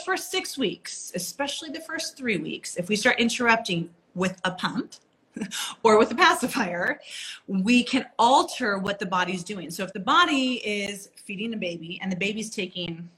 first 0.00 0.30
six 0.30 0.56
weeks, 0.56 1.12
especially 1.14 1.70
the 1.70 1.80
first 1.80 2.16
three 2.16 2.38
weeks, 2.38 2.76
if 2.76 2.88
we 2.88 2.96
start 2.96 3.20
interrupting 3.20 3.90
with 4.14 4.40
a 4.44 4.50
pump, 4.50 4.94
or 5.82 5.98
with 5.98 6.10
a 6.10 6.14
pacifier, 6.14 7.00
we 7.46 7.82
can 7.82 8.06
alter 8.18 8.78
what 8.78 8.98
the 8.98 9.06
body's 9.06 9.44
doing. 9.44 9.70
So 9.70 9.84
if 9.84 9.92
the 9.92 10.00
body 10.00 10.54
is 10.64 11.10
feeding 11.16 11.54
a 11.54 11.56
baby 11.56 11.98
and 12.02 12.10
the 12.10 12.16
baby's 12.16 12.50
taking 12.50 13.08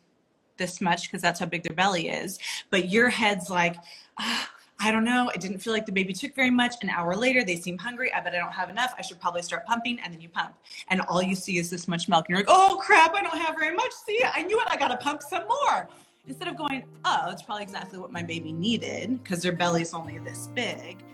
this 0.56 0.80
much 0.80 1.08
because 1.08 1.21
that's 1.21 1.40
how 1.40 1.46
big 1.46 1.62
their 1.62 1.74
belly 1.74 2.08
is, 2.08 2.38
but 2.71 2.88
your 2.88 3.09
head's 3.09 3.50
like, 3.50 3.77
ah, 4.18 4.50
I 4.80 4.91
don't 4.91 5.04
know, 5.04 5.30
I 5.32 5.38
didn't 5.38 5.59
feel 5.59 5.72
like 5.72 5.86
the 5.86 5.93
baby 5.93 6.12
took 6.12 6.34
very 6.34 6.50
much. 6.50 6.75
An 6.82 6.91
hour 6.91 7.14
later, 7.14 7.45
they 7.45 7.56
seem 7.56 7.79
hungry. 7.79 8.12
I 8.12 8.20
bet 8.20 8.34
I 8.34 8.38
don't 8.38 8.52
have 8.52 8.70
enough. 8.70 8.95
I 8.98 9.02
should 9.02 9.20
probably 9.20 9.43
start 9.43 9.64
pumping. 9.66 10.00
And 10.00 10.12
then 10.12 10.20
you 10.20 10.29
pump. 10.29 10.54
And 10.88 11.00
all 11.02 11.22
you 11.22 11.36
see 11.36 11.59
is 11.59 11.70
this 11.70 11.86
much 11.86 12.09
milk. 12.09 12.27
And 12.29 12.36
you're 12.36 12.45
like, 12.45 12.48
oh 12.48 12.79
crap, 12.82 13.14
I 13.14 13.22
don't 13.22 13.38
have 13.38 13.54
very 13.56 13.75
much. 13.75 13.93
See, 13.93 14.20
I 14.25 14.43
knew 14.43 14.61
it. 14.61 14.66
I 14.68 14.77
got 14.77 14.88
to 14.88 14.96
pump 14.96 15.22
some 15.22 15.45
more. 15.46 15.88
Instead 16.27 16.48
of 16.48 16.56
going, 16.56 16.84
oh, 17.04 17.29
it's 17.30 17.43
probably 17.43 17.62
exactly 17.62 17.98
what 17.98 18.11
my 18.11 18.22
baby 18.22 18.50
needed 18.50 19.22
because 19.22 19.43
their 19.43 19.53
belly's 19.53 19.93
only 19.93 20.18
this 20.18 20.49
big 20.54 21.04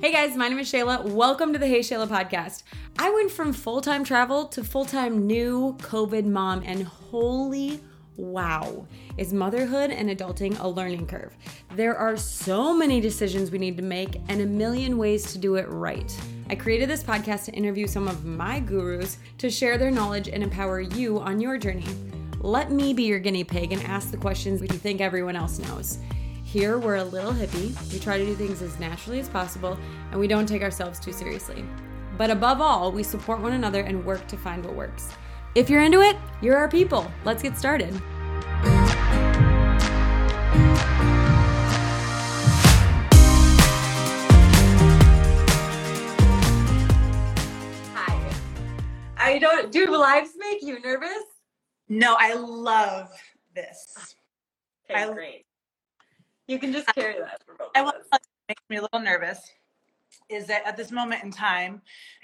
Hey 0.00 0.12
guys, 0.12 0.36
my 0.36 0.48
name 0.48 0.58
is 0.58 0.70
Shayla. 0.70 1.04
Welcome 1.04 1.52
to 1.52 1.58
the 1.58 1.66
Hey 1.66 1.80
Shayla 1.80 2.06
podcast. 2.06 2.64
I 2.98 3.10
went 3.10 3.30
from 3.30 3.52
full 3.52 3.80
time 3.80 4.04
travel 4.04 4.44
to 4.46 4.62
full 4.62 4.84
time 4.84 5.26
new 5.26 5.74
COVID 5.80 6.26
mom, 6.26 6.62
and 6.66 6.82
holy 6.84 7.80
wow, 8.16 8.86
is 9.16 9.32
motherhood 9.32 9.90
and 9.90 10.08
adulting 10.10 10.58
a 10.60 10.68
learning 10.68 11.06
curve? 11.06 11.34
There 11.74 11.96
are 11.96 12.16
so 12.16 12.74
many 12.74 13.00
decisions 13.00 13.50
we 13.50 13.58
need 13.58 13.76
to 13.76 13.82
make 13.82 14.20
and 14.28 14.40
a 14.40 14.46
million 14.46 14.98
ways 14.98 15.32
to 15.32 15.38
do 15.38 15.56
it 15.56 15.68
right. 15.68 16.14
I 16.48 16.54
created 16.54 16.88
this 16.88 17.02
podcast 17.02 17.46
to 17.46 17.52
interview 17.52 17.86
some 17.86 18.08
of 18.08 18.24
my 18.24 18.60
gurus 18.60 19.18
to 19.38 19.50
share 19.50 19.78
their 19.78 19.90
knowledge 19.90 20.28
and 20.28 20.42
empower 20.42 20.80
you 20.80 21.18
on 21.18 21.40
your 21.40 21.58
journey. 21.58 21.86
Let 22.40 22.70
me 22.70 22.92
be 22.94 23.04
your 23.04 23.18
guinea 23.18 23.44
pig 23.44 23.72
and 23.72 23.82
ask 23.82 24.10
the 24.10 24.16
questions 24.16 24.62
you 24.62 24.68
think 24.68 25.00
everyone 25.00 25.36
else 25.36 25.58
knows. 25.58 25.98
Here, 26.44 26.78
we're 26.78 26.96
a 26.96 27.04
little 27.04 27.32
hippie. 27.32 27.92
We 27.92 27.98
try 27.98 28.18
to 28.18 28.24
do 28.24 28.34
things 28.34 28.62
as 28.62 28.78
naturally 28.78 29.18
as 29.18 29.28
possible, 29.28 29.76
and 30.10 30.20
we 30.20 30.28
don't 30.28 30.46
take 30.46 30.62
ourselves 30.62 31.00
too 31.00 31.12
seriously. 31.12 31.64
But 32.16 32.30
above 32.30 32.60
all, 32.60 32.92
we 32.92 33.02
support 33.02 33.40
one 33.40 33.52
another 33.52 33.80
and 33.80 34.04
work 34.04 34.26
to 34.28 34.36
find 34.36 34.64
what 34.64 34.74
works. 34.74 35.10
If 35.56 35.70
you're 35.70 35.80
into 35.80 36.02
it, 36.02 36.18
you're 36.42 36.58
our 36.58 36.68
people. 36.68 37.10
Let's 37.24 37.42
get 37.42 37.56
started. 37.56 37.94
Hi. 47.94 48.30
I 49.16 49.38
don't 49.38 49.72
do 49.72 49.86
lives 49.96 50.32
make 50.36 50.62
you 50.62 50.78
nervous? 50.78 51.22
No, 51.88 52.16
I 52.18 52.34
love 52.34 53.08
this. 53.54 54.14
Okay, 54.90 55.04
I, 55.04 55.10
great. 55.10 55.46
You 56.48 56.58
can 56.58 56.70
just 56.70 56.86
carry 56.88 57.18
that 57.18 57.42
for 57.46 57.54
both. 57.54 57.70
I 57.74 57.80
will 57.80 57.94
makes 58.46 58.62
me 58.68 58.76
a 58.76 58.82
little 58.82 59.00
nervous 59.00 59.40
is 60.28 60.46
that 60.46 60.66
at 60.66 60.76
this 60.76 60.90
moment 60.90 61.22
in 61.24 61.30
time, 61.30 61.80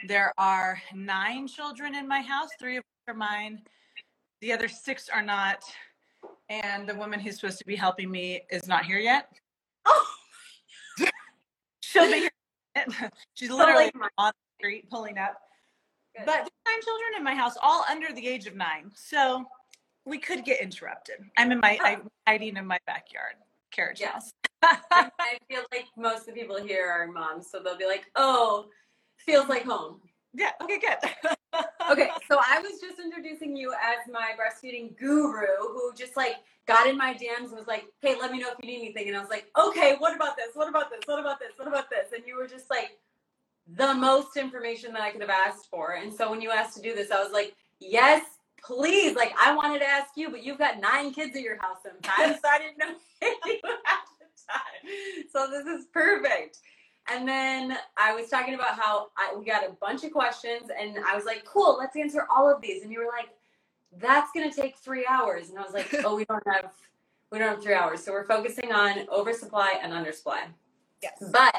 there 0.06 0.32
are 0.36 0.80
nine 0.94 1.46
children 1.46 1.94
in 1.94 2.06
my 2.06 2.20
house. 2.20 2.50
Three 2.58 2.76
of 2.76 2.82
which 2.84 2.91
are 3.08 3.14
mine. 3.14 3.62
The 4.40 4.52
other 4.52 4.68
six 4.68 5.08
are 5.08 5.22
not. 5.22 5.62
And 6.48 6.88
the 6.88 6.94
woman 6.94 7.20
who's 7.20 7.36
supposed 7.36 7.58
to 7.58 7.66
be 7.66 7.76
helping 7.76 8.10
me 8.10 8.42
is 8.50 8.66
not 8.66 8.84
here 8.84 8.98
yet. 8.98 9.28
Oh, 9.84 10.06
she'll 11.80 12.10
be 12.10 12.28
here. 12.76 12.86
She's 13.34 13.50
literally 13.50 13.90
on 14.18 14.32
the 14.32 14.64
street 14.64 14.88
pulling 14.90 15.18
up. 15.18 15.34
Good. 16.16 16.26
But 16.26 16.40
nine 16.40 16.82
children 16.82 17.10
in 17.16 17.24
my 17.24 17.34
house, 17.34 17.54
all 17.62 17.84
under 17.90 18.12
the 18.12 18.26
age 18.26 18.46
of 18.46 18.54
nine. 18.54 18.90
So 18.94 19.44
we 20.04 20.18
could 20.18 20.44
get 20.44 20.60
interrupted. 20.60 21.16
I'm 21.36 21.52
in 21.52 21.60
my 21.60 21.78
I'm 21.82 22.08
hiding 22.26 22.56
in 22.56 22.66
my 22.66 22.78
backyard 22.86 23.34
carriage 23.72 24.00
yes. 24.00 24.32
house. 24.62 24.78
I 24.90 25.38
feel 25.48 25.62
like 25.72 25.86
most 25.96 26.20
of 26.20 26.34
the 26.34 26.40
people 26.40 26.62
here 26.62 26.88
are 26.88 27.06
moms, 27.06 27.50
so 27.50 27.60
they'll 27.62 27.78
be 27.78 27.86
like, 27.86 28.04
"Oh, 28.14 28.66
feels 29.16 29.48
like 29.48 29.64
home." 29.64 30.00
Yeah. 30.34 30.50
Okay. 30.62 30.78
Good. 30.78 31.36
Okay. 31.90 32.10
So 32.28 32.38
I 32.38 32.60
was 32.60 32.80
just 32.80 32.98
introducing 32.98 33.56
you 33.56 33.72
as 33.72 34.10
my 34.12 34.30
breastfeeding 34.38 34.96
guru, 34.98 35.46
who 35.58 35.92
just 35.94 36.16
like 36.16 36.36
got 36.66 36.86
in 36.86 36.96
my 36.96 37.14
DMs 37.14 37.48
and 37.48 37.52
was 37.52 37.66
like, 37.66 37.84
"Hey, 38.00 38.16
let 38.20 38.32
me 38.32 38.40
know 38.40 38.48
if 38.48 38.56
you 38.62 38.70
need 38.70 38.78
anything." 38.84 39.08
And 39.08 39.16
I 39.16 39.20
was 39.20 39.30
like, 39.30 39.46
"Okay, 39.58 39.96
what 39.98 40.14
about 40.14 40.36
this? 40.36 40.48
What 40.54 40.68
about 40.68 40.90
this? 40.90 41.00
What 41.06 41.18
about 41.18 41.38
this? 41.40 41.52
What 41.56 41.68
about 41.68 41.90
this?" 41.90 42.12
And 42.14 42.26
you 42.26 42.36
were 42.36 42.46
just 42.46 42.70
like 42.70 42.98
the 43.76 43.94
most 43.94 44.36
information 44.36 44.92
that 44.92 45.02
I 45.02 45.10
could 45.10 45.20
have 45.20 45.30
asked 45.30 45.68
for. 45.70 45.92
And 45.92 46.12
so 46.12 46.30
when 46.30 46.40
you 46.40 46.50
asked 46.50 46.76
to 46.76 46.82
do 46.82 46.94
this, 46.94 47.10
I 47.10 47.22
was 47.22 47.32
like, 47.32 47.54
"Yes, 47.80 48.24
please, 48.64 49.16
like 49.16 49.34
I 49.40 49.54
wanted 49.54 49.80
to 49.80 49.86
ask 49.86 50.16
you, 50.16 50.30
but 50.30 50.42
you've 50.42 50.58
got 50.58 50.80
nine 50.80 51.12
kids 51.12 51.36
at 51.36 51.42
your 51.42 51.58
house 51.60 51.78
sometimes, 51.82 52.40
so 52.42 52.48
I 52.48 52.58
didn't 52.58 52.78
know 52.78 52.94
you 53.22 53.60
at 53.86 54.04
the 54.20 54.26
time. 54.48 55.24
So 55.32 55.48
this 55.50 55.66
is 55.66 55.86
perfect. 55.92 56.58
And 57.10 57.26
then 57.26 57.76
I 57.96 58.14
was 58.14 58.28
talking 58.28 58.54
about 58.54 58.78
how 58.78 59.08
I, 59.16 59.34
we 59.36 59.44
got 59.44 59.64
a 59.68 59.72
bunch 59.72 60.04
of 60.04 60.12
questions, 60.12 60.70
and 60.78 60.98
I 61.06 61.16
was 61.16 61.24
like, 61.24 61.44
"Cool, 61.44 61.76
let's 61.78 61.96
answer 61.96 62.26
all 62.34 62.52
of 62.52 62.60
these." 62.62 62.82
And 62.82 62.92
you 62.92 63.00
were 63.00 63.10
like, 63.10 63.28
"That's 63.98 64.30
gonna 64.32 64.52
take 64.52 64.76
three 64.76 65.06
hours," 65.06 65.50
and 65.50 65.58
I 65.58 65.62
was 65.62 65.72
like, 65.72 65.92
"Oh, 66.04 66.14
we 66.14 66.24
don't 66.24 66.46
have 66.46 66.72
we 67.30 67.38
don't 67.38 67.48
have 67.48 67.62
three 67.62 67.74
hours, 67.74 68.04
so 68.04 68.12
we're 68.12 68.26
focusing 68.26 68.72
on 68.72 69.08
oversupply 69.10 69.78
and 69.82 69.92
undersupply." 69.92 70.44
Yes. 71.02 71.22
But 71.32 71.56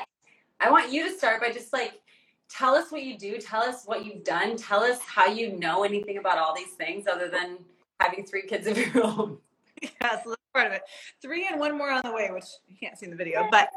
I 0.59 0.71
want 0.71 0.91
you 0.91 1.09
to 1.09 1.17
start 1.17 1.41
by 1.41 1.51
just 1.51 1.73
like 1.73 2.01
tell 2.49 2.75
us 2.75 2.91
what 2.91 3.03
you 3.03 3.17
do. 3.17 3.37
Tell 3.37 3.61
us 3.61 3.83
what 3.85 4.05
you've 4.05 4.23
done. 4.23 4.55
Tell 4.55 4.81
us 4.81 4.99
how 5.01 5.25
you 5.25 5.57
know 5.57 5.83
anything 5.83 6.17
about 6.17 6.37
all 6.37 6.55
these 6.55 6.73
things 6.73 7.05
other 7.07 7.27
than 7.27 7.57
having 7.99 8.25
three 8.25 8.43
kids 8.43 8.67
of 8.67 8.77
your 8.77 9.05
own. 9.05 9.37
That's 10.01 10.25
part 10.53 10.67
of 10.67 10.73
it. 10.73 10.83
Three 11.21 11.47
and 11.47 11.59
one 11.59 11.77
more 11.77 11.91
on 11.91 12.01
the 12.03 12.13
way, 12.13 12.29
which 12.31 12.45
you 12.67 12.75
can't 12.79 12.97
see 12.97 13.05
in 13.05 13.11
the 13.11 13.17
video. 13.17 13.47
But 13.51 13.69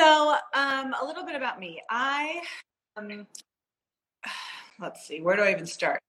so 0.00 0.34
um, 0.54 0.94
a 1.00 1.04
little 1.04 1.26
bit 1.26 1.36
about 1.36 1.60
me. 1.60 1.82
I 1.90 2.42
um, 2.96 3.26
let's 4.80 5.06
see, 5.06 5.20
where 5.20 5.36
do 5.36 5.42
I 5.42 5.50
even 5.50 5.66
start? 5.66 6.00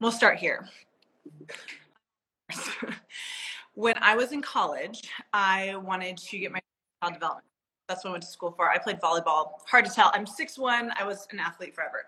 We'll 0.00 0.12
start 0.12 0.38
here. 0.38 0.68
when 3.74 3.94
I 4.02 4.14
was 4.14 4.32
in 4.32 4.42
college, 4.42 5.02
I 5.32 5.76
wanted 5.76 6.18
to 6.18 6.38
get 6.38 6.52
my 6.52 6.60
child 7.02 7.14
development 7.14 7.46
that's 7.88 8.02
what 8.02 8.10
I 8.10 8.12
went 8.12 8.22
to 8.22 8.30
school 8.30 8.50
for. 8.50 8.70
I 8.70 8.78
played 8.78 8.98
volleyball. 8.98 9.58
Hard 9.66 9.84
to 9.84 9.90
tell. 9.90 10.10
I'm 10.14 10.24
6'1. 10.24 10.90
I 10.98 11.04
was 11.04 11.26
an 11.32 11.38
athlete 11.38 11.74
forever. 11.74 12.06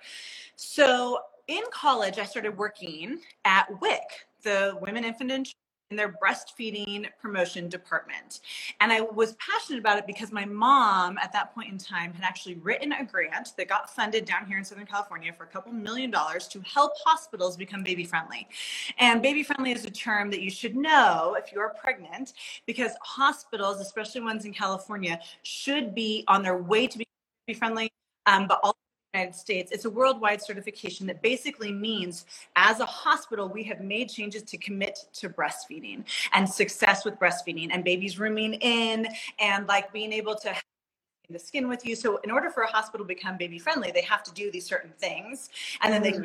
So 0.57 1.19
in 1.49 1.63
college, 1.71 2.19
I 2.19 2.25
started 2.25 2.57
working 2.57 3.19
at 3.45 3.67
WIC, 3.83 4.01
the 4.43 4.79
Women, 4.81 5.05
Infant, 5.05 5.33
and 5.33 5.47
in 5.91 5.97
their 5.97 6.17
breastfeeding 6.23 7.07
promotion 7.21 7.69
department. 7.69 8.41
And 8.81 8.93
I 8.93 9.03
was 9.03 9.35
passionate 9.35 9.79
about 9.79 9.99
it 9.99 10.07
because 10.07 10.33
my 10.33 10.45
mom 10.45 11.17
at 11.19 11.33
that 11.33 11.55
point 11.55 11.71
in 11.71 11.79
time 11.79 12.13
had 12.13 12.25
actually 12.25 12.55
written 12.57 12.93
a 12.93 13.05
grant 13.05 13.53
that 13.57 13.69
got 13.69 13.95
funded 13.95 14.25
down 14.25 14.47
here 14.47 14.59
in 14.59 14.65
Southern 14.65 14.87
California 14.87 15.33
for 15.33 15.45
a 15.45 15.47
couple 15.47 15.73
million 15.73 16.11
dollars 16.11 16.49
to 16.49 16.61
help 16.63 16.93
hospitals 17.05 17.57
become 17.57 17.85
baby 17.85 18.03
friendly. 18.03 18.49
And 18.99 19.23
baby 19.23 19.45
friendly 19.45 19.73
is 19.73 19.85
a 19.85 19.91
term 19.91 20.29
that 20.31 20.41
you 20.41 20.51
should 20.51 20.75
know 20.75 21.37
if 21.39 21.53
you're 21.53 21.73
pregnant 21.81 22.33
because 22.67 22.93
hospitals, 23.03 23.81
especially 23.81 24.23
ones 24.23 24.45
in 24.45 24.53
California, 24.53 25.21
should 25.43 25.95
be 25.95 26.25
on 26.27 26.43
their 26.43 26.57
way 26.57 26.89
to 26.89 26.99
be 26.99 27.55
friendly. 27.55 27.93
Um, 28.27 28.49
but 28.49 28.59
also 28.65 28.77
United 29.17 29.35
States. 29.35 29.73
It's 29.73 29.85
a 29.85 29.91
worldwide 29.91 30.43
certification 30.43 31.07
that 31.07 31.23
basically 31.23 31.73
means 31.73 32.27
as 32.55 32.81
a 32.81 32.87
hospital, 32.87 33.49
we 33.49 33.63
have 33.65 33.81
made 33.81 34.09
changes 34.09 34.43
to 34.43 34.57
commit 34.59 34.99
to 35.15 35.29
breastfeeding 35.29 36.05
and 36.33 36.49
success 36.49 37.05
with 37.05 37.19
breastfeeding 37.19 37.69
and 37.73 37.83
babies 37.83 38.19
rooming 38.19 38.55
in 38.55 39.09
and 39.39 39.67
like 39.67 39.93
being 39.93 40.13
able 40.13 40.35
to 40.35 40.55
the 41.29 41.39
skin 41.39 41.69
with 41.69 41.85
you. 41.85 41.97
So 41.97 42.19
in 42.19 42.31
order 42.31 42.51
for 42.51 42.63
a 42.63 42.71
hospital 42.71 43.05
to 43.05 43.09
become 43.09 43.37
baby 43.37 43.59
friendly, 43.59 43.91
they 43.91 44.03
have 44.03 44.23
to 44.25 44.33
do 44.33 44.51
these 44.51 44.65
certain 44.65 44.93
things 44.99 45.51
and 45.83 45.93
then 45.93 46.03
they 46.03 46.13
can 46.13 46.25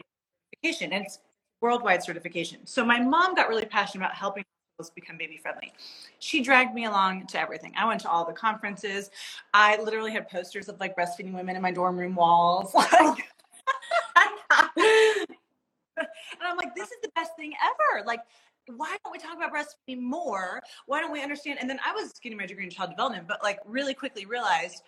certification 0.54 0.94
and 0.94 1.06
it's 1.06 1.20
worldwide 1.62 2.04
certification. 2.04 2.60
So 2.66 2.86
my 2.86 3.00
mom 3.00 3.36
got 3.36 3.50
really 3.50 3.66
passionate 3.66 4.06
about 4.06 4.16
helping 4.16 4.44
become 4.90 5.18
baby 5.18 5.38
friendly. 5.38 5.74
She 6.20 6.42
dragged 6.42 6.74
me 6.74 6.86
along 6.86 7.28
to 7.28 7.40
everything. 7.40 7.74
I 7.78 7.86
went 7.86 8.02
to 8.02 8.10
all 8.10 8.26
the 8.26 8.34
conferences. 8.34 9.10
I 9.54 9.82
literally 9.82 10.12
had 10.12 10.30
posters 10.30 10.70
of 10.70 10.80
like 10.80 10.96
breastfeeding 10.96 11.34
women 11.34 11.56
in 11.56 11.62
my 11.62 11.72
dorm 11.72 11.98
room 11.98 12.16
walls. 12.16 12.74
and 15.98 16.08
I'm 16.42 16.58
like, 16.58 16.76
this 16.76 16.90
is 16.90 16.98
the 17.02 17.10
best 17.16 17.36
thing 17.36 17.54
ever. 17.64 18.06
Like, 18.06 18.22
why 18.68 18.96
don't 19.04 19.12
we 19.12 19.18
talk 19.18 19.36
about 19.36 19.54
breastfeeding 19.54 20.02
more? 20.02 20.62
Why 20.86 21.02
don't 21.02 21.12
we 21.12 21.22
understand? 21.22 21.60
And 21.60 21.70
then 21.70 21.80
I 21.86 21.94
was 21.94 22.14
getting 22.22 22.38
my 22.38 22.46
degree 22.46 22.64
in 22.64 22.70
child 22.70 22.92
development, 22.92 23.28
but 23.28 23.42
like 23.44 23.60
really 23.66 23.94
quickly 23.94 24.26
realized 24.26 24.84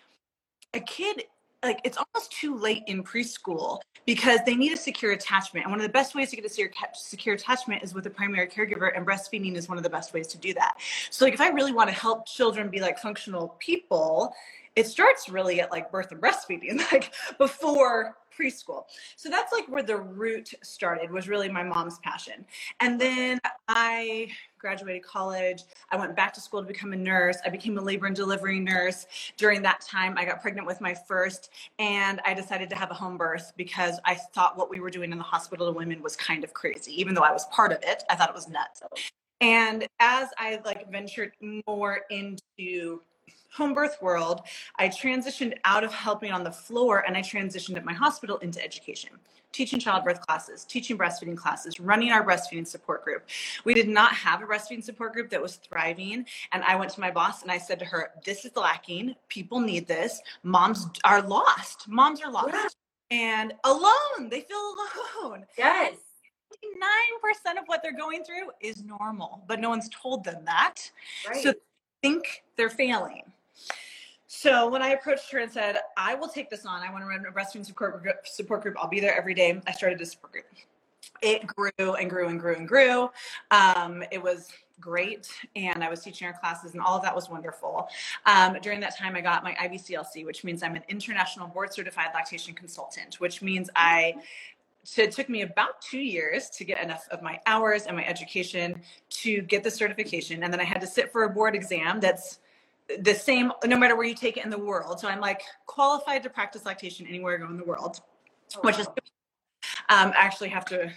a 0.74 0.80
kid 0.80 1.24
like 1.64 1.80
it's 1.84 1.96
almost 1.96 2.30
too 2.32 2.56
late 2.56 2.84
in 2.86 3.02
preschool 3.02 3.80
because 4.06 4.40
they 4.44 4.54
need 4.54 4.72
a 4.72 4.76
secure 4.76 5.12
attachment. 5.12 5.64
And 5.64 5.72
one 5.72 5.80
of 5.80 5.86
the 5.86 5.92
best 5.92 6.14
ways 6.14 6.30
to 6.30 6.36
get 6.36 6.44
a 6.44 6.68
secure 6.94 7.34
attachment 7.34 7.82
is 7.82 7.94
with 7.94 8.06
a 8.06 8.10
primary 8.10 8.46
caregiver, 8.46 8.94
and 8.94 9.06
breastfeeding 9.06 9.56
is 9.56 9.68
one 9.68 9.78
of 9.78 9.84
the 9.84 9.90
best 9.90 10.12
ways 10.12 10.26
to 10.28 10.38
do 10.38 10.52
that. 10.54 10.74
So, 11.10 11.24
like, 11.24 11.34
if 11.34 11.40
I 11.40 11.48
really 11.48 11.72
want 11.72 11.88
to 11.88 11.94
help 11.94 12.26
children 12.26 12.68
be 12.68 12.80
like 12.80 12.98
functional 12.98 13.56
people, 13.58 14.34
it 14.76 14.86
starts 14.86 15.28
really 15.28 15.60
at 15.60 15.70
like 15.70 15.90
birth 15.90 16.12
and 16.12 16.20
breastfeeding, 16.20 16.78
like 16.92 17.14
before 17.38 18.16
preschool. 18.36 18.84
So 19.16 19.30
that's 19.30 19.52
like 19.52 19.66
where 19.68 19.82
the 19.82 19.96
root 19.96 20.52
started, 20.62 21.10
was 21.10 21.28
really 21.28 21.48
my 21.48 21.62
mom's 21.62 21.98
passion. 22.00 22.44
And 22.80 23.00
then 23.00 23.40
I 23.68 24.28
graduated 24.64 25.02
college. 25.02 25.64
I 25.90 25.96
went 25.96 26.16
back 26.16 26.32
to 26.32 26.40
school 26.40 26.62
to 26.62 26.66
become 26.66 26.94
a 26.94 26.96
nurse. 26.96 27.36
I 27.44 27.50
became 27.50 27.76
a 27.76 27.82
labor 27.82 28.06
and 28.06 28.16
delivery 28.16 28.58
nurse. 28.58 29.04
During 29.36 29.60
that 29.60 29.82
time, 29.82 30.14
I 30.16 30.24
got 30.24 30.40
pregnant 30.40 30.66
with 30.66 30.80
my 30.80 30.94
first, 30.94 31.50
and 31.78 32.18
I 32.24 32.32
decided 32.32 32.70
to 32.70 32.76
have 32.76 32.90
a 32.90 32.94
home 32.94 33.18
birth 33.18 33.52
because 33.58 34.00
I 34.06 34.14
thought 34.14 34.56
what 34.56 34.70
we 34.70 34.80
were 34.80 34.88
doing 34.88 35.12
in 35.12 35.18
the 35.18 35.24
hospital 35.24 35.66
to 35.66 35.72
women 35.72 36.02
was 36.02 36.16
kind 36.16 36.44
of 36.44 36.54
crazy. 36.54 36.98
Even 36.98 37.12
though 37.12 37.20
I 37.20 37.30
was 37.30 37.44
part 37.48 37.72
of 37.72 37.78
it, 37.82 38.04
I 38.08 38.16
thought 38.16 38.30
it 38.30 38.34
was 38.34 38.48
nuts. 38.48 38.80
And 39.42 39.86
as 40.00 40.28
I 40.38 40.62
like 40.64 40.90
ventured 40.90 41.32
more 41.66 42.00
into 42.08 43.02
home 43.54 43.72
birth 43.72 43.98
world, 44.02 44.42
I 44.76 44.88
transitioned 44.88 45.54
out 45.64 45.84
of 45.84 45.92
helping 45.92 46.32
on 46.32 46.42
the 46.42 46.50
floor 46.50 47.04
and 47.06 47.16
I 47.16 47.20
transitioned 47.20 47.76
at 47.76 47.84
my 47.84 47.92
hospital 47.92 48.38
into 48.38 48.62
education, 48.62 49.10
teaching 49.52 49.78
childbirth 49.78 50.20
classes, 50.26 50.64
teaching 50.64 50.98
breastfeeding 50.98 51.36
classes, 51.36 51.78
running 51.78 52.10
our 52.10 52.26
breastfeeding 52.26 52.66
support 52.66 53.04
group. 53.04 53.28
We 53.64 53.72
did 53.72 53.88
not 53.88 54.12
have 54.12 54.42
a 54.42 54.46
breastfeeding 54.46 54.82
support 54.82 55.12
group 55.12 55.30
that 55.30 55.40
was 55.40 55.56
thriving. 55.56 56.26
And 56.52 56.64
I 56.64 56.74
went 56.74 56.90
to 56.92 57.00
my 57.00 57.12
boss 57.12 57.42
and 57.42 57.50
I 57.50 57.58
said 57.58 57.78
to 57.78 57.84
her, 57.84 58.10
This 58.24 58.44
is 58.44 58.56
lacking. 58.56 59.14
People 59.28 59.60
need 59.60 59.86
this. 59.86 60.20
Moms 60.42 60.88
are 61.04 61.22
lost. 61.22 61.88
Moms 61.88 62.20
are 62.20 62.32
lost. 62.32 62.48
Yeah. 62.52 62.68
And 63.10 63.54
alone, 63.62 64.28
they 64.30 64.40
feel 64.40 64.74
alone. 65.22 65.44
Yes. 65.56 65.94
99% 67.44 67.58
of 67.58 67.64
what 67.66 67.82
they're 67.82 67.96
going 67.96 68.24
through 68.24 68.50
is 68.60 68.82
normal, 68.82 69.44
but 69.46 69.60
no 69.60 69.68
one's 69.68 69.88
told 69.90 70.24
them 70.24 70.44
that. 70.46 70.90
Right. 71.28 71.42
So 71.42 71.52
think 72.04 72.42
they're 72.56 72.68
failing. 72.68 73.22
So 74.36 74.68
when 74.68 74.82
I 74.82 74.88
approached 74.88 75.30
her 75.30 75.38
and 75.38 75.50
said, 75.50 75.78
I 75.96 76.16
will 76.16 76.26
take 76.26 76.50
this 76.50 76.66
on, 76.66 76.82
I 76.82 76.90
want 76.90 77.04
to 77.04 77.08
run 77.08 77.24
a 77.24 77.30
breastfeeding 77.30 77.64
support 77.64 78.02
group, 78.02 78.26
support 78.26 78.62
group. 78.62 78.74
I'll 78.80 78.88
be 78.88 78.98
there 78.98 79.16
every 79.16 79.32
day. 79.32 79.62
I 79.64 79.70
started 79.70 80.00
a 80.00 80.06
support 80.06 80.32
group. 80.32 80.46
It 81.22 81.46
grew 81.46 81.94
and 81.94 82.10
grew 82.10 82.28
and 82.28 82.40
grew 82.40 82.56
and 82.56 82.66
grew. 82.66 83.10
Um, 83.52 84.02
it 84.10 84.20
was 84.20 84.48
great 84.80 85.30
and 85.54 85.84
I 85.84 85.88
was 85.88 86.00
teaching 86.00 86.26
her 86.26 86.34
classes 86.34 86.72
and 86.72 86.82
all 86.82 86.96
of 86.96 87.02
that 87.04 87.14
was 87.14 87.30
wonderful. 87.30 87.88
Um, 88.26 88.58
during 88.60 88.80
that 88.80 88.98
time, 88.98 89.14
I 89.14 89.20
got 89.20 89.44
my 89.44 89.54
IBCLC, 89.54 90.26
which 90.26 90.42
means 90.42 90.64
I'm 90.64 90.74
an 90.74 90.84
international 90.88 91.46
board 91.46 91.72
certified 91.72 92.08
lactation 92.12 92.54
consultant, 92.54 93.20
which 93.20 93.40
means 93.40 93.70
I 93.76 94.16
so 94.82 95.00
it 95.00 95.12
took 95.12 95.30
me 95.30 95.42
about 95.42 95.80
two 95.80 96.00
years 96.00 96.50
to 96.50 96.64
get 96.64 96.82
enough 96.82 97.06
of 97.10 97.22
my 97.22 97.40
hours 97.46 97.86
and 97.86 97.96
my 97.96 98.04
education 98.04 98.82
to 99.08 99.40
get 99.42 99.64
the 99.64 99.70
certification 99.70 100.42
and 100.42 100.52
then 100.52 100.60
i 100.60 100.64
had 100.64 100.78
to 100.78 100.86
sit 100.86 101.10
for 101.10 101.24
a 101.24 101.30
board 101.30 101.54
exam 101.54 102.00
that's 102.00 102.40
the 103.00 103.14
same 103.14 103.52
no 103.64 103.76
matter 103.76 103.96
where 103.96 104.06
you 104.06 104.14
take 104.14 104.36
it 104.36 104.44
in 104.44 104.50
the 104.50 104.58
world. 104.58 105.00
So 105.00 105.08
I'm 105.08 105.20
like 105.20 105.42
qualified 105.66 106.22
to 106.24 106.30
practice 106.30 106.64
lactation 106.64 107.06
anywhere 107.06 107.36
I 107.36 107.38
go 107.38 107.48
in 107.48 107.56
the 107.56 107.64
world, 107.64 108.00
oh, 108.56 108.60
which 108.60 108.78
is 108.78 108.86
um, 108.86 110.12
I 110.12 110.14
actually 110.16 110.50
have 110.50 110.64
to 110.66 110.90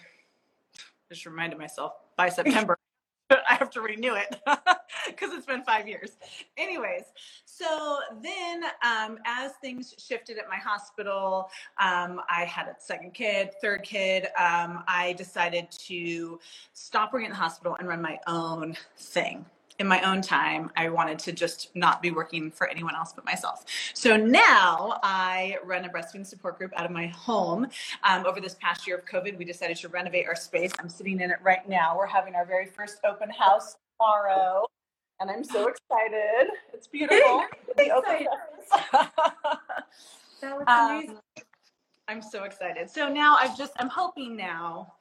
just 1.09 1.25
reminded 1.25 1.57
myself 1.57 1.93
by 2.17 2.29
September 2.29 2.77
I 3.29 3.55
have 3.55 3.69
to 3.71 3.81
renew 3.81 4.15
it 4.15 4.39
because 5.07 5.33
it's 5.33 5.45
been 5.45 5.63
five 5.63 5.87
years. 5.87 6.11
Anyways, 6.57 7.03
so 7.45 7.99
then 8.21 8.63
um, 8.83 9.19
as 9.25 9.51
things 9.61 9.93
shifted 9.97 10.37
at 10.37 10.47
my 10.49 10.55
hospital, 10.55 11.49
um, 11.79 12.21
I 12.29 12.45
had 12.45 12.67
a 12.67 12.75
second 12.79 13.13
kid, 13.13 13.51
third 13.61 13.83
kid. 13.83 14.27
Um, 14.39 14.83
I 14.87 15.13
decided 15.17 15.69
to 15.71 16.39
stop 16.73 17.11
working 17.11 17.27
at 17.27 17.33
the 17.33 17.37
hospital 17.37 17.75
and 17.79 17.87
run 17.87 18.01
my 18.01 18.17
own 18.27 18.77
thing 18.97 19.45
in 19.79 19.87
my 19.87 20.01
own 20.01 20.21
time, 20.21 20.71
I 20.75 20.89
wanted 20.89 21.19
to 21.19 21.31
just 21.31 21.75
not 21.75 22.01
be 22.01 22.11
working 22.11 22.49
for 22.49 22.67
anyone 22.67 22.95
else 22.95 23.13
but 23.13 23.25
myself. 23.25 23.65
So 23.93 24.17
now 24.17 24.99
I 25.03 25.57
run 25.63 25.85
a 25.85 25.89
breastfeeding 25.89 26.25
support 26.25 26.57
group 26.57 26.71
out 26.75 26.85
of 26.85 26.91
my 26.91 27.07
home. 27.07 27.67
Um, 28.03 28.25
over 28.25 28.41
this 28.41 28.55
past 28.59 28.87
year 28.87 28.97
of 28.97 29.05
COVID, 29.05 29.37
we 29.37 29.45
decided 29.45 29.77
to 29.77 29.89
renovate 29.89 30.25
our 30.27 30.35
space. 30.35 30.71
I'm 30.79 30.89
sitting 30.89 31.19
in 31.19 31.29
it 31.29 31.37
right 31.43 31.67
now. 31.69 31.95
We're 31.95 32.07
having 32.07 32.35
our 32.35 32.45
very 32.45 32.65
first 32.65 32.99
open 33.05 33.29
house 33.29 33.77
tomorrow. 33.99 34.65
And 35.19 35.29
I'm 35.29 35.43
so 35.43 35.67
excited. 35.67 36.51
It's 36.73 36.87
beautiful. 36.87 37.43
the 37.77 37.91
open 37.91 38.27
that 40.41 40.57
was 40.57 40.65
amazing. 40.67 41.09
Um, 41.11 41.19
I'm 42.07 42.21
so 42.21 42.43
excited. 42.43 42.89
So 42.89 43.09
now 43.09 43.35
I've 43.39 43.57
just, 43.57 43.73
I'm 43.77 43.89
hoping 43.89 44.35
now 44.35 44.93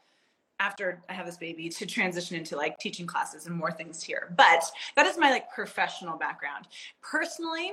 after 0.60 1.02
I 1.08 1.12
have 1.12 1.26
this 1.26 1.36
baby 1.36 1.68
to 1.68 1.86
transition 1.86 2.36
into 2.36 2.56
like 2.56 2.78
teaching 2.78 3.06
classes 3.06 3.46
and 3.46 3.54
more 3.54 3.72
things 3.72 4.02
here. 4.02 4.34
But 4.36 4.64
that 4.96 5.06
is 5.06 5.18
my 5.18 5.30
like 5.30 5.50
professional 5.50 6.16
background. 6.16 6.68
Personally, 7.02 7.72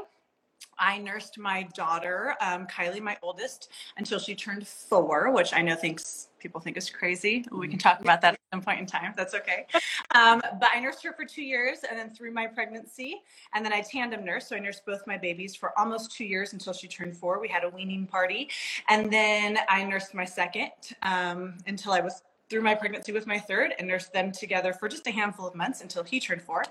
I 0.78 0.98
nursed 0.98 1.38
my 1.38 1.68
daughter, 1.76 2.36
um, 2.42 2.66
Kylie, 2.68 3.02
my 3.02 3.18
oldest, 3.22 3.72
until 3.98 4.20
she 4.20 4.36
turned 4.36 4.68
four, 4.68 5.32
which 5.32 5.54
I 5.54 5.62
know 5.62 5.76
thinks 5.76 6.30
people 6.40 6.60
think 6.60 6.78
is 6.78 6.90
crazy. 6.90 7.46
We 7.52 7.68
can 7.68 7.80
talk 7.80 8.02
about 8.02 8.22
that 8.22 8.34
at 8.34 8.40
some 8.52 8.62
point 8.62 8.80
in 8.80 8.86
time. 8.86 9.14
That's 9.16 9.34
okay. 9.34 9.66
Um, 10.16 10.42
but 10.60 10.70
I 10.74 10.80
nursed 10.80 11.04
her 11.04 11.14
for 11.14 11.26
two 11.26 11.44
years 11.44 11.80
and 11.88 11.98
then 11.98 12.14
through 12.14 12.32
my 12.32 12.48
pregnancy. 12.48 13.22
And 13.54 13.64
then 13.64 13.72
I 13.72 13.82
tandem 13.82 14.26
nursed. 14.26 14.50
So 14.50 14.56
I 14.56 14.60
nursed 14.60 14.86
both 14.86 15.06
my 15.08 15.18
babies 15.18 15.56
for 15.56 15.78
almost 15.78 16.12
two 16.12 16.26
years 16.26 16.54
until 16.54 16.74
she 16.74 16.88
turned 16.88 17.16
four. 17.16 17.40
We 17.40 17.48
had 17.48 17.64
a 17.64 17.70
weaning 17.70 18.08
party. 18.08 18.50
And 18.90 19.12
then 19.12 19.60
I 19.70 19.84
nursed 19.84 20.14
my 20.14 20.26
second 20.26 20.72
um, 21.04 21.58
until 21.68 21.94
I 21.94 22.02
was 22.02 22.24
through 22.50 22.62
my 22.62 22.76
pregnancy 22.76 23.12
with 23.12 23.28
my 23.28 23.40
third 23.40 23.74
and 23.78 23.88
nursed 23.88 24.14
them 24.14 24.32
together 24.32 24.74
for 24.74 24.88
just 24.88 25.08
a 25.08 25.12
handful 25.12 25.48
of 25.48 25.56
months 25.56 25.82
until 25.82 26.04
he 26.04 26.20
turned 26.20 26.42
four. 26.42 26.64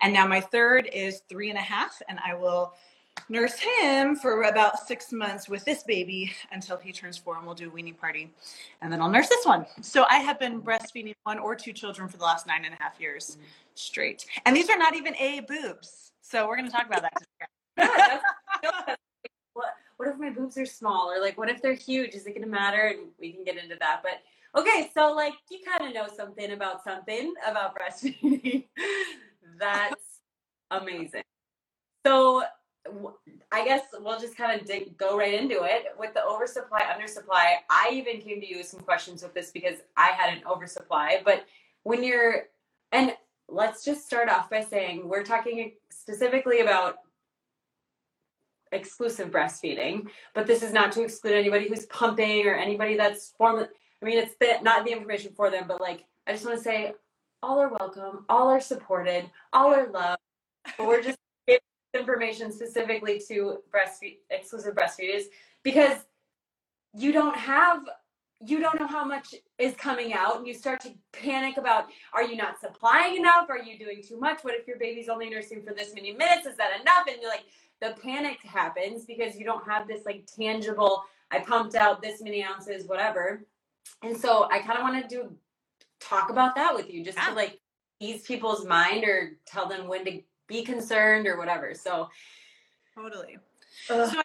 And 0.00 0.12
now 0.12 0.26
my 0.26 0.40
third 0.40 0.88
is 0.92 1.22
three 1.28 1.50
and 1.50 1.58
a 1.58 1.62
half, 1.62 2.00
and 2.08 2.18
I 2.24 2.34
will 2.34 2.74
nurse 3.28 3.58
him 3.58 4.16
for 4.16 4.42
about 4.42 4.86
six 4.86 5.12
months 5.12 5.48
with 5.48 5.64
this 5.64 5.82
baby 5.82 6.32
until 6.52 6.76
he 6.76 6.92
turns 6.92 7.18
four 7.18 7.36
and 7.36 7.44
we'll 7.44 7.54
do 7.54 7.68
a 7.68 7.70
weaning 7.70 7.94
party 7.94 8.32
and 8.80 8.92
then 8.92 9.02
i'll 9.02 9.10
nurse 9.10 9.28
this 9.28 9.44
one. 9.44 9.66
So 9.80 10.06
i 10.10 10.18
have 10.18 10.38
been 10.38 10.62
breastfeeding 10.62 11.14
one 11.24 11.38
or 11.38 11.54
two 11.54 11.72
children 11.72 12.08
for 12.08 12.16
the 12.16 12.24
last 12.24 12.46
nine 12.46 12.64
and 12.64 12.74
a 12.74 12.82
half 12.82 13.00
years 13.00 13.38
straight. 13.74 14.24
And 14.46 14.54
these 14.56 14.70
are 14.70 14.78
not 14.78 14.94
even 14.94 15.14
a 15.16 15.40
boobs 15.40 16.12
so 16.22 16.46
we're 16.46 16.56
going 16.56 16.70
to 16.70 16.76
talk 16.76 16.86
about 16.86 17.02
that. 17.76 18.96
What, 19.54 19.74
what 19.96 20.08
if 20.08 20.18
my 20.18 20.30
boobs 20.30 20.56
are 20.56 20.66
small 20.66 21.10
or 21.10 21.20
like 21.20 21.36
what 21.36 21.48
if 21.48 21.60
they're 21.60 21.72
huge? 21.72 22.14
Is 22.14 22.26
it 22.26 22.30
going 22.30 22.42
to 22.42 22.48
matter? 22.48 22.94
And 22.94 23.08
we 23.18 23.32
can 23.32 23.42
get 23.42 23.56
into 23.56 23.74
that 23.80 24.02
but 24.04 24.20
Okay, 24.58 24.90
so 24.92 25.12
like 25.12 25.34
you 25.52 25.60
kind 25.64 25.88
of 25.88 25.94
know 25.94 26.08
something 26.16 26.50
about 26.50 26.82
something 26.82 27.32
about 27.46 27.76
breastfeeding. 27.78 28.64
That's 29.60 30.20
amazing. 30.72 31.22
So 32.04 32.42
I 33.52 33.64
guess 33.64 33.82
we'll 34.00 34.18
just 34.18 34.36
kind 34.36 34.60
of 34.60 34.66
dig, 34.66 34.96
go 34.96 35.16
right 35.16 35.32
into 35.32 35.62
it 35.62 35.84
with 35.96 36.12
the 36.14 36.24
oversupply, 36.24 36.80
undersupply. 36.80 37.54
I 37.70 37.90
even 37.92 38.20
came 38.20 38.40
to 38.40 38.48
you 38.48 38.58
with 38.58 38.66
some 38.66 38.80
questions 38.80 39.22
with 39.22 39.32
this 39.32 39.52
because 39.52 39.76
I 39.96 40.10
had 40.16 40.36
an 40.36 40.42
oversupply. 40.44 41.22
But 41.24 41.44
when 41.84 42.02
you're, 42.02 42.44
and 42.90 43.12
let's 43.48 43.84
just 43.84 44.06
start 44.06 44.28
off 44.28 44.50
by 44.50 44.62
saying 44.62 45.08
we're 45.08 45.22
talking 45.22 45.74
specifically 45.90 46.60
about 46.60 46.96
exclusive 48.72 49.30
breastfeeding, 49.30 50.08
but 50.34 50.48
this 50.48 50.64
is 50.64 50.72
not 50.72 50.90
to 50.92 51.02
exclude 51.02 51.34
anybody 51.34 51.68
who's 51.68 51.86
pumping 51.86 52.46
or 52.46 52.54
anybody 52.54 52.96
that's 52.96 53.34
formally 53.38 53.68
I 54.02 54.06
mean, 54.06 54.18
it's 54.18 54.34
not 54.62 54.84
the 54.84 54.92
information 54.92 55.32
for 55.34 55.50
them, 55.50 55.64
but 55.66 55.80
like, 55.80 56.04
I 56.26 56.32
just 56.32 56.44
want 56.44 56.58
to 56.58 56.62
say 56.62 56.92
all 57.42 57.58
are 57.58 57.68
welcome, 57.68 58.24
all 58.28 58.48
are 58.48 58.60
supported, 58.60 59.30
all 59.52 59.74
are 59.74 59.90
loved. 59.90 60.20
But 60.76 60.86
we're 60.86 61.02
just 61.02 61.18
giving 61.46 61.60
information 61.94 62.52
specifically 62.52 63.20
to 63.28 63.58
breastfeed 63.72 64.18
exclusive 64.30 64.74
breastfeeders 64.74 65.24
because 65.62 65.98
you 66.94 67.12
don't 67.12 67.36
have 67.36 67.82
you 68.46 68.60
don't 68.60 68.78
know 68.78 68.86
how 68.86 69.04
much 69.04 69.34
is 69.58 69.74
coming 69.74 70.12
out 70.12 70.36
and 70.36 70.46
you 70.46 70.54
start 70.54 70.80
to 70.80 70.90
panic 71.12 71.56
about 71.56 71.86
are 72.12 72.22
you 72.22 72.36
not 72.36 72.60
supplying 72.60 73.16
enough? 73.16 73.50
Are 73.50 73.58
you 73.58 73.76
doing 73.76 74.00
too 74.00 74.16
much? 74.16 74.44
What 74.44 74.54
if 74.54 74.68
your 74.68 74.78
baby's 74.78 75.08
only 75.08 75.28
nursing 75.28 75.60
for 75.60 75.74
this 75.74 75.92
many 75.92 76.12
minutes? 76.12 76.46
Is 76.46 76.56
that 76.56 76.80
enough? 76.80 77.06
And 77.08 77.16
you're 77.20 77.30
like 77.30 77.46
the 77.80 77.94
panic 78.02 78.38
happens 78.42 79.04
because 79.04 79.36
you 79.36 79.44
don't 79.44 79.64
have 79.66 79.86
this 79.86 80.04
like 80.04 80.26
tangible 80.26 81.04
i 81.30 81.38
pumped 81.38 81.74
out 81.74 82.02
this 82.02 82.20
many 82.22 82.42
ounces 82.42 82.86
whatever 82.86 83.42
and 84.02 84.16
so 84.16 84.48
I 84.50 84.60
kind 84.60 84.78
of 84.78 84.82
want 84.82 85.02
to 85.02 85.08
do 85.08 85.34
talk 86.00 86.30
about 86.30 86.54
that 86.56 86.74
with 86.74 86.90
you, 86.90 87.04
just 87.04 87.18
yeah. 87.18 87.28
to 87.28 87.34
like 87.34 87.58
ease 88.00 88.22
people's 88.22 88.64
mind 88.64 89.04
or 89.04 89.32
tell 89.46 89.68
them 89.68 89.88
when 89.88 90.04
to 90.04 90.20
be 90.46 90.62
concerned 90.62 91.26
or 91.26 91.36
whatever. 91.36 91.74
So 91.74 92.08
totally. 92.94 93.38
Uh, 93.90 94.08
so 94.08 94.22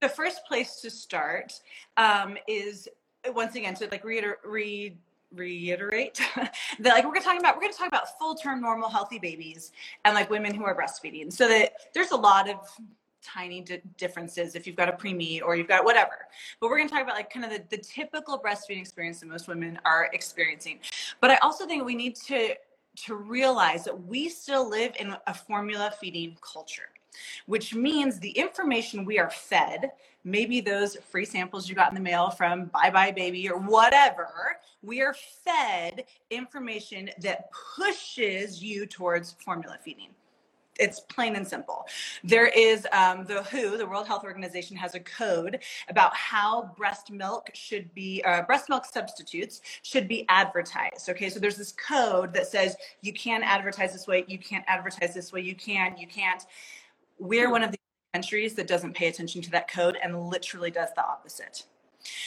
the 0.00 0.08
first 0.08 0.44
place 0.46 0.80
to 0.80 0.90
start 0.90 1.52
um, 1.96 2.36
is 2.48 2.88
once 3.34 3.54
again 3.54 3.74
to 3.74 3.88
like 3.90 4.04
reiter- 4.04 4.38
re- 4.44 4.96
reiterate 5.34 6.20
that 6.36 6.52
like 6.80 7.04
we're 7.04 7.12
gonna 7.12 7.24
talk 7.24 7.38
about 7.38 7.54
we're 7.56 7.62
gonna 7.62 7.72
talk 7.72 7.86
about 7.88 8.18
full 8.18 8.34
term 8.34 8.60
normal 8.60 8.88
healthy 8.88 9.18
babies 9.18 9.72
and 10.04 10.14
like 10.14 10.28
women 10.30 10.54
who 10.54 10.64
are 10.64 10.76
breastfeeding 10.76 11.32
so 11.32 11.46
that 11.46 11.72
there's 11.94 12.10
a 12.10 12.16
lot 12.16 12.48
of 12.48 12.56
tiny 13.22 13.60
di- 13.60 13.82
differences 13.96 14.54
if 14.54 14.66
you've 14.66 14.76
got 14.76 14.88
a 14.88 14.92
preemie 14.92 15.42
or 15.42 15.56
you've 15.56 15.68
got 15.68 15.84
whatever. 15.84 16.26
But 16.60 16.68
we're 16.70 16.78
going 16.78 16.88
to 16.88 16.94
talk 16.94 17.02
about 17.02 17.16
like 17.16 17.30
kind 17.32 17.44
of 17.44 17.50
the, 17.50 17.76
the 17.76 17.82
typical 17.82 18.38
breastfeeding 18.38 18.80
experience 18.80 19.20
that 19.20 19.26
most 19.26 19.48
women 19.48 19.78
are 19.84 20.10
experiencing. 20.12 20.80
But 21.20 21.30
I 21.30 21.36
also 21.38 21.66
think 21.66 21.84
we 21.84 21.94
need 21.94 22.16
to 22.26 22.54
to 23.06 23.14
realize 23.14 23.84
that 23.84 24.04
we 24.06 24.28
still 24.28 24.68
live 24.68 24.92
in 24.98 25.16
a 25.26 25.32
formula 25.32 25.92
feeding 26.00 26.36
culture. 26.40 26.88
which 27.46 27.74
means 27.74 28.18
the 28.18 28.30
information 28.30 29.04
we 29.04 29.18
are 29.18 29.30
fed, 29.30 29.90
maybe 30.24 30.60
those 30.60 30.96
free 31.10 31.24
samples 31.24 31.68
you 31.68 31.74
got 31.74 31.90
in 31.90 31.94
the 31.94 32.00
mail 32.00 32.30
from 32.30 32.66
Buy 32.66 32.90
Buy 32.90 33.10
Baby 33.10 33.48
or 33.48 33.58
whatever, 33.58 34.58
we 34.82 35.00
are 35.02 35.14
fed 35.14 36.04
information 36.30 37.10
that 37.20 37.50
pushes 37.52 38.62
you 38.62 38.86
towards 38.86 39.32
formula 39.32 39.78
feeding 39.82 40.10
it's 40.80 41.00
plain 41.00 41.36
and 41.36 41.46
simple. 41.46 41.86
There 42.24 42.48
is 42.48 42.86
um, 42.92 43.24
the 43.24 43.42
WHO, 43.42 43.76
the 43.76 43.86
World 43.86 44.06
Health 44.06 44.24
Organization, 44.24 44.76
has 44.76 44.94
a 44.94 45.00
code 45.00 45.60
about 45.88 46.14
how 46.16 46.72
breast 46.76 47.10
milk 47.10 47.50
should 47.54 47.92
be, 47.94 48.22
uh, 48.24 48.42
breast 48.42 48.68
milk 48.68 48.84
substitutes 48.84 49.60
should 49.82 50.08
be 50.08 50.24
advertised. 50.28 51.08
Okay, 51.08 51.28
so 51.28 51.38
there's 51.38 51.56
this 51.56 51.72
code 51.72 52.32
that 52.34 52.46
says 52.46 52.76
you 53.02 53.12
can 53.12 53.42
advertise 53.42 53.92
this 53.92 54.06
way, 54.06 54.24
you 54.26 54.38
can't 54.38 54.64
advertise 54.66 55.14
this 55.14 55.32
way, 55.32 55.40
you 55.40 55.54
can, 55.54 55.96
you 55.98 56.06
can't. 56.06 56.44
We're 57.18 57.50
one 57.50 57.62
of 57.62 57.70
the 57.70 57.78
countries 58.14 58.54
that 58.54 58.66
doesn't 58.66 58.94
pay 58.94 59.08
attention 59.08 59.42
to 59.42 59.50
that 59.50 59.70
code 59.70 59.96
and 60.02 60.28
literally 60.28 60.70
does 60.70 60.88
the 60.96 61.04
opposite. 61.04 61.64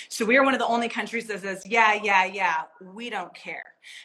So 0.09 0.25
we 0.25 0.37
are 0.37 0.43
one 0.43 0.53
of 0.53 0.59
the 0.59 0.67
only 0.67 0.89
countries 0.89 1.27
that 1.27 1.41
says, 1.41 1.63
yeah, 1.65 1.93
yeah, 1.93 2.25
yeah, 2.25 2.63
we 2.93 3.09
don't 3.09 3.33
care. 3.33 3.63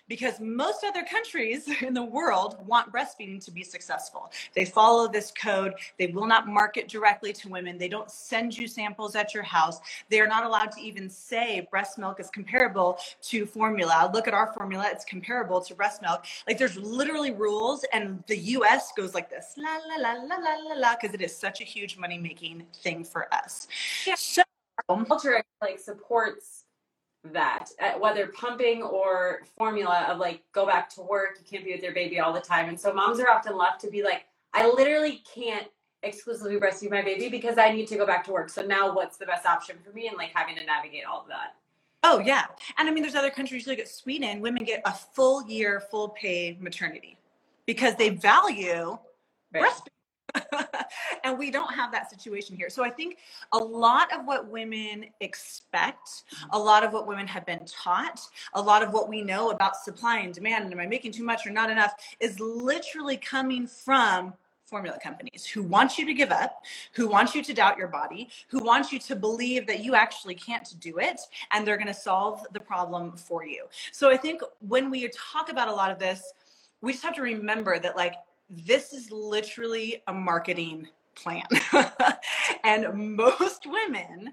Because 0.08 0.40
most 0.40 0.84
other 0.84 1.04
countries 1.04 1.68
in 1.82 1.94
the 1.94 2.04
world 2.04 2.56
want 2.66 2.92
breastfeeding 2.92 3.44
to 3.44 3.50
be 3.50 3.62
successful. 3.62 4.30
They 4.54 4.64
follow 4.64 5.08
this 5.08 5.32
code. 5.40 5.74
They 5.98 6.08
will 6.08 6.26
not 6.26 6.48
market 6.48 6.88
directly 6.88 7.32
to 7.34 7.48
women. 7.48 7.78
They 7.78 7.88
don't 7.88 8.10
send 8.10 8.56
you 8.56 8.66
samples 8.66 9.14
at 9.14 9.34
your 9.34 9.42
house. 9.44 9.80
They 10.08 10.20
are 10.20 10.26
not 10.26 10.44
allowed 10.44 10.72
to 10.72 10.80
even 10.80 11.08
say 11.08 11.66
breast 11.70 11.98
milk 11.98 12.20
is 12.20 12.30
comparable 12.30 12.98
to 13.22 13.46
formula. 13.46 14.10
Look 14.12 14.28
at 14.28 14.34
our 14.34 14.52
formula, 14.54 14.88
it's 14.90 15.04
comparable 15.04 15.60
to 15.60 15.74
breast 15.74 16.02
milk. 16.02 16.24
Like 16.46 16.58
there's 16.58 16.76
literally 16.76 17.32
rules, 17.32 17.84
and 17.92 18.22
the 18.26 18.38
US 18.58 18.92
goes 18.96 19.14
like 19.14 19.30
this 19.30 19.54
la, 19.56 19.76
la, 19.88 19.96
la, 19.96 20.22
la, 20.22 20.36
la, 20.36 20.56
la, 20.68 20.74
la, 20.76 20.96
because 21.00 21.14
it 21.14 21.20
is 21.20 21.36
such 21.36 21.60
a 21.60 21.64
huge 21.64 21.98
money 21.98 22.18
making 22.18 22.64
thing 22.82 23.04
for 23.04 23.32
us. 23.32 23.68
Yeah. 24.06 24.14
So 24.16 24.42
culture 25.06 25.42
like 25.60 25.78
supports 25.78 26.64
that 27.32 27.68
uh, 27.80 27.92
whether 27.98 28.28
pumping 28.28 28.82
or 28.82 29.40
formula 29.56 30.06
of 30.08 30.18
like 30.18 30.42
go 30.52 30.66
back 30.66 30.88
to 30.88 31.02
work 31.02 31.36
you 31.38 31.44
can't 31.44 31.64
be 31.64 31.72
with 31.72 31.82
your 31.82 31.92
baby 31.92 32.20
all 32.20 32.32
the 32.32 32.40
time. 32.40 32.68
And 32.68 32.78
so 32.78 32.92
moms 32.92 33.20
are 33.20 33.28
often 33.28 33.56
left 33.56 33.80
to 33.82 33.90
be 33.90 34.02
like 34.02 34.24
i 34.54 34.66
literally 34.66 35.22
can't 35.34 35.66
exclusively 36.02 36.56
breastfeed 36.56 36.90
my 36.90 37.02
baby 37.02 37.28
because 37.28 37.58
i 37.58 37.70
need 37.70 37.86
to 37.88 37.96
go 37.96 38.06
back 38.06 38.24
to 38.24 38.32
work. 38.32 38.48
So 38.48 38.62
now 38.62 38.94
what's 38.94 39.16
the 39.16 39.26
best 39.26 39.46
option 39.46 39.76
for 39.84 39.92
me 39.92 40.08
and 40.08 40.16
like 40.16 40.30
having 40.34 40.56
to 40.56 40.64
navigate 40.64 41.04
all 41.04 41.22
of 41.22 41.28
that? 41.28 41.56
Oh 42.02 42.20
yeah. 42.20 42.46
And 42.78 42.88
i 42.88 42.92
mean 42.92 43.02
there's 43.02 43.16
other 43.16 43.30
countries 43.30 43.66
like 43.66 43.84
sweden 43.86 44.40
women 44.40 44.64
get 44.64 44.80
a 44.84 44.92
full 44.92 45.46
year 45.48 45.80
full 45.80 46.10
pay 46.10 46.56
maternity 46.60 47.18
because 47.66 47.96
they 47.96 48.10
value 48.10 48.96
right. 49.52 49.64
breastfeeding 49.64 49.97
and 51.24 51.38
we 51.38 51.50
don't 51.50 51.72
have 51.74 51.92
that 51.92 52.10
situation 52.10 52.56
here. 52.56 52.70
So 52.70 52.84
I 52.84 52.90
think 52.90 53.18
a 53.52 53.58
lot 53.58 54.12
of 54.12 54.26
what 54.26 54.48
women 54.48 55.06
expect, 55.20 56.08
mm-hmm. 56.08 56.50
a 56.52 56.58
lot 56.58 56.84
of 56.84 56.92
what 56.92 57.06
women 57.06 57.26
have 57.26 57.46
been 57.46 57.64
taught, 57.66 58.20
a 58.54 58.62
lot 58.62 58.82
of 58.82 58.92
what 58.92 59.08
we 59.08 59.22
know 59.22 59.50
about 59.50 59.76
supply 59.76 60.18
and 60.18 60.32
demand, 60.32 60.64
and 60.64 60.72
am 60.72 60.80
I 60.80 60.86
making 60.86 61.12
too 61.12 61.24
much 61.24 61.46
or 61.46 61.50
not 61.50 61.70
enough, 61.70 61.92
is 62.20 62.38
literally 62.40 63.16
coming 63.16 63.66
from 63.66 64.34
formula 64.68 64.98
companies 65.02 65.46
who 65.46 65.62
want 65.62 65.98
you 65.98 66.04
to 66.04 66.12
give 66.12 66.30
up, 66.30 66.62
who 66.92 67.08
want 67.08 67.34
you 67.34 67.42
to 67.42 67.54
doubt 67.54 67.78
your 67.78 67.88
body, 67.88 68.28
who 68.48 68.62
want 68.62 68.92
you 68.92 68.98
to 68.98 69.16
believe 69.16 69.66
that 69.66 69.82
you 69.82 69.94
actually 69.94 70.34
can't 70.34 70.74
do 70.78 70.98
it 70.98 71.20
and 71.52 71.66
they're 71.66 71.78
going 71.78 71.86
to 71.86 71.94
solve 71.94 72.46
the 72.52 72.60
problem 72.60 73.16
for 73.16 73.46
you. 73.46 73.64
So 73.92 74.10
I 74.10 74.16
think 74.16 74.42
when 74.60 74.90
we 74.90 75.08
talk 75.08 75.48
about 75.48 75.68
a 75.68 75.72
lot 75.72 75.90
of 75.90 75.98
this, 75.98 76.34
we 76.82 76.92
just 76.92 77.04
have 77.04 77.14
to 77.14 77.22
remember 77.22 77.78
that 77.78 77.96
like 77.96 78.14
this 78.50 78.92
is 78.92 79.10
literally 79.10 80.02
a 80.06 80.12
marketing 80.12 80.88
plan. 81.14 81.46
and 82.64 83.16
most 83.16 83.66
women 83.66 84.32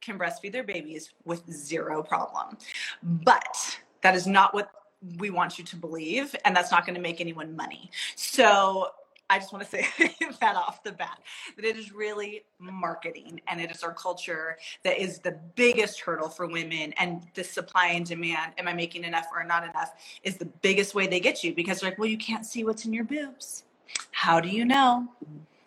can 0.00 0.18
breastfeed 0.18 0.52
their 0.52 0.64
babies 0.64 1.10
with 1.24 1.48
zero 1.50 2.02
problem. 2.02 2.58
But 3.02 3.78
that 4.02 4.14
is 4.14 4.26
not 4.26 4.52
what 4.52 4.70
we 5.18 5.30
want 5.30 5.58
you 5.58 5.64
to 5.64 5.76
believe, 5.76 6.34
and 6.44 6.54
that's 6.54 6.70
not 6.70 6.84
going 6.86 6.94
to 6.94 7.00
make 7.00 7.20
anyone 7.20 7.54
money. 7.56 7.90
So 8.16 8.88
I 9.32 9.38
just 9.38 9.50
want 9.50 9.64
to 9.64 9.70
say 9.70 9.88
that 10.40 10.56
off 10.56 10.82
the 10.82 10.92
bat 10.92 11.18
that 11.56 11.64
it 11.64 11.78
is 11.78 11.90
really 11.90 12.44
marketing 12.58 13.40
and 13.48 13.62
it 13.62 13.70
is 13.70 13.82
our 13.82 13.94
culture 13.94 14.58
that 14.84 15.00
is 15.00 15.20
the 15.20 15.38
biggest 15.54 16.00
hurdle 16.00 16.28
for 16.28 16.46
women 16.46 16.92
and 16.98 17.22
the 17.32 17.42
supply 17.42 17.88
and 17.88 18.04
demand. 18.04 18.52
Am 18.58 18.68
I 18.68 18.74
making 18.74 19.04
enough 19.04 19.26
or 19.34 19.42
not 19.42 19.64
enough 19.64 19.94
is 20.22 20.36
the 20.36 20.44
biggest 20.44 20.94
way 20.94 21.06
they 21.06 21.18
get 21.18 21.42
you 21.42 21.54
because 21.54 21.80
they're 21.80 21.90
like, 21.90 21.98
well, 21.98 22.10
you 22.10 22.18
can't 22.18 22.44
see 22.44 22.62
what's 22.62 22.84
in 22.84 22.92
your 22.92 23.04
boobs. 23.04 23.64
How 24.10 24.38
do 24.38 24.50
you 24.50 24.66
know? 24.66 25.08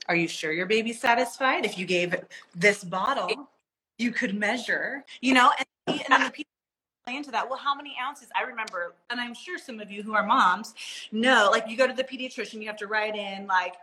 Are 0.07 0.15
you 0.15 0.27
sure 0.27 0.51
your 0.51 0.67
baby's 0.67 1.01
satisfied? 1.01 1.65
If 1.65 1.79
you 1.79 1.87
gave 1.87 2.15
this 2.53 2.83
bottle, 2.83 3.49
you 3.97 4.11
could 4.11 4.35
measure, 4.35 5.03
you 5.21 5.33
know, 5.33 5.51
and, 5.57 5.67
and 5.87 6.05
then 6.09 6.23
the 6.25 6.31
people 6.31 6.54
into 7.13 7.29
that. 7.31 7.47
Well, 7.47 7.59
how 7.59 7.75
many 7.75 7.95
ounces? 8.01 8.29
I 8.35 8.43
remember, 8.43 8.95
and 9.09 9.19
I'm 9.21 9.35
sure 9.35 9.59
some 9.59 9.79
of 9.79 9.91
you 9.91 10.01
who 10.01 10.15
are 10.15 10.25
moms 10.25 10.73
know, 11.11 11.49
like 11.51 11.69
you 11.69 11.77
go 11.77 11.85
to 11.85 11.93
the 11.93 12.03
pediatrician, 12.03 12.59
you 12.61 12.67
have 12.67 12.77
to 12.77 12.87
write 12.87 13.15
in 13.15 13.45
like, 13.45 13.75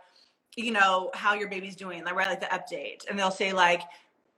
you 0.57 0.71
know, 0.71 1.09
how 1.13 1.33
your 1.33 1.47
baby's 1.47 1.75
doing. 1.75 2.03
They 2.03 2.11
write 2.11 2.27
like 2.27 2.41
the 2.41 2.47
update, 2.47 3.09
and 3.09 3.17
they'll 3.17 3.31
say 3.31 3.53
like, 3.53 3.81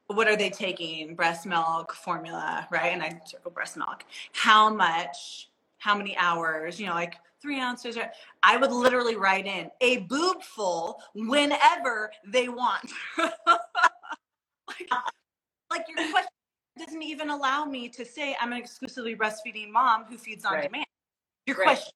what 0.08 0.28
are 0.28 0.36
they 0.36 0.52
taking? 0.52 1.16
Breast 1.16 1.48
milk, 1.48 1.94
formula, 1.94 2.68
right? 2.70 2.94
And 2.94 3.02
I 3.02 3.20
circle 3.26 3.50
breast 3.52 3.76
milk. 3.76 4.06
How 4.34 4.70
much? 4.70 5.50
How 5.80 5.98
many 5.98 6.16
hours? 6.16 6.80
You 6.80 6.86
know, 6.86 6.94
like 6.94 7.16
three 7.42 7.60
ounces. 7.60 7.98
I 8.44 8.58
would 8.58 8.72
literally 8.72 9.16
write 9.16 9.48
in 9.48 9.72
a 9.82 9.98
boob 9.98 10.44
full 10.44 11.02
whenever 11.16 12.12
they 12.28 12.50
want. 12.50 12.92
like, 13.18 14.90
like 15.72 15.86
your 15.88 16.12
question 16.12 16.30
doesn't 16.78 17.02
even 17.16 17.30
allow 17.30 17.64
me 17.66 17.88
to 17.90 18.06
say 18.06 18.36
I'm 18.42 18.52
an 18.52 18.58
exclusively 18.58 19.16
breastfeeding 19.16 19.72
mom 19.72 20.04
who 20.04 20.18
feeds 20.18 20.44
on 20.44 20.54
right. 20.54 20.64
demand. 20.64 20.86
Your 21.48 21.58
right. 21.58 21.66
question, 21.66 21.94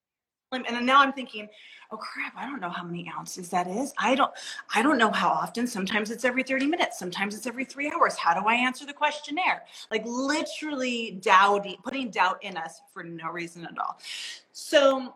and 0.52 0.66
then 0.66 0.86
now 0.86 1.02
I'm 1.02 1.12
thinking, 1.12 1.50
oh 1.92 1.98
crap, 1.98 2.34
I 2.38 2.46
don't 2.46 2.62
know 2.62 2.70
how 2.70 2.84
many 2.84 3.12
ounces 3.18 3.50
that 3.50 3.68
is. 3.68 3.94
I 3.98 4.16
don't, 4.16 4.32
I 4.74 4.82
don't 4.82 4.98
know 4.98 5.12
how 5.12 5.28
often. 5.28 5.68
Sometimes 5.68 6.10
it's 6.10 6.24
every 6.24 6.44
30 6.44 6.68
minutes. 6.68 6.98
Sometimes 6.98 7.36
it's 7.36 7.48
every 7.48 7.66
three 7.66 7.92
hours. 7.92 8.16
How 8.16 8.40
do 8.40 8.48
I 8.48 8.54
answer 8.54 8.86
the 8.86 8.94
questionnaire? 8.94 9.64
Like 9.92 10.04
literally 10.06 11.20
doubting, 11.22 11.78
putting 11.84 12.10
doubt 12.12 12.42
in 12.44 12.56
us 12.56 12.80
for 12.94 13.04
no 13.04 13.30
reason 13.30 13.66
at 13.66 13.78
all. 13.78 14.00
So 14.54 15.16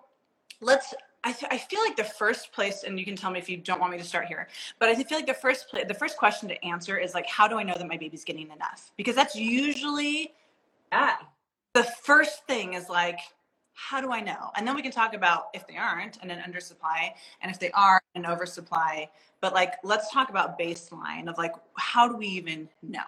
let's 0.61 0.93
I, 1.23 1.31
th- 1.31 1.51
I 1.51 1.57
feel 1.57 1.79
like 1.81 1.95
the 1.95 2.03
first 2.03 2.51
place, 2.51 2.83
and 2.83 2.99
you 2.99 3.05
can 3.05 3.15
tell 3.15 3.31
me 3.31 3.39
if 3.39 3.49
you 3.49 3.57
don't 3.57 3.79
want 3.79 3.91
me 3.91 3.97
to 3.97 4.03
start 4.03 4.25
here, 4.27 4.47
but 4.79 4.89
I 4.89 4.95
feel 4.95 5.17
like 5.17 5.27
the 5.27 5.33
first 5.33 5.69
place, 5.69 5.85
the 5.87 5.93
first 5.93 6.17
question 6.17 6.49
to 6.49 6.65
answer 6.65 6.97
is 6.97 7.13
like, 7.13 7.27
how 7.27 7.47
do 7.47 7.57
I 7.57 7.63
know 7.63 7.75
that 7.77 7.87
my 7.87 7.97
baby's 7.97 8.23
getting 8.23 8.51
enough? 8.51 8.91
Because 8.97 9.15
that's 9.15 9.35
usually 9.35 10.33
that. 10.91 11.21
The 11.73 11.83
first 11.83 12.45
thing 12.45 12.73
is 12.73 12.89
like, 12.89 13.19
how 13.73 14.01
do 14.01 14.11
I 14.11 14.19
know? 14.19 14.51
And 14.55 14.67
then 14.67 14.75
we 14.75 14.81
can 14.81 14.91
talk 14.91 15.13
about 15.15 15.45
if 15.53 15.65
they 15.65 15.77
aren't 15.77 16.19
and 16.21 16.31
an 16.31 16.39
undersupply, 16.39 17.11
and 17.41 17.51
if 17.51 17.59
they 17.59 17.71
are 17.71 18.01
an 18.15 18.25
oversupply. 18.25 19.09
But 19.41 19.53
like, 19.53 19.73
let's 19.83 20.11
talk 20.11 20.29
about 20.29 20.59
baseline 20.59 21.27
of 21.27 21.37
like, 21.37 21.53
how 21.75 22.07
do 22.07 22.15
we 22.15 22.27
even 22.27 22.69
know? 22.81 23.03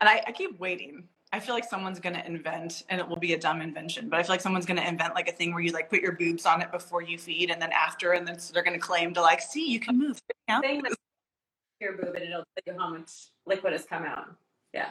And 0.00 0.08
I, 0.08 0.22
I 0.26 0.32
keep 0.32 0.58
waiting 0.60 1.04
I 1.34 1.40
feel 1.40 1.52
like 1.52 1.64
someone's 1.64 1.98
going 1.98 2.14
to 2.14 2.24
invent, 2.24 2.84
and 2.88 3.00
it 3.00 3.08
will 3.08 3.16
be 3.16 3.32
a 3.32 3.38
dumb 3.38 3.60
invention, 3.60 4.08
but 4.08 4.20
I 4.20 4.22
feel 4.22 4.30
like 4.30 4.40
someone's 4.40 4.66
going 4.66 4.76
to 4.76 4.86
invent 4.86 5.16
like 5.16 5.28
a 5.28 5.32
thing 5.32 5.52
where 5.52 5.60
you 5.60 5.72
like 5.72 5.90
put 5.90 6.00
your 6.00 6.12
boobs 6.12 6.46
on 6.46 6.62
it 6.62 6.70
before 6.70 7.02
you 7.02 7.18
feed, 7.18 7.50
and 7.50 7.60
then 7.60 7.72
after, 7.72 8.12
and 8.12 8.24
then 8.26 8.38
so 8.38 8.52
they're 8.52 8.62
going 8.62 8.78
to 8.78 8.86
claim 8.86 9.12
to 9.14 9.20
like, 9.20 9.40
see, 9.40 9.68
you 9.68 9.80
can 9.80 9.98
move. 9.98 10.22
Thing 10.60 10.80
your 11.80 11.94
boob, 11.94 12.14
and 12.14 12.24
it'll 12.24 12.44
tell 12.44 12.72
you 12.72 12.80
how 12.80 12.90
much 12.90 13.10
liquid 13.46 13.72
has 13.72 13.84
come 13.84 14.04
out. 14.04 14.32
Yeah, 14.72 14.90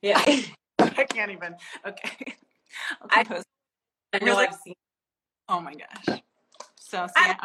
yeah. 0.00 0.22
I 0.78 1.04
can't 1.04 1.30
even. 1.30 1.56
Okay. 1.86 2.36
I, 3.10 3.42
I 4.14 4.24
know 4.24 4.38
I've 4.38 4.54
seen. 4.54 4.74
Oh 5.46 5.60
my 5.60 5.74
gosh. 5.74 6.20
So, 6.80 7.06
see, 7.06 7.12
I, 7.16 7.36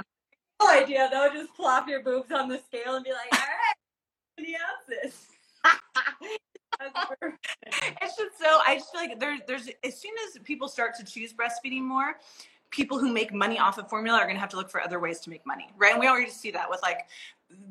no 0.62 0.70
idea 0.70 1.10
though. 1.12 1.30
Just 1.34 1.54
plop 1.54 1.90
your 1.90 2.02
boobs 2.02 2.32
on 2.32 2.48
the 2.48 2.60
scale 2.60 2.96
and 2.96 3.04
be 3.04 3.12
like, 3.12 3.28
all 3.34 3.40
right, 3.40 3.76
many 4.38 4.56
ounces. 4.56 5.28
it's 6.82 8.18
just 8.18 8.40
so 8.40 8.60
I 8.66 8.76
just 8.76 8.92
feel 8.92 9.02
like 9.02 9.20
there's 9.20 9.40
there's 9.48 9.70
as 9.84 10.00
soon 10.00 10.12
as 10.28 10.40
people 10.44 10.68
start 10.68 10.96
to 10.98 11.04
choose 11.04 11.34
breastfeeding 11.34 11.82
more, 11.82 12.16
people 12.72 13.00
who 13.00 13.12
make 13.12 13.34
money 13.34 13.60
off 13.60 13.78
of 13.78 13.90
formula 13.90 14.18
are 14.18 14.26
going 14.26 14.36
to 14.36 14.40
have 14.40 14.50
to 14.50 14.58
look 14.58 14.70
for 14.70 14.82
other 14.82 15.00
ways 15.00 15.20
to 15.22 15.30
make 15.30 15.46
money, 15.46 15.70
right? 15.78 15.92
And 15.92 16.00
we 16.00 16.08
already 16.08 16.30
see 16.30 16.52
that 16.52 16.70
with 16.70 16.82
like 16.82 17.08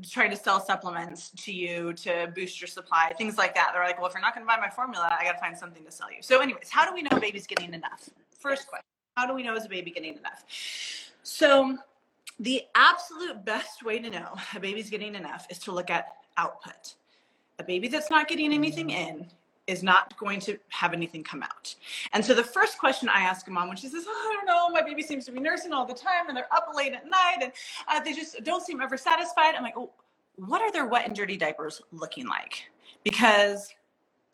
trying 0.09 0.31
to 0.31 0.37
sell 0.37 0.61
supplements 0.61 1.31
to 1.31 1.53
you 1.53 1.93
to 1.95 2.33
boost 2.35 2.61
your 2.61 2.69
supply, 2.69 3.13
things 3.17 3.39
like 3.39 3.55
that. 3.55 3.71
They're 3.73 3.85
like, 3.85 3.99
well, 3.99 4.09
if 4.09 4.13
you're 4.13 4.21
not 4.21 4.35
going 4.35 4.45
to 4.45 4.49
buy 4.49 4.59
my 4.59 4.69
formula, 4.69 5.17
I 5.19 5.25
got 5.25 5.33
to 5.33 5.39
find 5.39 5.57
something 5.57 5.85
to 5.85 5.93
sell 5.93 6.11
you. 6.11 6.19
So, 6.21 6.41
anyways, 6.41 6.69
how 6.71 6.87
do 6.89 6.93
we 6.93 7.03
know 7.03 7.17
a 7.17 7.21
baby's 7.21 7.47
getting 7.47 7.75
enough? 7.75 8.09
First 8.39 8.69
question: 8.69 8.87
How 9.17 9.27
do 9.27 9.35
we 9.35 9.43
know 9.43 9.55
is 9.57 9.65
a 9.65 9.69
baby 9.69 9.91
getting 9.91 10.17
enough? 10.17 10.45
So, 11.23 11.79
the 12.41 12.63
absolute 12.75 13.45
best 13.45 13.85
way 13.85 13.99
to 13.99 14.11
know 14.11 14.35
a 14.55 14.61
baby's 14.61 14.91
getting 14.91 15.15
enough 15.15 15.47
is 15.51 15.59
to 15.61 15.73
look 15.73 15.91
at 15.91 16.07
output 16.37 16.95
a 17.59 17.65
baby 17.65 17.89
that's 17.89 18.11
not 18.11 18.29
getting 18.29 18.53
anything 18.53 18.91
in 18.91 19.27
is 19.67 19.83
not 19.83 20.17
going 20.17 20.41
to 20.41 20.59
have 20.71 20.95
anything 20.95 21.23
come 21.23 21.43
out. 21.43 21.75
And 22.15 22.25
so 22.25 22.35
the 22.35 22.43
first 22.43 22.79
question 22.79 23.09
I 23.09 23.21
ask 23.21 23.47
a 23.49 23.51
mom 23.51 23.69
when 23.69 23.77
she 23.77 23.89
says, 23.89 24.05
oh, 24.09 24.31
I 24.31 24.35
don't 24.35 24.47
know, 24.47 24.71
my 24.71 24.83
baby 24.83 25.03
seems 25.03 25.27
to 25.27 25.33
be 25.33 25.41
nursing 25.41 25.73
all 25.73 25.85
the 25.85 25.95
time 25.95 26.29
and 26.29 26.37
they're 26.37 26.53
up 26.53 26.71
late 26.75 26.95
at 26.95 27.05
night 27.05 27.39
and 27.43 27.53
uh, 27.87 28.01
they 28.01 28.15
just 28.15 28.43
don't 28.45 28.65
seem 28.65 28.81
ever 28.81 28.97
satisfied. 28.97 29.55
I'm 29.55 29.63
like, 29.63 29.77
oh, 29.77 29.91
what 30.37 30.63
are 30.63 30.73
their 30.73 30.87
wet 30.87 31.07
and 31.07 31.15
dirty 31.15 31.37
diapers 31.37 31.83
looking 31.93 32.27
like? 32.27 32.71
Because 33.05 33.75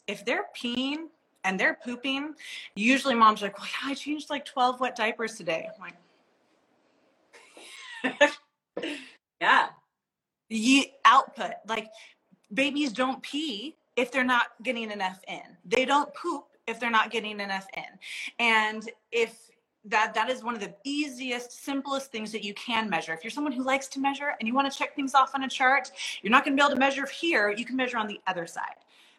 if 0.07 0.25
they're 0.25 0.47
peeing 0.57 1.09
and 1.43 1.59
they're 1.59 1.79
pooping, 1.85 2.35
usually 2.77 3.15
mom's 3.15 3.43
like, 3.43 3.59
well, 3.59 3.67
yeah, 3.67 3.91
I 3.91 3.95
changed 3.95 4.31
like 4.31 4.45
12 4.45 4.81
wet 4.81 4.95
diapers 4.95 5.35
today. 5.35 5.69
I'm 5.75 5.81
like, 5.81 5.95
yeah. 9.41 9.69
The 10.51 10.91
output, 11.05 11.55
like 11.67 11.89
babies 12.55 12.93
don't 12.93 13.23
pee 13.23 13.77
if 13.97 14.11
they're 14.11 14.25
not 14.25 14.49
getting 14.63 14.91
enough 14.91 15.21
in. 15.29 15.43
They 15.65 15.85
don't 15.85 16.13
poop 16.15 16.45
if 16.67 16.81
they're 16.81 16.91
not 16.91 17.11
getting 17.11 17.41
enough 17.41 17.67
in. 17.77 17.85
And 18.39 18.89
if 19.13 19.51
that 19.87 20.15
that 20.15 20.31
is 20.31 20.43
one 20.43 20.55
of 20.55 20.61
the 20.61 20.73
easiest 20.85 21.65
simplest 21.65 22.11
things 22.11 22.33
that 22.33 22.43
you 22.43 22.55
can 22.55 22.89
measure. 22.89 23.13
If 23.13 23.23
you're 23.23 23.31
someone 23.31 23.53
who 23.53 23.63
likes 23.63 23.87
to 23.89 24.01
measure 24.01 24.35
and 24.39 24.49
you 24.49 24.55
want 24.55 24.73
to 24.73 24.79
check 24.79 24.97
things 24.97 25.15
off 25.15 25.35
on 25.35 25.43
a 25.45 25.49
chart 25.49 25.91
you're 26.23 26.31
not 26.31 26.45
going 26.45 26.57
to 26.57 26.61
be 26.61 26.65
able 26.65 26.75
to 26.75 26.81
measure 26.81 27.07
here. 27.07 27.51
You 27.51 27.65
can 27.65 27.77
measure 27.77 27.99
on 27.99 28.07
the 28.07 28.21
other 28.27 28.47
side. 28.47 28.77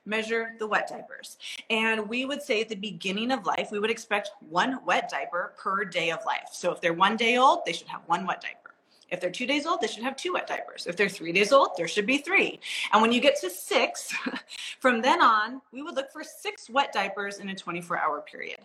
Measure 0.07 0.53
the 0.59 0.67
wet 0.67 0.87
diapers. 0.87 1.37
And 1.69 2.09
we 2.09 2.25
would 2.25 2.41
say 2.41 2.61
at 2.61 2.69
the 2.69 2.75
beginning 2.75 3.31
of 3.31 3.45
life 3.45 3.69
we 3.71 3.79
would 3.79 3.91
expect 3.91 4.31
one 4.49 4.79
wet 4.85 5.09
diaper 5.09 5.53
per 5.57 5.85
day 5.85 6.09
of 6.11 6.19
life. 6.25 6.49
So 6.51 6.71
if 6.71 6.81
they're 6.81 6.93
one 6.93 7.15
day 7.15 7.37
old 7.37 7.59
they 7.65 7.73
should 7.73 7.87
have 7.87 8.01
one 8.07 8.25
wet 8.25 8.41
diaper 8.41 8.64
if 9.09 9.21
they're 9.21 9.31
two 9.31 9.45
days 9.45 9.65
old, 9.65 9.81
they 9.81 9.87
should 9.87 10.03
have 10.03 10.15
two 10.15 10.33
wet 10.33 10.47
diapers. 10.47 10.87
If 10.87 10.97
they're 10.97 11.09
three 11.09 11.31
days 11.31 11.51
old, 11.51 11.69
there 11.77 11.87
should 11.87 12.05
be 12.05 12.17
three. 12.17 12.59
And 12.91 13.01
when 13.01 13.11
you 13.11 13.21
get 13.21 13.39
to 13.41 13.49
six, 13.49 14.13
from 14.79 15.01
then 15.01 15.21
on, 15.21 15.61
we 15.71 15.81
would 15.81 15.95
look 15.95 16.11
for 16.11 16.23
six 16.23 16.69
wet 16.69 16.91
diapers 16.91 17.39
in 17.39 17.49
a 17.49 17.55
24 17.55 17.99
hour 17.99 18.21
period. 18.21 18.59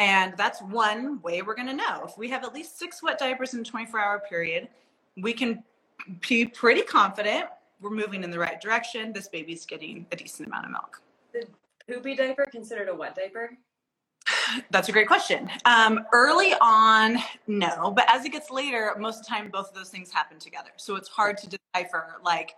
And 0.00 0.34
that's 0.36 0.60
one 0.62 1.20
way 1.22 1.42
we're 1.42 1.54
going 1.54 1.68
to 1.68 1.74
know. 1.74 2.02
If 2.04 2.18
we 2.18 2.28
have 2.30 2.44
at 2.44 2.54
least 2.54 2.78
six 2.78 3.02
wet 3.02 3.18
diapers 3.18 3.54
in 3.54 3.60
a 3.60 3.64
24 3.64 4.00
hour 4.00 4.22
period, 4.28 4.68
we 5.16 5.32
can 5.32 5.62
be 6.28 6.44
pretty 6.46 6.82
confident 6.82 7.46
we're 7.80 7.90
moving 7.90 8.24
in 8.24 8.30
the 8.30 8.38
right 8.38 8.60
direction. 8.60 9.12
This 9.12 9.28
baby's 9.28 9.66
getting 9.66 10.06
a 10.10 10.16
decent 10.16 10.48
amount 10.48 10.64
of 10.66 10.72
milk. 10.72 11.02
The 11.32 11.46
poopy 11.86 12.16
diaper 12.16 12.46
considered 12.50 12.88
a 12.88 12.94
wet 12.94 13.14
diaper? 13.14 13.56
That's 14.70 14.88
a 14.88 14.92
great 14.92 15.06
question. 15.06 15.50
Um, 15.64 16.00
early 16.12 16.54
on, 16.60 17.18
no, 17.46 17.92
but 17.94 18.04
as 18.08 18.24
it 18.24 18.30
gets 18.32 18.50
later, 18.50 18.94
most 18.98 19.20
of 19.20 19.26
the 19.26 19.30
time, 19.30 19.50
both 19.50 19.68
of 19.68 19.74
those 19.74 19.88
things 19.88 20.10
happen 20.10 20.38
together. 20.38 20.70
So 20.76 20.96
it's 20.96 21.08
hard 21.08 21.38
to 21.38 21.48
decipher. 21.48 22.20
Like, 22.24 22.56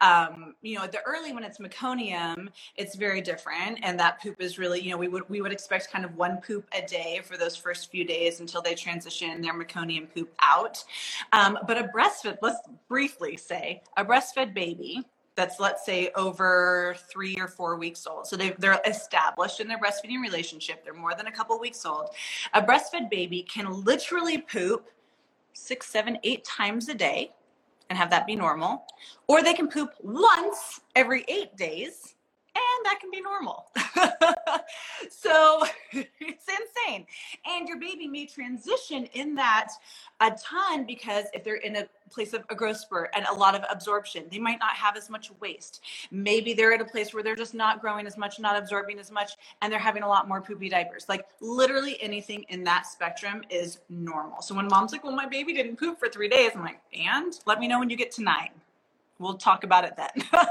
um, 0.00 0.54
you 0.62 0.76
know, 0.78 0.86
the 0.86 1.00
early 1.06 1.32
when 1.32 1.44
it's 1.44 1.58
meconium, 1.58 2.48
it's 2.76 2.96
very 2.96 3.20
different, 3.20 3.78
and 3.82 3.98
that 3.98 4.20
poop 4.20 4.40
is 4.40 4.58
really, 4.58 4.80
you 4.80 4.90
know, 4.90 4.96
we 4.96 5.08
would 5.08 5.28
we 5.28 5.40
would 5.40 5.52
expect 5.52 5.90
kind 5.90 6.04
of 6.04 6.16
one 6.16 6.38
poop 6.38 6.66
a 6.72 6.86
day 6.86 7.20
for 7.24 7.36
those 7.36 7.56
first 7.56 7.90
few 7.90 8.04
days 8.04 8.40
until 8.40 8.60
they 8.60 8.74
transition 8.74 9.40
their 9.40 9.54
meconium 9.54 10.12
poop 10.12 10.32
out. 10.40 10.82
Um, 11.32 11.58
but 11.66 11.78
a 11.78 11.84
breastfed, 11.84 12.38
let's 12.42 12.58
briefly 12.88 13.36
say, 13.36 13.82
a 13.96 14.04
breastfed 14.04 14.54
baby 14.54 15.04
that's 15.36 15.58
let's 15.58 15.84
say 15.84 16.10
over 16.16 16.96
three 17.10 17.36
or 17.38 17.48
four 17.48 17.76
weeks 17.76 18.06
old. 18.06 18.26
So 18.26 18.36
they, 18.36 18.50
they're 18.58 18.80
established 18.86 19.60
in 19.60 19.68
their 19.68 19.78
breastfeeding 19.78 20.22
relationship. 20.22 20.84
They're 20.84 20.94
more 20.94 21.14
than 21.14 21.26
a 21.26 21.32
couple 21.32 21.58
weeks 21.58 21.84
old. 21.84 22.10
A 22.52 22.62
breastfed 22.62 23.10
baby 23.10 23.42
can 23.42 23.84
literally 23.84 24.38
poop 24.38 24.90
six 25.52 25.86
seven 25.86 26.18
eight 26.22 26.44
times 26.44 26.88
a 26.88 26.94
day 26.94 27.32
and 27.90 27.98
have 27.98 28.10
that 28.10 28.26
be 28.26 28.36
normal. 28.36 28.84
Or 29.26 29.42
they 29.42 29.54
can 29.54 29.68
poop 29.68 29.90
once 30.02 30.80
every 30.94 31.24
eight 31.28 31.56
days 31.56 32.13
and 32.54 32.84
that 32.84 33.00
can 33.00 33.10
be 33.10 33.20
normal. 33.20 33.66
so 35.10 35.64
it's 35.92 36.46
insane. 36.48 37.06
And 37.46 37.68
your 37.68 37.78
baby 37.78 38.06
may 38.06 38.26
transition 38.26 39.06
in 39.14 39.34
that 39.36 39.68
a 40.20 40.30
ton 40.32 40.84
because 40.86 41.26
if 41.32 41.42
they're 41.44 41.56
in 41.56 41.76
a 41.76 41.86
place 42.10 42.32
of 42.32 42.44
a 42.50 42.54
growth 42.54 42.76
spurt 42.76 43.10
and 43.14 43.26
a 43.26 43.34
lot 43.34 43.54
of 43.54 43.62
absorption, 43.70 44.26
they 44.30 44.38
might 44.38 44.58
not 44.60 44.74
have 44.76 44.96
as 44.96 45.10
much 45.10 45.30
waste. 45.40 45.82
Maybe 46.10 46.54
they're 46.54 46.72
at 46.72 46.80
a 46.80 46.84
place 46.84 47.12
where 47.12 47.22
they're 47.22 47.34
just 47.34 47.54
not 47.54 47.80
growing 47.80 48.06
as 48.06 48.16
much, 48.16 48.38
not 48.38 48.56
absorbing 48.56 48.98
as 48.98 49.10
much, 49.10 49.32
and 49.60 49.72
they're 49.72 49.80
having 49.80 50.02
a 50.02 50.08
lot 50.08 50.28
more 50.28 50.40
poopy 50.40 50.68
diapers. 50.68 51.06
Like 51.08 51.26
literally 51.40 52.00
anything 52.00 52.44
in 52.48 52.62
that 52.64 52.86
spectrum 52.86 53.42
is 53.50 53.80
normal. 53.88 54.42
So 54.42 54.54
when 54.54 54.68
mom's 54.68 54.92
like, 54.92 55.02
well, 55.02 55.16
my 55.16 55.26
baby 55.26 55.52
didn't 55.52 55.76
poop 55.76 55.98
for 55.98 56.08
three 56.08 56.28
days, 56.28 56.52
I'm 56.54 56.62
like, 56.62 56.80
and 56.92 57.38
let 57.46 57.58
me 57.58 57.66
know 57.66 57.80
when 57.80 57.90
you 57.90 57.96
get 57.96 58.12
to 58.12 58.22
nine 58.22 58.50
we'll 59.24 59.34
talk 59.34 59.64
about 59.64 59.84
it 59.84 59.96
then. 59.96 60.10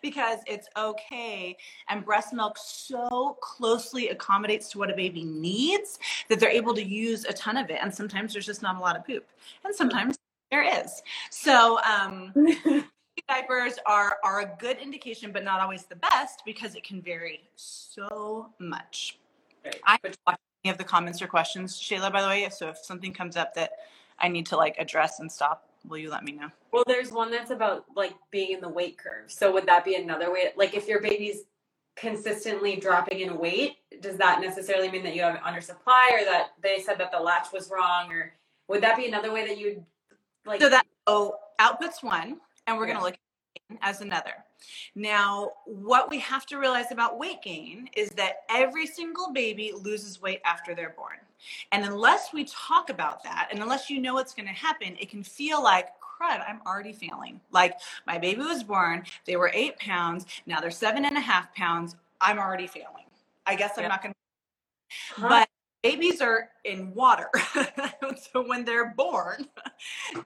Because 0.00 0.38
it's 0.46 0.68
okay 0.78 1.56
and 1.90 2.04
breast 2.04 2.32
milk 2.32 2.56
so 2.58 3.36
closely 3.42 4.08
accommodates 4.08 4.70
to 4.70 4.78
what 4.78 4.90
a 4.90 4.94
baby 4.96 5.24
needs 5.24 5.98
that 6.28 6.40
they're 6.40 6.48
able 6.50 6.72
to 6.74 6.82
use 6.82 7.26
a 7.26 7.32
ton 7.34 7.56
of 7.58 7.68
it 7.68 7.78
and 7.82 7.94
sometimes 7.94 8.32
there's 8.32 8.46
just 8.46 8.62
not 8.62 8.76
a 8.76 8.78
lot 8.78 8.96
of 8.96 9.04
poop 9.04 9.26
and 9.64 9.74
sometimes 9.74 10.16
there 10.50 10.62
is. 10.62 11.02
So 11.30 11.80
um 11.82 12.32
diapers 13.28 13.74
are 13.84 14.16
are 14.24 14.40
a 14.40 14.56
good 14.58 14.78
indication 14.78 15.32
but 15.32 15.44
not 15.44 15.60
always 15.60 15.84
the 15.84 15.96
best 15.96 16.42
because 16.46 16.74
it 16.74 16.84
can 16.84 17.02
vary 17.02 17.40
so 17.56 18.50
much. 18.58 19.18
Right. 19.64 19.80
i 19.84 19.98
watch 20.26 20.38
any 20.64 20.70
of 20.70 20.78
the 20.78 20.84
comments 20.84 21.20
or 21.20 21.26
questions 21.26 21.76
shayla 21.76 22.12
by 22.12 22.22
the 22.22 22.28
way 22.28 22.48
so 22.48 22.68
if 22.68 22.78
something 22.78 23.12
comes 23.12 23.36
up 23.36 23.54
that 23.54 23.72
i 24.20 24.28
need 24.28 24.46
to 24.46 24.56
like 24.56 24.76
address 24.78 25.18
and 25.18 25.30
stop 25.30 25.67
will 25.88 25.98
you 25.98 26.10
let 26.10 26.24
me 26.24 26.32
know? 26.32 26.50
Well, 26.72 26.84
there's 26.86 27.10
one 27.10 27.30
that's 27.30 27.50
about 27.50 27.84
like 27.96 28.14
being 28.30 28.52
in 28.52 28.60
the 28.60 28.68
weight 28.68 28.98
curve. 28.98 29.30
So 29.30 29.52
would 29.52 29.66
that 29.66 29.84
be 29.84 29.94
another 29.94 30.32
way? 30.32 30.52
Like 30.56 30.74
if 30.74 30.86
your 30.88 31.00
baby's 31.00 31.42
consistently 31.96 32.76
dropping 32.76 33.20
in 33.20 33.38
weight, 33.38 33.76
does 34.00 34.16
that 34.16 34.40
necessarily 34.40 34.90
mean 34.90 35.02
that 35.02 35.14
you 35.14 35.22
have 35.22 35.34
an 35.34 35.40
undersupply 35.40 36.12
or 36.12 36.24
that 36.24 36.50
they 36.62 36.80
said 36.80 36.98
that 36.98 37.10
the 37.10 37.18
latch 37.18 37.52
was 37.52 37.70
wrong? 37.70 38.12
Or 38.12 38.32
would 38.68 38.82
that 38.82 38.96
be 38.96 39.06
another 39.06 39.32
way 39.32 39.46
that 39.46 39.58
you'd 39.58 39.84
like? 40.46 40.60
So 40.60 40.68
that 40.68 40.86
oh, 41.06 41.36
outputs 41.60 42.02
one, 42.02 42.38
and 42.66 42.78
we're 42.78 42.88
yeah. 42.88 42.98
to 42.98 43.02
look 43.02 43.14
as 43.82 44.00
another. 44.00 44.32
Now, 44.94 45.50
what 45.66 46.10
we 46.10 46.18
have 46.20 46.46
to 46.46 46.58
realize 46.58 46.90
about 46.90 47.18
weight 47.18 47.42
gain 47.42 47.88
is 47.96 48.10
that 48.10 48.42
every 48.50 48.86
single 48.86 49.32
baby 49.32 49.72
loses 49.76 50.20
weight 50.20 50.40
after 50.44 50.74
they're 50.74 50.94
born. 50.96 51.18
And 51.72 51.84
unless 51.84 52.32
we 52.32 52.44
talk 52.44 52.90
about 52.90 53.22
that, 53.24 53.48
and 53.50 53.60
unless 53.60 53.90
you 53.90 54.00
know 54.00 54.14
what's 54.14 54.34
going 54.34 54.46
to 54.46 54.52
happen, 54.52 54.96
it 55.00 55.10
can 55.10 55.22
feel 55.22 55.62
like, 55.62 55.88
crud, 56.00 56.42
I'm 56.48 56.60
already 56.66 56.92
failing. 56.92 57.40
Like 57.52 57.78
my 58.06 58.18
baby 58.18 58.40
was 58.40 58.62
born, 58.62 59.04
they 59.24 59.36
were 59.36 59.50
eight 59.54 59.78
pounds, 59.78 60.26
now 60.46 60.60
they're 60.60 60.70
seven 60.70 61.04
and 61.04 61.16
a 61.16 61.20
half 61.20 61.54
pounds. 61.54 61.96
I'm 62.20 62.38
already 62.38 62.66
failing. 62.66 63.04
I 63.46 63.54
guess 63.54 63.72
I'm 63.78 63.88
not 63.88 64.02
going 64.02 64.12
to. 64.12 65.20
Huh? 65.20 65.28
But 65.28 65.48
babies 65.82 66.20
are 66.20 66.50
in 66.64 66.92
water. 66.94 67.30
so 68.32 68.46
when 68.46 68.64
they're 68.64 68.92
born, 68.94 69.46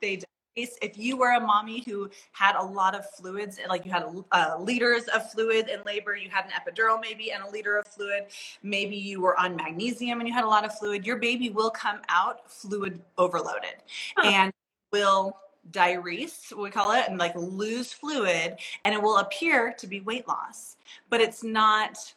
they 0.01 0.21
if 0.57 0.99
you 0.99 1.17
were 1.17 1.33
a 1.33 1.41
mommy 1.41 1.83
who 1.87 2.11
had 2.33 2.57
a 2.57 2.63
lot 2.63 2.95
of 2.95 3.09
fluids, 3.11 3.59
and 3.59 3.69
like 3.69 3.85
you 3.85 3.93
had 3.93 4.05
uh, 4.33 4.57
liters 4.59 5.05
of 5.09 5.31
fluid 5.31 5.69
in 5.69 5.83
labor, 5.85 6.17
you 6.17 6.29
had 6.31 6.45
an 6.45 6.51
epidural 6.51 7.01
maybe 7.01 7.33
and 7.33 7.43
a 7.43 7.51
liter 7.51 7.79
of 7.79 7.87
fluid, 7.87 8.25
maybe 8.63 8.97
you 8.97 9.21
were 9.21 9.39
on 9.39 9.57
magnesium 9.57 10.21
and 10.21 10.29
you 10.29 10.35
had 10.35 10.45
a 10.45 10.49
lot 10.49 10.65
of 10.65 10.77
fluid, 10.79 11.07
your 11.07 11.17
baby 11.17 11.51
will 11.51 11.71
come 11.71 12.01
out 12.09 12.51
fluid 12.51 13.01
overloaded 13.19 13.77
huh. 14.17 14.29
and 14.29 14.53
will 14.93 15.37
diurese, 15.71 16.55
we 16.57 16.71
call 16.71 16.93
it, 16.93 17.05
and 17.09 17.19
like 17.19 17.35
lose 17.37 17.93
fluid, 17.93 18.57
and 18.85 18.95
it 18.95 19.01
will 19.01 19.19
appear 19.19 19.73
to 19.79 19.87
be 19.87 20.01
weight 20.01 20.27
loss, 20.27 20.77
but 21.09 21.21
it's 21.21 21.43
not 21.43 22.13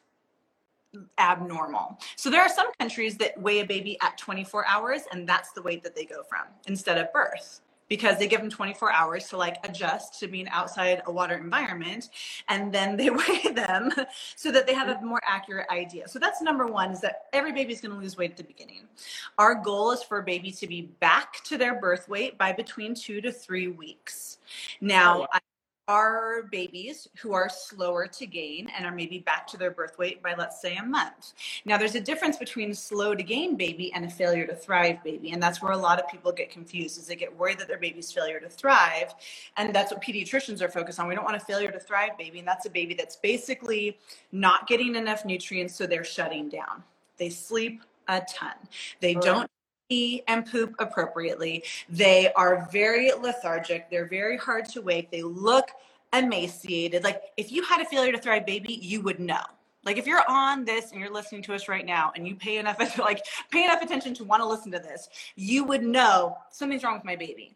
abnormal. 1.20 2.00
So 2.16 2.30
there 2.30 2.42
are 2.42 2.50
some 2.50 2.72
countries 2.80 3.18
that 3.18 3.40
weigh 3.40 3.60
a 3.60 3.66
baby 3.66 3.98
at 4.02 4.18
24 4.18 4.66
hours 4.66 5.02
and 5.12 5.28
that's 5.28 5.52
the 5.52 5.62
weight 5.62 5.84
that 5.84 5.94
they 5.94 6.06
go 6.06 6.24
from 6.24 6.46
instead 6.68 6.98
of 6.98 7.12
birth 7.12 7.60
because 7.88 8.18
they 8.18 8.28
give 8.28 8.42
them 8.42 8.50
24 8.50 8.92
hours 8.92 9.28
to 9.30 9.38
like 9.38 9.58
adjust 9.68 10.20
to 10.20 10.28
being 10.28 10.48
outside 10.50 11.02
a 11.06 11.12
water 11.12 11.36
environment 11.36 12.10
and 12.50 12.74
then 12.74 12.98
they 12.98 13.10
weigh 13.12 13.52
them 13.54 13.92
so 14.36 14.52
that 14.52 14.68
they 14.68 14.74
have 14.74 14.90
a 14.90 15.06
more 15.06 15.22
accurate 15.26 15.68
idea. 15.70 16.08
So 16.08 16.20
that's 16.20 16.42
number 16.42 16.68
one 16.68 16.92
is 16.92 17.02
that 17.02 17.26
every 17.34 17.52
baby 17.52 17.74
is 17.74 17.82
going 17.82 17.94
to 17.94 18.02
lose 18.02 18.18
weight 18.18 18.32
at 18.32 18.38
the 18.38 18.44
beginning. 18.44 18.84
Our 19.38 19.56
goal 19.56 19.92
is 19.92 20.04
for 20.04 20.20
a 20.20 20.24
baby 20.24 20.52
to 20.52 20.68
be 20.68 20.84
back 21.00 21.44
to 21.46 21.58
their 21.58 21.80
birth 21.80 22.08
weight 22.10 22.38
by 22.38 22.52
between 22.54 22.96
two 22.96 23.22
to 23.22 23.32
three 23.32 23.68
weeks. 23.68 24.38
Now 24.82 25.28
yeah 25.34 25.40
are 25.88 26.44
babies 26.52 27.08
who 27.22 27.34
are 27.34 27.50
slower 27.50 28.08
to 28.08 28.26
gain 28.26 28.70
and 28.76 28.86
are 28.86 28.92
maybe 28.92 29.20
back 29.20 29.46
to 29.48 29.58
their 29.58 29.72
birth 29.72 29.98
weight 29.98 30.22
by 30.24 30.34
let's 30.36 30.60
say 30.62 30.76
a 30.78 30.84
month. 30.84 31.34
Now 31.66 31.78
there's 31.78 31.96
a 31.96 32.02
difference 32.02 32.38
between 32.38 32.74
slow 32.74 33.14
to 33.14 33.24
gain 33.24 33.56
baby 33.56 33.94
and 33.94 34.06
a 34.06 34.10
failure 34.10 34.48
to 34.48 34.56
thrive 34.56 35.04
baby 35.04 35.32
and 35.32 35.42
that's 35.42 35.62
where 35.62 35.72
a 35.72 35.78
lot 35.78 36.00
of 36.00 36.08
people 36.10 36.32
get 36.32 36.50
confused 36.50 36.98
is 36.98 37.08
they 37.08 37.16
get 37.16 37.36
worried 37.38 37.60
that 37.60 37.68
their 37.68 37.78
baby's 37.78 38.12
failure 38.12 38.40
to 38.40 38.50
thrive 38.50 39.14
and 39.58 39.74
that's 39.76 39.92
what 39.92 40.02
pediatricians 40.02 40.62
are 40.62 40.70
focused 40.70 41.00
on. 41.00 41.08
We 41.08 41.16
don't 41.16 41.26
want 41.26 41.38
a 41.38 41.46
failure 41.46 41.72
to 41.72 41.80
thrive 41.80 42.18
baby 42.18 42.40
and 42.40 42.48
that's 42.48 42.66
a 42.66 42.72
baby 42.72 42.96
that's 42.96 43.18
basically 43.18 43.98
not 44.32 44.68
getting 44.68 44.96
enough 44.96 45.26
nutrients 45.26 45.76
so 45.76 45.86
they're 45.86 46.04
shutting 46.04 46.50
down. 46.50 46.84
They 47.18 47.30
sleep 47.30 47.82
a 48.08 48.22
ton. 48.22 48.54
They 49.02 49.14
don't 49.14 49.50
and 49.90 50.46
poop 50.46 50.76
appropriately. 50.80 51.64
They 51.90 52.32
are 52.34 52.68
very 52.72 53.12
lethargic. 53.12 53.90
They're 53.90 54.08
very 54.08 54.38
hard 54.38 54.66
to 54.70 54.82
wake. 54.82 55.12
They 55.12 55.22
look 55.22 55.70
emaciated. 56.14 57.04
Like 57.04 57.22
if 57.38 57.52
you 57.52 57.64
had 57.64 57.82
a 57.82 57.86
failure 57.86 58.12
to 58.12 58.18
thrive 58.18 58.46
baby, 58.46 58.80
you 58.82 59.02
would 59.02 59.20
know. 59.20 59.44
Like 59.84 59.98
if 59.98 60.08
you're 60.08 60.24
on 60.28 60.66
this 60.66 60.92
and 60.92 61.00
you're 61.00 61.14
listening 61.14 61.44
to 61.44 61.54
us 61.54 61.68
right 61.68 61.86
now 61.86 62.12
and 62.16 62.28
you 62.28 62.36
pay 62.36 62.58
enough 62.58 62.80
like 62.98 63.24
pay 63.52 63.66
enough 63.66 63.82
attention 63.84 64.16
to 64.16 64.24
want 64.24 64.42
to 64.42 64.48
listen 64.48 64.72
to 64.72 64.80
this, 64.80 65.10
you 65.36 65.64
would 65.66 65.84
know 65.84 66.38
something's 66.50 66.84
wrong 66.84 66.96
with 66.96 67.06
my 67.06 67.16
baby. 67.16 67.56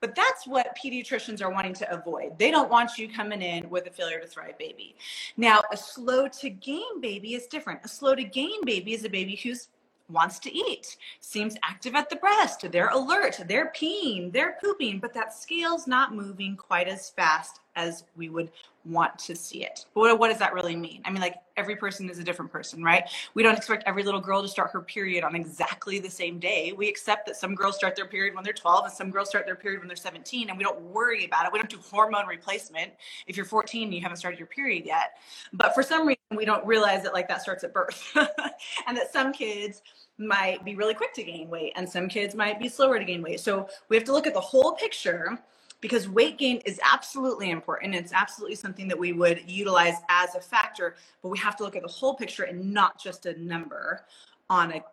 But 0.00 0.14
that's 0.14 0.46
what 0.46 0.76
pediatricians 0.76 1.40
are 1.40 1.50
wanting 1.50 1.74
to 1.74 1.90
avoid. 1.92 2.36
They 2.38 2.50
don't 2.50 2.68
want 2.68 2.98
you 2.98 3.08
coming 3.08 3.40
in 3.40 3.70
with 3.70 3.86
a 3.86 3.90
failure 3.90 4.18
to 4.18 4.26
thrive 4.26 4.58
baby. 4.58 4.96
Now, 5.36 5.62
a 5.72 5.76
slow 5.76 6.26
to 6.26 6.50
gain 6.50 7.00
baby 7.00 7.34
is 7.34 7.46
different. 7.46 7.80
A 7.84 7.88
slow 7.88 8.16
to 8.16 8.24
gain 8.24 8.64
baby 8.64 8.94
is 8.94 9.04
a 9.04 9.08
baby 9.08 9.36
who's 9.36 9.68
wants 10.10 10.38
to 10.40 10.54
eat, 10.54 10.96
seems 11.20 11.56
active 11.62 11.94
at 11.94 12.10
the 12.10 12.16
breast, 12.16 12.70
they're 12.70 12.88
alert, 12.88 13.40
they're 13.46 13.72
peeing, 13.74 14.32
they're 14.32 14.56
pooping, 14.62 14.98
but 14.98 15.14
that 15.14 15.34
scale's 15.34 15.86
not 15.86 16.14
moving 16.14 16.56
quite 16.56 16.88
as 16.88 17.10
fast 17.10 17.60
as 17.76 18.04
we 18.16 18.28
would 18.28 18.50
want 18.84 19.18
to 19.18 19.36
see 19.36 19.62
it. 19.64 19.84
But 19.94 20.18
what, 20.18 20.28
does 20.28 20.38
that 20.38 20.54
really 20.54 20.74
mean? 20.74 21.02
I 21.04 21.10
mean, 21.10 21.20
like 21.20 21.36
every 21.56 21.76
person 21.76 22.08
is 22.08 22.18
a 22.18 22.24
different 22.24 22.50
person, 22.50 22.82
right? 22.82 23.04
We 23.34 23.42
don't 23.42 23.56
expect 23.56 23.84
every 23.86 24.02
little 24.02 24.20
girl 24.20 24.40
to 24.40 24.48
start 24.48 24.70
her 24.72 24.80
period 24.80 25.22
on 25.22 25.34
exactly 25.34 25.98
the 25.98 26.08
same 26.10 26.38
day. 26.38 26.72
We 26.74 26.88
accept 26.88 27.26
that 27.26 27.36
some 27.36 27.54
girls 27.54 27.76
start 27.76 27.94
their 27.94 28.06
period 28.06 28.34
when 28.34 28.42
they're 28.42 28.54
12 28.54 28.86
and 28.86 28.92
some 28.92 29.10
girls 29.10 29.28
start 29.28 29.44
their 29.44 29.56
period 29.56 29.80
when 29.80 29.88
they're 29.88 29.96
17, 29.96 30.48
and 30.48 30.56
we 30.56 30.64
don't 30.64 30.80
worry 30.80 31.26
about 31.26 31.46
it. 31.46 31.52
We 31.52 31.58
don't 31.58 31.68
do 31.68 31.78
hormone 31.78 32.26
replacement 32.26 32.92
if 33.26 33.36
you're 33.36 33.46
14 33.46 33.84
and 33.84 33.94
you 33.94 34.00
haven't 34.00 34.16
started 34.16 34.38
your 34.38 34.46
period 34.46 34.86
yet. 34.86 35.18
But 35.52 35.74
for 35.74 35.82
some 35.82 36.06
reason, 36.06 36.20
we 36.34 36.44
don't 36.44 36.64
realize 36.64 37.02
that 37.02 37.12
like 37.12 37.28
that 37.28 37.42
starts 37.42 37.64
at 37.64 37.74
birth 37.74 38.02
and 38.86 38.96
that 38.96 39.12
some 39.12 39.32
kids 39.32 39.82
might 40.20 40.64
be 40.64 40.76
really 40.76 40.94
quick 40.94 41.14
to 41.14 41.22
gain 41.22 41.48
weight 41.48 41.72
and 41.76 41.88
some 41.88 42.08
kids 42.08 42.34
might 42.34 42.60
be 42.60 42.68
slower 42.68 42.98
to 42.98 43.04
gain 43.04 43.22
weight. 43.22 43.40
So 43.40 43.68
we 43.88 43.96
have 43.96 44.04
to 44.04 44.12
look 44.12 44.26
at 44.26 44.34
the 44.34 44.40
whole 44.40 44.72
picture 44.72 45.38
because 45.80 46.08
weight 46.08 46.38
gain 46.38 46.58
is 46.58 46.78
absolutely 46.84 47.50
important. 47.50 47.94
It's 47.94 48.12
absolutely 48.12 48.56
something 48.56 48.86
that 48.88 48.98
we 48.98 49.12
would 49.12 49.42
utilize 49.46 49.96
as 50.08 50.34
a 50.34 50.40
factor, 50.40 50.96
but 51.22 51.30
we 51.30 51.38
have 51.38 51.56
to 51.56 51.64
look 51.64 51.74
at 51.74 51.82
the 51.82 51.88
whole 51.88 52.14
picture 52.14 52.44
and 52.44 52.72
not 52.72 53.00
just 53.02 53.26
a 53.26 53.40
number 53.42 54.04
on 54.48 54.72
a 54.72 54.84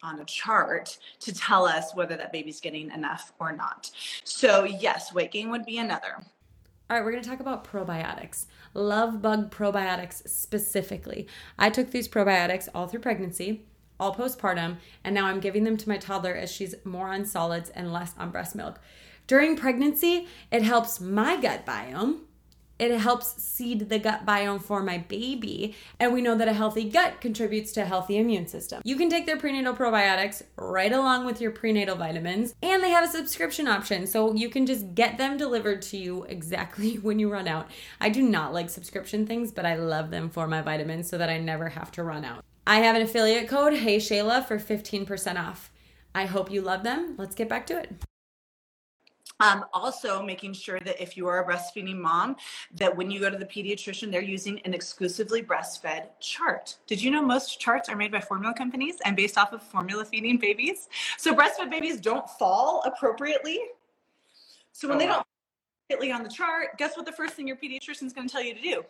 on 0.00 0.20
a 0.20 0.24
chart 0.26 0.96
to 1.18 1.34
tell 1.34 1.66
us 1.66 1.92
whether 1.92 2.16
that 2.16 2.32
baby's 2.32 2.60
getting 2.60 2.88
enough 2.92 3.32
or 3.40 3.50
not. 3.50 3.90
So, 4.22 4.62
yes, 4.62 5.12
weight 5.12 5.32
gain 5.32 5.50
would 5.50 5.66
be 5.66 5.78
another. 5.78 6.22
All 6.90 6.96
right, 6.96 7.04
we're 7.04 7.10
going 7.10 7.22
to 7.22 7.28
talk 7.28 7.40
about 7.40 7.64
probiotics. 7.64 8.46
LoveBug 8.76 9.50
probiotics 9.50 10.28
specifically. 10.28 11.26
I 11.58 11.68
took 11.68 11.90
these 11.90 12.06
probiotics 12.06 12.68
all 12.74 12.86
through 12.86 13.00
pregnancy 13.00 13.66
all 13.98 14.14
postpartum, 14.14 14.76
and 15.04 15.14
now 15.14 15.26
I'm 15.26 15.40
giving 15.40 15.64
them 15.64 15.76
to 15.76 15.88
my 15.88 15.96
toddler 15.96 16.34
as 16.34 16.50
she's 16.50 16.74
more 16.84 17.08
on 17.08 17.24
solids 17.24 17.70
and 17.70 17.92
less 17.92 18.14
on 18.18 18.30
breast 18.30 18.54
milk. 18.54 18.80
During 19.26 19.56
pregnancy, 19.56 20.26
it 20.50 20.62
helps 20.62 21.00
my 21.00 21.40
gut 21.40 21.66
biome. 21.66 22.20
It 22.78 22.96
helps 22.96 23.42
seed 23.42 23.88
the 23.88 23.98
gut 23.98 24.24
biome 24.24 24.62
for 24.62 24.82
my 24.82 24.98
baby. 24.98 25.74
And 25.98 26.12
we 26.12 26.22
know 26.22 26.36
that 26.36 26.48
a 26.48 26.52
healthy 26.52 26.84
gut 26.88 27.20
contributes 27.20 27.72
to 27.72 27.82
a 27.82 27.84
healthy 27.84 28.18
immune 28.18 28.46
system. 28.46 28.80
You 28.84 28.96
can 28.96 29.10
take 29.10 29.26
their 29.26 29.36
prenatal 29.36 29.74
probiotics 29.74 30.42
right 30.56 30.92
along 30.92 31.26
with 31.26 31.40
your 31.40 31.50
prenatal 31.50 31.96
vitamins, 31.96 32.54
and 32.62 32.82
they 32.82 32.90
have 32.90 33.04
a 33.04 33.12
subscription 33.12 33.66
option. 33.66 34.06
So 34.06 34.32
you 34.32 34.48
can 34.48 34.64
just 34.64 34.94
get 34.94 35.18
them 35.18 35.36
delivered 35.36 35.82
to 35.82 35.98
you 35.98 36.22
exactly 36.24 36.94
when 37.02 37.18
you 37.18 37.30
run 37.30 37.48
out. 37.48 37.68
I 38.00 38.10
do 38.10 38.22
not 38.22 38.54
like 38.54 38.70
subscription 38.70 39.26
things, 39.26 39.50
but 39.50 39.66
I 39.66 39.74
love 39.74 40.10
them 40.10 40.30
for 40.30 40.46
my 40.46 40.62
vitamins 40.62 41.08
so 41.08 41.18
that 41.18 41.28
I 41.28 41.38
never 41.38 41.68
have 41.70 41.90
to 41.92 42.04
run 42.04 42.24
out. 42.24 42.44
I 42.68 42.80
have 42.80 42.96
an 42.96 43.00
affiliate 43.00 43.48
code, 43.48 43.72
Hey 43.72 43.96
Shayla, 43.96 44.44
for 44.44 44.58
15% 44.58 45.42
off. 45.42 45.70
I 46.14 46.26
hope 46.26 46.50
you 46.50 46.60
love 46.60 46.82
them. 46.82 47.14
Let's 47.16 47.34
get 47.34 47.48
back 47.48 47.66
to 47.68 47.78
it. 47.78 47.90
Um, 49.40 49.64
also, 49.72 50.22
making 50.22 50.52
sure 50.52 50.78
that 50.80 51.02
if 51.02 51.16
you 51.16 51.26
are 51.28 51.42
a 51.42 51.50
breastfeeding 51.50 51.96
mom, 51.96 52.36
that 52.74 52.94
when 52.94 53.10
you 53.10 53.20
go 53.20 53.30
to 53.30 53.38
the 53.38 53.46
pediatrician, 53.46 54.12
they're 54.12 54.20
using 54.20 54.60
an 54.66 54.74
exclusively 54.74 55.42
breastfed 55.42 56.08
chart. 56.20 56.76
Did 56.86 57.00
you 57.00 57.10
know 57.10 57.22
most 57.22 57.58
charts 57.58 57.88
are 57.88 57.96
made 57.96 58.12
by 58.12 58.20
formula 58.20 58.52
companies 58.52 58.96
and 59.06 59.16
based 59.16 59.38
off 59.38 59.54
of 59.54 59.62
formula 59.62 60.04
feeding 60.04 60.36
babies? 60.36 60.90
So 61.16 61.34
breastfed 61.34 61.70
babies 61.70 61.98
don't 61.98 62.28
fall 62.28 62.82
appropriately. 62.84 63.60
So 64.72 64.88
when 64.88 64.98
oh, 64.98 65.00
they 65.00 65.06
don't 65.06 65.26
appropriately 65.88 66.12
on 66.12 66.22
the 66.22 66.28
chart, 66.28 66.76
guess 66.76 66.98
what 66.98 67.06
the 67.06 67.12
first 67.12 67.32
thing 67.32 67.48
your 67.48 67.56
pediatrician 67.56 68.02
is 68.02 68.12
going 68.12 68.28
to 68.28 68.32
tell 68.32 68.42
you 68.42 68.54
to 68.54 68.60
do? 68.60 68.84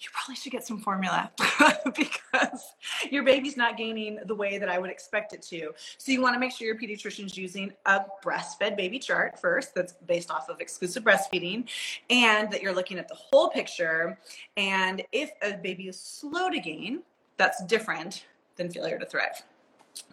You 0.00 0.08
probably 0.12 0.34
should 0.36 0.52
get 0.52 0.66
some 0.66 0.78
formula 0.78 1.30
because 1.96 2.74
your 3.10 3.22
baby's 3.22 3.56
not 3.56 3.76
gaining 3.76 4.18
the 4.26 4.34
way 4.34 4.58
that 4.58 4.68
I 4.68 4.78
would 4.78 4.90
expect 4.90 5.32
it 5.32 5.42
to. 5.42 5.72
So 5.98 6.12
you 6.12 6.22
want 6.22 6.34
to 6.34 6.40
make 6.40 6.52
sure 6.52 6.66
your 6.66 6.78
pediatrician's 6.78 7.36
using 7.36 7.72
a 7.86 8.00
breastfed 8.24 8.76
baby 8.76 8.98
chart 8.98 9.38
first 9.38 9.74
that's 9.74 9.92
based 10.06 10.30
off 10.30 10.48
of 10.48 10.60
exclusive 10.60 11.04
breastfeeding 11.04 11.68
and 12.08 12.50
that 12.50 12.62
you're 12.62 12.74
looking 12.74 12.98
at 12.98 13.08
the 13.08 13.14
whole 13.14 13.50
picture. 13.50 14.18
And 14.56 15.02
if 15.12 15.30
a 15.42 15.56
baby 15.56 15.88
is 15.88 16.00
slow 16.00 16.48
to 16.48 16.60
gain, 16.60 17.02
that's 17.36 17.62
different 17.64 18.24
than 18.56 18.70
failure 18.70 18.98
to 18.98 19.06
thrive. 19.06 19.42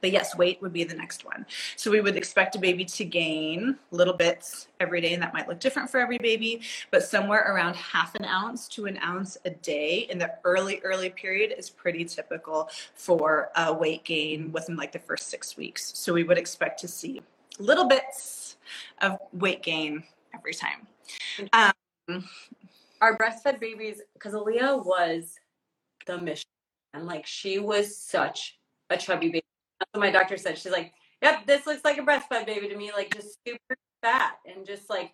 But 0.01 0.11
yes, 0.11 0.35
weight 0.35 0.61
would 0.61 0.73
be 0.73 0.83
the 0.83 0.95
next 0.95 1.25
one. 1.25 1.45
So 1.75 1.89
we 1.89 2.01
would 2.01 2.15
expect 2.15 2.55
a 2.55 2.59
baby 2.59 2.85
to 2.85 3.05
gain 3.05 3.77
little 3.91 4.13
bits 4.13 4.67
every 4.79 5.01
day, 5.01 5.13
and 5.13 5.23
that 5.23 5.33
might 5.33 5.47
look 5.47 5.59
different 5.59 5.89
for 5.89 5.99
every 5.99 6.17
baby, 6.19 6.61
but 6.91 7.03
somewhere 7.03 7.51
around 7.51 7.75
half 7.75 8.13
an 8.15 8.25
ounce 8.25 8.67
to 8.69 8.85
an 8.85 8.97
ounce 9.03 9.37
a 9.45 9.49
day 9.49 10.07
in 10.11 10.17
the 10.19 10.33
early, 10.43 10.79
early 10.83 11.09
period 11.09 11.53
is 11.57 11.69
pretty 11.69 12.05
typical 12.05 12.69
for 12.95 13.49
a 13.55 13.73
weight 13.73 14.03
gain 14.03 14.51
within 14.51 14.75
like 14.75 14.91
the 14.91 14.99
first 14.99 15.29
six 15.29 15.57
weeks. 15.57 15.91
So 15.95 16.13
we 16.13 16.23
would 16.23 16.37
expect 16.37 16.79
to 16.81 16.87
see 16.87 17.21
little 17.57 17.87
bits 17.87 18.57
of 19.01 19.17
weight 19.33 19.63
gain 19.63 20.03
every 20.33 20.53
time. 20.53 20.87
Um, 21.53 22.27
Our 23.01 23.17
breastfed 23.17 23.59
babies, 23.59 24.01
because 24.13 24.33
Aaliyah 24.33 24.85
was 24.85 25.35
the 26.05 26.19
mission, 26.19 26.49
and 26.93 27.05
like 27.05 27.25
she 27.25 27.59
was 27.59 27.95
such 27.95 28.57
a 28.89 28.97
chubby 28.97 29.27
baby 29.27 29.43
that's 29.79 29.89
what 29.91 30.01
my 30.01 30.11
doctor 30.11 30.37
said. 30.37 30.57
She's 30.57 30.71
like, 30.71 30.93
"Yep, 31.21 31.45
this 31.45 31.65
looks 31.65 31.83
like 31.83 31.97
a 31.97 32.01
breastfed 32.01 32.45
baby 32.45 32.67
to 32.69 32.75
me. 32.75 32.91
Like 32.95 33.13
just 33.13 33.37
super 33.45 33.77
fat 34.01 34.37
and 34.45 34.65
just 34.65 34.89
like 34.89 35.11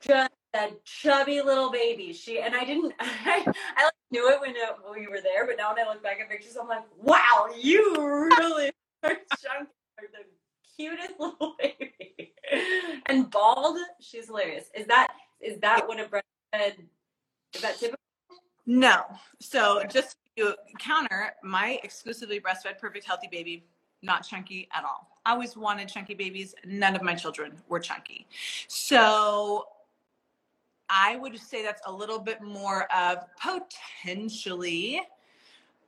just 0.00 0.30
a 0.54 0.68
chubby 0.84 1.42
little 1.42 1.70
baby." 1.70 2.12
She 2.12 2.40
and 2.40 2.54
I 2.54 2.64
didn't. 2.64 2.94
I, 3.00 3.44
I 3.76 3.84
like 3.84 3.92
knew 4.10 4.30
it 4.30 4.40
when, 4.40 4.54
when 4.84 5.00
we 5.00 5.06
were 5.08 5.20
there, 5.20 5.46
but 5.46 5.56
now 5.56 5.74
when 5.74 5.86
I 5.86 5.88
look 5.88 6.02
back 6.02 6.18
at 6.20 6.28
pictures, 6.28 6.56
I'm 6.60 6.68
like, 6.68 6.84
"Wow, 6.98 7.48
you 7.60 7.94
really 7.96 8.72
are 9.02 9.16
chunky." 9.42 9.70
the 9.98 10.24
cutest 10.76 11.14
little 11.18 11.54
baby 11.58 12.34
and 13.06 13.30
bald. 13.30 13.78
She's 14.00 14.26
hilarious. 14.26 14.66
Is 14.74 14.86
that 14.86 15.12
is 15.40 15.58
that 15.60 15.86
what 15.86 16.00
a 16.00 16.04
breastfed? 16.04 16.78
Is 17.54 17.62
that 17.62 17.78
typical? 17.78 17.98
No. 18.66 19.04
So 19.40 19.84
just 19.84 20.16
counter, 20.78 21.32
my 21.42 21.78
exclusively 21.82 22.40
breastfed 22.40 22.78
perfect 22.78 23.04
healthy 23.04 23.28
baby, 23.30 23.64
not 24.02 24.26
chunky 24.26 24.68
at 24.74 24.84
all. 24.84 25.08
I 25.24 25.32
always 25.32 25.56
wanted 25.56 25.88
chunky 25.88 26.14
babies. 26.14 26.54
None 26.64 26.94
of 26.94 27.02
my 27.02 27.14
children 27.14 27.52
were 27.68 27.80
chunky. 27.80 28.26
So 28.68 29.66
I 30.88 31.16
would 31.16 31.38
say 31.38 31.62
that's 31.62 31.82
a 31.86 31.92
little 31.92 32.18
bit 32.18 32.42
more 32.42 32.92
of 32.92 33.24
potentially, 33.40 35.00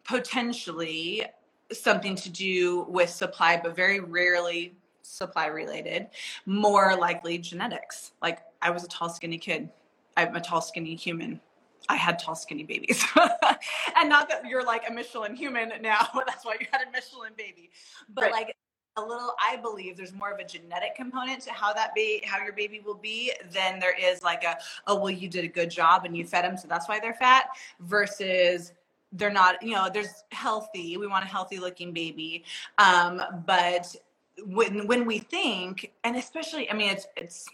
potentially 0.04 1.24
something 1.72 2.16
to 2.16 2.30
do 2.30 2.87
with 2.88 3.11
supply, 3.11 3.61
but 3.62 3.76
very 3.76 4.00
rarely 4.00 4.74
supply 5.02 5.46
related. 5.46 6.08
More 6.46 6.96
likely 6.96 7.38
genetics. 7.38 8.12
Like 8.22 8.40
I 8.62 8.70
was 8.70 8.84
a 8.84 8.88
tall, 8.88 9.08
skinny 9.08 9.38
kid. 9.38 9.68
I'm 10.16 10.34
a 10.34 10.40
tall, 10.40 10.61
skinny 10.61 10.94
human. 10.94 11.40
I 11.88 11.97
had 11.97 12.19
tall, 12.19 12.35
skinny 12.35 12.64
babies. 12.64 13.05
and 13.97 14.09
not 14.09 14.29
that 14.29 14.47
you're 14.47 14.64
like 14.64 14.88
a 14.88 14.93
Michelin 14.93 15.35
human 15.35 15.73
now, 15.81 16.09
that's 16.27 16.45
why 16.45 16.57
you 16.61 16.67
had 16.71 16.87
a 16.87 16.91
Michelin 16.91 17.33
baby. 17.37 17.71
But 18.14 18.25
right. 18.25 18.33
like 18.33 18.57
a 18.97 19.01
little, 19.01 19.35
I 19.41 19.57
believe 19.57 19.97
there's 19.97 20.12
more 20.12 20.31
of 20.31 20.38
a 20.41 20.45
genetic 20.45 20.95
component 20.97 21.41
to 21.43 21.53
how 21.53 21.73
that 21.73 21.95
be, 21.95 22.23
how 22.27 22.43
your 22.43 22.53
baby 22.53 22.81
will 22.85 22.97
be 22.97 23.33
than 23.53 23.79
there 23.79 23.97
is 23.97 24.23
like 24.23 24.45
a, 24.45 24.57
oh, 24.87 24.97
well, 24.97 25.11
you 25.11 25.29
did 25.29 25.45
a 25.45 25.49
good 25.49 25.71
job 25.71 26.05
and 26.05 26.17
you 26.17 26.25
fed 26.25 26.45
them, 26.45 26.57
so 26.57 26.69
that's 26.69 26.88
why 26.88 26.99
they're 26.99 27.14
fat 27.14 27.47
versus 27.81 28.73
they're 29.12 29.31
not, 29.31 29.62
you 29.62 29.73
know, 29.73 29.88
there's 29.93 30.25
healthy, 30.33 30.97
we 30.97 31.07
want 31.07 31.25
a 31.25 31.29
healthy 31.29 31.59
looking 31.59 31.93
baby. 31.93 32.45
Um, 32.79 33.23
but 33.47 33.95
when, 34.45 34.87
when 34.87 35.07
we 35.07 35.19
think, 35.19 35.93
and 36.05 36.17
especially, 36.17 36.71
I 36.71 36.75
mean, 36.75 36.91
it's, 36.91 37.07
it's, 37.17 37.47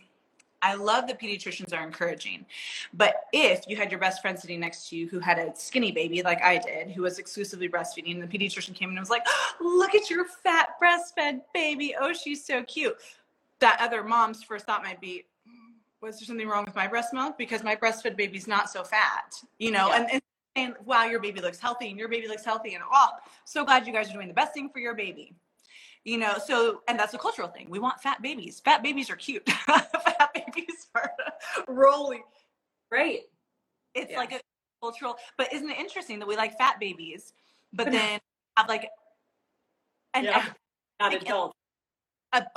I 0.64 0.74
love 0.74 1.07
that 1.09 1.20
pediatricians 1.20 1.77
are 1.77 1.85
encouraging. 1.85 2.46
But 2.94 3.27
if 3.35 3.64
you 3.68 3.77
had 3.77 3.90
your 3.90 4.00
best 4.00 4.22
friend 4.22 4.38
sitting 4.38 4.61
next 4.61 4.88
to 4.88 4.96
you 4.96 5.07
who 5.09 5.20
had 5.20 5.38
a 5.38 5.55
skinny 5.55 5.92
baby 5.92 6.22
like 6.22 6.42
I 6.42 6.57
did, 6.59 6.90
who 6.90 7.03
was 7.03 7.18
exclusively 7.18 7.68
breastfeeding, 7.68 8.14
and 8.14 8.22
the 8.22 8.38
pediatrician 8.38 8.74
came 8.74 8.88
in 8.88 8.96
and 8.96 9.03
was 9.03 9.11
like, 9.11 9.24
oh, 9.27 9.55
look 9.61 9.94
at 9.94 10.09
your 10.09 10.24
fat 10.24 10.70
breastfed 10.83 11.42
baby. 11.53 11.94
Oh, 12.00 12.14
she's 12.14 12.44
so 12.44 12.62
cute. 12.64 12.96
That 13.61 13.77
other 13.79 14.03
mom's 14.03 14.42
first 14.42 14.64
thought 14.64 14.83
might 14.83 15.00
be, 15.03 15.24
hmm, 15.46 15.72
was 16.00 16.18
there 16.18 16.27
something 16.27 16.48
wrong 16.48 16.64
with 16.64 16.74
my 16.74 16.87
breast 16.87 17.12
milk? 17.12 17.37
Because 17.37 17.62
my 17.62 17.77
breastfed 17.77 18.16
baby's 18.16 18.48
not 18.48 18.70
so 18.70 18.83
fat, 18.83 19.35
you 19.59 19.70
know? 19.70 19.88
Yeah. 19.88 19.96
And, 19.96 20.12
and 20.12 20.22
and 20.57 20.74
wow, 20.85 21.05
your 21.05 21.18
baby 21.18 21.40
looks 21.40 21.59
healthy 21.59 21.90
and 21.90 21.98
your 21.98 22.09
baby 22.09 22.29
looks 22.29 22.44
healthy. 22.44 22.74
And 22.74 22.85
oh, 22.88 23.09
so 23.44 23.64
glad 23.64 23.88
you 23.88 23.92
guys 23.92 24.09
are 24.11 24.12
doing 24.12 24.29
the 24.29 24.35
best 24.35 24.55
thing 24.55 24.68
for 24.68 24.79
your 24.79 24.94
baby 24.94 25.35
you 26.05 26.19
know 26.19 26.35
so 26.45 26.83
and 26.88 26.99
that's 26.99 27.14
a 27.14 27.19
cultural 27.19 27.49
thing 27.49 27.69
we 27.71 27.79
want 27.79 28.01
fat 28.01 28.21
babies 28.23 28.61
fat 28.64 28.83
babies 28.83 29.11
are 29.11 29.17
cute 29.17 29.49
fat 29.67 30.31
babies 30.35 30.87
are 30.95 31.11
rolling 31.69 32.23
right 32.90 33.21
it's 33.95 34.12
yeah. 34.12 34.19
like 34.19 34.33
a 34.33 34.40
cultural 34.83 35.17
but 35.38 35.53
isn't 35.53 35.71
it 35.71 35.79
interesting 35.79 36.19
that 36.19 36.29
we 36.29 36.37
like 36.37 36.57
fat 36.59 36.79
babies 36.79 37.33
but 37.73 37.90
then 37.90 38.21
have 38.57 38.69
like 38.69 38.88
an 40.14 40.25
yeah. 40.25 40.45
not 41.01 41.14
adult 41.14 41.55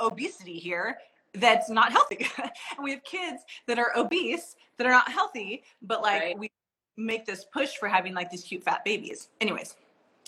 obesity 0.00 0.58
here 0.58 0.98
that's 1.34 1.68
not 1.70 1.92
healthy. 1.92 2.26
and 2.38 2.50
we 2.82 2.90
have 2.90 3.02
kids 3.04 3.42
that 3.66 3.78
are 3.78 3.92
obese 3.96 4.56
that 4.76 4.86
are 4.86 4.90
not 4.90 5.10
healthy, 5.10 5.62
but 5.82 6.02
like 6.02 6.22
Right. 6.22 6.38
we 6.38 6.50
make 6.96 7.26
this 7.26 7.44
push 7.52 7.76
for 7.76 7.88
having 7.88 8.14
like 8.14 8.30
these 8.30 8.42
cute 8.42 8.64
fat 8.64 8.84
babies. 8.84 9.28
Anyways, 9.40 9.76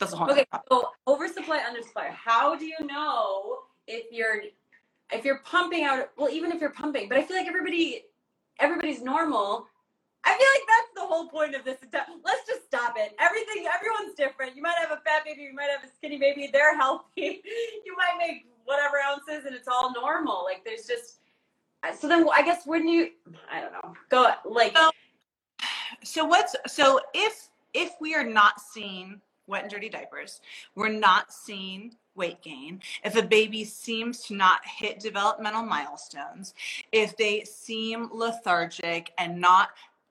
that's 0.00 0.12
a 0.12 0.16
whole 0.16 0.30
Okay, 0.30 0.40
nother 0.40 0.46
topic. 0.52 0.66
so 0.70 0.88
oversupply, 1.06 1.58
undersupply. 1.60 2.10
How 2.10 2.56
do 2.56 2.64
you 2.66 2.76
know 2.86 3.58
if 3.86 4.06
you're 4.10 4.42
if 5.12 5.24
you're 5.24 5.40
pumping 5.44 5.84
out? 5.84 6.10
Well, 6.16 6.30
even 6.30 6.50
if 6.52 6.60
you're 6.60 6.70
pumping, 6.72 7.08
but 7.08 7.18
I 7.18 7.22
feel 7.22 7.36
like 7.36 7.46
everybody 7.46 8.04
everybody's 8.58 9.02
normal. 9.02 9.66
I 10.24 10.30
feel 10.36 10.46
like 10.54 10.66
that's 10.68 10.90
the 10.96 11.06
whole 11.06 11.28
point 11.28 11.54
of 11.54 11.64
this. 11.64 11.78
Let's 12.24 12.46
just 12.46 12.66
stop 12.66 12.94
it. 12.98 13.14
Everything, 13.18 13.64
everyone's 13.74 14.14
different. 14.16 14.54
You 14.54 14.60
might 14.60 14.76
have 14.78 14.90
a 14.90 15.00
fat 15.00 15.24
baby, 15.24 15.42
you 15.42 15.54
might 15.54 15.70
have 15.70 15.82
a 15.82 15.94
skinny 15.94 16.18
baby. 16.18 16.50
They're 16.52 16.76
healthy. 16.76 17.42
You 17.86 17.96
might 17.96 18.18
make 18.18 18.46
whatever 18.64 18.96
ounces, 19.00 19.46
and 19.46 19.54
it's 19.54 19.66
all 19.68 19.92
normal. 19.92 20.44
Like 20.44 20.62
there's 20.64 20.86
just. 20.86 21.20
So 21.98 22.06
then, 22.08 22.26
I 22.34 22.42
guess 22.42 22.66
when 22.66 22.86
you, 22.86 23.08
I 23.50 23.60
don't 23.62 23.72
know, 23.72 23.94
go 24.10 24.32
like. 24.44 24.76
So- 24.76 24.90
so 26.02 26.24
what's 26.24 26.54
so 26.66 27.00
if 27.14 27.48
if 27.74 27.90
we 28.00 28.14
are 28.14 28.24
not 28.24 28.60
seeing 28.60 29.20
wet 29.50 29.62
and 29.62 29.70
dirty 29.70 29.88
diapers. 29.88 30.40
We're 30.74 30.88
not 30.88 31.32
seeing 31.32 31.96
weight 32.14 32.42
gain. 32.42 32.80
If 33.04 33.16
a 33.16 33.22
baby 33.22 33.64
seems 33.64 34.22
to 34.24 34.34
not 34.34 34.60
hit 34.64 35.00
developmental 35.00 35.62
milestones 35.62 36.54
if 36.92 37.16
they 37.16 37.44
seem 37.44 38.08
lethargic 38.12 39.12
and 39.18 39.40
not 39.40 39.70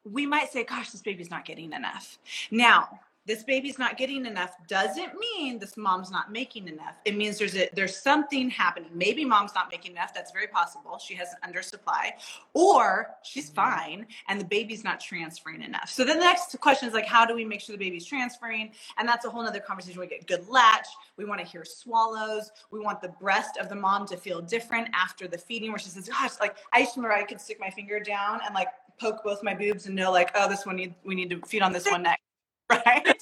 we 0.10 0.26
might 0.26 0.52
say 0.52 0.64
gosh 0.64 0.92
this 0.92 1.02
baby's 1.02 1.30
not 1.30 1.46
getting 1.46 1.74
enough. 1.74 2.18
Now 2.52 3.00
this 3.30 3.44
baby's 3.44 3.80
not 3.80 3.98
getting 3.98 4.26
enough 4.26 4.52
doesn't 4.68 5.14
mean 5.18 5.60
this 5.60 5.78
mom's 5.78 6.12
not 6.12 6.32
making 6.32 6.68
enough 6.68 6.96
it 7.06 7.16
means 7.16 7.38
there's 7.38 7.56
a 7.56 7.70
there's 7.74 7.96
something 7.96 8.50
happening 8.50 8.90
maybe 8.94 9.24
mom's 9.24 9.54
not 9.56 9.70
making 9.72 9.92
enough 9.92 10.14
that's 10.14 10.32
very 10.32 10.48
possible 10.48 10.98
she 10.98 11.14
has 11.14 11.30
an 11.42 11.54
undersupply 11.54 12.12
or 12.54 13.12
she's 13.24 13.50
mm-hmm. 13.50 13.56
fine 13.56 14.06
and 14.28 14.40
the 14.40 14.46
baby's 14.46 14.84
not 14.84 15.00
transferring 15.00 15.62
enough. 15.62 15.90
So 15.90 16.04
then 16.04 16.20
the 16.20 16.26
next 16.26 16.60
question 16.60 16.88
is 16.88 16.94
like, 16.94 17.06
how 17.06 17.26
do 17.26 17.36
we 17.36 17.46
make 17.46 17.62
sure 17.62 17.74
the 17.74 17.84
baby's 17.84 18.06
transferring? 18.06 18.72
And 18.98 19.08
that's 19.08 19.26
a 19.26 19.30
whole 19.30 19.44
nother 19.44 19.60
conversation. 19.60 20.00
We 20.00 20.08
get 20.08 20.28
good 20.28 20.48
latch. 20.48 20.88
We 21.18 21.26
want 21.26 21.42
to 21.42 21.48
hear 21.48 21.64
swallows. 21.64 22.52
We 22.72 22.80
want 22.80 23.02
the 23.02 23.10
breast 23.10 23.58
of 23.58 23.70
the 23.70 23.76
mom 23.76 24.06
to 24.08 24.18
feel 24.18 24.42
different 24.42 24.90
after 24.94 25.28
the 25.28 25.38
feeding, 25.38 25.72
where 25.72 25.80
she 25.80 25.90
says, 25.90 26.08
gosh, 26.08 26.32
like 26.40 26.58
I 26.74 26.84
just 26.84 26.96
remember 26.96 27.16
I 27.16 27.24
could 27.24 27.42
stick 27.42 27.60
my 27.60 27.70
finger 27.70 28.00
down 28.00 28.42
and 28.46 28.54
like 28.54 28.68
poke 29.00 29.24
both 29.24 29.44
my 29.44 29.54
boobs 29.54 29.86
and 29.86 29.96
know 29.96 30.12
like, 30.12 30.32
oh, 30.36 30.50
this 30.50 30.66
one 30.66 30.76
need 30.76 30.94
we 31.04 31.16
need 31.16 31.30
to 31.30 31.42
feed 31.48 31.62
on 31.62 31.72
this 31.72 31.86
one 31.92 32.04
next. 32.04 32.29
Right? 32.86 33.18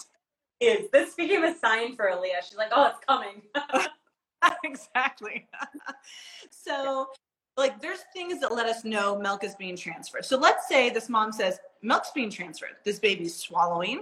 Is 0.60 0.89
this 0.91 1.13
became 1.13 1.43
a 1.43 1.55
sign 1.57 1.95
for 1.95 2.05
Aaliyah? 2.05 2.43
She's 2.43 2.57
like, 2.57 2.71
oh, 2.75 2.88
it's 2.88 3.05
coming. 3.07 3.43
exactly. 4.63 5.47
so, 6.49 7.07
like, 7.55 7.81
there's 7.81 7.99
things 8.13 8.39
that 8.41 8.53
let 8.53 8.67
us 8.67 8.83
know 8.83 9.17
milk 9.19 9.43
is 9.43 9.55
being 9.55 9.75
transferred. 9.75 10.25
So, 10.25 10.38
let's 10.38 10.67
say 10.67 10.89
this 10.89 11.10
mom 11.10 11.31
says, 11.31 11.60
Milk's 11.81 12.12
being 12.12 12.29
transferred. 12.29 12.75
This 12.83 12.99
baby's 12.99 13.36
swallowing. 13.36 14.01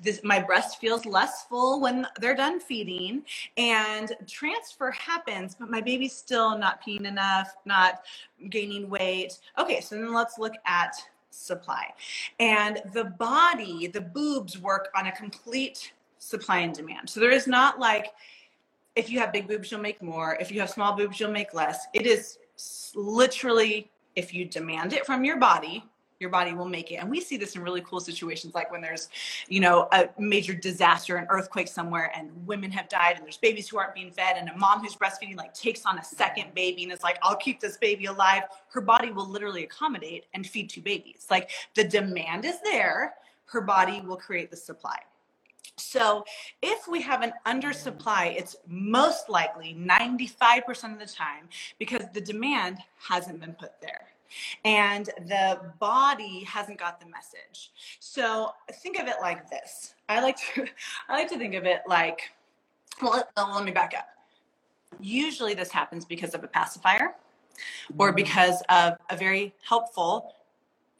This 0.00 0.20
my 0.22 0.40
breast 0.40 0.78
feels 0.80 1.04
less 1.04 1.44
full 1.44 1.80
when 1.80 2.06
they're 2.20 2.36
done 2.36 2.60
feeding, 2.60 3.24
and 3.56 4.12
transfer 4.26 4.90
happens, 4.92 5.56
but 5.58 5.70
my 5.70 5.80
baby's 5.80 6.14
still 6.14 6.56
not 6.56 6.82
peeing 6.82 7.04
enough, 7.04 7.54
not 7.64 8.02
gaining 8.48 8.88
weight. 8.88 9.38
Okay, 9.58 9.80
so 9.80 9.96
then 9.96 10.14
let's 10.14 10.38
look 10.38 10.54
at 10.66 10.94
supply. 11.30 11.92
And 12.40 12.80
the 12.92 13.04
body, 13.04 13.86
the 13.86 14.00
boobs 14.00 14.58
work 14.58 14.88
on 14.96 15.06
a 15.06 15.12
complete 15.12 15.92
supply 16.18 16.58
and 16.58 16.74
demand. 16.74 17.08
So 17.08 17.20
there 17.20 17.30
is 17.30 17.46
not 17.46 17.78
like 17.78 18.12
if 18.96 19.10
you 19.10 19.18
have 19.20 19.32
big 19.32 19.46
boobs, 19.46 19.70
you'll 19.70 19.80
make 19.80 20.02
more. 20.02 20.36
If 20.40 20.50
you 20.50 20.60
have 20.60 20.70
small 20.70 20.96
boobs, 20.96 21.20
you'll 21.20 21.30
make 21.30 21.52
less. 21.52 21.86
It 21.92 22.06
is 22.06 22.38
literally 22.94 23.90
if 24.16 24.32
you 24.32 24.46
demand 24.46 24.94
it 24.94 25.04
from 25.04 25.24
your 25.24 25.38
body, 25.38 25.84
your 26.18 26.30
body 26.30 26.52
will 26.52 26.68
make 26.68 26.90
it. 26.90 26.96
And 26.96 27.10
we 27.10 27.20
see 27.20 27.36
this 27.36 27.56
in 27.56 27.62
really 27.62 27.82
cool 27.82 28.00
situations 28.00 28.54
like 28.54 28.70
when 28.70 28.80
there's, 28.80 29.08
you 29.48 29.60
know, 29.60 29.88
a 29.92 30.08
major 30.18 30.54
disaster, 30.54 31.16
an 31.16 31.26
earthquake 31.30 31.68
somewhere, 31.68 32.10
and 32.16 32.30
women 32.46 32.70
have 32.70 32.88
died, 32.88 33.16
and 33.16 33.24
there's 33.24 33.36
babies 33.36 33.68
who 33.68 33.78
aren't 33.78 33.94
being 33.94 34.10
fed, 34.10 34.36
and 34.38 34.48
a 34.48 34.56
mom 34.56 34.80
who's 34.80 34.94
breastfeeding 34.94 35.36
like 35.36 35.52
takes 35.54 35.84
on 35.84 35.98
a 35.98 36.04
second 36.04 36.54
baby 36.54 36.84
and 36.84 36.92
is 36.92 37.02
like, 37.02 37.18
I'll 37.22 37.36
keep 37.36 37.60
this 37.60 37.76
baby 37.76 38.06
alive. 38.06 38.44
Her 38.68 38.80
body 38.80 39.10
will 39.10 39.28
literally 39.28 39.64
accommodate 39.64 40.24
and 40.34 40.46
feed 40.46 40.70
two 40.70 40.80
babies. 40.80 41.26
Like 41.30 41.50
the 41.74 41.84
demand 41.84 42.44
is 42.44 42.60
there, 42.62 43.14
her 43.46 43.60
body 43.60 44.00
will 44.00 44.16
create 44.16 44.50
the 44.50 44.56
supply. 44.56 44.98
So, 45.78 46.24
if 46.62 46.88
we 46.88 47.02
have 47.02 47.20
an 47.20 47.34
undersupply, 47.44 48.34
it's 48.34 48.56
most 48.66 49.28
likely 49.28 49.76
95% 49.78 50.94
of 50.94 50.98
the 50.98 51.06
time 51.06 51.48
because 51.78 52.04
the 52.14 52.20
demand 52.20 52.78
hasn't 52.98 53.40
been 53.40 53.52
put 53.52 53.78
there 53.82 54.06
and 54.64 55.06
the 55.26 55.60
body 55.78 56.44
hasn't 56.44 56.78
got 56.78 57.00
the 57.00 57.06
message. 57.06 57.70
So, 58.00 58.52
think 58.74 58.98
of 58.98 59.08
it 59.08 59.16
like 59.20 59.48
this. 59.50 59.94
I 60.08 60.20
like 60.20 60.36
to 60.54 60.66
I 61.08 61.14
like 61.14 61.28
to 61.30 61.38
think 61.38 61.54
of 61.54 61.64
it 61.64 61.82
like 61.86 62.20
well, 63.02 63.12
let, 63.36 63.54
let 63.54 63.64
me 63.64 63.72
back 63.72 63.94
up. 63.96 64.06
Usually 65.00 65.54
this 65.54 65.70
happens 65.70 66.04
because 66.04 66.34
of 66.34 66.42
a 66.44 66.48
pacifier 66.48 67.14
or 67.98 68.08
mm-hmm. 68.08 68.16
because 68.16 68.62
of 68.68 68.94
a 69.10 69.16
very 69.16 69.54
helpful 69.62 70.35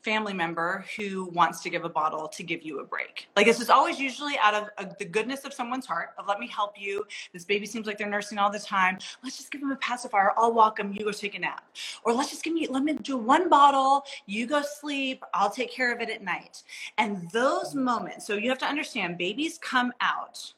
family 0.07 0.33
member 0.33 0.85
who 0.97 1.25
wants 1.31 1.61
to 1.63 1.69
give 1.69 1.85
a 1.85 1.89
bottle 1.89 2.29
to 2.29 2.45
give 2.45 2.63
you 2.63 2.79
a 2.79 2.85
break. 2.85 3.27
Like 3.35 3.47
this 3.47 3.61
is 3.61 3.69
always 3.69 3.99
usually 3.99 4.39
out 4.39 4.55
of 4.79 4.97
the 4.99 5.05
goodness 5.05 5.45
of 5.45 5.53
someone's 5.53 5.85
heart 5.85 6.11
of 6.17 6.29
let 6.29 6.39
me 6.39 6.47
help 6.47 6.75
you. 6.79 7.05
This 7.33 7.45
baby 7.45 7.67
seems 7.67 7.89
like 7.89 7.99
they're 7.99 8.09
nursing 8.09 8.39
all 8.39 8.49
the 8.49 8.61
time. 8.61 8.99
Let's 9.25 9.37
just 9.37 9.51
give 9.51 9.61
them 9.61 9.73
a 9.73 9.77
pacifier. 9.77 10.31
I'll 10.37 10.55
walk 10.55 10.77
them. 10.77 10.93
You 10.93 11.05
go 11.05 11.11
take 11.11 11.35
a 11.35 11.41
nap. 11.41 11.65
Or 12.05 12.13
let's 12.13 12.31
just 12.31 12.45
give 12.45 12.55
me 12.55 12.69
let 12.69 12.85
me 12.85 12.93
do 12.95 13.17
one 13.17 13.49
bottle. 13.49 14.05
You 14.27 14.47
go 14.47 14.63
sleep. 14.63 15.25
I'll 15.35 15.51
take 15.51 15.73
care 15.73 15.93
of 15.93 16.01
it 16.01 16.09
at 16.09 16.23
night. 16.23 16.63
And 16.99 17.29
those 17.33 17.75
moments. 17.75 18.29
So 18.29 18.35
you 18.35 18.49
have 18.49 18.59
to 18.59 18.67
understand 18.67 19.19
babies 19.19 19.59
come 19.61 19.93
out 20.01 20.55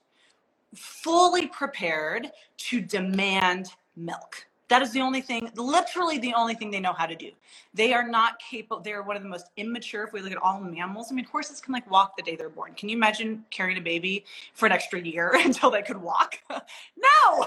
fully 0.75 1.47
prepared 1.47 2.31
to 2.59 2.83
demand 2.83 3.71
milk. 3.97 4.48
That 4.69 4.83
is 4.83 4.93
the 4.93 5.01
only 5.01 5.23
thing, 5.23 5.51
literally 5.57 6.19
the 6.19 6.35
only 6.35 6.55
thing 6.55 6.71
they 6.71 6.81
know 6.81 6.93
how 6.93 7.07
to 7.07 7.17
do. 7.17 7.31
They 7.73 7.95
are 7.95 8.07
not 8.07 8.39
capable. 8.39 8.83
They 8.83 8.93
are 8.93 9.03
one 9.03 9.17
of 9.17 9.23
the 9.23 9.29
most 9.29 9.47
immature. 9.57 10.05
If 10.05 10.13
we 10.13 10.21
look 10.21 10.33
at 10.33 10.39
all 10.39 10.61
mammals, 10.61 11.11
I 11.11 11.15
mean, 11.15 11.25
horses 11.25 11.61
can 11.61 11.73
like 11.73 11.91
walk 11.91 12.17
the 12.17 12.23
day 12.23 12.37
they're 12.37 12.51
born. 12.51 12.75
Can 12.75 12.89
you 12.91 12.97
imagine 12.97 13.45
carrying 13.51 13.79
a 13.79 13.83
baby 13.83 14.25
for 14.55 14.67
an 14.67 14.73
extra 14.73 15.01
year 15.01 15.33
until 15.45 15.71
they 15.71 15.83
could 15.83 15.97
walk? 15.97 16.39
no. 16.51 17.47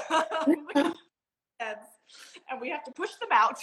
and 1.60 2.60
we 2.60 2.70
have 2.70 2.84
to 2.84 2.92
push 2.92 3.12
them 3.20 3.30
out. 3.32 3.60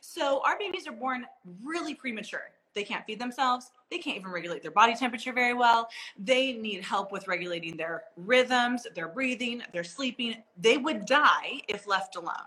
So 0.00 0.42
our 0.44 0.58
babies 0.58 0.86
are 0.86 0.92
born 0.92 1.24
really 1.64 1.94
premature. 1.94 2.50
They 2.74 2.84
can't 2.84 3.04
feed 3.04 3.18
themselves. 3.20 3.70
They 3.90 3.98
can't 3.98 4.16
even 4.16 4.30
regulate 4.30 4.62
their 4.62 4.70
body 4.70 4.94
temperature 4.94 5.32
very 5.32 5.54
well. 5.54 5.88
They 6.16 6.52
need 6.52 6.84
help 6.84 7.10
with 7.10 7.26
regulating 7.26 7.76
their 7.76 8.04
rhythms, 8.16 8.86
their 8.94 9.08
breathing, 9.08 9.62
their 9.72 9.82
sleeping. 9.82 10.36
They 10.56 10.76
would 10.76 11.06
die 11.06 11.62
if 11.66 11.88
left 11.88 12.14
alone. 12.14 12.46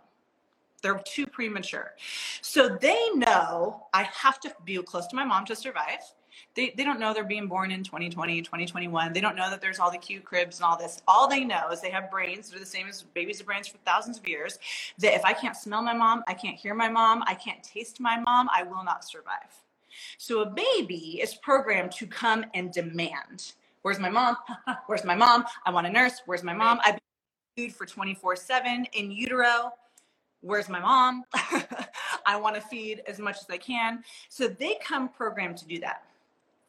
They're 0.83 1.01
too 1.05 1.27
premature. 1.27 1.93
So 2.43 2.69
they 2.69 3.09
know 3.15 3.87
I 3.93 4.03
have 4.03 4.39
to 4.41 4.53
be 4.65 4.77
close 4.83 5.07
to 5.09 5.17
my 5.17 5.25
mom 5.25 5.45
to 5.47 5.57
survive. 5.57 6.01
They, 6.55 6.73
they 6.77 6.83
don't 6.85 6.99
know 6.99 7.13
they're 7.13 7.25
being 7.25 7.47
born 7.47 7.71
in 7.71 7.83
2020, 7.83 8.43
2021. 8.43 9.13
They 9.13 9.21
don't 9.21 9.37
know 9.37 9.49
that 9.49 9.61
there's 9.61 9.79
all 9.79 9.91
the 9.91 9.99
cute 9.99 10.25
cribs 10.25 10.59
and 10.59 10.65
all 10.65 10.77
this. 10.77 11.01
All 11.07 11.27
they 11.29 11.45
know 11.45 11.69
is 11.71 11.81
they 11.81 11.91
have 11.91 12.11
brains 12.11 12.49
that 12.49 12.57
are 12.57 12.61
the 12.61 12.67
same 12.67 12.87
as 12.89 13.03
babies 13.15 13.39
have 13.39 13.47
brains 13.47 13.67
for 13.69 13.79
thousands 13.79 14.19
of 14.19 14.27
years. 14.27 14.59
That 14.99 15.15
if 15.15 15.25
I 15.25 15.33
can't 15.33 15.57
smell 15.57 15.83
my 15.83 15.93
mom, 15.95 16.23
I 16.27 16.35
can't 16.35 16.57
hear 16.57 16.75
my 16.75 16.89
mom, 16.89 17.23
I 17.27 17.35
can't 17.35 17.63
taste 17.63 18.01
my 18.01 18.19
mom, 18.19 18.49
I 18.55 18.63
will 18.63 18.85
not 18.85 19.05
survive. 19.05 19.63
So 20.19 20.41
a 20.41 20.47
baby 20.47 21.19
is 21.21 21.35
programmed 21.35 21.93
to 21.93 22.07
come 22.07 22.45
and 22.55 22.73
demand. 22.73 23.53
Where's 23.83 23.99
my 23.99 24.09
mom? 24.11 24.37
Where's 24.87 25.05
my 25.05 25.15
mom? 25.15 25.45
I 25.65 25.71
want 25.71 25.87
a 25.87 25.91
nurse. 25.91 26.21
Where's 26.25 26.43
my 26.43 26.53
mom? 26.53 26.79
I've 26.83 26.99
been 27.57 27.69
food 27.69 27.75
for 27.75 27.85
24 27.85 28.35
7 28.37 28.87
in 28.93 29.11
utero. 29.11 29.71
Where's 30.43 30.67
my 30.67 30.81
mom? 30.81 31.23
I 32.25 32.35
want 32.35 32.55
to 32.55 32.61
feed 32.61 33.01
as 33.07 33.17
much 33.17 33.37
as 33.37 33.45
I 33.49 33.57
can. 33.57 34.03
So 34.27 34.49
they 34.49 34.77
come 34.83 35.07
programmed 35.07 35.57
to 35.57 35.65
do 35.65 35.79
that. 35.79 36.03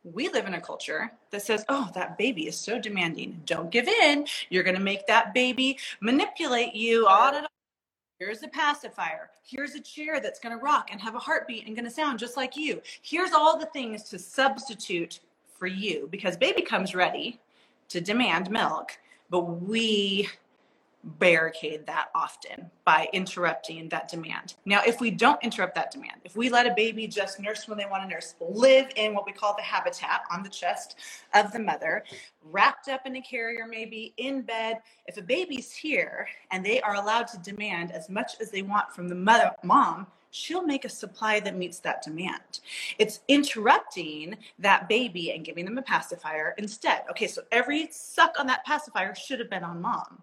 We 0.05 0.29
live 0.29 0.47
in 0.47 0.55
a 0.55 0.61
culture 0.61 1.11
that 1.31 1.43
says, 1.43 1.65
oh, 1.69 1.91
that 1.95 2.17
baby 2.17 2.47
is 2.47 2.57
so 2.57 2.79
demanding. 2.79 3.43
Don't 3.47 3.71
give 3.71 3.89
in. 3.89 4.27
You're 4.49 4.63
going 4.63 4.77
to 4.77 4.83
make 4.83 5.09
that 5.09 5.35
baby 5.35 5.79
manipulate 6.01 6.75
you. 6.75 7.05
Da. 7.05 7.47
Here's 8.21 8.45
a 8.45 8.49
pacifier. 8.49 9.31
Here's 9.43 9.75
a 9.75 9.81
chair 9.81 10.21
that's 10.21 10.39
going 10.39 10.57
to 10.57 10.63
rock 10.63 10.91
and 10.93 11.01
have 11.01 11.17
a 11.17 11.19
heartbeat 11.19 11.67
and 11.67 11.75
going 11.75 11.85
to 11.85 11.91
sound 11.91 12.21
just 12.21 12.37
like 12.37 12.57
you. 12.57 12.81
Here's 13.03 13.33
all 13.33 13.59
the 13.59 13.67
things 13.67 14.05
to 14.05 14.21
substitute 14.21 15.19
for 15.59 15.67
you 15.67 16.09
because 16.13 16.37
baby 16.37 16.63
comes 16.63 16.95
ready 16.95 17.41
to 17.89 18.01
demand 18.01 18.51
milk, 18.51 18.93
but 19.31 19.41
we 19.41 20.29
barricade 21.05 21.87
that 21.87 22.09
often 22.15 22.71
by 22.85 23.09
interrupting 23.13 23.89
that 23.91 24.09
demand. 24.09 24.55
Now, 24.65 24.83
if 24.87 25.01
we 25.01 25.11
don't 25.11 25.43
interrupt 25.43 25.75
that 25.75 25.91
demand, 25.91 26.21
if 26.25 26.37
we 26.37 26.49
let 26.49 26.67
a 26.67 26.75
baby 26.75 27.07
just 27.07 27.39
nurse 27.41 27.69
when 27.69 27.79
they 27.79 27.87
want 27.87 28.03
to 28.03 28.09
nurse, 28.09 28.35
live 28.41 28.89
in 28.97 29.15
what 29.15 29.27
we 29.27 29.33
call 29.33 29.55
the 29.55 29.63
habitat 29.63 30.23
on 30.31 30.43
the 30.43 30.49
chest 30.49 30.97
of 31.35 31.53
the 31.53 31.59
mother, 31.59 32.05
wrapped 32.51 32.89
up 32.89 33.07
in 33.07 33.17
a 33.17 33.23
carrier, 33.23 33.67
maybe 33.69 34.15
in 34.17 34.43
bed, 34.43 34.81
if 35.07 35.17
a 35.17 35.23
baby's 35.23 35.73
here 35.73 36.27
and 36.51 36.65
they 36.65 36.81
are 36.81 36.95
allowed 36.95 37.29
to 37.29 37.39
demand 37.39 37.93
as 37.93 38.09
much 38.09 38.33
as 38.41 38.51
they 38.51 38.63
want 38.63 38.93
from 38.93 39.09
the 39.09 39.15
mother, 39.15 39.51
mom, 39.63 40.07
she'll 40.31 40.65
make 40.65 40.85
a 40.85 40.89
supply 40.89 41.39
that 41.39 41.57
meets 41.57 41.79
that 41.79 42.03
demand. 42.03 42.61
It's 42.99 43.21
interrupting 43.29 44.37
that 44.59 44.89
baby 44.89 45.31
and 45.31 45.45
giving 45.45 45.65
them 45.65 45.79
a 45.79 45.83
pacifier 45.83 46.55
instead. 46.59 47.03
Okay, 47.11 47.29
so 47.29 47.43
every 47.53 47.89
suck 47.93 48.35
on 48.41 48.47
that 48.49 48.65
pacifier 48.65 49.15
should 49.15 49.39
have 49.39 49.49
been 49.49 49.63
on 49.63 49.81
mom. 49.81 50.23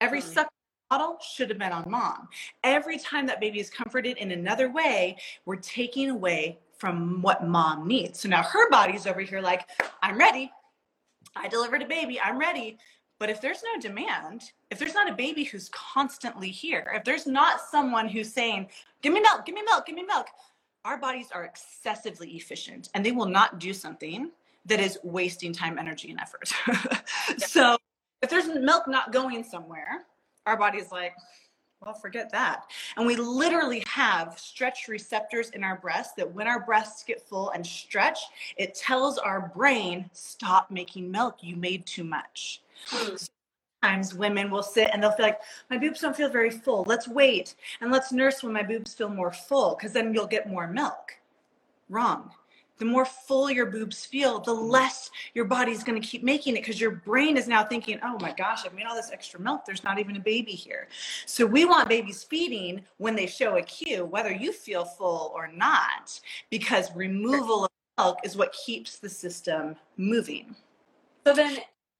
Every 0.00 0.20
Mm. 0.20 0.34
suck 0.34 0.48
bottle 0.90 1.18
should 1.20 1.48
have 1.48 1.58
been 1.58 1.72
on 1.72 1.90
mom. 1.90 2.28
Every 2.64 2.98
time 2.98 3.26
that 3.26 3.40
baby 3.40 3.60
is 3.60 3.70
comforted 3.70 4.18
in 4.18 4.30
another 4.32 4.70
way, 4.70 5.16
we're 5.46 5.56
taking 5.56 6.10
away 6.10 6.58
from 6.76 7.22
what 7.22 7.46
mom 7.46 7.86
needs. 7.86 8.20
So 8.20 8.28
now 8.28 8.42
her 8.42 8.68
body's 8.68 9.06
over 9.06 9.20
here 9.20 9.40
like, 9.40 9.68
I'm 10.02 10.18
ready. 10.18 10.52
I 11.34 11.48
delivered 11.48 11.82
a 11.82 11.86
baby. 11.86 12.20
I'm 12.20 12.38
ready. 12.38 12.76
But 13.18 13.30
if 13.30 13.40
there's 13.40 13.62
no 13.62 13.80
demand, 13.80 14.52
if 14.70 14.78
there's 14.78 14.94
not 14.94 15.08
a 15.08 15.14
baby 15.14 15.44
who's 15.44 15.68
constantly 15.70 16.50
here, 16.50 16.92
if 16.94 17.04
there's 17.04 17.26
not 17.26 17.60
someone 17.70 18.08
who's 18.08 18.32
saying, 18.32 18.68
give 19.00 19.12
me 19.12 19.20
milk, 19.20 19.46
give 19.46 19.54
me 19.54 19.62
milk, 19.62 19.86
give 19.86 19.94
me 19.94 20.02
milk, 20.02 20.26
our 20.84 20.98
bodies 20.98 21.28
are 21.32 21.44
excessively 21.44 22.30
efficient 22.30 22.88
and 22.94 23.06
they 23.06 23.12
will 23.12 23.26
not 23.26 23.60
do 23.60 23.72
something 23.72 24.30
that 24.66 24.80
is 24.80 24.98
wasting 25.04 25.52
time, 25.52 25.78
energy, 25.78 26.10
and 26.10 26.20
effort. 26.20 26.52
so 27.38 27.78
if 28.22 28.30
there's 28.30 28.46
milk 28.46 28.88
not 28.88 29.12
going 29.12 29.44
somewhere, 29.44 30.04
our 30.46 30.56
body's 30.56 30.90
like, 30.90 31.14
well, 31.84 31.94
forget 31.94 32.30
that. 32.30 32.66
And 32.96 33.06
we 33.06 33.16
literally 33.16 33.82
have 33.88 34.38
stretch 34.38 34.86
receptors 34.88 35.50
in 35.50 35.64
our 35.64 35.76
breasts 35.76 36.14
that 36.16 36.32
when 36.32 36.46
our 36.46 36.64
breasts 36.64 37.02
get 37.02 37.20
full 37.20 37.50
and 37.50 37.66
stretch, 37.66 38.20
it 38.56 38.74
tells 38.74 39.18
our 39.18 39.52
brain, 39.54 40.08
stop 40.12 40.70
making 40.70 41.10
milk. 41.10 41.38
You 41.40 41.56
made 41.56 41.84
too 41.84 42.04
much. 42.04 42.62
Mm. 42.90 43.28
Sometimes 43.82 44.14
women 44.14 44.48
will 44.48 44.62
sit 44.62 44.90
and 44.92 45.02
they'll 45.02 45.10
feel 45.10 45.26
like, 45.26 45.40
my 45.70 45.76
boobs 45.76 46.00
don't 46.00 46.14
feel 46.14 46.28
very 46.28 46.50
full. 46.50 46.84
Let's 46.86 47.08
wait 47.08 47.56
and 47.80 47.90
let's 47.90 48.12
nurse 48.12 48.44
when 48.44 48.52
my 48.52 48.62
boobs 48.62 48.94
feel 48.94 49.08
more 49.08 49.32
full 49.32 49.74
because 49.74 49.92
then 49.92 50.14
you'll 50.14 50.28
get 50.28 50.48
more 50.48 50.68
milk. 50.68 51.16
Wrong. 51.88 52.30
The 52.82 52.88
more 52.88 53.04
full 53.04 53.48
your 53.48 53.66
boobs 53.66 54.04
feel, 54.04 54.40
the 54.40 54.52
less 54.52 55.08
your 55.34 55.44
body's 55.44 55.84
going 55.84 56.02
to 56.02 56.04
keep 56.04 56.24
making 56.24 56.56
it 56.56 56.62
because 56.62 56.80
your 56.80 56.90
brain 56.90 57.36
is 57.36 57.46
now 57.46 57.62
thinking, 57.62 58.00
oh 58.02 58.18
my 58.20 58.32
gosh, 58.32 58.66
I've 58.66 58.74
made 58.74 58.86
all 58.86 58.96
this 58.96 59.12
extra 59.12 59.38
milk. 59.38 59.64
There's 59.64 59.84
not 59.84 60.00
even 60.00 60.16
a 60.16 60.20
baby 60.20 60.50
here. 60.50 60.88
So 61.24 61.46
we 61.46 61.64
want 61.64 61.88
babies 61.88 62.24
feeding 62.24 62.82
when 62.96 63.14
they 63.14 63.28
show 63.28 63.56
a 63.56 63.62
cue, 63.62 64.04
whether 64.04 64.32
you 64.32 64.52
feel 64.52 64.84
full 64.84 65.30
or 65.32 65.46
not, 65.46 66.20
because 66.50 66.92
removal 66.96 67.66
of 67.66 67.70
milk 67.98 68.18
is 68.24 68.36
what 68.36 68.52
keeps 68.52 68.98
the 68.98 69.08
system 69.08 69.76
moving. 69.96 70.56
So 71.24 71.34
then, 71.34 71.58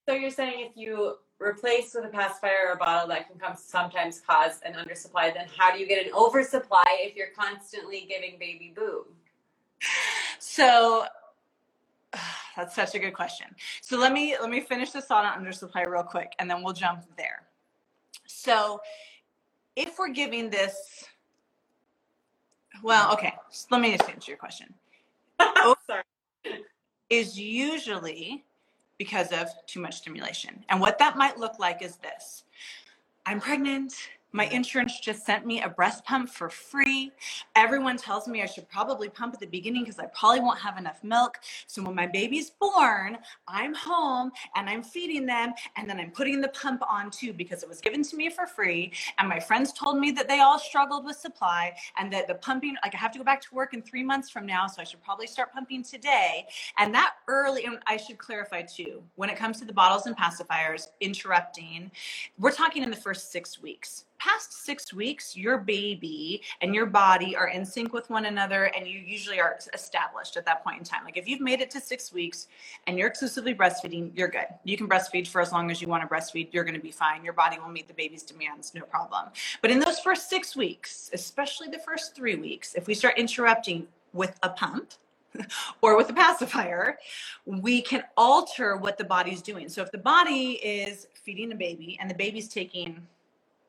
so 0.08 0.16
you're 0.16 0.30
saying 0.30 0.66
if 0.68 0.76
you 0.76 1.14
replace 1.38 1.94
with 1.94 2.06
a 2.06 2.08
pacifier 2.08 2.70
or 2.70 2.72
a 2.72 2.76
bottle 2.76 3.08
that 3.10 3.30
can 3.30 3.38
come 3.38 3.54
sometimes 3.56 4.20
cause 4.20 4.58
an 4.64 4.72
undersupply, 4.72 5.32
then 5.32 5.46
how 5.56 5.72
do 5.72 5.78
you 5.78 5.86
get 5.86 6.04
an 6.04 6.12
oversupply 6.12 6.82
if 7.02 7.14
you're 7.14 7.30
constantly 7.38 8.04
giving 8.08 8.36
baby 8.36 8.72
boob? 8.74 9.06
So 10.42 11.04
that's 12.56 12.74
such 12.74 12.94
a 12.94 12.98
good 12.98 13.12
question. 13.14 13.46
So 13.80 13.96
let 13.98 14.12
me 14.12 14.36
let 14.40 14.50
me 14.50 14.60
finish 14.60 14.90
this 14.90 15.06
thought 15.06 15.24
on 15.24 15.44
undersupply 15.44 15.86
real 15.86 16.02
quick, 16.02 16.32
and 16.38 16.50
then 16.50 16.62
we'll 16.62 16.74
jump 16.74 17.04
there. 17.16 17.44
So 18.26 18.80
if 19.76 19.98
we're 19.98 20.10
giving 20.10 20.50
this, 20.50 21.04
well, 22.82 23.12
okay. 23.12 23.34
So 23.50 23.68
let 23.70 23.80
me 23.80 23.96
just 23.96 24.10
answer 24.10 24.30
your 24.30 24.38
question. 24.38 24.74
Oh, 25.64 25.76
sorry. 25.86 26.02
Is 27.10 27.38
usually 27.38 28.44
because 28.98 29.32
of 29.32 29.48
too 29.66 29.80
much 29.80 29.96
stimulation, 29.96 30.64
and 30.68 30.80
what 30.80 30.98
that 30.98 31.16
might 31.16 31.38
look 31.38 31.58
like 31.60 31.82
is 31.82 31.96
this: 31.96 32.44
I'm 33.26 33.40
pregnant. 33.40 33.94
My 34.34 34.46
insurance 34.46 34.98
just 34.98 35.26
sent 35.26 35.44
me 35.44 35.60
a 35.60 35.68
breast 35.68 36.06
pump 36.06 36.30
for 36.30 36.48
free. 36.48 37.12
Everyone 37.54 37.98
tells 37.98 38.26
me 38.26 38.42
I 38.42 38.46
should 38.46 38.66
probably 38.70 39.10
pump 39.10 39.34
at 39.34 39.40
the 39.40 39.46
beginning 39.46 39.84
because 39.84 39.98
I 39.98 40.06
probably 40.06 40.40
won't 40.40 40.58
have 40.58 40.78
enough 40.78 41.04
milk. 41.04 41.38
So 41.66 41.82
when 41.82 41.94
my 41.94 42.06
baby's 42.06 42.48
born, 42.48 43.18
I'm 43.46 43.74
home 43.74 44.32
and 44.56 44.70
I'm 44.70 44.82
feeding 44.82 45.26
them 45.26 45.52
and 45.76 45.88
then 45.88 46.00
I'm 46.00 46.12
putting 46.12 46.40
the 46.40 46.48
pump 46.48 46.82
on 46.88 47.10
too 47.10 47.34
because 47.34 47.62
it 47.62 47.68
was 47.68 47.82
given 47.82 48.02
to 48.04 48.16
me 48.16 48.30
for 48.30 48.46
free. 48.46 48.92
And 49.18 49.28
my 49.28 49.38
friends 49.38 49.74
told 49.74 49.98
me 49.98 50.12
that 50.12 50.28
they 50.28 50.40
all 50.40 50.58
struggled 50.58 51.04
with 51.04 51.16
supply 51.16 51.74
and 51.98 52.10
that 52.14 52.26
the 52.26 52.36
pumping, 52.36 52.76
like 52.82 52.94
I 52.94 52.98
have 52.98 53.12
to 53.12 53.18
go 53.18 53.24
back 53.24 53.42
to 53.42 53.54
work 53.54 53.74
in 53.74 53.82
three 53.82 54.02
months 54.02 54.30
from 54.30 54.46
now. 54.46 54.66
So 54.66 54.80
I 54.80 54.84
should 54.84 55.02
probably 55.02 55.26
start 55.26 55.52
pumping 55.52 55.82
today. 55.82 56.46
And 56.78 56.94
that 56.94 57.16
early, 57.28 57.66
and 57.66 57.80
I 57.86 57.98
should 57.98 58.16
clarify 58.16 58.62
too, 58.62 59.02
when 59.16 59.28
it 59.28 59.36
comes 59.36 59.58
to 59.58 59.66
the 59.66 59.74
bottles 59.74 60.06
and 60.06 60.16
pacifiers 60.16 60.86
interrupting, 61.00 61.90
we're 62.38 62.52
talking 62.52 62.82
in 62.82 62.88
the 62.90 62.96
first 62.96 63.30
six 63.30 63.60
weeks 63.60 64.06
past 64.22 64.64
six 64.64 64.92
weeks, 64.92 65.36
your 65.36 65.58
baby 65.58 66.42
and 66.60 66.74
your 66.74 66.86
body 66.86 67.34
are 67.34 67.48
in 67.48 67.64
sync 67.64 67.92
with 67.92 68.08
one 68.08 68.26
another, 68.26 68.64
and 68.76 68.86
you 68.86 68.98
usually 68.98 69.40
are 69.40 69.58
established 69.74 70.36
at 70.36 70.44
that 70.44 70.62
point 70.62 70.78
in 70.78 70.84
time. 70.84 71.04
Like 71.04 71.16
if 71.16 71.28
you've 71.28 71.40
made 71.40 71.60
it 71.60 71.70
to 71.72 71.80
six 71.80 72.12
weeks 72.12 72.46
and 72.86 72.96
you're 72.96 73.08
exclusively 73.08 73.54
breastfeeding, 73.54 74.16
you're 74.16 74.28
good. 74.28 74.46
You 74.62 74.76
can 74.76 74.88
breastfeed 74.88 75.26
for 75.26 75.40
as 75.40 75.50
long 75.50 75.70
as 75.70 75.82
you 75.82 75.88
want 75.88 76.08
to 76.08 76.14
breastfeed. 76.14 76.52
You're 76.52 76.64
going 76.64 76.76
to 76.76 76.80
be 76.80 76.92
fine. 76.92 77.24
Your 77.24 77.32
body 77.32 77.58
will 77.58 77.68
meet 77.68 77.88
the 77.88 77.94
baby's 77.94 78.22
demands, 78.22 78.72
no 78.74 78.82
problem. 78.82 79.26
But 79.60 79.72
in 79.72 79.80
those 79.80 79.98
first 79.98 80.30
six 80.30 80.54
weeks, 80.54 81.10
especially 81.12 81.68
the 81.68 81.80
first 81.80 82.14
three 82.14 82.36
weeks, 82.36 82.74
if 82.74 82.86
we 82.86 82.94
start 82.94 83.18
interrupting 83.18 83.88
with 84.12 84.38
a 84.42 84.50
pump, 84.50 84.92
or 85.80 85.96
with 85.96 86.10
a 86.10 86.12
pacifier, 86.12 86.98
we 87.46 87.80
can 87.80 88.02
alter 88.18 88.76
what 88.76 88.98
the 88.98 89.04
body's 89.04 89.40
doing. 89.40 89.66
So 89.66 89.80
if 89.80 89.90
the 89.90 89.96
body 89.96 90.60
is 90.62 91.08
feeding 91.14 91.48
the 91.48 91.54
baby 91.54 91.96
and 92.00 92.10
the 92.10 92.14
baby's 92.14 92.48
taking 92.48 93.06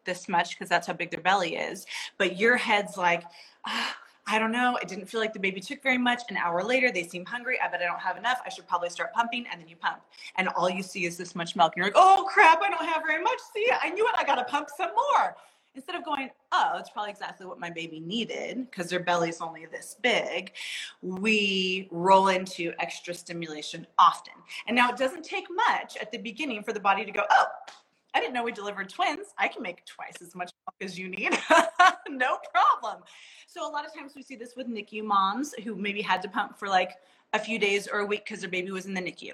this 0.05 0.27
much 0.27 0.51
because 0.51 0.69
that's 0.69 0.87
how 0.87 0.93
big 0.93 1.11
their 1.11 1.21
belly 1.21 1.55
is. 1.55 1.85
But 2.17 2.37
your 2.37 2.57
head's 2.57 2.97
like, 2.97 3.23
ah, 3.65 3.95
I 4.25 4.39
don't 4.39 4.53
know. 4.53 4.77
I 4.81 4.85
didn't 4.85 5.07
feel 5.07 5.19
like 5.19 5.33
the 5.33 5.39
baby 5.39 5.59
took 5.59 5.83
very 5.83 5.97
much. 5.97 6.21
An 6.29 6.37
hour 6.37 6.63
later, 6.63 6.91
they 6.91 7.03
seem 7.03 7.25
hungry. 7.25 7.57
I 7.61 7.67
bet 7.67 7.81
I 7.81 7.85
don't 7.85 7.99
have 7.99 8.17
enough. 8.17 8.41
I 8.45 8.49
should 8.49 8.67
probably 8.67 8.89
start 8.89 9.13
pumping. 9.13 9.45
And 9.51 9.59
then 9.59 9.67
you 9.67 9.75
pump. 9.75 10.01
And 10.37 10.47
all 10.49 10.69
you 10.69 10.81
see 10.81 11.05
is 11.05 11.17
this 11.17 11.35
much 11.35 11.55
milk. 11.55 11.73
And 11.75 11.83
you're 11.83 11.87
like, 11.87 11.95
oh 11.97 12.25
crap, 12.29 12.61
I 12.61 12.69
don't 12.69 12.85
have 12.85 13.03
very 13.05 13.21
much. 13.21 13.39
See, 13.53 13.69
I 13.81 13.89
knew 13.89 14.07
it. 14.07 14.13
I 14.17 14.23
got 14.23 14.35
to 14.35 14.45
pump 14.45 14.69
some 14.75 14.91
more. 14.95 15.35
Instead 15.75 15.95
of 15.95 16.05
going, 16.05 16.29
oh, 16.51 16.73
it's 16.77 16.91
probably 16.91 17.09
exactly 17.09 17.47
what 17.47 17.59
my 17.59 17.71
baby 17.71 17.99
needed 17.99 18.69
because 18.69 18.91
their 18.91 18.99
belly's 18.99 19.41
only 19.41 19.65
this 19.65 19.97
big, 20.03 20.51
we 21.01 21.87
roll 21.91 22.27
into 22.27 22.71
extra 22.77 23.11
stimulation 23.11 23.87
often. 23.97 24.35
And 24.67 24.75
now 24.75 24.91
it 24.91 24.97
doesn't 24.97 25.25
take 25.25 25.45
much 25.51 25.97
at 25.97 26.11
the 26.11 26.19
beginning 26.19 26.61
for 26.61 26.73
the 26.73 26.79
body 26.79 27.03
to 27.03 27.11
go, 27.11 27.23
oh, 27.27 27.45
I 28.13 28.19
didn't 28.19 28.33
know 28.33 28.43
we 28.43 28.51
delivered 28.51 28.89
twins. 28.89 29.27
I 29.37 29.47
can 29.47 29.61
make 29.61 29.85
twice 29.85 30.21
as 30.21 30.35
much 30.35 30.51
milk 30.65 30.75
as 30.81 30.97
you 30.97 31.09
need. 31.09 31.31
no 32.09 32.37
problem. 32.53 33.03
So 33.47 33.67
a 33.67 33.71
lot 33.71 33.85
of 33.85 33.93
times 33.93 34.13
we 34.15 34.21
see 34.21 34.35
this 34.35 34.55
with 34.55 34.67
NICU 34.67 35.03
moms 35.03 35.53
who 35.63 35.75
maybe 35.75 36.01
had 36.01 36.21
to 36.23 36.29
pump 36.29 36.57
for 36.57 36.67
like 36.67 36.91
a 37.33 37.39
few 37.39 37.57
days 37.57 37.87
or 37.87 37.99
a 37.99 38.05
week 38.05 38.25
because 38.25 38.41
their 38.41 38.49
baby 38.49 38.71
was 38.71 38.85
in 38.85 38.93
the 38.93 39.01
NICU. 39.01 39.31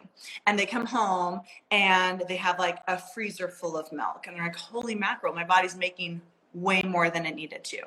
And 0.48 0.58
they 0.58 0.66
come 0.66 0.86
home 0.86 1.42
and 1.72 2.24
they 2.28 2.38
have 2.38 2.58
like 2.58 2.80
a 2.88 2.98
freezer 2.98 3.50
full 3.50 3.78
of 3.78 3.92
milk. 3.92 4.26
And 4.28 4.36
they're 4.36 4.44
like, 4.44 4.56
holy 4.56 4.96
mackerel, 4.96 5.34
my 5.34 5.44
body's 5.44 5.76
making 5.76 6.22
way 6.54 6.82
more 6.82 7.10
than 7.10 7.26
it 7.26 7.36
needed 7.36 7.64
to. 7.64 7.78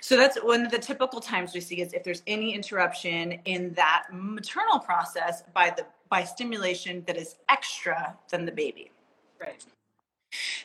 So 0.00 0.16
that's 0.16 0.36
one 0.38 0.66
of 0.66 0.70
the 0.70 0.78
typical 0.78 1.20
times 1.20 1.54
we 1.54 1.60
see 1.60 1.80
is 1.80 1.92
if 1.92 2.04
there's 2.04 2.22
any 2.26 2.54
interruption 2.54 3.32
in 3.44 3.72
that 3.74 4.06
maternal 4.12 4.78
process 4.78 5.42
by 5.54 5.72
the 5.76 5.86
by 6.10 6.24
stimulation 6.24 7.02
that 7.06 7.16
is 7.16 7.36
extra 7.48 8.14
than 8.30 8.44
the 8.44 8.52
baby. 8.52 8.90
Right. 9.40 9.64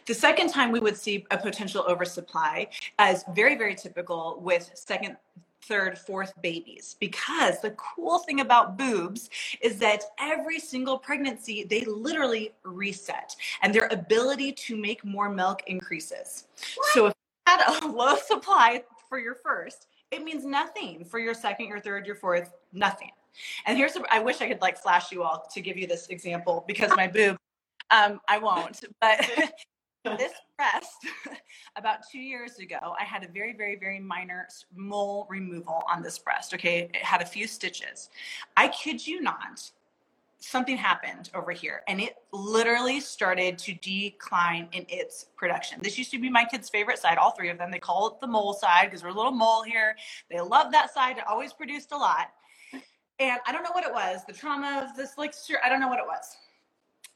The 0.05 0.13
second 0.13 0.49
time 0.49 0.71
we 0.71 0.79
would 0.79 0.97
see 0.97 1.25
a 1.31 1.37
potential 1.37 1.83
oversupply 1.87 2.67
as 2.99 3.23
very, 3.33 3.55
very 3.55 3.75
typical 3.75 4.39
with 4.41 4.71
second, 4.73 5.17
third, 5.67 5.97
fourth 5.97 6.33
babies. 6.41 6.95
Because 6.99 7.59
the 7.61 7.71
cool 7.71 8.19
thing 8.19 8.39
about 8.39 8.77
boobs 8.77 9.29
is 9.61 9.77
that 9.79 10.03
every 10.19 10.59
single 10.59 10.97
pregnancy, 10.97 11.63
they 11.63 11.81
literally 11.85 12.53
reset 12.63 13.35
and 13.61 13.73
their 13.73 13.87
ability 13.91 14.53
to 14.53 14.77
make 14.77 15.03
more 15.03 15.29
milk 15.29 15.61
increases. 15.67 16.45
So 16.93 17.07
if 17.07 17.13
you 17.15 17.53
had 17.53 17.83
a 17.83 17.87
low 17.91 18.15
supply 18.15 18.83
for 19.09 19.19
your 19.19 19.35
first, 19.35 19.87
it 20.11 20.23
means 20.23 20.45
nothing 20.45 21.03
for 21.03 21.19
your 21.19 21.33
second, 21.33 21.67
your 21.67 21.79
third, 21.79 22.05
your 22.05 22.15
fourth, 22.15 22.53
nothing. 22.71 23.11
And 23.65 23.77
here's, 23.77 23.95
a, 23.95 24.01
I 24.09 24.19
wish 24.19 24.41
I 24.41 24.47
could 24.47 24.61
like 24.61 24.77
flash 24.77 25.11
you 25.11 25.21
all 25.21 25.45
to 25.53 25.61
give 25.61 25.77
you 25.77 25.85
this 25.85 26.07
example 26.07 26.63
because 26.67 26.91
my 26.95 27.07
boob 27.07 27.37
um, 27.91 28.19
I 28.27 28.37
won't. 28.37 28.83
But 29.01 29.29
this 30.17 30.33
breast, 30.57 31.05
about 31.75 31.99
two 32.11 32.19
years 32.19 32.59
ago, 32.59 32.95
I 32.99 33.03
had 33.03 33.23
a 33.23 33.27
very, 33.27 33.53
very, 33.53 33.75
very 33.75 33.99
minor 33.99 34.47
mole 34.75 35.27
removal 35.29 35.83
on 35.91 36.01
this 36.01 36.17
breast. 36.17 36.53
Okay, 36.53 36.89
it 36.93 37.03
had 37.03 37.21
a 37.21 37.25
few 37.25 37.47
stitches. 37.47 38.09
I 38.55 38.69
kid 38.69 39.05
you 39.05 39.21
not. 39.21 39.71
Something 40.39 40.77
happened 40.77 41.31
over 41.33 41.51
here 41.51 41.81
and 41.87 41.99
it 41.99 42.17
literally 42.31 42.99
started 42.99 43.57
to 43.57 43.73
decline 43.73 44.67
in 44.71 44.85
its 44.87 45.25
production. 45.35 45.79
This 45.81 45.97
used 45.97 46.11
to 46.11 46.19
be 46.19 46.29
my 46.29 46.45
kids' 46.45 46.69
favorite 46.69 46.99
side, 46.99 47.17
all 47.17 47.31
three 47.31 47.49
of 47.49 47.57
them. 47.57 47.71
They 47.71 47.79
call 47.79 48.07
it 48.07 48.19
the 48.21 48.27
mole 48.27 48.53
side 48.53 48.85
because 48.85 49.01
we're 49.01 49.09
a 49.09 49.15
little 49.15 49.31
mole 49.31 49.63
here. 49.63 49.95
They 50.29 50.39
love 50.39 50.71
that 50.73 50.93
side. 50.93 51.17
It 51.17 51.23
always 51.27 51.53
produced 51.53 51.91
a 51.91 51.97
lot. 51.97 52.27
And 53.19 53.39
I 53.47 53.51
don't 53.51 53.63
know 53.63 53.71
what 53.71 53.83
it 53.83 53.91
was, 53.91 54.19
the 54.27 54.33
trauma 54.33 54.87
of 54.87 54.95
this, 54.95 55.17
like, 55.17 55.33
I 55.63 55.69
don't 55.69 55.79
know 55.79 55.87
what 55.87 55.97
it 55.97 56.05
was 56.05 56.37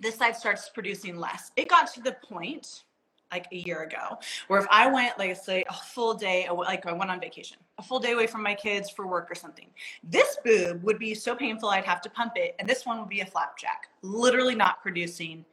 this 0.01 0.15
side 0.15 0.35
starts 0.35 0.69
producing 0.69 1.17
less. 1.17 1.51
It 1.55 1.69
got 1.69 1.91
to 1.93 2.01
the 2.01 2.17
point 2.23 2.83
like 3.31 3.47
a 3.53 3.55
year 3.55 3.83
ago, 3.83 4.19
where 4.49 4.59
if 4.59 4.67
I 4.69 4.91
went, 4.91 5.17
like 5.17 5.33
say, 5.37 5.63
a 5.69 5.73
full 5.73 6.13
day, 6.13 6.49
like 6.49 6.85
I 6.85 6.91
went 6.91 7.09
on 7.09 7.21
vacation, 7.21 7.57
a 7.77 7.83
full 7.83 7.99
day 7.99 8.11
away 8.11 8.27
from 8.27 8.43
my 8.43 8.53
kids 8.53 8.89
for 8.89 9.07
work 9.07 9.31
or 9.31 9.35
something, 9.35 9.67
this 10.03 10.37
boob 10.43 10.83
would 10.83 10.99
be 10.99 11.13
so 11.13 11.33
painful 11.33 11.69
I'd 11.69 11.85
have 11.85 12.01
to 12.01 12.09
pump 12.09 12.33
it, 12.35 12.55
and 12.59 12.67
this 12.67 12.85
one 12.85 12.99
would 12.99 13.07
be 13.07 13.21
a 13.21 13.25
flapjack, 13.25 13.87
literally 14.01 14.53
not 14.55 14.81
producing 14.81 15.45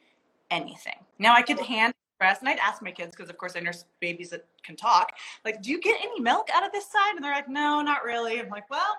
anything. 0.51 0.97
Now 1.21 1.35
I 1.35 1.43
could 1.43 1.61
hand 1.61 1.95
breast, 2.19 2.43
and 2.43 2.49
I'd 2.49 2.59
ask 2.59 2.83
my 2.83 2.91
kids 2.91 3.13
because, 3.13 3.31
of 3.31 3.39
course, 3.39 3.55
I 3.55 3.61
nurse 3.61 3.85
babies 4.01 4.31
that 4.31 4.45
can 4.65 4.75
talk. 4.75 5.13
Like, 5.45 5.63
do 5.63 5.71
you 5.71 5.81
get 5.81 6.01
any 6.03 6.21
milk 6.21 6.49
out 6.53 6.67
of 6.67 6.73
this 6.73 6.91
side? 6.91 7.15
And 7.15 7.25
they're 7.25 7.33
like, 7.33 7.49
no, 7.49 7.81
not 7.81 8.03
really. 8.03 8.41
I'm 8.41 8.49
like, 8.49 8.69
well, 8.69 8.97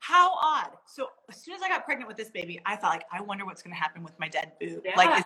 how 0.00 0.32
odd. 0.34 0.70
So 0.86 1.08
as 1.28 1.36
soon 1.36 1.54
as 1.54 1.62
I 1.62 1.68
got 1.68 1.84
pregnant 1.84 2.08
with 2.08 2.16
this 2.16 2.30
baby, 2.30 2.60
I 2.64 2.76
thought 2.76 2.92
like, 2.92 3.04
I 3.12 3.20
wonder 3.20 3.44
what's 3.44 3.62
going 3.62 3.74
to 3.74 3.80
happen 3.80 4.02
with 4.02 4.18
my 4.18 4.28
dead 4.28 4.52
boob. 4.60 4.82
Yeah. 4.84 4.96
Like, 4.96 5.24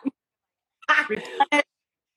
is, 1.11 1.63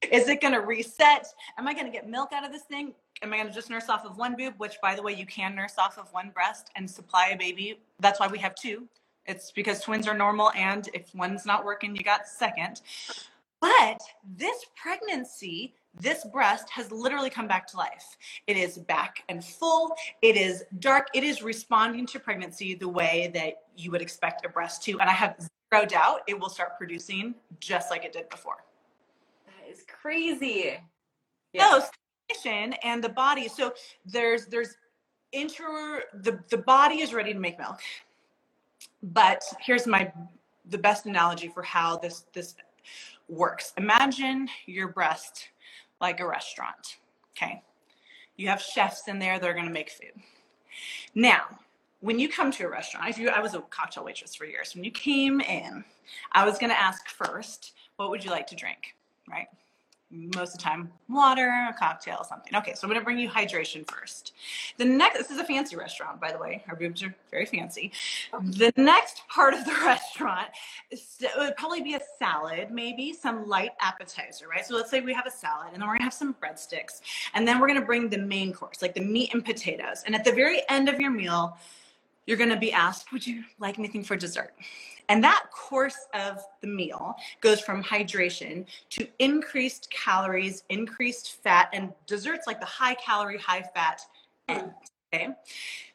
is 0.12 0.30
it 0.30 0.42
going 0.42 0.54
to 0.54 0.62
reset? 0.62 1.28
Am 1.58 1.68
I 1.68 1.74
going 1.74 1.86
to 1.86 1.92
get 1.92 2.10
milk 2.10 2.32
out 2.34 2.46
of 2.46 2.52
this 2.52 2.64
thing? 2.64 2.94
Am 3.22 3.34
I 3.34 3.38
going 3.38 3.48
to 3.48 3.54
just 3.54 3.70
nurse 3.70 3.90
off 3.90 4.06
of 4.06 4.18
one 4.18 4.36
boob? 4.36 4.56
Which, 4.58 4.76
by 4.82 4.96
the 4.96 5.02
way, 5.02 5.14
you 5.14 5.26
can 5.26 5.56
nurse 5.56 5.76
off 5.78 5.98
of 5.98 6.12
one 6.12 6.30
breast 6.30 6.70
and 6.76 6.90
supply 6.90 7.30
a 7.34 7.38
baby. 7.38 7.80
That's 8.00 8.20
why 8.20 8.28
we 8.28 8.38
have 8.40 8.56
two. 8.56 8.88
It's 9.26 9.52
because 9.52 9.82
twins 9.82 10.08
are 10.08 10.14
normal, 10.14 10.52
and 10.52 10.88
if 10.94 11.14
one's 11.16 11.46
not 11.46 11.66
working, 11.66 11.96
you 11.96 12.04
got 12.04 12.28
second. 12.28 12.82
But 13.60 14.00
this 14.38 14.66
pregnancy, 14.76 15.74
this 16.00 16.26
breast 16.26 16.70
has 16.70 16.92
literally 16.92 17.30
come 17.30 17.48
back 17.48 17.68
to 17.68 17.78
life. 17.78 18.18
It 18.48 18.58
is 18.58 18.78
back 18.78 19.24
and 19.30 19.44
full. 19.44 19.96
It 20.22 20.36
is 20.36 20.64
dark. 20.80 21.08
It 21.14 21.24
is 21.24 21.42
responding 21.42 22.06
to 22.08 22.20
pregnancy 22.20 22.76
the 22.76 22.90
way 22.90 23.32
that 23.34 23.64
you 23.78 23.92
would 23.92 24.02
expect 24.02 24.46
a 24.46 24.50
breast 24.50 24.84
to. 24.84 25.00
And 25.00 25.10
I 25.10 25.14
have 25.14 25.36
zero 25.74 25.86
doubt 25.86 26.22
it 26.28 26.40
will 26.40 26.50
start 26.50 26.78
producing 26.78 27.36
just 27.60 27.90
like 27.92 28.04
it 28.04 28.14
did 28.14 28.30
before. 28.30 28.64
That 29.46 29.72
is 29.72 29.86
crazy. 29.88 30.78
Yeah. 31.54 31.80
So, 31.80 31.86
and 32.84 33.04
the 33.04 33.10
body. 33.10 33.48
So 33.48 33.74
there's 34.06 34.48
there's 34.48 34.76
inter 35.32 36.04
the 36.14 36.40
the 36.50 36.58
body 36.58 37.02
is 37.02 37.14
ready 37.14 37.34
to 37.34 37.40
make 37.40 37.58
milk. 37.60 37.80
But 39.04 39.44
here's 39.62 39.86
my 39.88 40.12
the 40.70 40.78
best 40.78 41.06
analogy 41.06 41.48
for 41.48 41.62
how 41.62 41.98
this 41.98 42.26
this 42.34 42.56
works. 43.30 43.74
Imagine 43.78 44.48
your 44.66 44.88
breast 44.88 45.50
like 46.02 46.20
a 46.20 46.28
restaurant. 46.28 46.98
Okay. 47.36 47.62
You 48.38 48.50
have 48.50 48.62
chefs 48.62 49.08
in 49.08 49.20
there 49.20 49.40
that 49.40 49.50
are 49.50 49.54
going 49.54 49.68
to 49.68 49.72
make 49.72 49.90
food. 49.90 50.22
Now, 51.14 51.44
when 52.02 52.20
you 52.20 52.28
come 52.28 52.52
to 52.52 52.66
a 52.66 52.70
restaurant, 52.70 53.10
if 53.10 53.18
you, 53.18 53.30
I 53.30 53.40
was 53.40 53.54
a 53.54 53.62
cocktail 53.62 54.04
waitress 54.04 54.36
for 54.36 54.46
years. 54.46 54.76
When 54.76 54.84
you 54.84 54.92
came 54.92 55.40
in, 55.42 55.84
I 56.34 56.46
was 56.46 56.58
going 56.58 56.70
to 56.70 56.80
ask 56.80 57.08
first, 57.08 57.74
what 57.96 58.10
would 58.10 58.24
you 58.24 58.32
like 58.32 58.48
to 58.48 58.56
drink? 58.56 58.96
Right 59.30 59.48
most 60.12 60.54
of 60.54 60.60
the 60.60 60.64
time 60.64 60.92
water, 61.10 61.68
a 61.70 61.74
cocktail, 61.74 62.24
something. 62.24 62.56
Okay, 62.56 62.74
so 62.74 62.82
I'm 62.84 62.94
gonna 62.94 63.04
bring 63.04 63.18
you 63.18 63.30
hydration 63.30 63.90
first. 63.90 64.34
The 64.78 64.86
next, 64.86 65.18
this 65.18 65.32
is 65.32 65.40
a 65.40 65.44
fancy 65.44 65.76
restaurant, 65.76 66.22
by 66.22 66.32
the 66.32 66.38
way. 66.38 66.64
Our 66.70 66.76
boobs 66.76 67.04
are 67.04 67.14
very 67.32 67.46
fancy. 67.46 67.92
The 68.42 68.72
next 68.78 69.24
part 69.28 69.54
of 69.54 69.66
the 69.66 69.72
restaurant 69.86 70.48
is, 70.92 71.18
it 71.20 71.32
would 71.38 71.56
probably 71.58 71.82
be 71.82 71.96
a 71.96 72.02
salad, 72.20 72.72
maybe 72.72 73.14
some 73.14 73.48
light 73.48 73.72
appetizer, 73.82 74.48
right? 74.48 74.66
So 74.66 74.76
let's 74.76 74.92
say 74.92 75.02
we 75.02 75.14
have 75.14 75.26
a 75.26 75.32
salad, 75.32 75.70
and 75.74 75.82
then 75.82 75.88
we're 75.88 75.96
gonna 75.96 76.04
have 76.04 76.14
some 76.14 76.36
breadsticks, 76.36 77.02
and 77.34 77.48
then 77.48 77.60
we're 77.60 77.68
gonna 77.68 77.82
bring 77.82 78.10
the 78.10 78.20
main 78.20 78.54
course, 78.54 78.82
like 78.82 78.94
the 78.94 79.02
meat 79.02 79.34
and 79.34 79.44
potatoes. 79.44 80.04
And 80.06 80.16
at 80.16 80.24
the 80.24 80.32
very 80.32 80.62
end 80.70 80.88
of 80.88 81.00
your 81.00 81.12
meal, 81.12 81.58
you're 82.28 82.38
gonna 82.38 82.60
be 82.60 82.72
asked, 82.72 83.12
would 83.12 83.26
you 83.26 83.44
like 83.60 83.80
anything 83.80 84.04
for 84.04 84.16
dessert? 84.16 84.54
And 85.10 85.24
that 85.24 85.46
course 85.52 86.08
of 86.14 86.40
the 86.62 86.68
meal 86.68 87.16
goes 87.42 87.60
from 87.60 87.84
hydration 87.84 88.66
to 88.92 89.08
increased 89.20 89.90
calories, 89.92 90.64
increased 90.70 91.44
fat, 91.44 91.70
and 91.74 91.92
desserts 92.08 92.48
like 92.48 92.60
the 92.60 92.66
high 92.66 92.96
calorie, 92.96 93.38
high 93.38 93.64
fat 93.74 94.02
end. 94.48 94.72
Okay. 95.14 95.30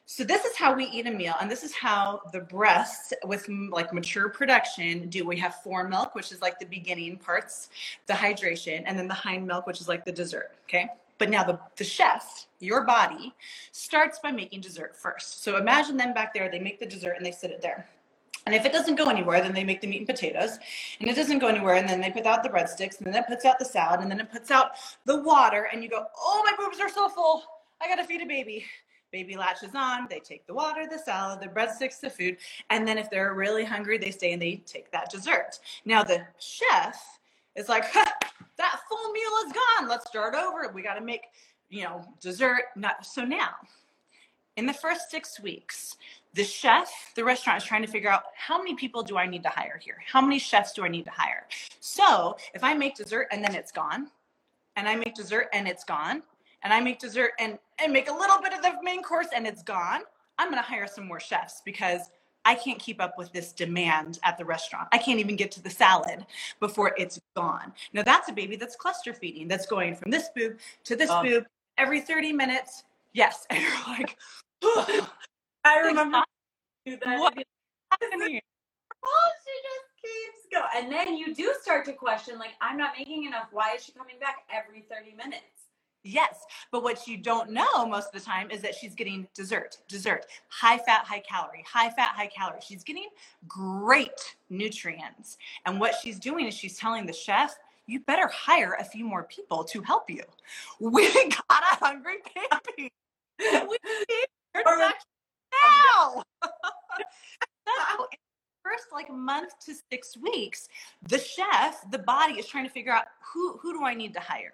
So 0.05 0.25
this 0.25 0.43
is 0.43 0.57
how 0.57 0.73
we 0.75 0.85
eat 0.85 1.07
a 1.07 1.11
meal, 1.11 1.35
and 1.39 1.49
this 1.49 1.63
is 1.63 1.73
how 1.73 2.21
the 2.33 2.41
breasts 2.41 3.13
with 3.23 3.47
like 3.47 3.93
mature 3.93 4.27
production 4.27 5.07
do. 5.07 5.25
We 5.25 5.37
have 5.37 5.55
fore 5.63 5.87
milk, 5.87 6.15
which 6.15 6.33
is 6.33 6.41
like 6.41 6.59
the 6.59 6.65
beginning 6.65 7.17
parts, 7.17 7.69
the 8.07 8.13
hydration, 8.13 8.83
and 8.85 8.99
then 8.99 9.07
the 9.07 9.13
hind 9.13 9.47
milk, 9.47 9.67
which 9.67 9.79
is 9.79 9.87
like 9.87 10.03
the 10.03 10.11
dessert. 10.11 10.51
Okay. 10.67 10.89
But 11.17 11.29
now 11.29 11.43
the, 11.43 11.59
the 11.77 11.83
chef, 11.83 12.47
your 12.59 12.83
body, 12.83 13.33
starts 13.71 14.19
by 14.19 14.31
making 14.31 14.61
dessert 14.61 14.97
first. 14.97 15.43
So 15.43 15.57
imagine 15.57 15.95
them 15.95 16.13
back 16.13 16.33
there, 16.33 16.49
they 16.49 16.59
make 16.59 16.79
the 16.79 16.85
dessert 16.85 17.13
and 17.15 17.25
they 17.25 17.31
sit 17.31 17.51
it 17.51 17.61
there. 17.61 17.87
And 18.45 18.55
if 18.55 18.65
it 18.65 18.71
doesn't 18.71 18.95
go 18.95 19.09
anywhere, 19.09 19.41
then 19.41 19.53
they 19.53 19.63
make 19.63 19.81
the 19.81 19.87
meat 19.87 19.99
and 19.99 20.07
potatoes. 20.07 20.57
And 20.99 21.09
it 21.09 21.15
doesn't 21.15 21.39
go 21.39 21.47
anywhere, 21.47 21.75
and 21.75 21.87
then 21.87 22.01
they 22.01 22.09
put 22.09 22.25
out 22.25 22.43
the 22.43 22.49
breadsticks, 22.49 22.97
and 22.97 23.07
then 23.07 23.15
it 23.15 23.27
puts 23.27 23.45
out 23.45 23.59
the 23.59 23.65
salad, 23.65 23.99
and 23.99 24.09
then 24.09 24.19
it 24.19 24.31
puts 24.31 24.49
out 24.49 24.71
the 25.05 25.21
water, 25.21 25.69
and 25.71 25.83
you 25.83 25.89
go, 25.89 26.05
oh, 26.19 26.43
my 26.45 26.53
boobs 26.57 26.79
are 26.79 26.89
so 26.89 27.07
full. 27.07 27.43
I 27.81 27.87
gotta 27.87 28.03
feed 28.03 28.21
a 28.21 28.25
baby. 28.25 28.65
Baby 29.11 29.35
latches 29.35 29.75
on, 29.75 30.07
they 30.09 30.19
take 30.19 30.47
the 30.47 30.53
water, 30.53 30.85
the 30.89 30.97
salad, 30.97 31.41
the 31.41 31.47
breadsticks, 31.47 31.99
the 31.99 32.09
food, 32.09 32.37
and 32.69 32.87
then 32.87 32.97
if 32.97 33.09
they're 33.09 33.33
really 33.33 33.65
hungry, 33.65 33.97
they 33.97 34.09
stay 34.09 34.31
and 34.31 34.41
they 34.41 34.63
take 34.65 34.89
that 34.91 35.11
dessert. 35.11 35.59
Now 35.83 36.01
the 36.01 36.25
chef 36.39 37.19
is 37.57 37.67
like, 37.67 37.91
that 37.93 38.79
full 38.87 39.11
meal 39.11 39.31
is 39.45 39.51
gone. 39.51 39.89
Let's 39.89 40.07
start 40.07 40.33
over. 40.33 40.71
We 40.73 40.81
gotta 40.81 41.01
make, 41.01 41.23
you 41.69 41.83
know, 41.83 42.05
dessert. 42.21 42.65
Not 42.77 43.05
so 43.05 43.25
now. 43.25 43.55
In 44.55 44.65
the 44.65 44.73
first 44.73 45.11
six 45.11 45.41
weeks, 45.41 45.97
the 46.33 46.43
chef, 46.43 46.89
the 47.15 47.23
restaurant 47.23 47.61
is 47.61 47.67
trying 47.67 47.81
to 47.81 47.87
figure 47.87 48.09
out 48.09 48.23
how 48.35 48.57
many 48.57 48.75
people 48.75 49.03
do 49.03 49.17
I 49.17 49.25
need 49.25 49.43
to 49.43 49.49
hire 49.49 49.79
here? 49.83 49.97
How 50.05 50.21
many 50.21 50.39
chefs 50.39 50.73
do 50.73 50.83
I 50.83 50.87
need 50.87 51.05
to 51.05 51.11
hire? 51.11 51.47
So 51.79 52.37
if 52.53 52.63
I 52.63 52.73
make 52.73 52.95
dessert 52.95 53.27
and 53.31 53.43
then 53.43 53.53
it's 53.53 53.71
gone, 53.71 54.07
and 54.77 54.87
I 54.87 54.95
make 54.95 55.15
dessert 55.15 55.47
and 55.53 55.67
it's 55.67 55.83
gone, 55.83 56.23
and 56.63 56.73
I 56.73 56.79
make 56.79 56.99
dessert 56.99 57.31
and, 57.39 57.59
and 57.79 57.91
make 57.91 58.09
a 58.09 58.13
little 58.13 58.41
bit 58.41 58.53
of 58.53 58.61
the 58.61 58.73
main 58.81 59.03
course 59.03 59.27
and 59.35 59.45
it's 59.45 59.63
gone, 59.63 60.01
I'm 60.37 60.49
gonna 60.49 60.61
hire 60.61 60.87
some 60.87 61.05
more 61.07 61.19
chefs 61.19 61.61
because 61.65 62.01
I 62.45 62.55
can't 62.55 62.79
keep 62.79 63.01
up 63.01 63.17
with 63.17 63.31
this 63.31 63.51
demand 63.51 64.19
at 64.23 64.37
the 64.37 64.45
restaurant. 64.45 64.87
I 64.91 64.97
can't 64.97 65.19
even 65.19 65.35
get 65.35 65.51
to 65.51 65.61
the 65.61 65.69
salad 65.69 66.25
before 66.59 66.93
it's 66.97 67.19
gone. 67.35 67.73
Now 67.93 68.03
that's 68.03 68.29
a 68.29 68.33
baby 68.33 68.55
that's 68.55 68.75
cluster 68.75 69.13
feeding, 69.13 69.47
that's 69.47 69.65
going 69.65 69.95
from 69.95 70.11
this 70.11 70.29
boob 70.35 70.57
to 70.85 70.95
this 70.95 71.09
um, 71.09 71.25
boob 71.25 71.45
every 71.77 71.99
30 72.01 72.33
minutes. 72.33 72.83
Yes. 73.13 73.45
And 73.51 73.61
you're 73.61 73.97
like, 73.97 74.17
I 75.63 75.79
remember 75.79 76.21
that. 76.85 77.45
happening? 77.91 78.41
Oh, 79.03 79.31
she 79.43 79.51
just 79.63 80.03
keeps 80.03 80.47
going. 80.53 80.83
And 80.83 80.91
then 80.91 81.17
you 81.17 81.33
do 81.33 81.55
start 81.59 81.85
to 81.85 81.93
question, 81.93 82.37
like, 82.37 82.51
I'm 82.61 82.77
not 82.77 82.91
making 82.95 83.23
enough. 83.23 83.47
Why 83.51 83.73
is 83.75 83.83
she 83.83 83.91
coming 83.93 84.19
back 84.19 84.43
every 84.53 84.85
30 84.91 85.15
minutes? 85.15 85.71
Yes, 86.03 86.45
but 86.71 86.83
what 86.83 87.07
you 87.07 87.17
don't 87.17 87.51
know 87.51 87.85
most 87.85 88.07
of 88.07 88.13
the 88.13 88.25
time 88.25 88.49
is 88.49 88.61
that 88.61 88.73
she's 88.75 88.95
getting 88.95 89.27
dessert, 89.35 89.77
dessert, 89.87 90.25
high 90.49 90.77
fat, 90.79 91.05
high 91.05 91.21
calorie, 91.27 91.63
high 91.67 91.89
fat, 91.91 92.09
high 92.15 92.27
calorie. 92.27 92.59
She's 92.63 92.83
getting 92.83 93.07
great 93.47 94.35
nutrients. 94.49 95.37
And 95.65 95.79
what 95.79 95.95
she's 96.01 96.17
doing 96.17 96.47
is 96.47 96.53
she's 96.55 96.77
telling 96.77 97.05
the 97.05 97.13
chef, 97.13 97.55
you 97.85 97.99
better 98.01 98.27
hire 98.27 98.77
a 98.79 98.83
few 98.83 99.05
more 99.05 99.23
people 99.23 99.63
to 99.65 99.81
help 99.81 100.09
you. 100.09 100.23
We 100.79 101.07
got 101.29 101.63
a 101.71 101.85
hungry 101.85 102.17
baby. 102.35 102.91
We 103.67 103.77
need 103.83 104.27
now. 105.51 106.23
so, 106.43 108.07
first 108.63 108.85
like 108.91 109.11
month 109.11 109.53
to 109.65 109.73
six 109.91 110.17
weeks, 110.17 110.67
the 111.07 111.19
chef, 111.19 111.89
the 111.91 111.99
body 111.99 112.33
is 112.33 112.47
trying 112.47 112.65
to 112.65 112.71
figure 112.71 112.91
out 112.91 113.05
who 113.33 113.57
who 113.57 113.73
do 113.73 113.83
I 113.83 113.93
need 113.93 114.13
to 114.13 114.19
hire. 114.19 114.53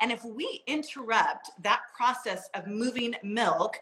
And 0.00 0.12
if 0.12 0.24
we 0.24 0.62
interrupt 0.66 1.50
that 1.62 1.80
process 1.96 2.48
of 2.54 2.66
moving 2.66 3.14
milk, 3.22 3.80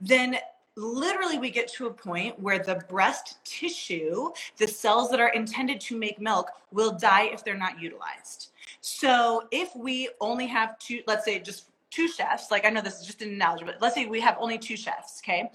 then 0.00 0.38
literally 0.76 1.38
we 1.38 1.50
get 1.50 1.70
to 1.72 1.86
a 1.86 1.92
point 1.92 2.38
where 2.40 2.58
the 2.58 2.82
breast 2.88 3.38
tissue, 3.44 4.30
the 4.56 4.66
cells 4.66 5.10
that 5.10 5.20
are 5.20 5.28
intended 5.30 5.80
to 5.80 5.98
make 5.98 6.20
milk, 6.20 6.50
will 6.70 6.92
die 6.92 7.24
if 7.24 7.44
they're 7.44 7.56
not 7.56 7.80
utilized. 7.80 8.50
So 8.80 9.46
if 9.50 9.74
we 9.76 10.08
only 10.20 10.46
have 10.46 10.78
two, 10.78 11.02
let's 11.06 11.24
say 11.24 11.38
just 11.40 11.66
two 11.92 12.08
chefs, 12.08 12.50
like 12.50 12.64
I 12.64 12.70
know 12.70 12.80
this 12.80 13.00
is 13.00 13.06
just 13.06 13.22
an 13.22 13.28
analogy, 13.28 13.64
but 13.64 13.76
let's 13.80 13.94
say 13.94 14.06
we 14.06 14.20
have 14.20 14.36
only 14.40 14.58
two 14.58 14.76
chefs, 14.76 15.20
okay? 15.22 15.50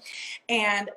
And 0.48 0.88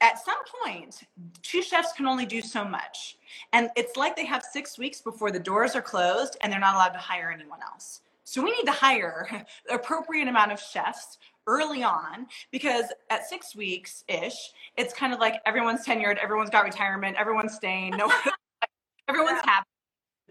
at 0.00 0.24
some 0.24 0.36
point, 0.62 1.02
two 1.42 1.62
chefs 1.62 1.92
can 1.92 2.06
only 2.06 2.26
do 2.26 2.40
so 2.40 2.64
much. 2.64 3.16
And 3.52 3.70
it's 3.76 3.96
like 3.96 4.14
they 4.14 4.26
have 4.26 4.42
six 4.44 4.78
weeks 4.78 5.00
before 5.00 5.32
the 5.32 5.40
doors 5.40 5.74
are 5.74 5.82
closed 5.82 6.36
and 6.40 6.52
they're 6.52 6.60
not 6.60 6.74
allowed 6.74 6.90
to 6.90 6.98
hire 6.98 7.32
anyone 7.32 7.60
else. 7.62 8.02
So 8.24 8.42
we 8.42 8.50
need 8.50 8.64
to 8.66 8.72
hire 8.72 9.46
the 9.66 9.74
appropriate 9.74 10.28
amount 10.28 10.52
of 10.52 10.60
chefs 10.60 11.18
early 11.46 11.82
on 11.82 12.26
because 12.52 12.84
at 13.08 13.26
six 13.26 13.56
weeks 13.56 14.04
ish, 14.06 14.52
it's 14.76 14.92
kind 14.92 15.14
of 15.14 15.18
like 15.18 15.40
everyone's 15.46 15.84
tenured, 15.84 16.18
everyone's 16.18 16.50
got 16.50 16.62
retirement, 16.62 17.16
everyone's 17.18 17.54
staying, 17.54 17.96
no, 17.96 18.12
everyone's 19.08 19.40
happy 19.44 19.66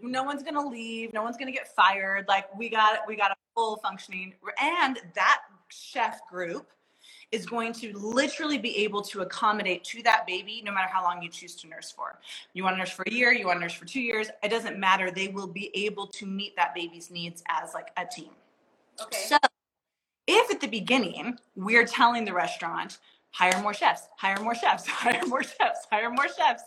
no 0.00 0.22
one's 0.22 0.42
gonna 0.42 0.64
leave 0.64 1.12
no 1.12 1.22
one's 1.22 1.36
gonna 1.36 1.52
get 1.52 1.74
fired 1.74 2.26
like 2.28 2.46
we 2.56 2.68
got 2.68 3.00
we 3.06 3.16
got 3.16 3.30
a 3.30 3.36
full 3.54 3.76
functioning 3.78 4.32
and 4.60 4.98
that 5.14 5.40
chef 5.68 6.20
group 6.28 6.70
is 7.30 7.44
going 7.44 7.72
to 7.74 7.92
literally 7.96 8.58
be 8.58 8.76
able 8.78 9.02
to 9.02 9.20
accommodate 9.20 9.84
to 9.84 10.02
that 10.02 10.26
baby 10.26 10.62
no 10.64 10.72
matter 10.72 10.88
how 10.90 11.02
long 11.02 11.20
you 11.20 11.28
choose 11.28 11.54
to 11.54 11.68
nurse 11.68 11.90
for. 11.90 12.18
You 12.54 12.64
want 12.64 12.74
to 12.74 12.78
nurse 12.78 12.90
for 12.90 13.04
a 13.06 13.10
year, 13.10 13.32
you 13.32 13.46
want 13.46 13.56
to 13.56 13.60
nurse 13.60 13.74
for 13.74 13.84
two 13.84 14.00
years, 14.00 14.28
it 14.42 14.48
doesn't 14.48 14.78
matter. 14.78 15.10
They 15.10 15.28
will 15.28 15.46
be 15.46 15.70
able 15.74 16.06
to 16.06 16.26
meet 16.26 16.56
that 16.56 16.74
baby's 16.74 17.10
needs 17.10 17.42
as 17.50 17.74
like 17.74 17.88
a 17.98 18.06
team. 18.06 18.30
Okay. 19.00 19.18
So 19.26 19.36
if 20.26 20.50
at 20.50 20.60
the 20.60 20.68
beginning 20.68 21.38
we're 21.54 21.86
telling 21.86 22.24
the 22.24 22.32
restaurant, 22.32 22.98
hire 23.30 23.60
more 23.62 23.74
chefs, 23.74 24.08
hire 24.16 24.40
more 24.40 24.54
chefs, 24.54 24.86
hire 24.86 25.26
more 25.26 25.42
chefs, 25.42 25.86
hire 25.90 26.10
more 26.10 26.28
chefs, 26.28 26.62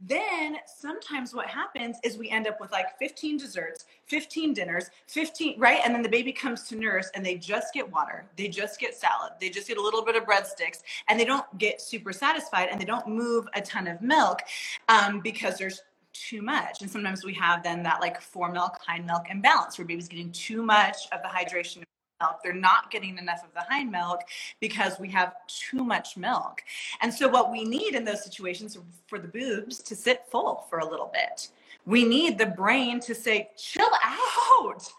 then 0.00 0.56
sometimes 0.66 1.34
what 1.34 1.46
happens 1.46 1.96
is 2.02 2.18
we 2.18 2.28
end 2.28 2.46
up 2.46 2.60
with 2.60 2.72
like 2.72 2.98
15 2.98 3.38
desserts, 3.38 3.86
15 4.06 4.52
dinners, 4.52 4.90
15, 5.06 5.58
right? 5.58 5.80
And 5.84 5.94
then 5.94 6.02
the 6.02 6.08
baby 6.08 6.32
comes 6.32 6.64
to 6.64 6.76
nurse 6.76 7.10
and 7.14 7.24
they 7.24 7.36
just 7.36 7.72
get 7.72 7.90
water, 7.90 8.26
they 8.36 8.48
just 8.48 8.80
get 8.80 8.94
salad, 8.94 9.32
they 9.40 9.48
just 9.48 9.68
get 9.68 9.78
a 9.78 9.82
little 9.82 10.04
bit 10.04 10.16
of 10.16 10.24
breadsticks, 10.24 10.82
and 11.08 11.18
they 11.18 11.24
don't 11.24 11.46
get 11.58 11.80
super 11.80 12.12
satisfied 12.12 12.68
and 12.70 12.80
they 12.80 12.84
don't 12.84 13.06
move 13.06 13.46
a 13.54 13.60
ton 13.60 13.86
of 13.86 14.00
milk 14.02 14.40
um, 14.88 15.20
because 15.20 15.58
there's 15.58 15.82
too 16.12 16.42
much. 16.42 16.82
And 16.82 16.90
sometimes 16.90 17.24
we 17.24 17.34
have 17.34 17.62
then 17.62 17.82
that 17.82 18.00
like 18.00 18.20
fore 18.20 18.52
milk, 18.52 18.78
hind 18.86 19.06
milk 19.06 19.26
imbalance 19.30 19.78
where 19.78 19.86
baby's 19.86 20.08
getting 20.08 20.30
too 20.32 20.62
much 20.62 20.96
of 21.12 21.22
the 21.22 21.28
hydration 21.28 21.82
milk. 22.24 22.42
They're 22.42 22.52
not 22.52 22.90
getting 22.90 23.18
enough 23.18 23.42
of 23.44 23.52
the 23.54 23.60
hind 23.60 23.90
milk 23.90 24.20
because 24.60 24.98
we 24.98 25.08
have 25.10 25.34
too 25.46 25.84
much 25.84 26.16
milk. 26.16 26.62
And 27.00 27.12
so, 27.12 27.28
what 27.28 27.50
we 27.50 27.64
need 27.64 27.94
in 27.94 28.04
those 28.04 28.24
situations 28.24 28.78
for 29.06 29.18
the 29.18 29.28
boobs 29.28 29.78
to 29.80 29.94
sit 29.96 30.24
full 30.30 30.66
for 30.70 30.78
a 30.78 30.88
little 30.88 31.10
bit. 31.12 31.48
We 31.86 32.04
need 32.04 32.38
the 32.38 32.46
brain 32.46 33.00
to 33.00 33.14
say, 33.14 33.50
chill 33.58 33.90
out. 34.02 34.90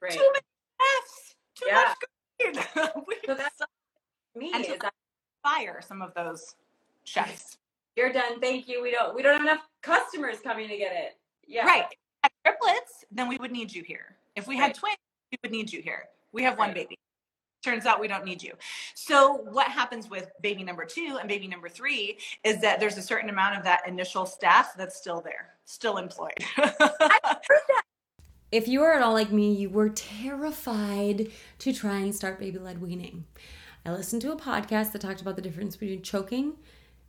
Right. 0.00 0.12
Too 0.12 0.18
many 0.32 0.44
F's, 1.02 1.34
too 1.54 1.66
Yeah. 1.68 1.94
much 2.44 2.64
food. 2.74 3.02
we 3.08 3.16
So 3.26 3.34
that's 3.34 3.60
me. 4.36 4.52
And 4.54 4.64
so- 4.64 4.76
that 4.82 4.92
fire 5.42 5.80
some 5.86 6.02
of 6.02 6.12
those 6.14 6.54
chefs. 7.04 7.56
you're 7.96 8.12
done. 8.12 8.40
Thank 8.40 8.68
you. 8.68 8.82
We 8.82 8.90
don't 8.90 9.14
we 9.14 9.22
don't 9.22 9.34
have 9.34 9.42
enough 9.42 9.66
customers 9.82 10.38
coming 10.42 10.68
to 10.68 10.76
get 10.76 10.92
it. 10.94 11.16
Yeah. 11.46 11.64
Right. 11.64 11.84
If 11.84 11.90
we 11.90 11.96
had 12.22 12.32
triplets, 12.44 13.04
then 13.10 13.28
we 13.28 13.36
would 13.38 13.52
need 13.52 13.72
you 13.72 13.82
here. 13.82 14.16
If 14.36 14.46
we 14.46 14.56
had 14.56 14.74
twins, 14.74 14.96
we 15.32 15.38
would 15.42 15.52
need 15.52 15.72
you 15.72 15.80
here. 15.80 16.04
We 16.34 16.42
have 16.42 16.58
one 16.58 16.74
baby. 16.74 16.98
Turns 17.62 17.86
out 17.86 17.98
we 17.98 18.08
don't 18.08 18.26
need 18.26 18.42
you. 18.42 18.52
So, 18.94 19.36
what 19.50 19.68
happens 19.68 20.10
with 20.10 20.30
baby 20.42 20.62
number 20.62 20.84
two 20.84 21.16
and 21.18 21.26
baby 21.26 21.48
number 21.48 21.70
three 21.70 22.18
is 22.42 22.60
that 22.60 22.78
there's 22.78 22.98
a 22.98 23.02
certain 23.02 23.30
amount 23.30 23.56
of 23.56 23.64
that 23.64 23.88
initial 23.88 24.26
staff 24.26 24.74
that's 24.76 24.96
still 24.96 25.22
there, 25.22 25.54
still 25.64 25.96
employed. 25.96 26.44
If 28.52 28.68
you 28.68 28.82
are 28.84 28.92
at 28.92 29.02
all 29.02 29.14
like 29.14 29.32
me, 29.32 29.52
you 29.52 29.68
were 29.68 29.88
terrified 29.88 31.28
to 31.58 31.72
try 31.72 31.96
and 31.96 32.14
start 32.14 32.38
baby 32.38 32.60
led 32.60 32.80
weaning. 32.80 33.24
I 33.84 33.90
listened 33.90 34.22
to 34.22 34.30
a 34.30 34.36
podcast 34.36 34.92
that 34.92 35.00
talked 35.00 35.20
about 35.20 35.34
the 35.34 35.42
difference 35.42 35.74
between 35.74 36.02
choking 36.02 36.52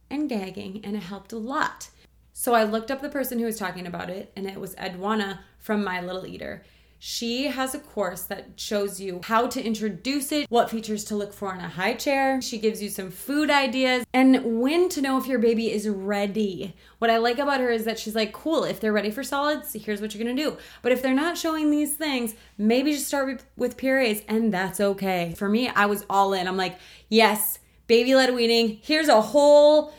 and 0.10 0.28
gagging, 0.28 0.82
and 0.84 0.96
it 0.96 1.04
helped 1.04 1.34
a 1.34 1.38
lot. 1.38 1.90
So 2.34 2.56
I 2.56 2.64
looked 2.64 2.90
up 2.90 3.00
the 3.00 3.10
person 3.10 3.38
who 3.38 3.46
was 3.46 3.60
talking 3.60 3.86
about 3.86 4.10
it, 4.10 4.32
and 4.36 4.48
it 4.48 4.60
was 4.60 4.74
Edwena 4.74 5.38
from 5.60 5.84
My 5.84 6.02
Little 6.02 6.26
Eater. 6.26 6.64
She 7.08 7.43
has 7.49 7.76
a 7.76 7.80
course 7.80 8.24
that 8.24 8.60
shows 8.60 8.99
you 8.99 9.22
how 9.26 9.45
to 9.45 9.64
introduce 9.64 10.32
it, 10.32 10.49
what 10.49 10.72
features 10.72 11.03
to 11.03 11.16
look 11.16 11.34
for 11.34 11.53
in 11.53 11.60
a 11.60 11.70
high 11.70 11.93
chair. 11.93 12.41
She 12.41 12.58
gives 12.58 12.82
you 12.82 12.89
some 12.89 13.12
food 13.12 13.51
ideas 13.51 14.08
and 14.12 14.60
when 14.60 14.89
to 14.89 15.03
know 15.03 15.20
if 15.20 15.28
your 15.28 15.38
baby 15.38 15.72
is 15.72 15.88
ready. 15.88 16.76
What 16.97 17.12
I 17.12 17.18
like 17.18 17.38
about 17.38 17.60
her 17.60 17.70
is 17.70 17.86
that 17.86 17.99
she's 17.99 18.16
like, 18.16 18.34
cool, 18.34 18.64
if 18.64 18.80
they're 18.80 18.91
ready 18.91 19.12
for 19.12 19.24
solids, 19.24 19.74
here's 19.74 20.01
what 20.01 20.16
you're 20.16 20.24
gonna 20.24 20.36
do. 20.36 20.58
But 20.82 20.93
if 20.93 21.03
they're 21.03 21.14
not 21.14 21.38
showing 21.38 21.70
these 21.70 21.93
things, 21.93 22.34
maybe 22.58 22.91
just 22.91 23.08
start 23.08 23.43
with, 23.56 23.78
purees, 23.78 24.24
and 24.28 24.51
that's 24.51 24.80
okay. 24.80 25.36
For 25.38 25.47
me, 25.47 25.70
I 25.70 25.86
was 25.86 26.08
all 26.10 26.34
in. 26.34 26.47
I'm 26.47 26.58
like, 26.58 26.80
yes, 27.08 27.60
baby 27.86 28.16
led 28.16 28.34
weaning. 28.34 28.80
Here's 28.82 29.10
a 29.10 29.22
whole 29.22 29.93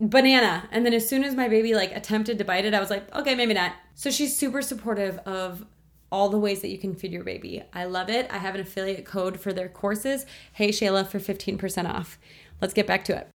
banana 0.00 0.68
and 0.70 0.86
then 0.86 0.94
as 0.94 1.08
soon 1.08 1.22
as 1.22 1.34
my 1.34 1.48
baby 1.48 1.74
like 1.74 1.94
attempted 1.94 2.36
to 2.36 2.44
bite 2.44 2.64
it 2.64 2.74
i 2.74 2.80
was 2.80 2.90
like 2.90 3.14
okay 3.14 3.36
maybe 3.36 3.54
not 3.54 3.72
so 3.94 4.10
she's 4.10 4.36
super 4.36 4.60
supportive 4.60 5.18
of 5.18 5.64
all 6.12 6.28
the 6.28 6.38
ways 6.38 6.60
that 6.60 6.68
you 6.68 6.78
can 6.78 6.94
feed 6.94 7.10
your 7.10 7.24
baby 7.24 7.62
i 7.72 7.84
love 7.84 8.08
it 8.08 8.30
i 8.30 8.38
have 8.38 8.54
an 8.54 8.60
affiliate 8.60 9.04
code 9.04 9.40
for 9.40 9.52
their 9.52 9.68
courses 9.68 10.26
hey 10.52 10.68
shayla 10.68 11.06
for 11.06 11.18
15% 11.18 11.88
off 11.88 12.18
let's 12.60 12.74
get 12.74 12.86
back 12.86 13.04
to 13.04 13.16
it 13.16 13.28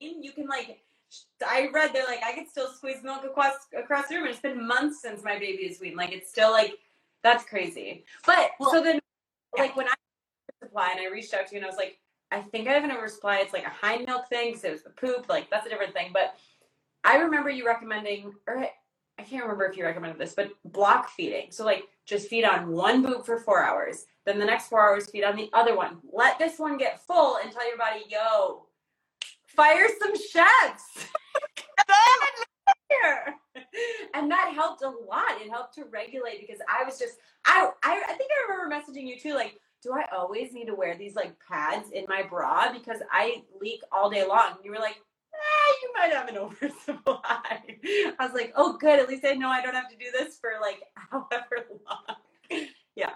You 0.00 0.32
can 0.32 0.46
like 0.46 0.78
I 1.46 1.68
read 1.72 1.92
they're 1.92 2.06
like 2.06 2.22
I 2.24 2.32
could 2.32 2.48
still 2.48 2.72
squeeze 2.72 3.02
milk 3.02 3.24
across 3.24 3.54
across 3.76 4.08
the 4.08 4.14
room. 4.14 4.24
And 4.24 4.32
it's 4.32 4.40
been 4.40 4.66
months 4.66 5.02
since 5.02 5.22
my 5.22 5.38
baby 5.38 5.64
is 5.64 5.80
weaned. 5.80 5.96
Like 5.96 6.12
it's 6.12 6.30
still 6.30 6.50
like 6.50 6.74
that's 7.22 7.44
crazy. 7.44 8.04
But 8.26 8.50
Well, 8.58 8.70
so 8.70 8.82
then 8.82 9.00
yeah. 9.56 9.62
like 9.62 9.76
when 9.76 9.88
I 9.88 9.94
supply 10.62 10.90
and 10.92 11.00
I 11.00 11.10
reached 11.10 11.34
out 11.34 11.46
to 11.48 11.54
you 11.54 11.58
and 11.58 11.64
I 11.66 11.68
was 11.68 11.76
like, 11.76 11.98
I 12.30 12.40
think 12.40 12.68
I 12.68 12.72
have 12.72 12.84
an 12.84 12.92
oversupply. 12.92 13.38
It's 13.38 13.52
like 13.52 13.66
a 13.66 13.70
hind 13.70 14.06
milk 14.06 14.28
thing 14.28 14.50
because 14.50 14.64
it 14.64 14.72
was 14.72 14.82
the 14.82 14.90
poop. 14.90 15.28
Like 15.28 15.50
that's 15.50 15.66
a 15.66 15.68
different 15.68 15.92
thing. 15.92 16.10
But 16.12 16.34
I 17.04 17.18
remember 17.18 17.50
you 17.50 17.66
recommending, 17.66 18.32
or 18.46 18.66
I, 19.18 19.22
can't 19.22 19.42
remember 19.42 19.66
if 19.66 19.76
you 19.76 19.84
recommended 19.84 20.18
this, 20.18 20.34
but 20.34 20.50
block 20.64 21.10
feeding. 21.10 21.50
So 21.50 21.64
like 21.64 21.84
just 22.06 22.28
feed 22.28 22.44
on 22.44 22.70
one 22.70 23.02
boob 23.02 23.24
for 23.24 23.38
four 23.38 23.62
hours. 23.62 24.04
Then 24.26 24.38
the 24.38 24.44
next 24.44 24.68
four 24.68 24.80
hours 24.80 25.10
feed 25.10 25.24
on 25.24 25.36
the 25.36 25.50
other 25.52 25.76
one. 25.76 25.98
Let 26.12 26.38
this 26.38 26.58
one 26.58 26.76
get 26.76 27.04
full 27.06 27.38
and 27.42 27.52
tell 27.52 27.66
your 27.66 27.78
body, 27.78 28.02
yo, 28.08 28.66
fire 29.46 29.88
some 30.00 30.16
chefs. 30.16 31.08
And 34.14 34.30
that 34.30 34.52
helped 34.54 34.82
a 34.82 34.88
lot. 34.88 35.40
It 35.40 35.50
helped 35.50 35.74
to 35.74 35.84
regulate 35.84 36.40
because 36.40 36.60
I 36.68 36.84
was 36.84 36.98
just 36.98 37.14
I, 37.44 37.70
I 37.82 38.02
I 38.08 38.12
think 38.14 38.30
I 38.30 38.52
remember 38.52 38.74
messaging 38.74 39.06
you 39.06 39.18
too, 39.18 39.34
like, 39.34 39.58
do 39.82 39.92
I 39.92 40.04
always 40.14 40.52
need 40.52 40.66
to 40.66 40.74
wear 40.74 40.96
these 40.96 41.16
like 41.16 41.34
pads 41.48 41.90
in 41.90 42.04
my 42.08 42.22
bra 42.22 42.72
because 42.72 43.00
I 43.10 43.42
leak 43.60 43.80
all 43.90 44.10
day 44.10 44.26
long? 44.26 44.56
You 44.62 44.70
were 44.70 44.78
like, 44.78 45.00
eh, 45.34 45.72
you 45.82 45.92
might 45.96 46.12
have 46.12 46.28
an 46.28 46.36
oversupply. 46.38 47.78
I 48.18 48.26
was 48.26 48.32
like, 48.34 48.52
oh 48.56 48.76
good, 48.76 48.98
at 48.98 49.08
least 49.08 49.24
I 49.24 49.32
know 49.32 49.48
I 49.48 49.62
don't 49.62 49.74
have 49.74 49.90
to 49.90 49.96
do 49.96 50.06
this 50.12 50.38
for 50.38 50.52
like 50.60 50.82
however 51.10 51.66
long. 51.86 52.66
Yeah. 52.94 53.12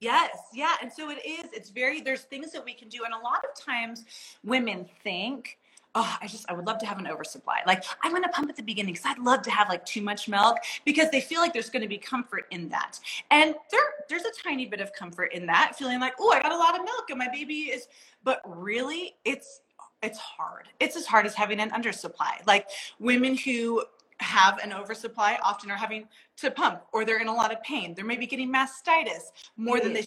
Yes, 0.00 0.36
yeah. 0.54 0.76
And 0.80 0.92
so 0.92 1.10
it 1.10 1.18
is, 1.26 1.50
it's 1.52 1.70
very, 1.70 2.00
there's 2.00 2.22
things 2.22 2.52
that 2.52 2.64
we 2.64 2.72
can 2.72 2.88
do. 2.88 3.00
And 3.04 3.12
a 3.12 3.18
lot 3.18 3.44
of 3.44 3.60
times 3.60 4.04
women 4.44 4.86
think, 5.02 5.58
oh, 5.94 6.16
I 6.20 6.28
just, 6.28 6.48
I 6.48 6.52
would 6.52 6.66
love 6.66 6.78
to 6.78 6.86
have 6.86 6.98
an 6.98 7.08
oversupply. 7.08 7.62
Like, 7.66 7.82
I'm 8.02 8.12
going 8.12 8.22
to 8.22 8.28
pump 8.28 8.48
at 8.48 8.54
the 8.54 8.62
beginning 8.62 8.94
because 8.94 9.10
I'd 9.10 9.18
love 9.18 9.42
to 9.42 9.50
have 9.50 9.68
like 9.68 9.84
too 9.84 10.02
much 10.02 10.28
milk 10.28 10.58
because 10.84 11.10
they 11.10 11.20
feel 11.20 11.40
like 11.40 11.52
there's 11.52 11.70
going 11.70 11.82
to 11.82 11.88
be 11.88 11.98
comfort 11.98 12.46
in 12.52 12.68
that. 12.68 13.00
And 13.32 13.56
there, 13.72 13.80
there's 14.08 14.22
a 14.22 14.30
tiny 14.42 14.66
bit 14.66 14.80
of 14.80 14.92
comfort 14.92 15.32
in 15.32 15.46
that, 15.46 15.74
feeling 15.76 15.98
like, 15.98 16.14
oh, 16.20 16.30
I 16.30 16.40
got 16.40 16.52
a 16.52 16.56
lot 16.56 16.78
of 16.78 16.84
milk 16.84 17.06
and 17.10 17.18
my 17.18 17.28
baby 17.28 17.54
is, 17.54 17.88
but 18.22 18.40
really, 18.46 19.16
it's, 19.24 19.62
it's 20.02 20.18
hard. 20.18 20.68
It's 20.80 20.96
as 20.96 21.06
hard 21.06 21.26
as 21.26 21.34
having 21.34 21.60
an 21.60 21.70
undersupply. 21.70 22.46
Like 22.46 22.68
women 22.98 23.36
who 23.36 23.84
have 24.20 24.58
an 24.58 24.72
oversupply 24.72 25.38
often 25.42 25.70
are 25.70 25.76
having 25.76 26.08
to 26.36 26.50
pump 26.50 26.82
or 26.92 27.04
they're 27.04 27.20
in 27.20 27.28
a 27.28 27.34
lot 27.34 27.52
of 27.52 27.62
pain. 27.62 27.94
They're 27.94 28.04
maybe 28.04 28.26
getting 28.26 28.52
mastitis 28.52 29.30
more 29.56 29.78
than 29.78 29.88
mm-hmm. 29.88 29.94
they 29.94 30.04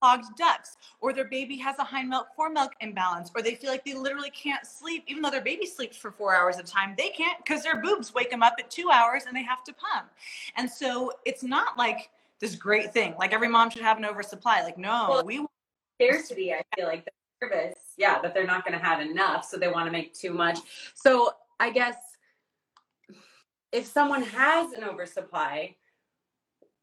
clogged 0.00 0.24
ducts 0.36 0.76
or 1.00 1.12
their 1.12 1.26
baby 1.26 1.56
has 1.58 1.78
a 1.78 1.84
hind 1.84 2.08
milk 2.08 2.28
fore 2.34 2.48
milk 2.50 2.72
imbalance 2.80 3.30
or 3.34 3.42
they 3.42 3.54
feel 3.54 3.70
like 3.70 3.84
they 3.84 3.94
literally 3.94 4.30
can't 4.30 4.64
sleep 4.66 5.04
even 5.06 5.22
though 5.22 5.30
their 5.30 5.42
baby 5.42 5.66
sleeps 5.66 5.96
for 5.96 6.10
four 6.10 6.34
hours 6.34 6.56
at 6.56 6.66
a 6.66 6.72
time 6.72 6.94
they 6.96 7.10
can't 7.10 7.36
because 7.44 7.62
their 7.62 7.82
boobs 7.82 8.14
wake 8.14 8.30
them 8.30 8.42
up 8.42 8.54
at 8.58 8.70
two 8.70 8.90
hours 8.90 9.24
and 9.26 9.36
they 9.36 9.42
have 9.42 9.62
to 9.62 9.74
pump 9.74 10.08
and 10.56 10.70
so 10.70 11.12
it's 11.26 11.42
not 11.42 11.76
like 11.76 12.08
this 12.38 12.54
great 12.54 12.94
thing 12.94 13.14
like 13.18 13.34
every 13.34 13.48
mom 13.48 13.68
should 13.68 13.82
have 13.82 13.98
an 13.98 14.06
oversupply 14.06 14.62
like 14.62 14.78
no 14.78 15.06
Well, 15.10 15.24
we 15.24 15.44
scarcity 16.00 16.54
i 16.54 16.62
feel 16.74 16.86
like 16.86 17.06
nervous 17.42 17.74
yeah 17.96 18.20
that 18.20 18.34
they're 18.34 18.46
not 18.46 18.64
going 18.64 18.78
to 18.78 18.84
have 18.84 19.00
enough 19.00 19.44
so 19.44 19.56
they 19.56 19.68
want 19.68 19.86
to 19.86 19.92
make 19.92 20.14
too 20.14 20.32
much. 20.32 20.58
So 20.94 21.32
i 21.58 21.70
guess 21.70 21.96
if 23.72 23.86
someone 23.86 24.22
has 24.22 24.72
an 24.72 24.84
oversupply 24.84 25.76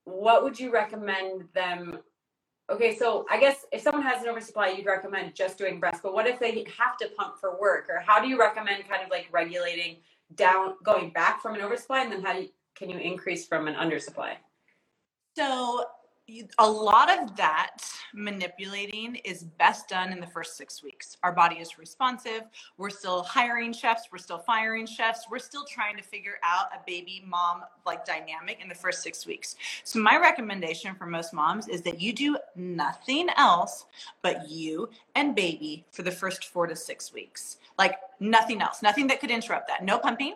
what 0.05 0.43
would 0.43 0.59
you 0.59 0.71
recommend 0.71 1.43
them 1.53 1.99
okay 2.69 2.95
so 2.95 3.25
i 3.29 3.39
guess 3.39 3.65
if 3.71 3.81
someone 3.81 4.03
has 4.03 4.21
an 4.23 4.29
oversupply 4.29 4.69
you'd 4.69 4.85
recommend 4.85 5.35
just 5.35 5.57
doing 5.57 5.79
breast 5.79 6.01
but 6.01 6.13
what 6.13 6.27
if 6.27 6.39
they 6.39 6.65
have 6.77 6.97
to 6.97 7.09
pump 7.17 7.37
for 7.39 7.59
work 7.59 7.87
or 7.89 7.99
how 7.99 8.21
do 8.21 8.27
you 8.27 8.39
recommend 8.39 8.87
kind 8.87 9.03
of 9.03 9.09
like 9.09 9.27
regulating 9.31 9.97
down 10.35 10.75
going 10.83 11.09
back 11.11 11.41
from 11.41 11.55
an 11.55 11.61
oversupply 11.61 12.01
and 12.03 12.11
then 12.11 12.21
how 12.21 12.33
do 12.33 12.41
you, 12.41 12.49
can 12.75 12.89
you 12.89 12.97
increase 12.97 13.47
from 13.47 13.67
an 13.67 13.75
undersupply? 13.75 14.33
So 15.35 15.85
a 16.59 16.69
lot 16.69 17.09
of 17.09 17.37
that 17.37 17.77
manipulating 18.13 19.15
is 19.17 19.43
best 19.43 19.87
done 19.87 20.11
in 20.11 20.19
the 20.19 20.27
first 20.27 20.57
six 20.57 20.83
weeks. 20.83 21.15
Our 21.23 21.31
body 21.31 21.55
is 21.57 21.79
responsive. 21.79 22.41
We're 22.77 22.89
still 22.89 23.23
hiring 23.23 23.71
chefs. 23.71 24.09
We're 24.11 24.17
still 24.17 24.39
firing 24.39 24.85
chefs. 24.85 25.27
We're 25.29 25.39
still 25.39 25.63
trying 25.63 25.95
to 25.95 26.03
figure 26.03 26.37
out 26.43 26.67
a 26.73 26.79
baby 26.85 27.23
mom 27.25 27.61
like 27.85 28.03
dynamic 28.03 28.59
in 28.61 28.67
the 28.67 28.75
first 28.75 29.03
six 29.03 29.25
weeks. 29.25 29.55
So 29.85 29.99
my 29.99 30.17
recommendation 30.17 30.95
for 30.95 31.05
most 31.05 31.33
moms 31.33 31.69
is 31.69 31.81
that 31.83 32.01
you 32.01 32.11
do 32.11 32.37
nothing 32.55 33.29
else 33.37 33.85
but 34.21 34.49
you 34.49 34.89
and 35.15 35.33
baby 35.33 35.85
for 35.91 36.01
the 36.01 36.11
first 36.11 36.45
four 36.45 36.67
to 36.67 36.75
six 36.75 37.13
weeks. 37.13 37.57
Like 37.77 37.95
nothing 38.19 38.61
else, 38.61 38.81
nothing 38.81 39.07
that 39.07 39.21
could 39.21 39.31
interrupt 39.31 39.69
that. 39.69 39.85
No 39.85 39.97
pumping, 39.97 40.35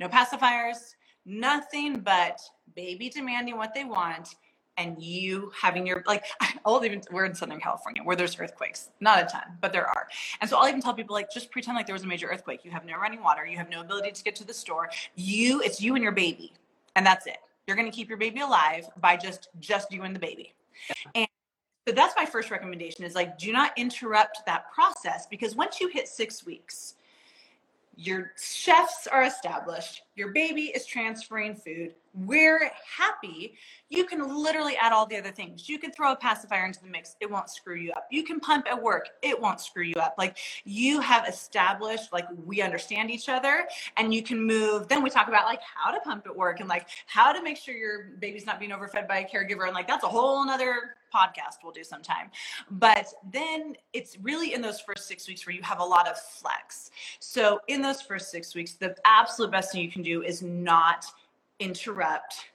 no 0.00 0.08
pacifiers, 0.08 0.94
nothing 1.24 2.00
but 2.00 2.40
baby 2.74 3.08
demanding 3.08 3.56
what 3.56 3.74
they 3.74 3.84
want 3.84 4.34
and 4.76 5.02
you 5.02 5.52
having 5.54 5.86
your 5.86 6.02
like 6.06 6.24
I'll 6.64 6.84
even 6.84 7.02
we're 7.10 7.24
in 7.24 7.34
Southern 7.34 7.60
California 7.60 8.02
where 8.02 8.16
there's 8.16 8.38
earthquakes. 8.38 8.90
Not 9.00 9.22
a 9.22 9.26
ton, 9.26 9.42
but 9.60 9.72
there 9.72 9.86
are. 9.86 10.08
And 10.40 10.48
so 10.48 10.58
I'll 10.58 10.68
even 10.68 10.80
tell 10.80 10.94
people 10.94 11.14
like 11.14 11.32
just 11.32 11.50
pretend 11.50 11.76
like 11.76 11.86
there 11.86 11.94
was 11.94 12.04
a 12.04 12.06
major 12.06 12.26
earthquake. 12.26 12.64
You 12.64 12.70
have 12.70 12.84
no 12.84 12.96
running 12.96 13.22
water, 13.22 13.46
you 13.46 13.56
have 13.56 13.70
no 13.70 13.80
ability 13.80 14.12
to 14.12 14.24
get 14.24 14.34
to 14.36 14.44
the 14.44 14.54
store. 14.54 14.90
You 15.16 15.60
it's 15.62 15.80
you 15.80 15.94
and 15.94 16.02
your 16.02 16.12
baby. 16.12 16.52
And 16.96 17.04
that's 17.04 17.26
it. 17.26 17.38
You're 17.66 17.76
gonna 17.76 17.90
keep 17.90 18.08
your 18.08 18.18
baby 18.18 18.40
alive 18.40 18.86
by 19.00 19.16
just 19.16 19.48
just 19.60 19.92
you 19.92 20.02
and 20.02 20.14
the 20.14 20.20
baby. 20.20 20.54
And 21.14 21.28
so 21.86 21.94
that's 21.94 22.14
my 22.16 22.26
first 22.26 22.50
recommendation 22.50 23.04
is 23.04 23.14
like 23.14 23.38
do 23.38 23.52
not 23.52 23.72
interrupt 23.76 24.40
that 24.46 24.72
process 24.72 25.26
because 25.26 25.54
once 25.54 25.80
you 25.80 25.88
hit 25.88 26.08
six 26.08 26.44
weeks, 26.44 26.94
your 27.96 28.32
chefs 28.40 29.06
are 29.06 29.24
established, 29.24 30.02
your 30.20 30.32
baby 30.32 30.64
is 30.64 30.84
transferring 30.84 31.54
food, 31.54 31.94
we're 32.12 32.70
happy, 32.98 33.54
you 33.88 34.04
can 34.04 34.42
literally 34.42 34.76
add 34.76 34.92
all 34.92 35.06
the 35.06 35.16
other 35.16 35.30
things. 35.30 35.66
You 35.66 35.78
can 35.78 35.92
throw 35.92 36.12
a 36.12 36.16
pacifier 36.16 36.66
into 36.66 36.82
the 36.82 36.88
mix, 36.88 37.16
it 37.20 37.30
won't 37.30 37.48
screw 37.48 37.76
you 37.76 37.90
up. 37.92 38.06
You 38.10 38.22
can 38.22 38.38
pump 38.38 38.66
at 38.70 38.80
work, 38.80 39.08
it 39.22 39.40
won't 39.40 39.60
screw 39.60 39.84
you 39.84 39.94
up. 39.94 40.16
Like 40.18 40.36
you 40.64 41.00
have 41.00 41.26
established, 41.26 42.12
like 42.12 42.26
we 42.44 42.60
understand 42.60 43.10
each 43.10 43.30
other, 43.30 43.66
and 43.96 44.12
you 44.12 44.22
can 44.22 44.44
move. 44.44 44.88
Then 44.88 45.02
we 45.02 45.08
talk 45.08 45.28
about 45.28 45.46
like 45.46 45.62
how 45.62 45.90
to 45.90 46.00
pump 46.00 46.26
at 46.26 46.36
work 46.36 46.60
and 46.60 46.68
like 46.68 46.88
how 47.06 47.32
to 47.32 47.42
make 47.42 47.56
sure 47.56 47.74
your 47.74 48.10
baby's 48.18 48.44
not 48.44 48.60
being 48.60 48.72
overfed 48.72 49.08
by 49.08 49.20
a 49.20 49.24
caregiver. 49.26 49.64
And 49.64 49.74
like 49.74 49.88
that's 49.88 50.04
a 50.04 50.08
whole 50.08 50.44
nother 50.44 50.96
podcast 51.14 51.62
we'll 51.62 51.72
do 51.72 51.84
sometime. 51.84 52.30
But 52.70 53.06
then 53.32 53.76
it's 53.92 54.16
really 54.18 54.54
in 54.54 54.62
those 54.62 54.80
first 54.80 55.08
six 55.08 55.26
weeks 55.28 55.46
where 55.46 55.54
you 55.54 55.62
have 55.62 55.80
a 55.80 55.84
lot 55.84 56.08
of 56.08 56.18
flex. 56.18 56.90
So 57.18 57.60
in 57.68 57.82
those 57.82 58.00
first 58.00 58.30
six 58.30 58.54
weeks, 58.54 58.74
the 58.74 58.96
absolute 59.04 59.50
best 59.50 59.72
thing 59.72 59.82
you 59.82 59.90
can 59.90 60.02
do 60.02 60.09
is 60.22 60.42
not 60.42 61.06
interrupt 61.58 62.50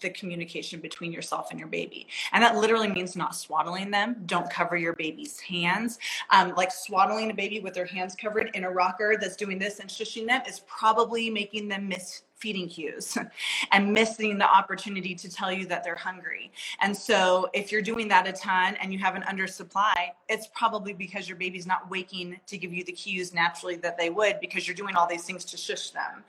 the 0.00 0.10
communication 0.10 0.80
between 0.80 1.12
yourself 1.12 1.50
and 1.50 1.58
your 1.58 1.68
baby. 1.68 2.06
And 2.32 2.42
that 2.42 2.56
literally 2.56 2.88
means 2.88 3.16
not 3.16 3.34
swaddling 3.34 3.90
them. 3.90 4.16
Don't 4.26 4.50
cover 4.50 4.76
your 4.76 4.94
baby's 4.94 5.38
hands. 5.40 5.98
Um, 6.30 6.54
like 6.56 6.72
swaddling 6.72 7.30
a 7.30 7.34
baby 7.34 7.60
with 7.60 7.74
their 7.74 7.86
hands 7.86 8.14
covered 8.14 8.50
in 8.54 8.64
a 8.64 8.70
rocker 8.70 9.16
that's 9.20 9.36
doing 9.36 9.58
this 9.58 9.78
and 9.78 9.90
shushing 9.90 10.26
them 10.26 10.42
is 10.48 10.60
probably 10.60 11.30
making 11.30 11.68
them 11.68 11.88
miss 11.88 12.22
feeding 12.40 12.68
cues 12.68 13.16
and 13.72 13.92
missing 13.92 14.38
the 14.38 14.48
opportunity 14.48 15.14
to 15.14 15.28
tell 15.28 15.52
you 15.52 15.66
that 15.66 15.84
they're 15.84 15.94
hungry. 15.94 16.50
And 16.80 16.96
so 16.96 17.48
if 17.52 17.70
you're 17.70 17.82
doing 17.82 18.08
that 18.08 18.26
a 18.26 18.32
ton 18.32 18.76
and 18.76 18.92
you 18.92 18.98
have 18.98 19.14
an 19.14 19.22
undersupply, 19.22 20.08
it's 20.28 20.48
probably 20.54 20.92
because 20.92 21.28
your 21.28 21.36
baby's 21.36 21.66
not 21.66 21.88
waking 21.90 22.40
to 22.46 22.58
give 22.58 22.72
you 22.72 22.82
the 22.84 22.92
cues 22.92 23.32
naturally 23.32 23.76
that 23.76 23.98
they 23.98 24.10
would 24.10 24.40
because 24.40 24.66
you're 24.66 24.76
doing 24.76 24.96
all 24.96 25.06
these 25.06 25.24
things 25.24 25.44
to 25.44 25.56
shush 25.56 25.90
them. 25.90 26.24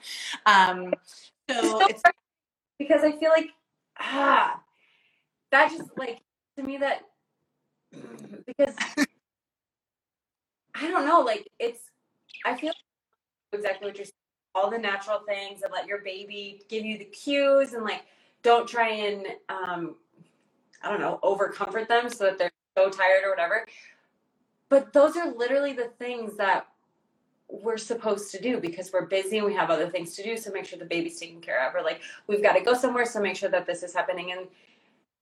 Um, 0.45 0.93
so 1.49 1.87
it's 1.87 2.03
because 2.77 3.03
I 3.03 3.11
feel 3.13 3.29
like 3.29 3.49
ah 3.99 4.59
that 5.51 5.71
just 5.71 5.89
like 5.97 6.21
to 6.57 6.63
me 6.63 6.77
that 6.77 7.01
because 8.45 8.75
I 10.75 10.87
don't 10.87 11.05
know 11.05 11.21
like 11.21 11.47
it's 11.59 11.81
I 12.45 12.55
feel 12.55 12.73
exactly 13.53 13.87
what 13.87 13.97
you're 13.97 14.05
saying 14.05 14.20
all 14.53 14.69
the 14.69 14.77
natural 14.77 15.19
things 15.27 15.61
and 15.61 15.71
let 15.71 15.87
your 15.87 15.99
baby 15.99 16.61
give 16.69 16.85
you 16.85 16.97
the 16.97 17.05
cues 17.05 17.73
and 17.73 17.83
like 17.83 18.03
don't 18.43 18.67
try 18.67 18.89
and 18.89 19.27
um 19.49 19.95
I 20.83 20.89
don't 20.89 20.99
know 20.99 21.19
over 21.23 21.49
comfort 21.49 21.87
them 21.87 22.09
so 22.09 22.25
that 22.25 22.37
they're 22.37 22.51
so 22.77 22.89
tired 22.89 23.23
or 23.25 23.29
whatever 23.29 23.65
but 24.69 24.93
those 24.93 25.17
are 25.17 25.29
literally 25.33 25.73
the 25.73 25.89
things 25.99 26.37
that 26.37 26.65
we're 27.51 27.77
supposed 27.77 28.31
to 28.31 28.41
do 28.41 28.59
because 28.59 28.91
we're 28.93 29.05
busy 29.05 29.37
and 29.37 29.45
we 29.45 29.53
have 29.53 29.69
other 29.69 29.89
things 29.89 30.15
to 30.15 30.23
do. 30.23 30.37
So 30.37 30.51
make 30.51 30.65
sure 30.65 30.79
the 30.79 30.85
baby's 30.85 31.19
taken 31.19 31.41
care 31.41 31.67
of, 31.67 31.75
or 31.75 31.81
like 31.81 32.01
we've 32.27 32.41
got 32.41 32.53
to 32.53 32.61
go 32.61 32.73
somewhere. 32.73 33.05
So 33.05 33.21
make 33.21 33.35
sure 33.35 33.49
that 33.49 33.65
this 33.65 33.83
is 33.83 33.93
happening. 33.93 34.31
And 34.31 34.47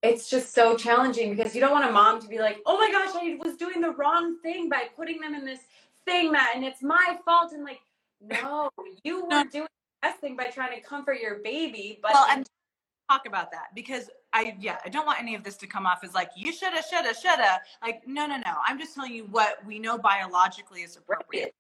it's 0.04 0.30
just 0.30 0.54
so 0.54 0.78
challenging 0.78 1.36
because 1.36 1.56
you 1.56 1.62
don't 1.62 1.72
want 1.72 1.90
a 1.90 1.92
mom 1.92 2.22
to 2.22 2.28
be 2.28 2.40
like, 2.40 2.60
oh 2.66 2.78
my 2.78 2.92
gosh, 2.92 3.16
I 3.16 3.38
was 3.44 3.58
doing 3.58 3.82
the 3.82 3.92
wrong 3.92 4.38
thing 4.42 4.70
by 4.70 4.84
putting 4.96 5.20
them 5.20 5.34
in 5.34 5.46
this 5.46 5.62
thing 6.06 6.32
that, 6.32 6.54
and 6.56 6.64
it's 6.64 6.84
my 6.84 7.18
fault. 7.26 7.52
And 7.52 7.64
like, 7.64 7.80
no, 8.22 8.70
you 9.04 9.26
were 9.26 9.44
doing 9.46 9.68
the 10.02 10.08
best 10.08 10.20
thing 10.20 10.36
by 10.36 10.46
trying 10.46 10.80
to 10.80 10.86
comfort 10.86 11.20
your 11.20 11.40
baby. 11.44 12.00
But 12.02 12.14
well, 12.14 12.28
and 12.30 12.48
talk 13.10 13.26
about 13.26 13.52
that 13.52 13.68
because 13.74 14.10
I 14.34 14.56
yeah 14.60 14.78
I 14.86 14.90
don't 14.90 15.06
want 15.06 15.20
any 15.20 15.34
of 15.34 15.44
this 15.44 15.58
to 15.58 15.68
come 15.68 15.88
off 15.88 16.04
as 16.04 16.14
like 16.14 16.30
you 16.36 16.54
shoulda 16.54 16.82
shoulda 16.88 17.14
shoulda 17.16 17.60
like 17.82 18.04
no 18.06 18.28
no 18.28 18.38
no 18.38 18.54
I'm 18.68 18.78
just 18.78 18.94
telling 18.94 19.14
you 19.14 19.26
what 19.26 19.66
we 19.66 19.80
know 19.80 19.98
biologically 19.98 20.82
is 20.82 20.96
appropriate 20.96 21.56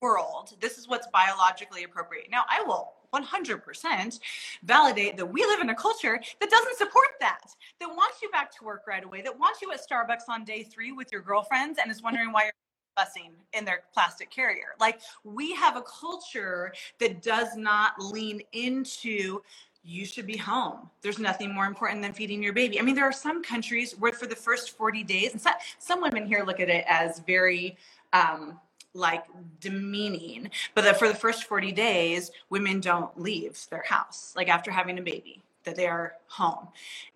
world, 0.00 0.54
this 0.60 0.78
is 0.78 0.88
what's 0.88 1.06
biologically 1.08 1.84
appropriate. 1.84 2.28
Now, 2.30 2.44
I 2.48 2.62
will 2.62 2.92
100% 3.14 4.20
validate 4.64 5.16
that 5.16 5.26
we 5.26 5.42
live 5.42 5.60
in 5.60 5.70
a 5.70 5.74
culture 5.74 6.20
that 6.40 6.50
doesn't 6.50 6.76
support 6.76 7.08
that, 7.20 7.40
that 7.80 7.88
wants 7.88 8.20
you 8.22 8.28
back 8.30 8.56
to 8.58 8.64
work 8.64 8.82
right 8.86 9.04
away, 9.04 9.22
that 9.22 9.38
wants 9.38 9.62
you 9.62 9.72
at 9.72 9.80
Starbucks 9.88 10.28
on 10.28 10.44
day 10.44 10.62
three 10.62 10.92
with 10.92 11.10
your 11.10 11.22
girlfriends 11.22 11.78
and 11.80 11.90
is 11.90 12.02
wondering 12.02 12.32
why 12.32 12.44
you're 12.44 12.52
busing 12.96 13.30
in 13.52 13.64
their 13.64 13.82
plastic 13.92 14.30
carrier. 14.30 14.74
Like, 14.80 15.00
we 15.24 15.54
have 15.54 15.76
a 15.76 15.82
culture 15.82 16.72
that 16.98 17.22
does 17.22 17.56
not 17.56 17.92
lean 18.00 18.42
into 18.52 19.40
you 19.86 20.04
should 20.04 20.26
be 20.26 20.36
home. 20.36 20.90
There's 21.00 21.20
nothing 21.20 21.54
more 21.54 21.66
important 21.66 22.02
than 22.02 22.12
feeding 22.12 22.42
your 22.42 22.52
baby. 22.52 22.80
I 22.80 22.82
mean, 22.82 22.96
there 22.96 23.04
are 23.04 23.12
some 23.12 23.42
countries 23.42 23.92
where 23.98 24.12
for 24.12 24.26
the 24.26 24.34
first 24.34 24.76
40 24.76 25.04
days, 25.04 25.30
and 25.30 25.40
some, 25.40 25.54
some 25.78 26.00
women 26.02 26.26
here 26.26 26.42
look 26.44 26.58
at 26.58 26.68
it 26.68 26.84
as 26.88 27.20
very, 27.20 27.76
um, 28.12 28.58
like 28.96 29.24
demeaning 29.60 30.50
but 30.74 30.82
that 30.82 30.98
for 30.98 31.06
the 31.06 31.14
first 31.14 31.44
40 31.44 31.70
days 31.72 32.30
women 32.48 32.80
don't 32.80 33.20
leave 33.20 33.58
their 33.70 33.84
house 33.86 34.32
like 34.36 34.48
after 34.48 34.70
having 34.70 34.98
a 34.98 35.02
baby 35.02 35.42
that 35.64 35.76
they 35.76 35.86
are 35.86 36.14
home 36.28 36.68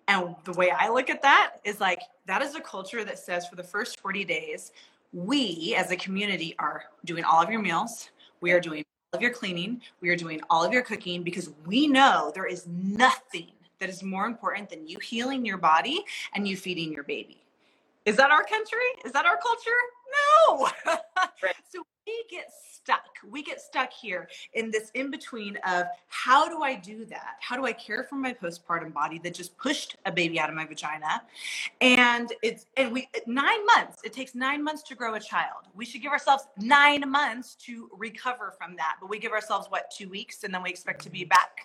and 0.07 0.35
the 0.43 0.53
way 0.53 0.71
i 0.71 0.89
look 0.89 1.09
at 1.09 1.21
that 1.21 1.53
is 1.63 1.79
like 1.79 2.01
that 2.27 2.41
is 2.41 2.55
a 2.55 2.61
culture 2.61 3.03
that 3.03 3.17
says 3.17 3.47
for 3.47 3.55
the 3.55 3.63
first 3.63 3.99
40 3.99 4.23
days 4.25 4.71
we 5.13 5.75
as 5.77 5.91
a 5.91 5.95
community 5.95 6.55
are 6.59 6.83
doing 7.05 7.23
all 7.23 7.41
of 7.41 7.49
your 7.49 7.61
meals. 7.61 8.09
We 8.39 8.51
are 8.51 8.59
doing 8.59 8.83
all 9.11 9.17
of 9.17 9.21
your 9.21 9.31
cleaning. 9.31 9.81
We 9.99 10.09
are 10.09 10.15
doing 10.15 10.41
all 10.49 10.63
of 10.63 10.73
your 10.73 10.81
cooking 10.81 11.23
because 11.23 11.49
we 11.65 11.87
know 11.87 12.31
there 12.33 12.47
is 12.47 12.67
nothing 12.67 13.51
that 13.79 13.89
is 13.89 14.03
more 14.03 14.25
important 14.25 14.69
than 14.69 14.87
you 14.87 14.99
healing 14.99 15.45
your 15.45 15.57
body 15.57 16.03
and 16.33 16.47
you 16.47 16.55
feeding 16.55 16.93
your 16.93 17.03
baby. 17.03 17.43
Is 18.05 18.15
that 18.17 18.31
our 18.31 18.43
country? 18.43 18.79
Is 19.05 19.11
that 19.11 19.25
our 19.25 19.37
culture 19.37 19.71
no. 20.11 20.69
right. 21.43 21.55
So 21.71 21.83
we 22.05 22.25
get 22.29 22.51
stuck. 22.73 23.05
We 23.29 23.43
get 23.43 23.61
stuck 23.61 23.91
here 23.93 24.27
in 24.53 24.71
this 24.71 24.89
in 24.93 25.11
between 25.11 25.57
of 25.67 25.85
how 26.07 26.49
do 26.49 26.63
I 26.63 26.75
do 26.75 27.05
that? 27.05 27.35
How 27.39 27.55
do 27.55 27.65
I 27.65 27.73
care 27.73 28.03
for 28.03 28.15
my 28.15 28.33
postpartum 28.33 28.93
body 28.93 29.19
that 29.19 29.33
just 29.33 29.57
pushed 29.57 29.95
a 30.05 30.11
baby 30.11 30.39
out 30.39 30.49
of 30.49 30.55
my 30.55 30.65
vagina? 30.65 31.21
And 31.79 32.31
it's 32.41 32.65
and 32.75 32.91
we 32.91 33.07
nine 33.27 33.65
months. 33.65 33.99
It 34.03 34.13
takes 34.13 34.35
nine 34.35 34.63
months 34.63 34.83
to 34.83 34.95
grow 34.95 35.13
a 35.13 35.19
child. 35.19 35.67
We 35.73 35.85
should 35.85 36.01
give 36.01 36.11
ourselves 36.11 36.43
nine 36.57 37.09
months 37.09 37.55
to 37.65 37.89
recover 37.97 38.53
from 38.57 38.75
that. 38.77 38.97
But 38.99 39.09
we 39.09 39.19
give 39.19 39.31
ourselves 39.31 39.67
what 39.69 39.91
two 39.95 40.09
weeks, 40.09 40.43
and 40.43 40.53
then 40.53 40.63
we 40.63 40.69
expect 40.69 41.03
to 41.03 41.09
be 41.09 41.23
back 41.23 41.61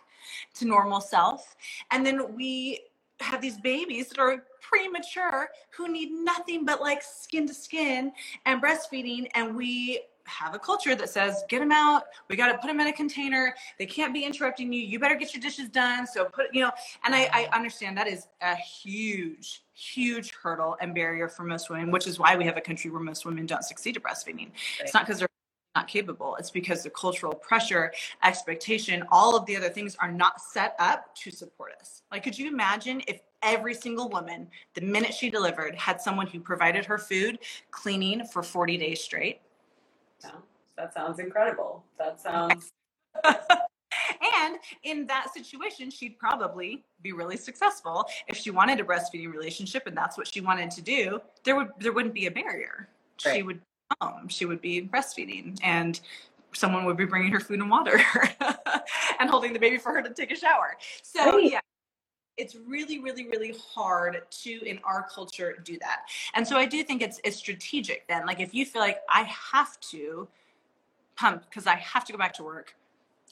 to 0.54 0.64
normal 0.64 1.00
self. 1.00 1.56
And 1.90 2.04
then 2.04 2.34
we 2.34 2.80
have 3.20 3.40
these 3.40 3.58
babies 3.58 4.08
that 4.08 4.18
are 4.18 4.44
premature 4.60 5.48
who 5.70 5.88
need 5.88 6.10
nothing 6.10 6.64
but 6.64 6.80
like 6.80 7.02
skin 7.02 7.46
to 7.46 7.54
skin 7.54 8.12
and 8.44 8.62
breastfeeding 8.62 9.28
and 9.34 9.54
we 9.56 10.00
have 10.24 10.54
a 10.54 10.58
culture 10.58 10.94
that 10.96 11.08
says 11.08 11.44
get 11.48 11.60
them 11.60 11.70
out. 11.70 12.02
We 12.28 12.36
got 12.36 12.50
to 12.50 12.58
put 12.58 12.66
them 12.66 12.80
in 12.80 12.88
a 12.88 12.92
container. 12.92 13.54
They 13.78 13.86
can't 13.86 14.12
be 14.12 14.24
interrupting 14.24 14.72
you. 14.72 14.80
You 14.80 14.98
better 14.98 15.14
get 15.14 15.32
your 15.32 15.40
dishes 15.40 15.68
done. 15.68 16.06
So 16.06 16.24
put 16.24 16.46
you 16.52 16.60
know 16.60 16.72
and 17.04 17.14
I, 17.14 17.30
I 17.32 17.48
understand 17.56 17.96
that 17.98 18.08
is 18.08 18.26
a 18.42 18.56
huge 18.56 19.62
huge 19.72 20.32
hurdle 20.32 20.76
and 20.80 20.94
barrier 20.94 21.28
for 21.28 21.44
most 21.44 21.70
women 21.70 21.90
which 21.90 22.06
is 22.06 22.18
why 22.18 22.34
we 22.34 22.44
have 22.44 22.56
a 22.56 22.60
country 22.60 22.90
where 22.90 23.00
most 23.00 23.24
women 23.24 23.46
don't 23.46 23.64
succeed 23.64 23.96
at 23.96 24.02
breastfeeding. 24.02 24.48
Right. 24.48 24.80
it's 24.80 24.94
not 24.94 25.06
because 25.06 25.20
they're 25.20 25.28
not 25.76 25.86
capable 25.86 26.36
it's 26.36 26.50
because 26.50 26.82
the 26.82 26.90
cultural 26.90 27.34
pressure 27.34 27.92
expectation 28.24 29.04
all 29.10 29.36
of 29.36 29.46
the 29.46 29.56
other 29.56 29.68
things 29.68 29.96
are 30.00 30.10
not 30.10 30.40
set 30.40 30.74
up 30.78 31.14
to 31.14 31.30
support 31.30 31.72
us 31.80 32.02
like 32.10 32.22
could 32.24 32.38
you 32.38 32.48
imagine 32.48 33.02
if 33.06 33.20
every 33.46 33.74
single 33.74 34.08
woman, 34.08 34.48
the 34.74 34.80
minute 34.80 35.14
she 35.14 35.30
delivered, 35.30 35.74
had 35.76 36.00
someone 36.00 36.26
who 36.26 36.40
provided 36.40 36.84
her 36.84 36.98
food, 36.98 37.38
cleaning 37.70 38.24
for 38.26 38.42
40 38.42 38.76
days 38.76 39.00
straight. 39.00 39.40
Yeah, 40.22 40.30
that 40.76 40.92
sounds 40.92 41.18
incredible. 41.18 41.84
That 41.98 42.20
sounds. 42.20 42.72
and 43.24 44.58
in 44.82 45.06
that 45.06 45.32
situation, 45.32 45.90
she'd 45.90 46.18
probably 46.18 46.84
be 47.02 47.12
really 47.12 47.36
successful 47.36 48.04
if 48.26 48.36
she 48.36 48.50
wanted 48.50 48.80
a 48.80 48.84
breastfeeding 48.84 49.32
relationship 49.32 49.86
and 49.86 49.96
that's 49.96 50.18
what 50.18 50.26
she 50.26 50.40
wanted 50.40 50.70
to 50.72 50.82
do. 50.82 51.20
There 51.44 51.56
would 51.56 51.68
there 51.78 51.92
wouldn't 51.92 52.14
be 52.14 52.26
a 52.26 52.30
barrier. 52.30 52.88
Right. 53.24 53.36
She 53.36 53.42
would 53.42 53.60
home. 54.00 54.28
She 54.28 54.44
would 54.44 54.60
be 54.60 54.82
breastfeeding 54.82 55.58
and 55.62 56.00
someone 56.52 56.84
would 56.86 56.96
be 56.96 57.04
bringing 57.04 57.32
her 57.32 57.40
food 57.40 57.60
and 57.60 57.70
water 57.70 58.00
and 59.20 59.28
holding 59.28 59.52
the 59.52 59.58
baby 59.58 59.78
for 59.78 59.92
her 59.92 60.02
to 60.02 60.10
take 60.10 60.32
a 60.32 60.36
shower. 60.36 60.76
So 61.02 61.38
yeah, 61.38 61.60
it's 62.36 62.54
really 62.54 62.98
really 62.98 63.26
really 63.28 63.54
hard 63.74 64.22
to 64.30 64.62
in 64.68 64.78
our 64.84 65.06
culture 65.12 65.56
do 65.64 65.78
that 65.78 66.02
and 66.34 66.46
so 66.46 66.56
i 66.56 66.66
do 66.66 66.82
think 66.82 67.02
it's 67.02 67.20
it's 67.24 67.36
strategic 67.36 68.06
then 68.08 68.26
like 68.26 68.40
if 68.40 68.54
you 68.54 68.66
feel 68.66 68.82
like 68.82 68.98
i 69.08 69.22
have 69.22 69.78
to 69.80 70.28
pump 71.16 71.44
because 71.48 71.66
i 71.66 71.74
have 71.76 72.04
to 72.04 72.12
go 72.12 72.18
back 72.18 72.34
to 72.34 72.42
work 72.42 72.74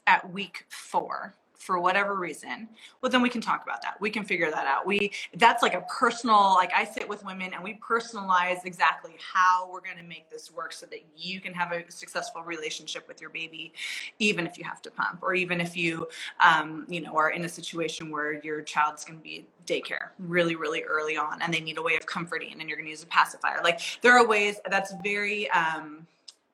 at 0.07 0.31
week 0.33 0.65
four 0.69 1.35
for 1.65 1.81
whatever 1.81 2.15
reason, 2.15 2.69
well 3.01 3.11
then 3.11 3.23
we 3.23 3.31
can 3.31 3.41
talk 3.41 3.63
about 3.65 3.81
that. 3.83 3.99
We 4.01 4.11
can 4.11 4.23
figure 4.25 4.51
that 4.51 4.67
out. 4.67 4.87
We 4.87 5.13
that's 5.37 5.63
like 5.63 5.75
a 5.75 5.81
personal 5.83 6.55
like 6.55 6.73
I 6.75 6.85
sit 6.85 7.09
with 7.09 7.25
women 7.25 7.55
and 7.55 7.65
we 7.65 7.79
personalize 7.79 8.65
exactly 8.67 9.17
how 9.33 9.71
we're 9.73 9.81
going 9.81 9.97
to 9.97 10.03
make 10.03 10.29
this 10.29 10.53
work 10.53 10.73
so 10.75 10.85
that 10.87 11.01
you 11.17 11.41
can 11.41 11.55
have 11.55 11.73
a 11.73 11.91
successful 11.91 12.43
relationship 12.43 13.09
with 13.09 13.21
your 13.21 13.31
baby 13.31 13.73
even 14.19 14.47
if 14.47 14.59
you 14.59 14.65
have 14.65 14.83
to 14.83 14.91
pump 14.91 15.21
or 15.23 15.35
even 15.35 15.61
if 15.61 15.75
you 15.75 16.07
um, 16.41 16.85
you 16.89 17.01
know 17.01 17.17
are 17.17 17.31
in 17.31 17.45
a 17.47 17.49
situation 17.49 18.11
where 18.11 18.35
your 18.43 18.61
child's 18.61 19.05
going 19.05 19.19
to 19.19 19.23
be 19.23 19.47
daycare 19.67 20.09
really 20.19 20.57
really 20.57 20.83
early 20.83 21.17
on 21.17 21.41
and 21.41 21.53
they 21.53 21.61
need 21.61 21.79
a 21.79 21.83
way 21.83 21.97
of 21.97 22.05
comforting 22.05 22.61
and 22.61 22.69
you're 22.69 22.77
going 22.77 22.87
to 22.87 22.91
use 22.91 23.03
a 23.03 23.07
pacifier. 23.07 23.61
Like 23.65 23.81
there 24.03 24.13
are 24.13 24.27
ways 24.27 24.57
that's 24.71 24.93
very 25.03 25.51
um 25.51 26.07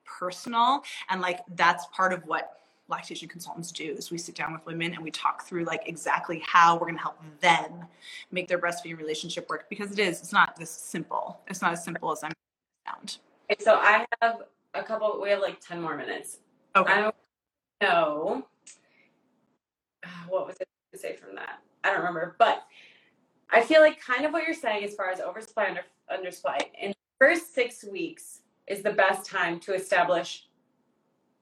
personal 0.05 0.83
and 1.09 1.19
like 1.19 1.39
that's 1.55 1.85
part 1.87 2.13
of 2.13 2.25
what 2.25 2.60
lactation 2.91 3.27
consultants 3.27 3.71
do 3.71 3.95
is 3.97 4.11
we 4.11 4.17
sit 4.17 4.35
down 4.35 4.53
with 4.53 4.65
women 4.65 4.93
and 4.93 5.03
we 5.03 5.09
talk 5.09 5.43
through 5.47 5.63
like 5.63 5.81
exactly 5.87 6.43
how 6.45 6.75
we're 6.75 6.81
going 6.81 6.95
to 6.95 7.01
help 7.01 7.17
them 7.39 7.85
make 8.31 8.47
their 8.47 8.59
breastfeeding 8.59 8.97
relationship 8.97 9.49
work 9.49 9.67
because 9.69 9.91
it 9.91 9.99
is 9.99 10.19
it's 10.19 10.33
not 10.33 10.55
this 10.55 10.69
simple 10.69 11.39
it's 11.47 11.61
not 11.61 11.71
as 11.71 11.83
simple 11.83 12.11
as 12.11 12.23
i'm 12.23 12.31
sound 12.85 13.17
Okay, 13.51 13.63
so 13.63 13.75
I 13.75 14.05
have 14.21 14.43
a 14.73 14.83
couple. 14.83 15.19
We 15.21 15.29
have 15.29 15.41
like 15.41 15.59
ten 15.59 15.81
more 15.81 15.97
minutes. 15.97 16.37
okay 16.75 16.93
I 16.93 17.01
don't 17.01 17.15
know 17.81 18.45
uh, 20.03 20.07
what 20.29 20.47
was 20.47 20.55
it 20.61 20.67
to 20.93 20.99
say 20.99 21.15
from 21.15 21.35
that. 21.35 21.59
I 21.83 21.89
don't 21.89 21.97
remember, 21.97 22.35
but 22.39 22.63
I 23.49 23.61
feel 23.61 23.81
like 23.81 23.99
kind 23.99 24.25
of 24.25 24.31
what 24.31 24.43
you're 24.45 24.53
saying 24.53 24.85
as 24.85 24.95
far 24.95 25.09
as 25.09 25.19
oversupply 25.19 25.67
under 25.67 25.83
undersupply 26.09 26.59
in 26.79 26.91
the 26.91 26.95
first 27.19 27.53
six 27.53 27.83
weeks 27.83 28.41
is 28.67 28.83
the 28.83 28.93
best 28.93 29.29
time 29.29 29.59
to 29.61 29.73
establish 29.73 30.47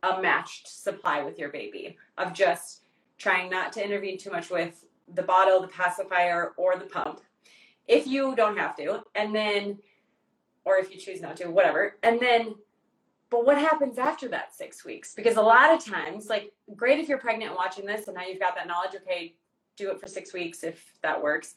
a 0.04 0.22
matched 0.22 0.68
supply 0.68 1.24
with 1.24 1.38
your 1.38 1.50
baby 1.50 1.97
of 2.18 2.34
just 2.34 2.84
trying 3.18 3.50
not 3.50 3.74
to 3.74 3.84
intervene 3.84 4.18
too 4.18 4.32
much 4.32 4.50
with 4.50 4.86
the 5.14 5.24
bottle, 5.24 5.62
the 5.62 5.68
pacifier, 5.68 6.54
or 6.58 6.78
the 6.78 6.86
pump. 6.86 7.22
If 7.88 8.08
you 8.08 8.36
don't 8.36 8.58
have 8.58 8.76
to, 8.78 9.02
and 9.16 9.36
then, 9.36 9.80
or 10.64 10.78
if 10.78 10.91
you 10.91 10.97
choose 10.97 11.22
not 11.22 11.36
to, 11.38 11.50
whatever. 11.50 11.97
And 12.04 12.20
then, 12.20 12.56
but 13.30 13.45
what 13.45 13.58
happens 13.58 13.97
after 13.97 14.28
that 14.30 14.54
six 14.54 14.86
weeks? 14.86 15.14
Because 15.14 15.38
a 15.38 15.41
lot 15.41 15.74
of 15.74 15.84
times, 15.84 16.30
like, 16.30 16.54
great 16.76 17.00
if 17.00 17.10
you're 17.10 17.18
pregnant 17.18 17.52
and 17.52 17.58
watching 17.58 17.86
this 17.86 18.08
and 18.08 18.16
now 18.16 18.24
you've 18.24 18.39
got 18.39 18.56
that 18.56 18.68
knowledge, 18.68 18.91
okay, 18.95 19.36
do 19.76 19.91
it 19.91 20.00
for 20.00 20.08
six 20.08 20.34
weeks 20.34 20.64
if 20.64 20.93
that 21.02 21.22
works. 21.22 21.56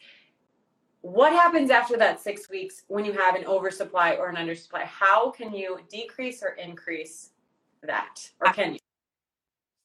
What 1.03 1.33
happens 1.33 1.71
after 1.71 1.97
that 1.97 2.21
six 2.21 2.49
weeks 2.49 2.85
when 2.89 3.05
you 3.05 3.13
have 3.13 3.35
an 3.35 3.45
oversupply 3.45 4.13
or 4.13 4.29
an 4.29 4.37
undersupply? 4.37 4.85
How 4.85 5.31
can 5.31 5.53
you 5.53 5.81
decrease 5.91 6.43
or 6.43 6.51
increase 6.51 7.31
that? 7.87 8.31
Or 8.41 8.53
can 8.53 8.75
you? 8.75 8.92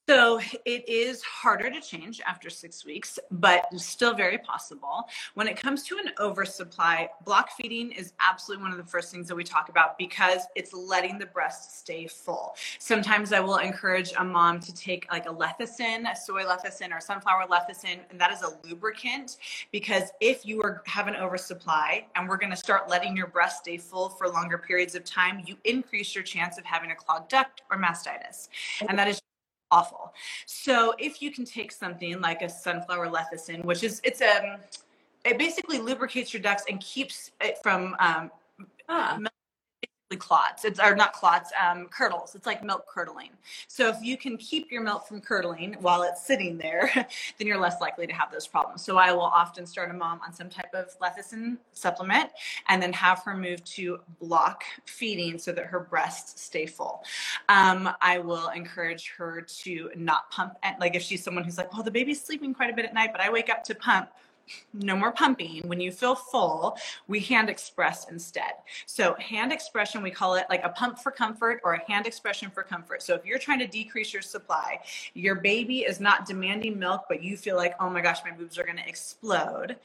So 0.09 0.39
it 0.63 0.87
is 0.87 1.21
harder 1.21 1.69
to 1.69 1.81
change 1.81 2.21
after 2.25 2.49
six 2.49 2.85
weeks, 2.85 3.19
but 3.29 3.65
still 3.77 4.13
very 4.13 4.37
possible. 4.37 5.05
When 5.33 5.49
it 5.49 5.57
comes 5.57 5.83
to 5.83 5.97
an 5.97 6.11
oversupply, 6.17 7.09
block 7.25 7.51
feeding 7.51 7.91
is 7.91 8.13
absolutely 8.21 8.63
one 8.63 8.71
of 8.71 8.77
the 8.77 8.89
first 8.89 9.11
things 9.11 9.27
that 9.27 9.35
we 9.35 9.43
talk 9.43 9.67
about 9.67 9.97
because 9.97 10.43
it's 10.55 10.71
letting 10.71 11.19
the 11.19 11.25
breast 11.25 11.79
stay 11.79 12.07
full. 12.07 12.55
Sometimes 12.79 13.33
I 13.33 13.41
will 13.41 13.57
encourage 13.57 14.13
a 14.17 14.23
mom 14.23 14.61
to 14.61 14.73
take 14.73 15.11
like 15.11 15.25
a 15.25 15.33
lecithin, 15.33 16.09
a 16.09 16.15
soy 16.15 16.43
lecithin, 16.43 16.95
or 16.95 17.01
sunflower 17.01 17.45
lecithin, 17.49 17.99
and 18.09 18.17
that 18.17 18.31
is 18.31 18.43
a 18.43 18.57
lubricant 18.65 19.35
because 19.73 20.03
if 20.21 20.45
you 20.45 20.61
are 20.61 20.83
have 20.85 21.07
an 21.07 21.17
oversupply 21.17 22.05
and 22.15 22.29
we're 22.29 22.37
going 22.37 22.51
to 22.51 22.55
start 22.55 22.89
letting 22.89 23.17
your 23.17 23.27
breast 23.27 23.59
stay 23.59 23.75
full 23.75 24.07
for 24.07 24.29
longer 24.29 24.57
periods 24.57 24.95
of 24.95 25.03
time, 25.03 25.43
you 25.45 25.57
increase 25.65 26.15
your 26.15 26.23
chance 26.23 26.57
of 26.57 26.63
having 26.63 26.91
a 26.91 26.95
clogged 26.95 27.29
duct 27.29 27.63
or 27.69 27.77
mastitis, 27.77 28.47
and 28.87 28.97
that 28.97 29.09
is 29.09 29.21
awful. 29.71 30.13
So 30.45 30.93
if 30.97 31.21
you 31.21 31.31
can 31.31 31.45
take 31.45 31.71
something 31.71 32.19
like 32.21 32.41
a 32.41 32.49
sunflower 32.49 33.09
lecithin, 33.09 33.63
which 33.63 33.83
is 33.83 34.01
it's 34.03 34.21
a 34.21 34.59
it 35.25 35.37
basically 35.37 35.79
lubricates 35.79 36.33
your 36.33 36.41
ducts 36.41 36.63
and 36.69 36.79
keeps 36.79 37.31
it 37.41 37.57
from 37.61 37.95
um 37.99 38.31
Ah, 38.89 39.19
clots. 40.15 40.63
It's 40.63 40.79
or 40.79 40.95
not 40.95 41.13
clots, 41.13 41.51
um 41.61 41.87
curdles. 41.87 42.35
It's 42.35 42.45
like 42.45 42.63
milk 42.63 42.87
curdling. 42.87 43.31
So 43.67 43.89
if 43.89 43.97
you 44.01 44.17
can 44.17 44.37
keep 44.37 44.71
your 44.71 44.81
milk 44.81 45.07
from 45.07 45.19
curdling 45.21 45.75
while 45.81 46.03
it's 46.03 46.25
sitting 46.25 46.57
there, 46.57 46.89
then 47.37 47.47
you're 47.47 47.59
less 47.59 47.81
likely 47.81 48.07
to 48.07 48.13
have 48.13 48.31
those 48.31 48.47
problems. 48.47 48.83
So 48.83 48.97
I 48.97 49.11
will 49.11 49.21
often 49.21 49.65
start 49.65 49.91
a 49.91 49.93
mom 49.93 50.21
on 50.25 50.33
some 50.33 50.49
type 50.49 50.73
of 50.73 50.97
lecithin 50.99 51.57
supplement 51.73 52.29
and 52.69 52.81
then 52.81 52.93
have 52.93 53.19
her 53.23 53.35
move 53.35 53.63
to 53.65 53.99
block 54.21 54.63
feeding 54.85 55.37
so 55.37 55.51
that 55.51 55.65
her 55.65 55.79
breasts 55.79 56.41
stay 56.41 56.65
full. 56.65 57.03
Um, 57.49 57.89
I 58.01 58.19
will 58.19 58.49
encourage 58.49 59.13
her 59.17 59.41
to 59.41 59.91
not 59.95 60.29
pump. 60.31 60.53
And 60.63 60.75
like 60.79 60.95
if 60.95 61.01
she's 61.01 61.23
someone 61.23 61.43
who's 61.43 61.57
like, 61.57 61.73
well, 61.73 61.83
the 61.83 61.91
baby's 61.91 62.23
sleeping 62.23 62.53
quite 62.53 62.69
a 62.69 62.73
bit 62.73 62.85
at 62.85 62.93
night, 62.93 63.09
but 63.11 63.21
I 63.21 63.29
wake 63.29 63.49
up 63.49 63.63
to 63.65 63.75
pump. 63.75 64.09
No 64.73 64.95
more 64.95 65.11
pumping. 65.11 65.67
When 65.67 65.79
you 65.79 65.91
feel 65.91 66.15
full, 66.15 66.77
we 67.07 67.19
hand 67.19 67.49
express 67.49 68.09
instead. 68.09 68.53
So, 68.85 69.15
hand 69.15 69.51
expression, 69.51 70.01
we 70.01 70.11
call 70.11 70.35
it 70.35 70.45
like 70.49 70.63
a 70.63 70.69
pump 70.69 70.99
for 70.99 71.11
comfort 71.11 71.61
or 71.63 71.73
a 71.73 71.91
hand 71.91 72.07
expression 72.07 72.49
for 72.49 72.63
comfort. 72.63 73.01
So, 73.01 73.13
if 73.13 73.25
you're 73.25 73.39
trying 73.39 73.59
to 73.59 73.67
decrease 73.67 74.13
your 74.13 74.21
supply, 74.21 74.79
your 75.13 75.35
baby 75.35 75.79
is 75.79 75.99
not 75.99 76.25
demanding 76.25 76.77
milk, 76.79 77.05
but 77.07 77.23
you 77.23 77.37
feel 77.37 77.55
like, 77.55 77.75
oh 77.79 77.89
my 77.89 78.01
gosh, 78.01 78.19
my 78.23 78.31
boobs 78.31 78.57
are 78.57 78.63
going 78.63 78.77
to 78.77 78.87
explode. 78.87 79.77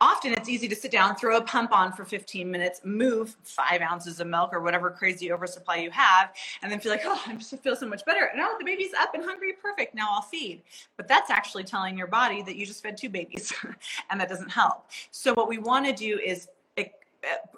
Often 0.00 0.32
it's 0.32 0.48
easy 0.48 0.68
to 0.68 0.76
sit 0.76 0.90
down, 0.90 1.16
throw 1.16 1.36
a 1.36 1.42
pump 1.42 1.72
on 1.72 1.92
for 1.92 2.04
15 2.04 2.50
minutes, 2.50 2.80
move 2.84 3.36
five 3.44 3.80
ounces 3.80 4.20
of 4.20 4.26
milk 4.26 4.50
or 4.52 4.60
whatever 4.60 4.90
crazy 4.90 5.32
oversupply 5.32 5.76
you 5.76 5.90
have, 5.90 6.30
and 6.62 6.70
then 6.70 6.80
feel 6.80 6.92
like, 6.92 7.02
oh, 7.04 7.20
I 7.26 7.34
just 7.34 7.56
feel 7.58 7.76
so 7.76 7.86
much 7.86 8.04
better. 8.04 8.30
Now 8.36 8.56
the 8.58 8.64
baby's 8.64 8.92
up 8.98 9.14
and 9.14 9.24
hungry, 9.24 9.54
perfect. 9.60 9.94
Now 9.94 10.08
I'll 10.10 10.22
feed. 10.22 10.62
But 10.96 11.08
that's 11.08 11.30
actually 11.30 11.64
telling 11.64 11.96
your 11.96 12.06
body 12.06 12.42
that 12.42 12.56
you 12.56 12.66
just 12.66 12.82
fed 12.82 12.96
two 12.96 13.08
babies, 13.08 13.52
and 14.10 14.20
that 14.20 14.28
doesn't 14.28 14.50
help. 14.50 14.86
So 15.10 15.32
what 15.34 15.48
we 15.48 15.58
want 15.58 15.86
to 15.86 15.92
do 15.92 16.18
is 16.18 16.48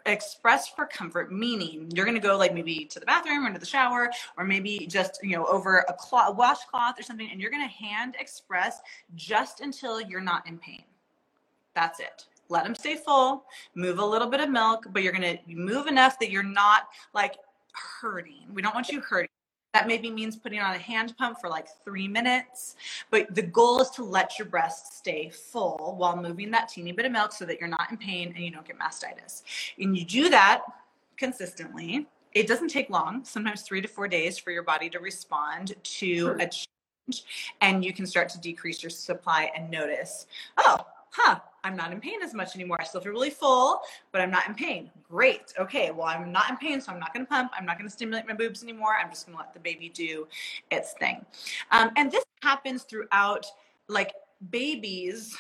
express 0.06 0.68
for 0.68 0.86
comfort 0.86 1.32
meaning 1.32 1.88
you're 1.94 2.04
going 2.04 2.20
to 2.20 2.20
go 2.20 2.36
like 2.36 2.52
maybe 2.52 2.84
to 2.84 2.98
the 2.98 3.06
bathroom 3.06 3.44
or 3.44 3.46
into 3.46 3.60
the 3.60 3.66
shower 3.66 4.10
or 4.36 4.44
maybe 4.44 4.86
just 4.88 5.20
you 5.22 5.36
know 5.36 5.46
over 5.46 5.84
a 5.88 5.92
cloth 5.92 6.36
washcloth 6.36 6.98
or 6.98 7.02
something 7.02 7.28
and 7.30 7.40
you're 7.40 7.50
going 7.50 7.62
to 7.62 7.72
hand 7.72 8.16
express 8.18 8.80
just 9.14 9.60
until 9.60 10.00
you're 10.00 10.20
not 10.20 10.46
in 10.48 10.58
pain. 10.58 10.82
That's 11.74 12.00
it. 12.00 12.26
Let 12.48 12.64
them 12.64 12.74
stay 12.74 12.96
full 12.96 13.44
move 13.76 13.98
a 14.00 14.04
little 14.04 14.28
bit 14.28 14.40
of 14.40 14.50
milk 14.50 14.86
but 14.92 15.02
you're 15.02 15.12
going 15.12 15.38
to 15.38 15.54
move 15.54 15.86
enough 15.86 16.18
that 16.18 16.30
you're 16.30 16.42
not 16.42 16.88
like 17.14 17.36
hurting. 17.72 18.46
We 18.52 18.62
don't 18.62 18.74
want 18.74 18.88
you 18.88 19.00
hurting 19.00 19.28
that 19.74 19.86
maybe 19.86 20.10
means 20.10 20.36
putting 20.36 20.60
on 20.60 20.74
a 20.74 20.78
hand 20.78 21.14
pump 21.16 21.38
for 21.40 21.48
like 21.48 21.68
three 21.84 22.08
minutes 22.08 22.76
but 23.10 23.34
the 23.34 23.42
goal 23.42 23.80
is 23.80 23.90
to 23.90 24.04
let 24.04 24.38
your 24.38 24.46
breast 24.46 24.96
stay 24.98 25.30
full 25.30 25.94
while 25.98 26.16
moving 26.16 26.50
that 26.50 26.68
teeny 26.68 26.92
bit 26.92 27.06
of 27.06 27.12
milk 27.12 27.32
so 27.32 27.44
that 27.44 27.58
you're 27.60 27.68
not 27.68 27.90
in 27.90 27.96
pain 27.96 28.32
and 28.34 28.44
you 28.44 28.50
don't 28.50 28.66
get 28.66 28.78
mastitis. 28.78 29.42
And 29.78 29.96
you 29.96 30.04
do 30.04 30.28
that 30.30 30.62
consistently. 31.16 32.06
It 32.32 32.46
doesn't 32.46 32.68
take 32.68 32.88
long 32.90 33.24
sometimes 33.24 33.62
three 33.62 33.80
to 33.80 33.88
four 33.88 34.08
days 34.08 34.38
for 34.38 34.50
your 34.50 34.62
body 34.62 34.88
to 34.90 34.98
respond 34.98 35.74
to 35.82 36.36
a 36.40 36.46
change 36.46 37.24
and 37.60 37.84
you 37.84 37.92
can 37.92 38.06
start 38.06 38.28
to 38.30 38.40
decrease 38.40 38.82
your 38.82 38.90
supply 38.90 39.50
and 39.56 39.70
notice 39.70 40.26
oh 40.56 40.78
huh 41.10 41.40
i'm 41.64 41.76
not 41.76 41.92
in 41.92 42.00
pain 42.00 42.22
as 42.22 42.34
much 42.34 42.54
anymore. 42.54 42.78
I 42.80 42.84
still 42.84 43.00
feel 43.00 43.12
really 43.12 43.30
full 43.30 43.80
but 44.10 44.20
i'm 44.20 44.30
not 44.30 44.48
in 44.48 44.54
pain. 44.54 44.90
Great. 45.08 45.52
Okay 45.58 45.90
well 45.90 46.06
i'm 46.06 46.32
not 46.32 46.50
in 46.50 46.56
pain 46.56 46.80
so 46.80 46.92
i'm 46.92 46.98
not 47.00 47.12
going 47.14 47.26
to 47.26 47.30
pump. 47.30 47.52
I'm 47.56 47.64
not 47.66 47.78
going 47.78 47.88
to 47.88 47.92
stimulate 47.92 48.26
my 48.26 48.34
boobs 48.34 48.62
anymore. 48.62 48.96
I'm 49.00 49.10
just 49.10 49.26
going 49.26 49.36
to 49.36 49.42
let 49.42 49.54
the 49.54 49.60
baby 49.60 49.88
do 49.88 50.26
its 50.70 50.92
thing. 50.94 51.24
Um, 51.70 51.90
and 51.96 52.10
this 52.10 52.24
happens 52.42 52.82
throughout 52.84 53.46
like 53.88 54.12
babies 54.50 55.36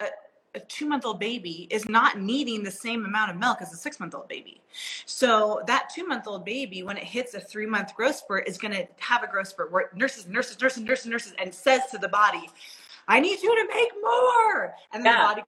a, 0.00 0.06
a 0.54 0.60
two 0.60 0.86
month 0.86 1.06
old 1.06 1.18
baby 1.18 1.66
is 1.70 1.88
not 1.88 2.18
needing 2.18 2.62
the 2.62 2.70
same 2.70 3.04
amount 3.06 3.30
of 3.30 3.36
milk 3.38 3.58
as 3.62 3.72
a 3.72 3.76
six 3.76 3.98
month 3.98 4.14
old 4.14 4.28
baby. 4.28 4.60
So 5.06 5.62
that 5.66 5.90
two 5.94 6.06
month 6.06 6.26
old 6.26 6.44
baby 6.44 6.82
when 6.82 6.96
it 6.96 7.04
hits 7.04 7.34
a 7.34 7.40
three 7.40 7.66
month 7.66 7.94
growth 7.94 8.16
spurt 8.16 8.46
is 8.48 8.58
going 8.58 8.74
to 8.74 8.86
have 8.98 9.22
a 9.22 9.26
growth 9.26 9.48
spurt 9.48 9.72
where 9.72 9.90
nurses 9.94 10.26
nurses 10.28 10.60
nurses 10.60 10.82
nurses 10.82 11.06
nurses 11.06 11.32
and 11.38 11.54
says 11.54 11.82
to 11.92 11.98
the 11.98 12.08
body 12.08 12.50
I 13.08 13.20
need 13.20 13.42
you 13.42 13.54
to 13.54 13.74
make 13.74 13.90
more. 14.00 14.74
And 14.92 15.04
then 15.04 15.12
Yeah. 15.12 15.22
the 15.22 15.28
body 15.34 15.42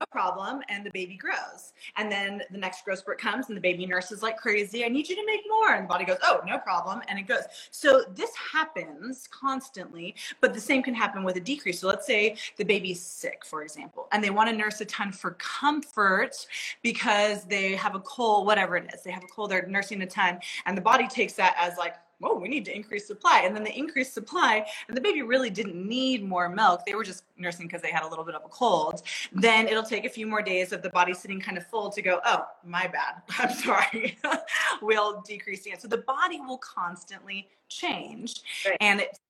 no 0.00 0.06
problem 0.10 0.60
and 0.68 0.84
the 0.84 0.90
baby 0.90 1.16
grows. 1.16 1.72
And 1.96 2.10
then 2.10 2.42
the 2.50 2.58
next 2.58 2.84
growth 2.84 2.98
spurt 2.98 3.18
comes 3.18 3.48
and 3.48 3.56
the 3.56 3.60
baby 3.60 3.86
nurses 3.86 4.22
like 4.22 4.36
crazy. 4.36 4.84
I 4.84 4.88
need 4.88 5.08
you 5.08 5.16
to 5.16 5.24
make 5.26 5.40
more. 5.48 5.74
And 5.74 5.84
the 5.84 5.88
body 5.88 6.04
goes, 6.04 6.18
oh, 6.22 6.40
no 6.46 6.58
problem. 6.58 7.00
And 7.08 7.18
it 7.18 7.26
goes. 7.26 7.44
So 7.70 8.04
this 8.14 8.30
happens 8.34 9.28
constantly, 9.30 10.14
but 10.40 10.52
the 10.52 10.60
same 10.60 10.82
can 10.82 10.94
happen 10.94 11.24
with 11.24 11.36
a 11.36 11.40
decrease. 11.40 11.80
So 11.80 11.88
let's 11.88 12.06
say 12.06 12.36
the 12.56 12.64
baby's 12.64 13.00
sick, 13.00 13.44
for 13.44 13.62
example, 13.62 14.08
and 14.12 14.22
they 14.22 14.30
want 14.30 14.50
to 14.50 14.56
nurse 14.56 14.80
a 14.80 14.84
ton 14.84 15.12
for 15.12 15.32
comfort 15.32 16.46
because 16.82 17.44
they 17.44 17.74
have 17.74 17.94
a 17.94 18.00
cold, 18.00 18.46
whatever 18.46 18.76
it 18.76 18.90
is. 18.92 19.02
They 19.02 19.12
have 19.12 19.24
a 19.24 19.28
cold, 19.28 19.50
they're 19.50 19.66
nursing 19.66 20.02
a 20.02 20.06
ton. 20.06 20.38
And 20.66 20.76
the 20.76 20.82
body 20.82 21.08
takes 21.08 21.34
that 21.34 21.56
as 21.58 21.78
like, 21.78 21.94
whoa, 22.18 22.34
we 22.34 22.48
need 22.48 22.64
to 22.64 22.74
increase 22.74 23.06
supply. 23.06 23.42
And 23.44 23.54
then 23.54 23.62
they 23.64 23.74
increase 23.74 24.12
supply, 24.12 24.66
and 24.88 24.96
the 24.96 25.00
baby 25.00 25.22
really 25.22 25.50
didn't 25.50 25.76
need 25.76 26.24
more 26.24 26.48
milk. 26.48 26.82
They 26.86 26.94
were 26.94 27.04
just 27.04 27.24
nursing 27.36 27.66
because 27.66 27.82
they 27.82 27.90
had 27.90 28.02
a 28.02 28.08
little 28.08 28.24
bit 28.24 28.34
of 28.34 28.42
a 28.44 28.48
cold. 28.48 29.02
Then 29.32 29.68
it'll 29.68 29.82
take 29.82 30.04
a 30.04 30.08
few 30.08 30.26
more 30.26 30.42
days 30.42 30.72
of 30.72 30.82
the 30.82 30.90
body 30.90 31.14
sitting 31.14 31.40
kind 31.40 31.58
of 31.58 31.66
full 31.66 31.90
to 31.90 32.02
go, 32.02 32.20
oh, 32.24 32.46
my 32.64 32.86
bad. 32.86 33.22
I'm 33.38 33.54
sorry. 33.54 34.18
we'll 34.82 35.22
decrease 35.22 35.62
the 35.64 35.74
So 35.78 35.88
the 35.88 35.98
body 35.98 36.40
will 36.40 36.58
constantly 36.58 37.48
change. 37.68 38.42
Right. 38.64 38.76
And 38.80 39.00
it's 39.00 39.20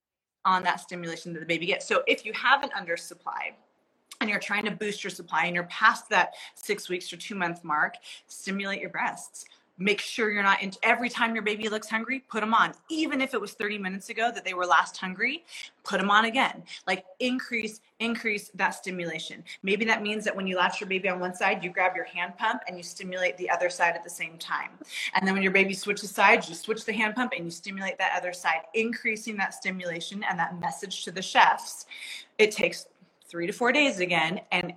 on 0.45 0.62
that 0.62 0.80
stimulation 0.80 1.32
that 1.32 1.41
the 1.41 1.47
baby 1.47 1.66
gets. 1.66 1.87
So 1.87 2.03
if 2.07 2.24
you 2.24 2.32
have 2.34 2.62
an 2.62 2.70
undersupply, 2.70 3.55
and 4.20 4.30
you're 4.30 4.39
trying 4.39 4.64
to 4.64 4.70
boost 4.70 5.05
your 5.05 5.11
supply 5.11 5.45
and 5.45 5.55
you're 5.55 5.64
past 5.64 6.09
that 6.09 6.32
six 6.55 6.89
weeks 6.89 7.12
or 7.12 7.18
two 7.18 7.34
month 7.34 7.62
mark, 7.64 7.97
stimulate 8.26 8.80
your 8.80 8.89
breasts 8.89 9.45
make 9.79 10.01
sure 10.01 10.31
you're 10.31 10.43
not 10.43 10.62
in 10.62 10.72
every 10.83 11.09
time 11.09 11.35
your 11.35 11.45
baby 11.45 11.68
looks 11.68 11.89
hungry 11.89 12.20
put 12.29 12.41
them 12.41 12.55
on. 12.55 12.72
Even 12.89 13.20
if 13.20 13.35
it 13.35 13.41
was 13.41 13.53
30 13.53 13.79
minutes 13.79 14.09
ago 14.09 14.31
that 14.35 14.45
they 14.45 14.55
were 14.55 14.66
last 14.66 14.97
hungry 14.97 15.45
put 15.85 15.99
them 15.99 16.11
on 16.11 16.24
again. 16.24 16.62
Like 16.87 17.05
increase 17.20 17.81
increase 18.01 18.51
that 18.55 18.70
stimulation. 18.70 19.43
Maybe 19.62 19.85
that 19.87 20.03
means 20.03 20.24
that 20.24 20.35
when 20.35 20.47
you 20.47 20.57
latch 20.57 20.81
your 20.81 20.89
baby 20.89 21.09
on 21.09 21.20
one 21.20 21.35
side 21.35 21.62
you 21.62 21.70
grab 21.70 21.95
your 21.95 22.05
hand 22.05 22.37
pump 22.39 22.62
and 22.66 22.77
you 22.77 22.83
stimulate 22.83 23.37
the 23.37 23.51
other 23.51 23.68
side 23.68 23.95
at 23.95 24.05
the 24.05 24.11
same 24.11 24.39
time. 24.39 24.70
And 25.14 25.27
then 25.27 25.35
when 25.35 25.43
your 25.43 25.53
baby 25.53 25.74
switches 25.74 26.11
sides 26.11 26.49
you 26.49 26.55
switch 26.55 26.85
the 26.85 26.93
hand 26.93 27.14
pump 27.14 27.33
and 27.37 27.45
you 27.45 27.51
stimulate 27.51 27.99
that 27.99 28.12
other 28.16 28.33
side. 28.33 28.62
Increasing 28.74 29.37
that 29.37 29.55
stimulation 29.55 30.24
and 30.29 30.39
that 30.39 30.59
message 30.59 31.05
to 31.05 31.11
the 31.11 31.22
chefs 31.22 31.87
it 32.39 32.51
takes 32.51 32.87
three 33.29 33.47
to 33.47 33.53
four 33.53 33.72
days 33.72 34.01
again 34.01 34.41
and 34.53 34.72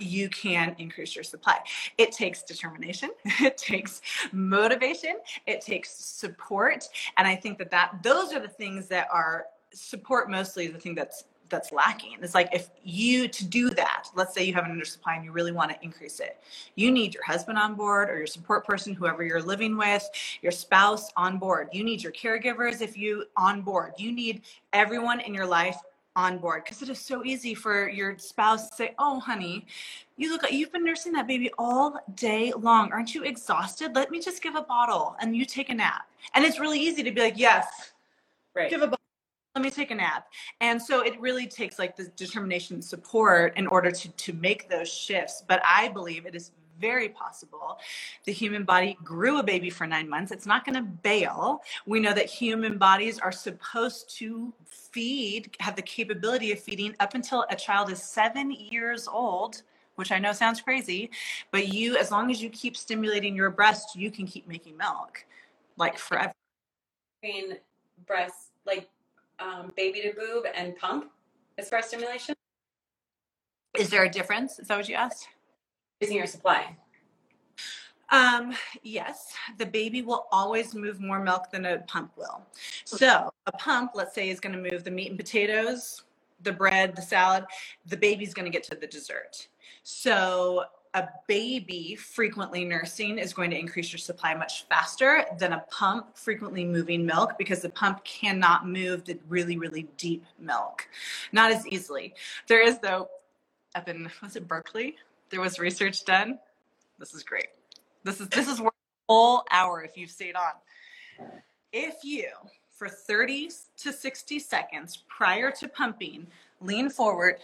you 0.00 0.28
can 0.28 0.74
increase 0.78 1.14
your 1.14 1.24
supply. 1.24 1.58
It 1.98 2.12
takes 2.12 2.42
determination, 2.42 3.10
it 3.24 3.56
takes 3.56 4.02
motivation, 4.32 5.16
it 5.46 5.60
takes 5.60 5.90
support, 5.94 6.88
and 7.16 7.26
I 7.26 7.36
think 7.36 7.58
that 7.58 7.70
that 7.70 8.02
those 8.02 8.32
are 8.32 8.40
the 8.40 8.48
things 8.48 8.88
that 8.88 9.08
are 9.12 9.46
support 9.72 10.30
mostly 10.30 10.68
the 10.68 10.78
thing 10.78 10.94
that's 10.94 11.24
that's 11.48 11.72
lacking. 11.72 12.16
It's 12.20 12.34
like 12.34 12.48
if 12.52 12.70
you 12.82 13.28
to 13.28 13.44
do 13.44 13.70
that, 13.70 14.08
let's 14.14 14.34
say 14.34 14.44
you 14.44 14.54
have 14.54 14.64
an 14.64 14.72
undersupply 14.72 15.16
and 15.16 15.24
you 15.24 15.32
really 15.32 15.52
want 15.52 15.70
to 15.70 15.76
increase 15.82 16.20
it, 16.20 16.38
you 16.74 16.90
need 16.90 17.14
your 17.14 17.22
husband 17.22 17.58
on 17.58 17.74
board 17.74 18.10
or 18.10 18.16
your 18.16 18.26
support 18.26 18.66
person, 18.66 18.94
whoever 18.94 19.22
you're 19.22 19.42
living 19.42 19.76
with, 19.76 20.08
your 20.42 20.52
spouse 20.52 21.10
on 21.16 21.38
board. 21.38 21.68
You 21.72 21.84
need 21.84 22.02
your 22.02 22.12
caregivers 22.12 22.80
if 22.80 22.96
you 22.96 23.26
on 23.36 23.62
board. 23.62 23.92
You 23.98 24.10
need 24.10 24.42
everyone 24.72 25.20
in 25.20 25.34
your 25.34 25.46
life 25.46 25.76
on 26.16 26.38
board 26.38 26.64
because 26.64 26.82
it 26.82 26.88
is 26.88 26.98
so 26.98 27.24
easy 27.24 27.54
for 27.54 27.88
your 27.88 28.16
spouse 28.18 28.68
to 28.68 28.74
say, 28.74 28.94
"Oh, 28.98 29.20
honey, 29.20 29.66
you 30.16 30.30
look 30.30 30.42
like 30.42 30.52
you've 30.52 30.72
been 30.72 30.84
nursing 30.84 31.12
that 31.12 31.26
baby 31.26 31.50
all 31.58 31.98
day 32.14 32.52
long. 32.52 32.92
Aren't 32.92 33.14
you 33.14 33.24
exhausted? 33.24 33.94
Let 33.94 34.10
me 34.10 34.20
just 34.20 34.42
give 34.42 34.54
a 34.54 34.62
bottle 34.62 35.16
and 35.20 35.36
you 35.36 35.44
take 35.44 35.70
a 35.70 35.74
nap." 35.74 36.08
And 36.34 36.44
it's 36.44 36.60
really 36.60 36.78
easy 36.78 37.02
to 37.02 37.10
be 37.10 37.20
like, 37.20 37.36
"Yes, 37.36 37.92
right. 38.54 38.70
give 38.70 38.82
a 38.82 38.86
bottle. 38.86 38.98
Let 39.54 39.64
me 39.64 39.70
take 39.70 39.90
a 39.90 39.94
nap." 39.94 40.28
And 40.60 40.80
so 40.80 41.00
it 41.00 41.20
really 41.20 41.46
takes 41.46 41.78
like 41.78 41.96
the 41.96 42.04
determination 42.16 42.74
and 42.74 42.84
support 42.84 43.56
in 43.56 43.66
order 43.66 43.90
to 43.90 44.08
to 44.08 44.32
make 44.34 44.68
those 44.68 44.92
shifts. 44.92 45.42
But 45.46 45.60
I 45.64 45.88
believe 45.88 46.26
it 46.26 46.34
is 46.34 46.52
very 46.80 47.08
possible. 47.08 47.78
The 48.24 48.32
human 48.32 48.64
body 48.64 48.96
grew 49.02 49.38
a 49.38 49.42
baby 49.42 49.70
for 49.70 49.86
nine 49.86 50.08
months. 50.08 50.32
It's 50.32 50.46
not 50.46 50.64
going 50.64 50.76
to 50.76 50.82
bail. 50.82 51.62
We 51.86 52.00
know 52.00 52.12
that 52.12 52.26
human 52.26 52.78
bodies 52.78 53.18
are 53.18 53.32
supposed 53.32 54.16
to 54.18 54.52
feed, 54.66 55.54
have 55.60 55.76
the 55.76 55.82
capability 55.82 56.52
of 56.52 56.60
feeding 56.60 56.94
up 57.00 57.14
until 57.14 57.46
a 57.50 57.56
child 57.56 57.90
is 57.90 58.02
seven 58.02 58.50
years 58.50 59.08
old. 59.08 59.62
Which 59.96 60.10
I 60.10 60.18
know 60.18 60.32
sounds 60.32 60.60
crazy, 60.60 61.08
but 61.52 61.68
you, 61.68 61.96
as 61.96 62.10
long 62.10 62.28
as 62.28 62.42
you 62.42 62.50
keep 62.50 62.76
stimulating 62.76 63.36
your 63.36 63.48
breast, 63.50 63.94
you 63.94 64.10
can 64.10 64.26
keep 64.26 64.48
making 64.48 64.76
milk 64.76 65.24
like 65.76 65.98
forever. 65.98 66.32
Between 67.22 67.58
breast, 68.04 68.50
like 68.66 68.88
um, 69.38 69.72
baby 69.76 70.00
to 70.02 70.12
boob 70.12 70.46
and 70.54 70.76
pump 70.76 71.12
as 71.58 71.68
far 71.68 71.78
as 71.78 71.86
stimulation? 71.86 72.34
Is 73.78 73.90
there 73.90 74.04
a 74.04 74.10
difference? 74.10 74.58
Is 74.58 74.68
that 74.68 74.76
what 74.76 74.88
you 74.88 74.94
asked? 74.94 75.28
Using 76.04 76.16
your 76.16 76.26
supply. 76.26 76.76
Um, 78.10 78.54
yes, 78.82 79.32
the 79.58 79.66
baby 79.66 80.02
will 80.02 80.26
always 80.30 80.74
move 80.74 81.00
more 81.00 81.20
milk 81.20 81.50
than 81.50 81.64
a 81.64 81.78
pump 81.78 82.12
will. 82.16 82.42
So 82.84 83.32
a 83.46 83.52
pump, 83.52 83.92
let's 83.94 84.14
say, 84.14 84.28
is 84.28 84.38
going 84.38 84.54
to 84.54 84.70
move 84.70 84.84
the 84.84 84.90
meat 84.90 85.08
and 85.08 85.18
potatoes, 85.18 86.02
the 86.42 86.52
bread, 86.52 86.94
the 86.94 87.02
salad. 87.02 87.44
The 87.86 87.96
baby's 87.96 88.34
going 88.34 88.44
to 88.44 88.50
get 88.50 88.62
to 88.64 88.76
the 88.76 88.86
dessert. 88.86 89.48
So 89.82 90.64
a 90.94 91.08
baby 91.26 91.96
frequently 91.96 92.64
nursing 92.64 93.18
is 93.18 93.32
going 93.32 93.50
to 93.50 93.58
increase 93.58 93.92
your 93.92 93.98
supply 93.98 94.32
much 94.34 94.68
faster 94.68 95.24
than 95.38 95.54
a 95.54 95.64
pump 95.70 96.16
frequently 96.16 96.64
moving 96.64 97.04
milk 97.04 97.36
because 97.36 97.62
the 97.62 97.70
pump 97.70 98.04
cannot 98.04 98.68
move 98.68 99.04
the 99.04 99.18
really, 99.28 99.56
really 99.56 99.88
deep 99.96 100.24
milk. 100.38 100.86
Not 101.32 101.50
as 101.50 101.66
easily. 101.66 102.14
There 102.46 102.62
is, 102.62 102.78
though, 102.78 103.08
up 103.74 103.88
in, 103.88 104.08
was 104.22 104.36
it 104.36 104.46
Berkeley? 104.46 104.96
There 105.34 105.40
was 105.40 105.58
research 105.58 106.04
done. 106.04 106.38
This 107.00 107.12
is 107.12 107.24
great 107.24 107.48
this 108.04 108.20
is 108.20 108.28
this 108.28 108.46
is 108.46 108.60
worth 108.60 108.72
a 109.08 109.12
whole 109.12 109.42
hour 109.50 109.82
if 109.82 109.96
you've 109.96 110.12
stayed 110.12 110.36
on. 110.36 110.52
If 111.72 112.04
you, 112.04 112.28
for 112.70 112.88
30 112.88 113.50
to 113.78 113.92
60 113.92 114.38
seconds 114.38 115.02
prior 115.08 115.50
to 115.50 115.66
pumping, 115.66 116.28
lean 116.60 116.88
forward 116.88 117.38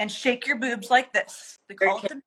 and 0.00 0.10
shake 0.10 0.46
your 0.46 0.56
boobs 0.56 0.88
like 0.88 1.12
this. 1.12 1.58
They 1.68 1.74
call 1.74 1.98
it 1.98 2.08
the 2.08 2.22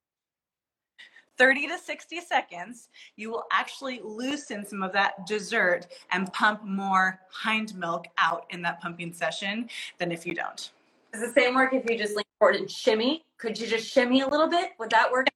30 1.40 1.70
to 1.70 1.80
60 1.80 2.22
seconds, 2.22 2.90
you 3.16 3.32
will 3.32 3.46
actually 3.52 4.02
loosen 4.04 4.64
some 4.64 4.84
of 4.84 4.94
that 4.94 5.26
dessert 5.26 5.88
and 6.12 6.32
pump 6.32 6.64
more 6.64 7.20
hind 7.32 7.74
milk 7.74 8.06
out 8.20 8.46
in 8.52 8.62
that 8.62 8.80
pumping 8.80 9.12
session 9.12 9.68
than 9.98 10.12
if 10.12 10.28
you 10.28 10.36
don't. 10.36 10.70
Does 11.12 11.34
the 11.34 11.42
same 11.42 11.56
work 11.56 11.74
if 11.74 11.90
you 11.90 11.98
just 11.98 12.16
lean 12.16 12.26
and 12.50 12.70
shimmy? 12.70 13.24
Could 13.38 13.60
you 13.60 13.68
just 13.68 13.88
shimmy 13.88 14.22
a 14.22 14.28
little 14.28 14.48
bit? 14.48 14.72
Would 14.80 14.90
that 14.90 15.12
work? 15.12 15.28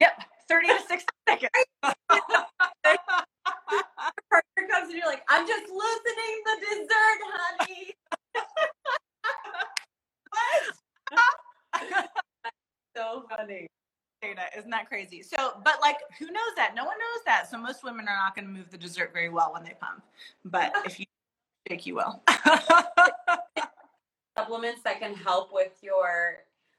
Yep. 0.00 0.22
30 0.48 0.66
to 0.68 0.80
60 0.88 1.06
seconds. 1.28 1.50
partner 4.30 4.68
comes 4.70 4.88
and 4.88 4.96
you're 4.96 5.06
like, 5.06 5.22
I'm 5.28 5.46
just 5.46 5.68
loosening 5.68 6.42
the 6.44 6.56
dessert, 6.66 7.20
honey. 7.34 7.94
what? 11.82 12.08
so 12.96 13.26
funny. 13.28 13.66
Isn't 14.56 14.70
that 14.70 14.88
crazy? 14.88 15.22
So, 15.22 15.60
but 15.64 15.76
like, 15.80 15.96
who 16.18 16.26
knows 16.26 16.54
that? 16.56 16.74
No 16.74 16.84
one 16.84 16.96
knows 16.98 17.24
that. 17.26 17.48
So 17.50 17.56
most 17.56 17.84
women 17.84 18.08
are 18.08 18.16
not 18.16 18.34
going 18.34 18.46
to 18.46 18.52
move 18.52 18.70
the 18.70 18.78
dessert 18.78 19.12
very 19.12 19.28
well 19.28 19.52
when 19.52 19.62
they 19.62 19.74
pump. 19.80 20.02
But 20.44 20.72
if 20.84 20.98
you 20.98 21.06
shake, 21.68 21.86
you 21.86 21.94
will. 21.96 22.22
Supplements 24.38 24.82
that 24.84 25.00
can 25.00 25.14
help 25.14 25.52
with 25.52 25.72
your, 25.82 26.38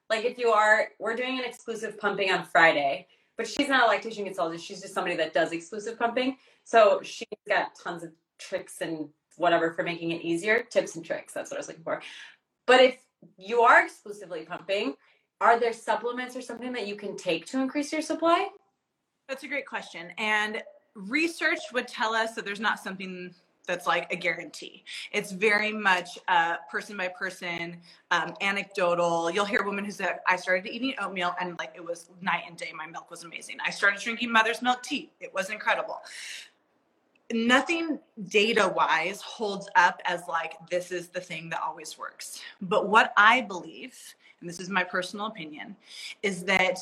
like, 0.09 0.25
if 0.25 0.37
you 0.37 0.49
are, 0.49 0.89
we're 0.99 1.15
doing 1.15 1.39
an 1.39 1.45
exclusive 1.45 1.99
pumping 1.99 2.31
on 2.31 2.45
Friday 2.45 3.07
but 3.39 3.47
she's 3.47 3.69
not 3.69 3.87
a 3.87 3.89
lactation 3.89 4.25
consultant. 4.25 4.59
She's 4.59 4.81
just 4.81 4.93
somebody 4.93 5.15
that 5.15 5.33
does 5.33 5.53
exclusive 5.53 5.97
pumping. 5.97 6.35
So 6.65 6.99
she's 7.01 7.25
got 7.47 7.69
tons 7.73 8.03
of 8.03 8.11
tricks 8.37 8.81
and 8.81 9.07
whatever 9.37 9.71
for 9.71 9.81
making 9.81 10.11
it 10.11 10.21
easier. 10.21 10.63
Tips 10.69 10.97
and 10.97 11.05
tricks. 11.05 11.31
That's 11.31 11.49
what 11.49 11.55
I 11.55 11.59
was 11.59 11.69
looking 11.69 11.85
for. 11.85 12.01
But 12.67 12.81
if 12.81 12.97
you 13.37 13.61
are 13.61 13.85
exclusively 13.85 14.41
pumping, 14.41 14.95
are 15.39 15.57
there 15.57 15.71
supplements 15.71 16.35
or 16.35 16.41
something 16.41 16.73
that 16.73 16.85
you 16.85 16.97
can 16.97 17.15
take 17.15 17.45
to 17.45 17.61
increase 17.61 17.93
your 17.93 18.01
supply? 18.01 18.49
That's 19.29 19.43
a 19.43 19.47
great 19.47 19.65
question. 19.65 20.09
And 20.17 20.61
research 20.93 21.59
would 21.71 21.87
tell 21.87 22.13
us 22.13 22.35
that 22.35 22.43
there's 22.43 22.59
not 22.59 22.81
something 22.81 23.33
that's 23.69 23.85
like 23.85 24.11
a 24.11 24.15
guarantee. 24.15 24.83
It's 25.11 25.31
very 25.31 25.71
much 25.71 26.17
uh, 26.27 26.55
person 26.71 26.97
by 26.97 27.07
person, 27.09 27.77
um, 28.09 28.33
anecdotal. 28.41 29.29
You'll 29.29 29.45
hear 29.45 29.63
women 29.63 29.85
who 29.85 29.91
say, 29.91 30.09
I 30.27 30.37
started 30.37 30.65
eating 30.65 30.95
oatmeal 30.99 31.35
and 31.39 31.57
like 31.59 31.73
it 31.75 31.85
was 31.85 32.09
night 32.19 32.43
and 32.47 32.57
day. 32.57 32.71
My 32.75 32.87
milk 32.87 33.11
was 33.11 33.23
amazing. 33.23 33.57
I 33.63 33.69
started 33.69 34.01
drinking 34.01 34.31
mother's 34.31 34.63
milk 34.63 34.81
tea. 34.81 35.11
It 35.19 35.31
was 35.35 35.51
incredible. 35.51 35.99
Nothing 37.31 37.99
data 38.29 38.73
wise 38.75 39.21
holds 39.21 39.69
up 39.75 40.01
as 40.05 40.21
like 40.27 40.55
this 40.71 40.91
is 40.91 41.09
the 41.09 41.21
thing 41.21 41.47
that 41.51 41.61
always 41.63 41.95
works. 41.95 42.41
But 42.63 42.89
what 42.89 43.13
I 43.17 43.41
believe, 43.41 43.95
and 44.41 44.49
this 44.49 44.59
is 44.59 44.67
my 44.67 44.83
personal 44.83 45.27
opinion, 45.27 45.75
is 46.23 46.43
that 46.45 46.79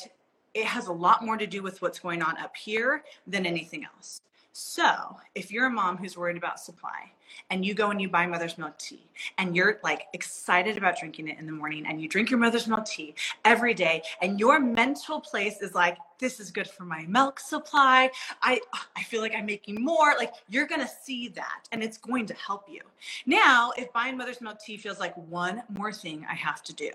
it 0.54 0.64
has 0.64 0.88
a 0.88 0.94
lot 0.94 1.26
more 1.26 1.36
to 1.36 1.46
do 1.46 1.62
with 1.62 1.82
what's 1.82 2.00
going 2.00 2.22
on 2.22 2.38
up 2.38 2.56
here 2.56 3.04
than 3.28 3.46
anything 3.46 3.84
else. 3.84 4.22
So, 4.60 5.18
if 5.36 5.52
you're 5.52 5.68
a 5.68 5.70
mom 5.70 5.98
who's 5.98 6.18
worried 6.18 6.36
about 6.36 6.60
supply 6.60 7.12
and 7.52 7.64
you 7.64 7.76
go 7.76 7.92
and 7.92 8.02
you 8.02 8.10
buy 8.10 8.26
mother's 8.26 8.58
milk 8.58 8.76
tea 8.80 9.06
and 9.38 9.56
you're 9.56 9.80
like 9.84 10.08
excited 10.14 10.78
about 10.78 10.98
drinking 10.98 11.28
it 11.28 11.38
in 11.38 11.46
the 11.46 11.52
morning 11.52 11.86
and 11.86 12.02
you 12.02 12.10
drink 12.10 12.32
your 12.32 12.40
mother's 12.40 12.68
milk 12.68 12.84
tea 12.86 13.14
every 13.46 13.76
day 13.76 14.02
and 14.20 14.40
your 14.40 14.60
mental 14.60 15.22
place 15.22 15.62
is 15.62 15.76
like 15.76 16.00
this 16.18 16.40
is 16.40 16.50
good 16.50 16.68
for 16.68 16.86
my 16.86 17.06
milk 17.06 17.40
supply. 17.40 18.10
I 18.42 18.60
I 18.96 19.04
feel 19.04 19.22
like 19.22 19.36
I'm 19.36 19.46
making 19.46 19.80
more. 19.80 20.16
Like 20.18 20.34
you're 20.50 20.66
going 20.66 20.82
to 20.82 20.92
see 21.04 21.28
that 21.28 21.68
and 21.72 21.84
it's 21.84 22.00
going 22.00 22.26
to 22.26 22.34
help 22.34 22.66
you. 22.68 22.82
Now, 23.28 23.74
if 23.78 23.94
buying 23.94 24.18
mother's 24.18 24.42
milk 24.42 24.58
tea 24.60 24.78
feels 24.78 25.00
like 25.00 25.16
one 25.30 25.62
more 25.70 25.94
thing 25.94 26.26
I 26.28 26.34
have 26.34 26.64
to 26.64 26.74
do 26.74 26.90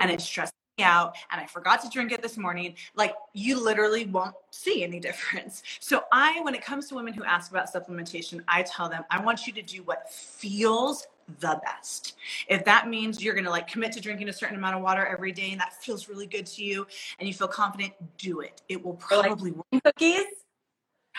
and 0.00 0.10
it's 0.10 0.24
stressful 0.24 0.57
out 0.80 1.16
and 1.30 1.40
I 1.40 1.46
forgot 1.46 1.82
to 1.82 1.88
drink 1.88 2.12
it 2.12 2.22
this 2.22 2.36
morning, 2.36 2.74
like 2.94 3.14
you 3.32 3.62
literally 3.62 4.06
won't 4.06 4.34
see 4.50 4.82
any 4.82 5.00
difference. 5.08 5.62
So 5.80 6.04
I, 6.12 6.40
when 6.42 6.54
it 6.54 6.64
comes 6.64 6.88
to 6.88 6.94
women 6.94 7.12
who 7.12 7.24
ask 7.24 7.50
about 7.50 7.72
supplementation, 7.72 8.42
I 8.48 8.62
tell 8.62 8.88
them, 8.88 9.04
I 9.10 9.22
want 9.22 9.46
you 9.46 9.52
to 9.54 9.62
do 9.62 9.82
what 9.82 10.12
feels 10.12 11.06
the 11.40 11.60
best. 11.64 12.16
If 12.48 12.64
that 12.64 12.88
means 12.88 13.22
you're 13.22 13.34
going 13.34 13.44
to 13.44 13.50
like 13.50 13.68
commit 13.68 13.92
to 13.92 14.00
drinking 14.00 14.28
a 14.28 14.32
certain 14.32 14.56
amount 14.56 14.76
of 14.76 14.82
water 14.82 15.04
every 15.06 15.32
day 15.32 15.50
and 15.50 15.60
that 15.60 15.74
feels 15.74 16.08
really 16.08 16.26
good 16.26 16.46
to 16.46 16.64
you 16.64 16.86
and 17.18 17.28
you 17.28 17.34
feel 17.34 17.48
confident, 17.48 17.92
do 18.16 18.40
it. 18.40 18.62
It 18.68 18.82
will 18.82 18.94
probably 18.94 19.50
like 19.50 19.64
work. 19.72 19.84
Cookies? 19.84 20.24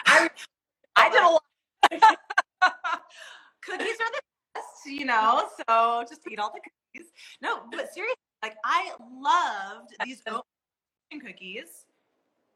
I, 0.05 0.29
I 0.95 1.09
did 1.09 1.21
a 1.21 1.27
lot. 1.27 1.43
cookies 3.61 3.97
are 3.99 4.11
the 4.11 4.21
best. 4.55 4.65
you 4.85 5.05
know. 5.05 5.47
So 5.67 6.03
just 6.09 6.21
eat 6.29 6.39
all 6.39 6.51
the 6.53 6.59
cookies. 6.59 7.11
No, 7.41 7.61
but 7.71 7.93
seriously, 7.93 8.15
like 8.41 8.55
I 8.63 8.91
loved 9.19 9.95
these 10.03 10.21
oat 10.27 10.45
cookies. 11.21 11.85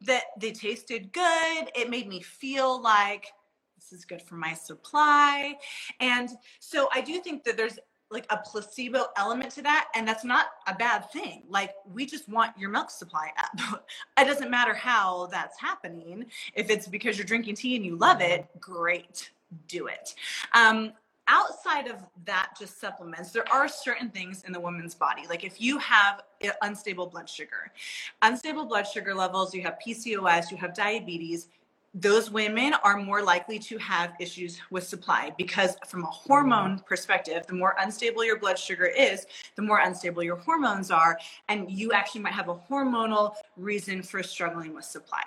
That 0.05 0.23
they 0.37 0.51
tasted 0.51 1.13
good. 1.13 1.71
It 1.75 1.89
made 1.89 2.09
me 2.09 2.19
feel 2.19 2.81
like 2.81 3.31
this 3.77 3.97
is 3.97 4.03
good 4.03 4.21
for 4.21 4.35
my 4.35 4.53
supply. 4.53 5.55
And 6.01 6.29
so 6.59 6.89
I 6.93 6.99
do 6.99 7.19
think 7.19 7.45
that 7.45 7.55
there's 7.55 7.79
like 8.13 8.25
a 8.29 8.37
placebo 8.37 9.07
element 9.17 9.51
to 9.51 9.61
that 9.63 9.87
and 9.95 10.07
that's 10.07 10.23
not 10.23 10.45
a 10.67 10.75
bad 10.75 11.09
thing 11.11 11.41
like 11.49 11.71
we 11.91 12.05
just 12.05 12.29
want 12.29 12.55
your 12.55 12.69
milk 12.69 12.91
supply 12.91 13.29
up 13.39 13.83
it 14.19 14.25
doesn't 14.25 14.51
matter 14.51 14.73
how 14.73 15.27
that's 15.31 15.59
happening 15.59 16.23
if 16.53 16.69
it's 16.69 16.87
because 16.87 17.17
you're 17.17 17.25
drinking 17.25 17.55
tea 17.55 17.75
and 17.75 17.83
you 17.83 17.95
love 17.95 18.21
it 18.21 18.45
great 18.59 19.31
do 19.67 19.87
it 19.87 20.13
um, 20.53 20.93
outside 21.27 21.87
of 21.87 21.97
that 22.25 22.51
just 22.59 22.79
supplements 22.79 23.31
there 23.31 23.49
are 23.51 23.67
certain 23.67 24.09
things 24.09 24.43
in 24.45 24.51
the 24.51 24.59
woman's 24.59 24.95
body. 24.95 25.23
Like 25.29 25.43
if 25.43 25.61
you 25.61 25.77
have 25.79 26.21
unstable 26.61 27.07
blood 27.07 27.29
sugar 27.29 27.71
unstable 28.21 28.65
blood 28.65 28.83
sugar 28.83 29.15
levels 29.15 29.55
you 29.55 29.61
have 29.61 29.77
pcos 29.85 30.51
you 30.51 30.57
have 30.57 30.75
diabetes 30.75 31.47
those 31.93 32.31
women 32.31 32.73
are 32.83 32.97
more 32.97 33.21
likely 33.21 33.59
to 33.59 33.77
have 33.77 34.13
issues 34.19 34.59
with 34.71 34.85
supply 34.85 35.31
because 35.37 35.77
from 35.87 36.03
a 36.03 36.07
hormone 36.07 36.79
perspective 36.79 37.45
the 37.47 37.53
more 37.53 37.75
unstable 37.79 38.25
your 38.25 38.39
blood 38.39 38.57
sugar 38.57 38.85
is 38.85 39.27
the 39.55 39.61
more 39.61 39.79
unstable 39.79 40.23
your 40.23 40.37
hormones 40.37 40.89
are 40.89 41.19
and 41.49 41.69
you 41.69 41.91
actually 41.91 42.21
might 42.21 42.33
have 42.33 42.49
a 42.49 42.55
hormonal 42.55 43.35
reason 43.57 44.01
for 44.01 44.23
struggling 44.23 44.73
with 44.73 44.85
supply. 44.85 45.21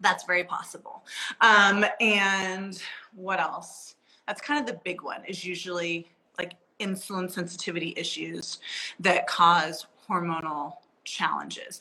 That's 0.00 0.24
very 0.24 0.44
possible. 0.44 1.04
Um, 1.40 1.84
and 2.00 2.82
what 3.14 3.38
else 3.38 3.94
that's 4.26 4.40
kind 4.40 4.60
of 4.60 4.66
the 4.66 4.80
big 4.84 5.02
one 5.02 5.24
is 5.26 5.44
usually 5.44 6.08
like 6.38 6.54
insulin 6.80 7.30
sensitivity 7.30 7.94
issues 7.96 8.60
that 9.00 9.26
cause 9.26 9.86
hormonal 10.08 10.74
challenges 11.04 11.80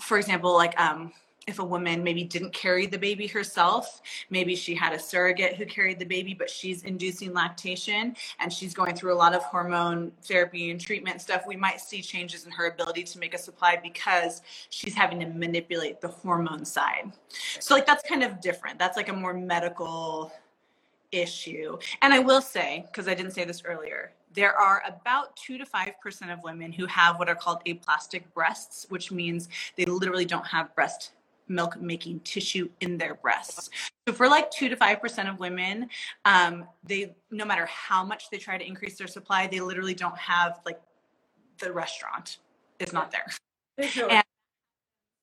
for 0.00 0.18
example 0.18 0.54
like 0.54 0.78
um, 0.80 1.12
if 1.46 1.60
a 1.60 1.64
woman 1.64 2.02
maybe 2.02 2.24
didn't 2.24 2.52
carry 2.52 2.86
the 2.86 2.98
baby 2.98 3.26
herself, 3.26 4.02
maybe 4.30 4.56
she 4.56 4.74
had 4.74 4.92
a 4.92 4.98
surrogate 4.98 5.54
who 5.54 5.64
carried 5.64 5.98
the 5.98 6.04
baby, 6.04 6.34
but 6.34 6.50
she's 6.50 6.82
inducing 6.82 7.32
lactation 7.32 8.16
and 8.40 8.52
she's 8.52 8.74
going 8.74 8.96
through 8.96 9.14
a 9.14 9.14
lot 9.14 9.32
of 9.32 9.42
hormone 9.44 10.10
therapy 10.22 10.70
and 10.70 10.80
treatment 10.80 11.20
stuff, 11.20 11.42
we 11.46 11.56
might 11.56 11.80
see 11.80 12.02
changes 12.02 12.46
in 12.46 12.52
her 12.52 12.66
ability 12.66 13.04
to 13.04 13.18
make 13.20 13.32
a 13.32 13.38
supply 13.38 13.78
because 13.80 14.42
she's 14.70 14.94
having 14.94 15.20
to 15.20 15.26
manipulate 15.26 16.00
the 16.00 16.08
hormone 16.08 16.64
side. 16.64 17.12
So, 17.60 17.74
like, 17.74 17.86
that's 17.86 18.06
kind 18.08 18.24
of 18.24 18.40
different. 18.40 18.78
That's 18.78 18.96
like 18.96 19.08
a 19.08 19.12
more 19.12 19.32
medical 19.32 20.32
issue. 21.12 21.78
And 22.02 22.12
I 22.12 22.18
will 22.18 22.42
say, 22.42 22.84
because 22.86 23.08
I 23.08 23.14
didn't 23.14 23.32
say 23.32 23.44
this 23.44 23.62
earlier, 23.64 24.12
there 24.32 24.54
are 24.54 24.82
about 24.86 25.34
2 25.36 25.58
to 25.58 25.64
5% 25.64 26.32
of 26.32 26.42
women 26.42 26.72
who 26.72 26.86
have 26.86 27.18
what 27.18 27.28
are 27.28 27.34
called 27.34 27.62
aplastic 27.66 28.32
breasts, 28.34 28.86
which 28.90 29.10
means 29.10 29.48
they 29.76 29.86
literally 29.86 30.24
don't 30.24 30.46
have 30.46 30.74
breast 30.74 31.12
milk 31.48 31.80
making 31.80 32.20
tissue 32.20 32.68
in 32.80 32.98
their 32.98 33.14
breasts. 33.14 33.70
So 34.06 34.14
for 34.14 34.28
like 34.28 34.50
two 34.50 34.68
to 34.68 34.76
five 34.76 35.00
percent 35.00 35.28
of 35.28 35.38
women, 35.38 35.88
um, 36.24 36.66
they 36.84 37.14
no 37.30 37.44
matter 37.44 37.66
how 37.66 38.04
much 38.04 38.30
they 38.30 38.38
try 38.38 38.58
to 38.58 38.66
increase 38.66 38.98
their 38.98 39.06
supply, 39.06 39.46
they 39.46 39.60
literally 39.60 39.94
don't 39.94 40.16
have 40.18 40.60
like 40.64 40.80
the 41.58 41.72
restaurant 41.72 42.38
is 42.78 42.92
not 42.92 43.10
there. 43.10 43.88
Sure. 43.88 44.10
And 44.10 44.24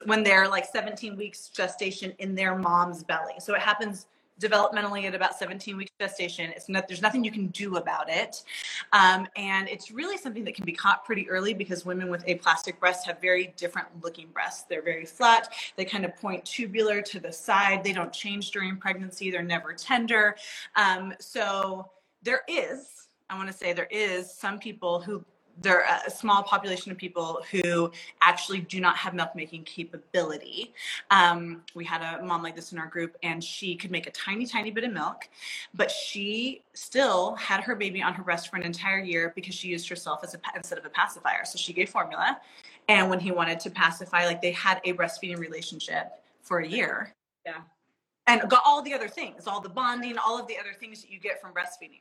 when 0.05 0.23
they're 0.23 0.47
like 0.47 0.65
17 0.65 1.15
weeks 1.15 1.49
gestation 1.49 2.13
in 2.19 2.35
their 2.35 2.57
mom's 2.57 3.03
belly. 3.03 3.35
So 3.39 3.53
it 3.55 3.61
happens 3.61 4.07
developmentally 4.39 5.05
at 5.05 5.15
about 5.15 5.37
17 5.37 5.77
weeks 5.77 5.91
gestation. 5.99 6.51
It's 6.51 6.69
not, 6.69 6.87
there's 6.87 7.01
nothing 7.01 7.23
you 7.23 7.31
can 7.31 7.47
do 7.47 7.77
about 7.77 8.09
it. 8.09 8.43
Um, 8.91 9.27
and 9.35 9.69
it's 9.69 9.91
really 9.91 10.17
something 10.17 10.43
that 10.45 10.55
can 10.55 10.65
be 10.65 10.71
caught 10.71 11.05
pretty 11.05 11.29
early 11.29 11.53
because 11.53 11.85
women 11.85 12.09
with 12.09 12.23
aplastic 12.27 12.79
breasts 12.79 13.05
have 13.05 13.21
very 13.21 13.53
different 13.57 13.87
looking 14.01 14.27
breasts. 14.33 14.63
They're 14.63 14.81
very 14.81 15.05
flat. 15.05 15.53
They 15.75 15.85
kind 15.85 16.05
of 16.05 16.15
point 16.15 16.43
tubular 16.45 17.01
to 17.01 17.19
the 17.19 17.31
side. 17.31 17.83
They 17.83 17.93
don't 17.93 18.13
change 18.13 18.51
during 18.51 18.77
pregnancy. 18.77 19.31
They're 19.31 19.43
never 19.43 19.73
tender. 19.73 20.35
Um, 20.75 21.13
so 21.19 21.89
there 22.23 22.41
is, 22.47 23.07
I 23.29 23.37
want 23.37 23.51
to 23.51 23.57
say 23.57 23.73
there 23.73 23.87
is 23.91 24.33
some 24.33 24.59
people 24.59 24.99
who 24.99 25.23
there 25.61 25.83
are 25.83 25.99
a 26.05 26.09
small 26.09 26.43
population 26.43 26.91
of 26.91 26.97
people 26.97 27.41
who 27.51 27.91
actually 28.21 28.61
do 28.61 28.79
not 28.79 28.95
have 28.97 29.13
milk 29.13 29.35
making 29.35 29.63
capability. 29.63 30.73
Um, 31.11 31.61
we 31.75 31.85
had 31.85 32.01
a 32.01 32.23
mom 32.23 32.41
like 32.43 32.55
this 32.55 32.71
in 32.71 32.79
our 32.79 32.87
group, 32.87 33.15
and 33.23 33.43
she 33.43 33.75
could 33.75 33.91
make 33.91 34.07
a 34.07 34.11
tiny, 34.11 34.45
tiny 34.45 34.71
bit 34.71 34.83
of 34.83 34.91
milk, 34.91 35.29
but 35.73 35.91
she 35.91 36.63
still 36.73 37.35
had 37.35 37.61
her 37.61 37.75
baby 37.75 38.01
on 38.01 38.13
her 38.13 38.23
breast 38.23 38.49
for 38.49 38.55
an 38.55 38.63
entire 38.63 38.99
year 38.99 39.31
because 39.35 39.53
she 39.55 39.67
used 39.67 39.87
herself 39.87 40.21
as 40.23 40.33
a 40.33 40.39
instead 40.55 40.77
of 40.77 40.85
a 40.85 40.89
pacifier. 40.89 41.45
So 41.45 41.57
she 41.57 41.73
gave 41.73 41.89
formula, 41.89 42.39
and 42.89 43.09
when 43.09 43.19
he 43.19 43.31
wanted 43.31 43.59
to 43.61 43.69
pacify, 43.69 44.25
like 44.25 44.41
they 44.41 44.51
had 44.51 44.81
a 44.85 44.93
breastfeeding 44.93 45.37
relationship 45.37 46.13
for 46.41 46.59
a 46.59 46.67
year. 46.67 47.13
Yeah. 47.45 47.61
And 48.25 48.41
got 48.49 48.63
all 48.65 48.81
the 48.81 48.93
other 48.93 49.09
things, 49.09 49.47
all 49.47 49.59
the 49.59 49.69
bonding, 49.69 50.17
all 50.17 50.39
of 50.39 50.47
the 50.47 50.57
other 50.57 50.73
things 50.79 51.01
that 51.01 51.11
you 51.11 51.19
get 51.19 51.41
from 51.41 51.51
breastfeeding 51.51 51.99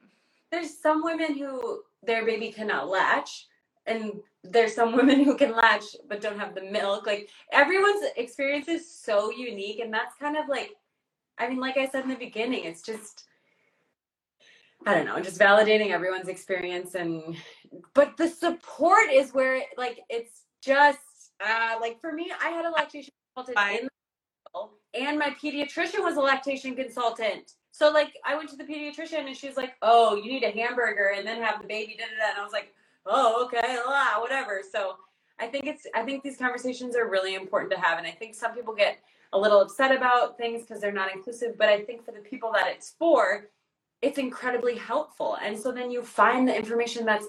there's 0.53 0.79
some 0.79 1.03
women 1.03 1.37
who 1.39 1.83
their 2.05 2.25
baby 2.27 2.53
cannot 2.53 2.89
latch 2.89 3.49
and 3.87 4.13
there's 4.45 4.75
some 4.75 4.95
women 4.97 5.25
who 5.25 5.37
can 5.37 5.57
latch 5.57 5.85
but 6.09 6.21
don't 6.21 6.39
have 6.39 6.55
the 6.55 6.63
milk. 6.63 7.07
Like 7.07 7.31
everyone's 7.53 8.05
experience 8.17 8.69
is 8.69 8.95
so 8.95 9.33
unique 9.33 9.81
and 9.81 9.93
that's 9.93 10.17
kind 10.17 10.37
of 10.37 10.49
like 10.49 10.73
i 11.39 11.49
mean 11.49 11.61
like 11.61 11.77
i 11.77 11.89
said 11.89 12.05
in 12.05 12.11
the 12.11 12.17
beginning 12.17 12.65
it's 12.65 12.83
just 12.83 13.25
i 14.87 14.95
don't 14.95 15.07
know 15.07 15.21
just 15.21 15.41
validating 15.41 15.91
everyone's 15.91 16.29
experience 16.29 16.95
and 16.95 17.37
but 17.95 18.17
the 18.17 18.29
support 18.29 19.11
is 19.11 19.33
where 19.33 19.57
it, 19.57 19.67
like 19.77 20.01
it's 20.09 20.43
just 20.63 20.99
uh 21.45 21.77
like 21.81 22.01
for 22.01 22.13
me 22.13 22.31
i 22.43 22.51
had 22.51 22.65
a 22.65 22.71
lactation 22.71 23.13
consultant 23.35 23.81
in 23.81 23.89
the 24.55 25.01
and 25.01 25.19
my 25.19 25.31
pediatrician 25.43 26.01
was 26.01 26.17
a 26.17 26.21
lactation 26.21 26.77
consultant 26.77 27.53
so 27.73 27.91
like 27.91 28.15
I 28.25 28.37
went 28.37 28.51
to 28.51 28.57
the 28.57 28.65
pediatrician 28.65 29.27
and 29.27 29.37
she's 29.37 29.57
like, 29.57 29.73
"Oh, 29.81 30.15
you 30.15 30.31
need 30.31 30.45
a 30.45 30.51
hamburger 30.51 31.15
and 31.17 31.27
then 31.27 31.43
have 31.43 31.61
the 31.61 31.67
baby." 31.67 31.97
Da, 31.99 32.05
da, 32.05 32.11
da. 32.11 32.31
And 32.31 32.39
I 32.41 32.45
was 32.45 32.53
like, 32.53 32.75
"Oh, 33.07 33.45
okay, 33.47 33.79
blah, 33.85 34.21
whatever." 34.21 34.61
So 34.71 34.97
I 35.41 35.47
think 35.47 35.67
it's 35.67 35.87
I 35.95 36.03
think 36.03 36.23
these 36.23 36.37
conversations 36.37 36.95
are 36.95 37.09
really 37.09 37.35
important 37.35 37.73
to 37.73 37.81
have, 37.81 37.99
and 37.99 38.07
I 38.07 38.11
think 38.11 38.35
some 38.35 38.55
people 38.55 38.75
get 38.75 38.99
a 39.33 39.39
little 39.39 39.61
upset 39.61 39.97
about 39.97 40.37
things 40.37 40.63
because 40.63 40.83
they're 40.83 40.93
not 40.93 41.13
inclusive. 41.13 41.57
But 41.59 41.71
I 41.71 41.83
think 41.83 42.05
for 42.05 42.13
the 42.13 42.21
people 42.21 42.53
that 42.53 42.67
it's 42.69 42.95
for, 42.99 43.49
it's 44.03 44.19
incredibly 44.19 44.77
helpful. 44.77 45.39
And 45.43 45.59
so 45.59 45.73
then 45.73 45.91
you 45.91 46.03
find 46.03 46.47
the 46.47 46.55
information 46.55 47.07
that's 47.07 47.27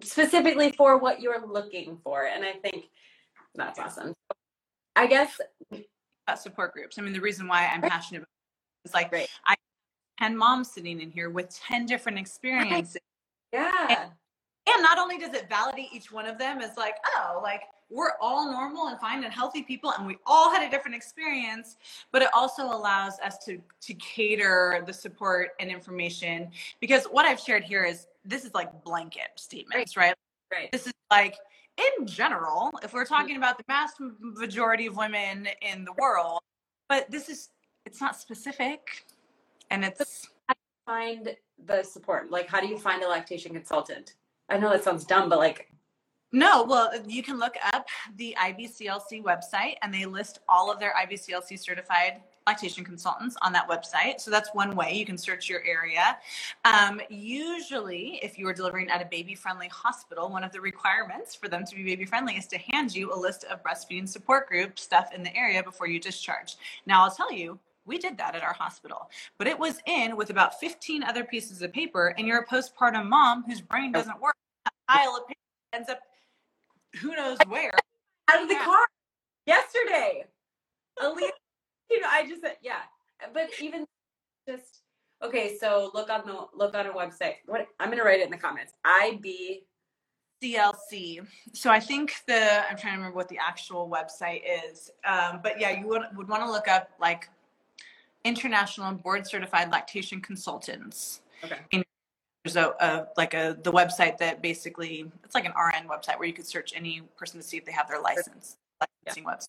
specifically 0.00 0.70
for 0.72 0.96
what 0.98 1.20
you're 1.20 1.44
looking 1.44 1.98
for, 2.04 2.26
and 2.26 2.44
I 2.44 2.52
think 2.52 2.84
that's 3.56 3.80
awesome. 3.80 4.14
I 4.94 5.08
guess 5.08 5.40
about 6.28 6.38
support 6.40 6.72
groups. 6.72 6.98
I 6.98 7.02
mean, 7.02 7.12
the 7.12 7.20
reason 7.20 7.48
why 7.48 7.66
I'm 7.66 7.82
passionate 7.82 8.18
about 8.18 8.28
it 8.84 8.88
is 8.88 8.94
like 8.94 9.10
Great. 9.10 9.28
I 9.44 9.56
10 10.18 10.36
moms 10.36 10.70
sitting 10.70 11.00
in 11.00 11.10
here 11.10 11.30
with 11.30 11.54
10 11.54 11.86
different 11.86 12.18
experiences. 12.18 12.98
Yeah. 13.52 13.86
And, 13.88 14.10
and 14.74 14.82
not 14.82 14.98
only 14.98 15.18
does 15.18 15.34
it 15.34 15.48
validate 15.48 15.88
each 15.92 16.12
one 16.12 16.26
of 16.26 16.38
them 16.38 16.60
as 16.60 16.76
like, 16.76 16.96
oh, 17.16 17.40
like 17.42 17.62
we're 17.90 18.12
all 18.20 18.50
normal 18.50 18.88
and 18.88 18.98
fine 18.98 19.22
and 19.22 19.32
healthy 19.32 19.62
people 19.62 19.92
and 19.92 20.06
we 20.06 20.16
all 20.26 20.50
had 20.50 20.66
a 20.66 20.70
different 20.70 20.96
experience, 20.96 21.76
but 22.10 22.22
it 22.22 22.28
also 22.32 22.64
allows 22.64 23.18
us 23.20 23.38
to 23.44 23.60
to 23.82 23.94
cater 23.94 24.82
the 24.86 24.92
support 24.92 25.50
and 25.60 25.70
information 25.70 26.50
because 26.80 27.04
what 27.04 27.26
I've 27.26 27.40
shared 27.40 27.64
here 27.64 27.84
is 27.84 28.06
this 28.24 28.44
is 28.44 28.54
like 28.54 28.84
blanket 28.84 29.28
statements, 29.36 29.96
right? 29.96 30.14
Right. 30.50 30.58
right. 30.60 30.72
This 30.72 30.86
is 30.86 30.92
like 31.10 31.36
in 31.78 32.06
general, 32.06 32.70
if 32.82 32.92
we're 32.92 33.04
mm-hmm. 33.04 33.14
talking 33.14 33.36
about 33.36 33.58
the 33.58 33.64
vast 33.66 33.96
majority 34.20 34.86
of 34.86 34.96
women 34.96 35.48
in 35.60 35.84
the 35.84 35.92
world, 35.94 36.40
but 36.88 37.10
this 37.10 37.28
is 37.28 37.50
it's 37.84 38.00
not 38.00 38.16
specific 38.16 39.04
and 39.72 39.84
it's 39.84 40.28
find 40.86 41.34
the 41.66 41.82
support? 41.82 42.30
Like 42.30 42.48
how 42.48 42.60
do 42.60 42.68
you 42.68 42.78
find 42.78 43.02
a 43.02 43.08
lactation 43.08 43.52
consultant? 43.52 44.14
I 44.48 44.58
know 44.58 44.70
that 44.70 44.84
sounds 44.84 45.04
dumb 45.04 45.28
but 45.28 45.38
like 45.38 45.68
no 46.32 46.64
well 46.64 46.90
you 47.06 47.22
can 47.22 47.38
look 47.38 47.54
up 47.72 47.86
the 48.16 48.34
ibclc 48.38 49.22
website 49.22 49.74
and 49.82 49.92
they 49.92 50.06
list 50.06 50.40
all 50.48 50.72
of 50.72 50.80
their 50.80 50.94
ibclc 50.94 51.58
certified 51.58 52.22
lactation 52.46 52.84
consultants 52.84 53.36
on 53.42 53.52
that 53.52 53.68
website. 53.68 54.20
So 54.20 54.28
that's 54.28 54.50
one 54.52 54.74
way 54.74 54.94
you 54.94 55.06
can 55.06 55.16
search 55.16 55.48
your 55.48 55.62
area. 55.64 56.18
Um, 56.64 57.00
usually 57.08 58.18
if 58.20 58.36
you 58.36 58.48
are 58.48 58.52
delivering 58.52 58.90
at 58.90 59.00
a 59.00 59.04
baby 59.04 59.36
friendly 59.36 59.68
hospital 59.68 60.28
one 60.28 60.44
of 60.44 60.52
the 60.52 60.60
requirements 60.60 61.34
for 61.34 61.48
them 61.48 61.64
to 61.64 61.74
be 61.76 61.84
baby 61.84 62.04
friendly 62.04 62.34
is 62.34 62.46
to 62.48 62.58
hand 62.58 62.94
you 62.94 63.14
a 63.14 63.16
list 63.16 63.44
of 63.44 63.62
breastfeeding 63.62 64.08
support 64.08 64.48
group 64.48 64.78
stuff 64.78 65.10
in 65.14 65.22
the 65.22 65.34
area 65.36 65.62
before 65.62 65.86
you 65.86 66.00
discharge. 66.00 66.56
Now 66.84 67.04
i'll 67.04 67.14
tell 67.14 67.32
you 67.32 67.58
we 67.84 67.98
did 67.98 68.16
that 68.18 68.34
at 68.34 68.42
our 68.42 68.52
hospital, 68.52 69.10
but 69.38 69.46
it 69.46 69.58
was 69.58 69.80
in 69.86 70.16
with 70.16 70.30
about 70.30 70.60
15 70.60 71.02
other 71.02 71.24
pieces 71.24 71.62
of 71.62 71.72
paper, 71.72 72.14
and 72.16 72.26
you're 72.26 72.40
a 72.40 72.46
postpartum 72.46 73.08
mom 73.08 73.44
whose 73.44 73.60
brain 73.60 73.92
doesn't 73.92 74.20
work. 74.20 74.34
A 74.66 74.70
pile 74.88 75.16
of 75.16 75.26
paper 75.26 75.40
ends 75.72 75.88
up 75.88 76.00
who 77.00 77.14
knows 77.16 77.38
where. 77.48 77.72
Out 78.30 78.42
of 78.42 78.48
the 78.48 78.54
car 78.54 78.86
yesterday. 79.46 80.24
Aaliyah, 81.00 81.30
you 81.90 82.00
know, 82.00 82.08
I 82.10 82.26
just 82.28 82.42
said, 82.42 82.56
yeah. 82.62 82.82
But 83.32 83.50
even 83.60 83.86
just 84.48 84.82
Okay, 85.22 85.56
so 85.56 85.90
look 85.94 86.10
on 86.10 86.22
the 86.26 86.46
look 86.54 86.74
on 86.74 86.86
a 86.86 86.92
website. 86.92 87.34
What 87.46 87.68
I'm 87.78 87.90
gonna 87.90 88.02
write 88.02 88.20
it 88.20 88.24
in 88.24 88.30
the 88.30 88.36
comments. 88.36 88.72
IB 88.84 89.64
CLC. 90.42 91.24
So 91.52 91.70
I 91.70 91.78
think 91.78 92.14
the 92.26 92.68
I'm 92.68 92.76
trying 92.76 92.94
to 92.94 92.98
remember 92.98 93.16
what 93.16 93.28
the 93.28 93.38
actual 93.38 93.88
website 93.88 94.42
is, 94.70 94.90
um, 95.06 95.38
but 95.42 95.60
yeah, 95.60 95.70
you 95.70 95.86
would 95.86 96.02
would 96.16 96.28
want 96.28 96.42
to 96.42 96.50
look 96.50 96.66
up 96.66 96.90
like 97.00 97.28
international 98.24 98.92
board 98.94 99.26
certified 99.26 99.70
lactation 99.70 100.20
consultants. 100.20 101.20
Okay. 101.44 101.82
there's 102.44 102.56
a, 102.56 102.74
a 102.80 103.06
like 103.16 103.34
a 103.34 103.56
the 103.62 103.72
website 103.72 104.18
that 104.18 104.42
basically 104.42 105.10
it's 105.24 105.34
like 105.34 105.44
an 105.44 105.52
RN 105.52 105.88
website 105.88 106.18
where 106.18 106.28
you 106.28 106.34
could 106.34 106.46
search 106.46 106.72
any 106.74 107.02
person 107.16 107.40
to 107.40 107.46
see 107.46 107.56
if 107.56 107.64
they 107.64 107.72
have 107.72 107.88
their 107.88 108.00
license 108.00 108.56
licensing 108.80 109.24
website. 109.24 109.48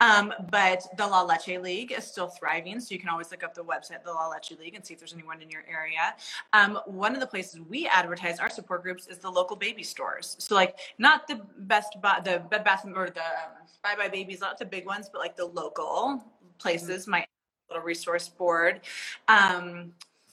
Um, 0.00 0.32
but 0.50 0.86
the 0.96 1.06
La 1.06 1.22
Leche 1.22 1.60
League 1.60 1.92
is 1.92 2.04
still 2.04 2.28
thriving, 2.28 2.80
so 2.80 2.94
you 2.94 3.00
can 3.00 3.08
always 3.08 3.30
look 3.30 3.44
up 3.44 3.54
the 3.54 3.64
website, 3.64 4.02
the 4.04 4.12
La 4.12 4.28
Leche 4.28 4.52
League, 4.58 4.74
and 4.74 4.84
see 4.84 4.94
if 4.94 5.00
there's 5.00 5.12
anyone 5.12 5.40
in 5.40 5.50
your 5.50 5.64
area. 5.70 6.14
Um, 6.52 6.80
one 6.86 7.14
of 7.14 7.20
the 7.20 7.26
places 7.26 7.60
we 7.60 7.86
advertise 7.86 8.40
our 8.40 8.50
support 8.50 8.82
groups 8.82 9.06
is 9.06 9.18
the 9.18 9.30
local 9.30 9.56
baby 9.56 9.82
stores. 9.82 10.36
So, 10.38 10.54
like, 10.54 10.76
not 10.98 11.28
the 11.28 11.40
best, 11.58 12.00
buy, 12.02 12.20
the 12.24 12.42
Bed 12.50 12.64
Bath 12.64 12.84
and 12.84 12.96
or 12.96 13.10
the 13.10 13.20
um, 13.20 13.66
Buy 13.82 13.94
Buy 13.96 14.08
Babies, 14.08 14.40
not 14.40 14.58
the 14.58 14.64
big 14.64 14.86
ones, 14.86 15.08
but 15.12 15.20
like 15.20 15.36
the 15.36 15.46
local 15.46 16.24
places. 16.58 17.06
My 17.06 17.24
little 17.68 17.84
resource 17.84 18.28
board. 18.28 18.80
Um, 19.28 19.92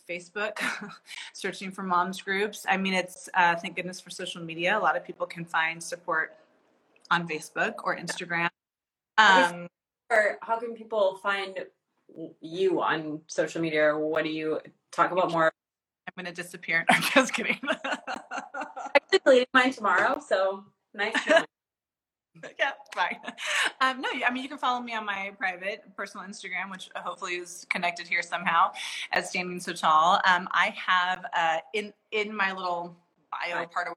Facebook, 0.10 0.60
searching 1.34 1.72
for 1.72 1.84
moms 1.84 2.22
groups. 2.22 2.66
I 2.70 2.78
mean, 2.78 2.94
it's 2.94 3.28
uh, 3.34 3.56
thank 3.56 3.76
goodness 3.76 4.00
for 4.00 4.12
social 4.12 4.42
media. 4.42 4.78
A 4.78 4.80
lot 4.80 4.96
of 4.96 5.04
people 5.04 5.26
can 5.26 5.46
find 5.46 5.82
support 5.82 6.36
on 7.12 7.28
Facebook 7.28 7.76
or 7.84 7.98
Instagram. 7.98 8.50
Um, 9.18 9.68
or 10.12 10.38
how 10.42 10.60
can 10.60 10.74
people 10.74 11.18
find 11.18 11.66
you 12.42 12.82
on 12.82 13.22
social 13.28 13.62
media 13.62 13.98
what 13.98 14.24
do 14.24 14.30
you 14.30 14.60
talk 14.92 15.12
about 15.12 15.32
more? 15.32 15.52
I'm 16.08 16.24
going 16.24 16.34
to 16.34 16.42
disappear. 16.42 16.86
I'm 16.90 17.02
just 17.02 17.34
kidding. 17.34 17.60
Actually, 17.86 19.20
deleting 19.26 19.48
mine 19.54 19.74
tomorrow, 19.74 20.22
so 20.26 20.64
nice. 20.94 21.16
yeah, 22.60 22.72
fine. 22.94 23.18
Um, 23.82 24.02
no, 24.02 24.10
I 24.26 24.32
mean, 24.32 24.44
you 24.44 24.50
can 24.50 24.58
follow 24.58 24.82
me 24.82 24.94
on 24.94 25.06
my 25.06 25.32
private 25.38 25.84
personal 25.96 26.26
Instagram, 26.26 26.72
which 26.72 26.90
hopefully 26.96 27.36
is 27.36 27.66
connected 27.70 28.08
here 28.08 28.22
somehow 28.22 28.72
as 29.12 29.30
Standing 29.30 29.60
So 29.60 29.74
Tall. 29.74 30.20
Um, 30.28 30.48
I 30.52 30.74
have 30.76 31.26
uh, 31.36 31.58
in 31.74 31.94
in 32.12 32.36
my 32.36 32.52
little 32.52 32.96
bio 33.32 33.66
part 33.68 33.88
of 33.88 33.94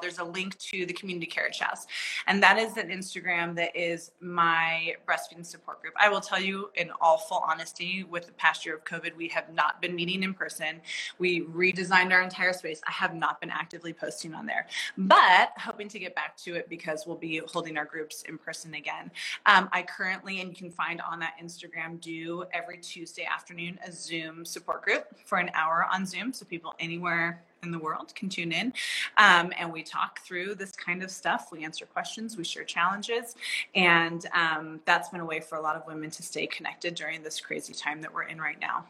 there's 0.00 0.18
a 0.18 0.24
link 0.24 0.58
to 0.58 0.86
the 0.86 0.92
community 0.92 1.26
carriage 1.26 1.58
house 1.58 1.86
and 2.26 2.42
that 2.42 2.58
is 2.58 2.76
an 2.76 2.88
instagram 2.88 3.54
that 3.54 3.74
is 3.76 4.12
my 4.20 4.94
breastfeeding 5.08 5.44
support 5.44 5.80
group. 5.80 5.94
I 6.00 6.08
will 6.08 6.20
tell 6.20 6.40
you 6.40 6.70
in 6.74 6.90
all 7.00 7.18
full 7.18 7.42
honesty 7.46 8.04
with 8.04 8.26
the 8.26 8.32
past 8.32 8.64
year 8.64 8.76
of 8.76 8.84
covid 8.84 9.16
we 9.16 9.28
have 9.28 9.52
not 9.52 9.80
been 9.80 9.94
meeting 9.94 10.22
in 10.22 10.34
person. 10.34 10.80
We 11.18 11.42
redesigned 11.42 12.12
our 12.12 12.22
entire 12.22 12.52
space. 12.52 12.80
I 12.86 12.92
have 12.92 13.14
not 13.14 13.40
been 13.40 13.50
actively 13.50 13.92
posting 13.92 14.34
on 14.34 14.46
there 14.46 14.66
but 14.96 15.50
hoping 15.58 15.88
to 15.88 15.98
get 15.98 16.14
back 16.14 16.36
to 16.38 16.54
it 16.54 16.68
because 16.68 17.06
we'll 17.06 17.16
be 17.16 17.40
holding 17.46 17.76
our 17.76 17.84
groups 17.84 18.22
in 18.22 18.38
person 18.38 18.74
again. 18.74 19.10
Um, 19.46 19.68
i 19.72 19.82
currently 19.82 20.40
and 20.40 20.50
you 20.50 20.56
can 20.56 20.70
find 20.70 21.00
on 21.00 21.18
that 21.20 21.34
instagram 21.42 22.00
do 22.00 22.44
every 22.52 22.78
tuesday 22.78 23.24
afternoon 23.24 23.78
a 23.86 23.92
zoom 23.92 24.44
support 24.44 24.82
group 24.82 25.04
for 25.24 25.38
an 25.38 25.50
hour 25.54 25.86
on 25.92 26.06
zoom. 26.06 26.32
So 26.32 26.44
people 26.44 26.74
anywhere 26.78 27.42
in 27.62 27.70
the 27.70 27.78
world 27.78 28.14
can 28.14 28.28
tune 28.28 28.52
in. 28.52 28.72
Um, 29.16 29.52
and 29.58 29.72
we 29.72 29.82
talk 29.82 30.20
through 30.20 30.56
this 30.56 30.72
kind 30.72 31.02
of 31.02 31.10
stuff. 31.10 31.48
We 31.52 31.64
answer 31.64 31.86
questions, 31.86 32.36
we 32.36 32.44
share 32.44 32.64
challenges. 32.64 33.36
And 33.74 34.26
um, 34.34 34.80
that's 34.84 35.08
been 35.10 35.20
a 35.20 35.24
way 35.24 35.40
for 35.40 35.56
a 35.56 35.60
lot 35.60 35.76
of 35.76 35.86
women 35.86 36.10
to 36.10 36.22
stay 36.22 36.46
connected 36.46 36.94
during 36.94 37.22
this 37.22 37.40
crazy 37.40 37.72
time 37.72 38.00
that 38.02 38.12
we're 38.12 38.24
in 38.24 38.40
right 38.40 38.60
now. 38.60 38.84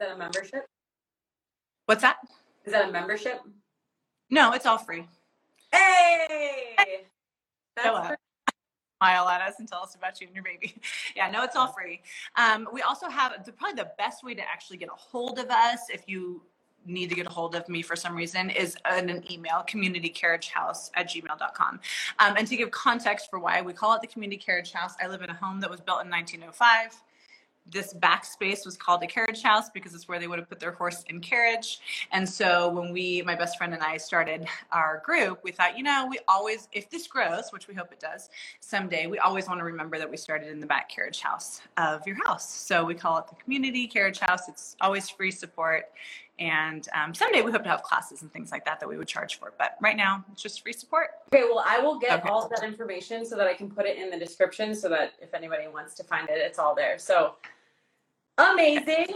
Is 0.00 0.06
that 0.06 0.14
a 0.14 0.18
membership? 0.18 0.66
What's 1.86 2.02
that? 2.02 2.16
Is 2.64 2.72
that 2.72 2.88
a 2.88 2.92
membership? 2.92 3.40
No, 4.30 4.52
it's 4.52 4.66
all 4.66 4.78
free. 4.78 5.06
Hey! 5.72 7.04
That's 7.76 8.16
smile 8.98 9.28
at 9.28 9.40
us 9.40 9.54
and 9.60 9.68
tell 9.68 9.82
us 9.82 9.94
about 9.94 10.20
you 10.20 10.26
and 10.26 10.34
your 10.34 10.44
baby. 10.44 10.74
Yeah, 11.16 11.30
no, 11.30 11.42
it's 11.42 11.56
all 11.56 11.68
free. 11.68 12.00
Um, 12.36 12.68
we 12.72 12.82
also 12.82 13.08
have 13.08 13.44
the, 13.44 13.52
probably 13.52 13.82
the 13.82 13.90
best 13.98 14.22
way 14.22 14.34
to 14.34 14.42
actually 14.42 14.76
get 14.76 14.88
a 14.88 14.96
hold 14.96 15.38
of 15.38 15.48
us 15.50 15.80
if 15.92 16.02
you 16.06 16.42
need 16.86 17.08
to 17.08 17.14
get 17.14 17.26
a 17.26 17.30
hold 17.30 17.54
of 17.54 17.68
me 17.68 17.82
for 17.82 17.96
some 17.96 18.14
reason 18.14 18.50
is 18.50 18.76
in 18.96 19.10
an 19.10 19.22
email 19.30 19.64
communitycarriagehouse 19.68 20.90
at 20.94 21.08
gmail.com 21.08 21.80
um, 22.18 22.34
and 22.36 22.46
to 22.46 22.56
give 22.56 22.70
context 22.70 23.28
for 23.30 23.38
why 23.38 23.60
we 23.60 23.72
call 23.72 23.94
it 23.94 24.00
the 24.00 24.06
community 24.06 24.40
carriage 24.40 24.72
house 24.72 24.94
i 25.02 25.06
live 25.06 25.22
in 25.22 25.30
a 25.30 25.34
home 25.34 25.60
that 25.60 25.70
was 25.70 25.80
built 25.80 26.02
in 26.02 26.10
1905 26.10 27.02
this 27.70 27.92
back 27.92 28.24
space 28.24 28.64
was 28.64 28.76
called 28.76 29.02
a 29.02 29.06
carriage 29.06 29.42
house 29.42 29.68
because 29.70 29.94
it's 29.94 30.08
where 30.08 30.18
they 30.18 30.26
would 30.26 30.38
have 30.38 30.48
put 30.48 30.60
their 30.60 30.72
horse 30.72 31.04
in 31.08 31.20
carriage. 31.20 31.80
And 32.12 32.28
so 32.28 32.68
when 32.70 32.92
we, 32.92 33.22
my 33.22 33.34
best 33.34 33.58
friend 33.58 33.74
and 33.74 33.82
I 33.82 33.96
started 33.96 34.46
our 34.72 35.02
group, 35.04 35.40
we 35.44 35.52
thought, 35.52 35.76
you 35.76 35.84
know, 35.84 36.06
we 36.08 36.18
always, 36.28 36.68
if 36.72 36.88
this 36.90 37.06
grows, 37.06 37.50
which 37.50 37.68
we 37.68 37.74
hope 37.74 37.92
it 37.92 38.00
does 38.00 38.30
someday, 38.60 39.06
we 39.06 39.18
always 39.18 39.46
want 39.46 39.60
to 39.60 39.64
remember 39.64 39.98
that 39.98 40.10
we 40.10 40.16
started 40.16 40.48
in 40.48 40.60
the 40.60 40.66
back 40.66 40.88
carriage 40.88 41.20
house 41.20 41.60
of 41.76 42.06
your 42.06 42.16
house. 42.24 42.48
So 42.48 42.84
we 42.84 42.94
call 42.94 43.18
it 43.18 43.26
the 43.28 43.36
community 43.36 43.86
carriage 43.86 44.18
house. 44.18 44.48
It's 44.48 44.76
always 44.80 45.10
free 45.10 45.30
support. 45.30 45.86
And 46.38 46.88
um, 46.94 47.14
someday 47.14 47.42
we 47.42 47.50
hope 47.50 47.64
to 47.64 47.68
have 47.68 47.82
classes 47.82 48.22
and 48.22 48.32
things 48.32 48.52
like 48.52 48.64
that 48.64 48.78
that 48.80 48.88
we 48.88 48.96
would 48.96 49.08
charge 49.08 49.38
for. 49.38 49.52
But 49.58 49.76
right 49.80 49.96
now, 49.96 50.24
it's 50.32 50.42
just 50.42 50.62
free 50.62 50.72
support. 50.72 51.08
Okay, 51.34 51.44
well, 51.44 51.64
I 51.66 51.80
will 51.80 51.98
get 51.98 52.20
okay. 52.20 52.28
all 52.28 52.48
that 52.48 52.62
information 52.62 53.26
so 53.26 53.36
that 53.36 53.48
I 53.48 53.54
can 53.54 53.68
put 53.68 53.86
it 53.86 53.98
in 53.98 54.10
the 54.10 54.18
description 54.18 54.74
so 54.74 54.88
that 54.90 55.14
if 55.20 55.34
anybody 55.34 55.66
wants 55.66 55.94
to 55.94 56.04
find 56.04 56.28
it, 56.28 56.38
it's 56.38 56.58
all 56.58 56.74
there. 56.74 56.98
So 56.98 57.34
amazing. 58.38 59.06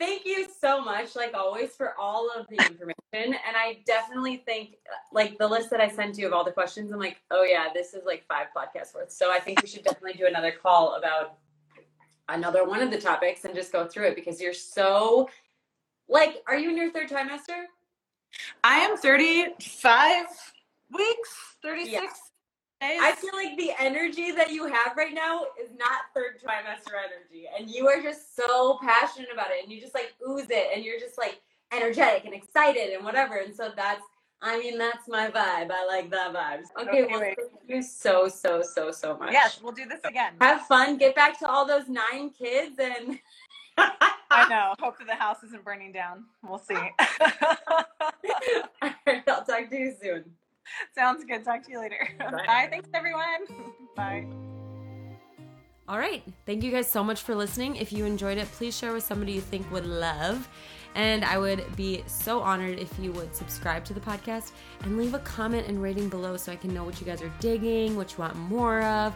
Thank 0.00 0.24
you 0.24 0.46
so 0.60 0.80
much, 0.80 1.16
like 1.16 1.34
always, 1.34 1.70
for 1.70 1.94
all 1.98 2.30
of 2.30 2.46
the 2.48 2.56
information. 2.56 2.94
And 3.12 3.56
I 3.56 3.80
definitely 3.84 4.36
think, 4.36 4.76
like, 5.12 5.38
the 5.38 5.48
list 5.48 5.70
that 5.70 5.80
I 5.80 5.88
sent 5.88 6.16
you 6.18 6.26
of 6.28 6.32
all 6.32 6.44
the 6.44 6.52
questions, 6.52 6.92
I'm 6.92 7.00
like, 7.00 7.20
oh, 7.32 7.42
yeah, 7.42 7.66
this 7.74 7.94
is 7.94 8.04
like 8.06 8.24
five 8.28 8.46
podcasts 8.56 8.94
worth. 8.94 9.10
So 9.10 9.32
I 9.32 9.40
think 9.40 9.60
we 9.60 9.66
should 9.66 9.82
definitely 9.82 10.12
do 10.12 10.26
another 10.26 10.52
call 10.52 10.94
about 10.94 11.38
another 12.28 12.64
one 12.64 12.80
of 12.80 12.92
the 12.92 13.00
topics 13.00 13.44
and 13.44 13.54
just 13.54 13.72
go 13.72 13.88
through 13.88 14.06
it 14.08 14.14
because 14.14 14.40
you're 14.40 14.54
so 14.54 15.28
like, 16.08 16.42
are 16.46 16.56
you 16.56 16.70
in 16.70 16.76
your 16.76 16.90
third 16.90 17.08
trimester? 17.08 17.64
I 18.64 18.78
am 18.78 18.96
35 18.96 20.26
weeks, 20.94 21.30
36 21.62 21.92
yeah. 21.92 22.00
days. 22.00 23.00
I 23.02 23.12
feel 23.12 23.34
like 23.34 23.58
the 23.58 23.72
energy 23.78 24.32
that 24.32 24.50
you 24.50 24.66
have 24.66 24.96
right 24.96 25.14
now 25.14 25.44
is 25.60 25.70
not 25.78 26.02
third 26.14 26.40
trimester 26.40 26.94
energy. 26.96 27.46
And 27.58 27.70
you 27.70 27.88
are 27.88 28.02
just 28.02 28.36
so 28.36 28.78
passionate 28.82 29.30
about 29.32 29.50
it 29.50 29.64
and 29.64 29.72
you 29.72 29.80
just 29.80 29.94
like 29.94 30.14
ooze 30.28 30.46
it 30.50 30.68
and 30.74 30.84
you're 30.84 31.00
just 31.00 31.18
like 31.18 31.40
energetic 31.72 32.24
and 32.24 32.34
excited 32.34 32.94
and 32.94 33.04
whatever. 33.04 33.36
And 33.36 33.54
so 33.54 33.72
that's 33.74 34.02
I 34.40 34.58
mean, 34.58 34.78
that's 34.78 35.08
my 35.08 35.28
vibe. 35.28 35.70
I 35.72 35.84
like 35.86 36.10
that 36.10 36.32
vibes. 36.32 36.66
Okay, 36.80 37.04
okay 37.04 37.12
well, 37.12 37.20
thank 37.20 37.38
you 37.66 37.82
so, 37.82 38.28
so, 38.28 38.62
so, 38.62 38.92
so 38.92 39.16
much. 39.16 39.32
Yes, 39.32 39.58
we'll 39.60 39.72
do 39.72 39.84
this 39.84 39.98
again. 40.04 40.34
Have 40.40 40.62
fun. 40.66 40.96
Get 40.96 41.16
back 41.16 41.38
to 41.40 41.48
all 41.48 41.66
those 41.66 41.88
nine 41.88 42.30
kids 42.30 42.76
and 42.78 43.18
I 43.78 44.10
know. 44.50 44.74
Hope 44.80 44.98
that 44.98 45.06
the 45.06 45.14
house 45.14 45.42
isn't 45.44 45.64
burning 45.64 45.92
down. 45.92 46.24
We'll 46.42 46.58
see. 46.58 46.74
All 48.82 48.90
right, 49.06 49.22
I'll 49.28 49.44
talk 49.44 49.70
to 49.70 49.76
you 49.76 49.94
soon. 50.00 50.24
Sounds 50.94 51.24
good. 51.24 51.44
Talk 51.44 51.62
to 51.64 51.70
you 51.70 51.80
later. 51.80 52.08
Bye. 52.18 52.30
Bye. 52.30 52.68
Thanks, 52.70 52.88
everyone. 52.94 53.46
Bye. 53.96 54.26
All 55.88 55.98
right. 55.98 56.22
Thank 56.44 56.62
you 56.62 56.70
guys 56.70 56.90
so 56.90 57.02
much 57.02 57.22
for 57.22 57.34
listening. 57.34 57.76
If 57.76 57.92
you 57.92 58.04
enjoyed 58.04 58.36
it, 58.36 58.46
please 58.52 58.76
share 58.76 58.92
with 58.92 59.04
somebody 59.04 59.32
you 59.32 59.40
think 59.40 59.70
would 59.72 59.86
love. 59.86 60.46
And 60.94 61.24
I 61.24 61.38
would 61.38 61.64
be 61.76 62.02
so 62.06 62.40
honored 62.40 62.78
if 62.78 62.92
you 62.98 63.12
would 63.12 63.34
subscribe 63.34 63.84
to 63.86 63.94
the 63.94 64.00
podcast 64.00 64.52
and 64.82 64.98
leave 64.98 65.14
a 65.14 65.18
comment 65.20 65.66
and 65.66 65.82
rating 65.82 66.10
below 66.10 66.36
so 66.36 66.52
I 66.52 66.56
can 66.56 66.74
know 66.74 66.84
what 66.84 67.00
you 67.00 67.06
guys 67.06 67.22
are 67.22 67.32
digging, 67.40 67.96
what 67.96 68.12
you 68.12 68.18
want 68.18 68.36
more 68.36 68.82
of, 68.82 69.14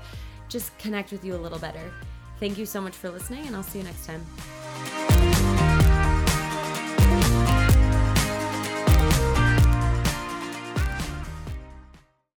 just 0.48 0.76
connect 0.78 1.12
with 1.12 1.24
you 1.24 1.34
a 1.34 1.36
little 1.36 1.58
better. 1.58 1.92
Thank 2.42 2.58
you 2.58 2.66
so 2.66 2.80
much 2.80 2.96
for 2.96 3.08
listening, 3.08 3.46
and 3.46 3.54
I'll 3.54 3.62
see 3.62 3.78
you 3.78 3.84
next 3.84 4.04
time. 4.04 4.26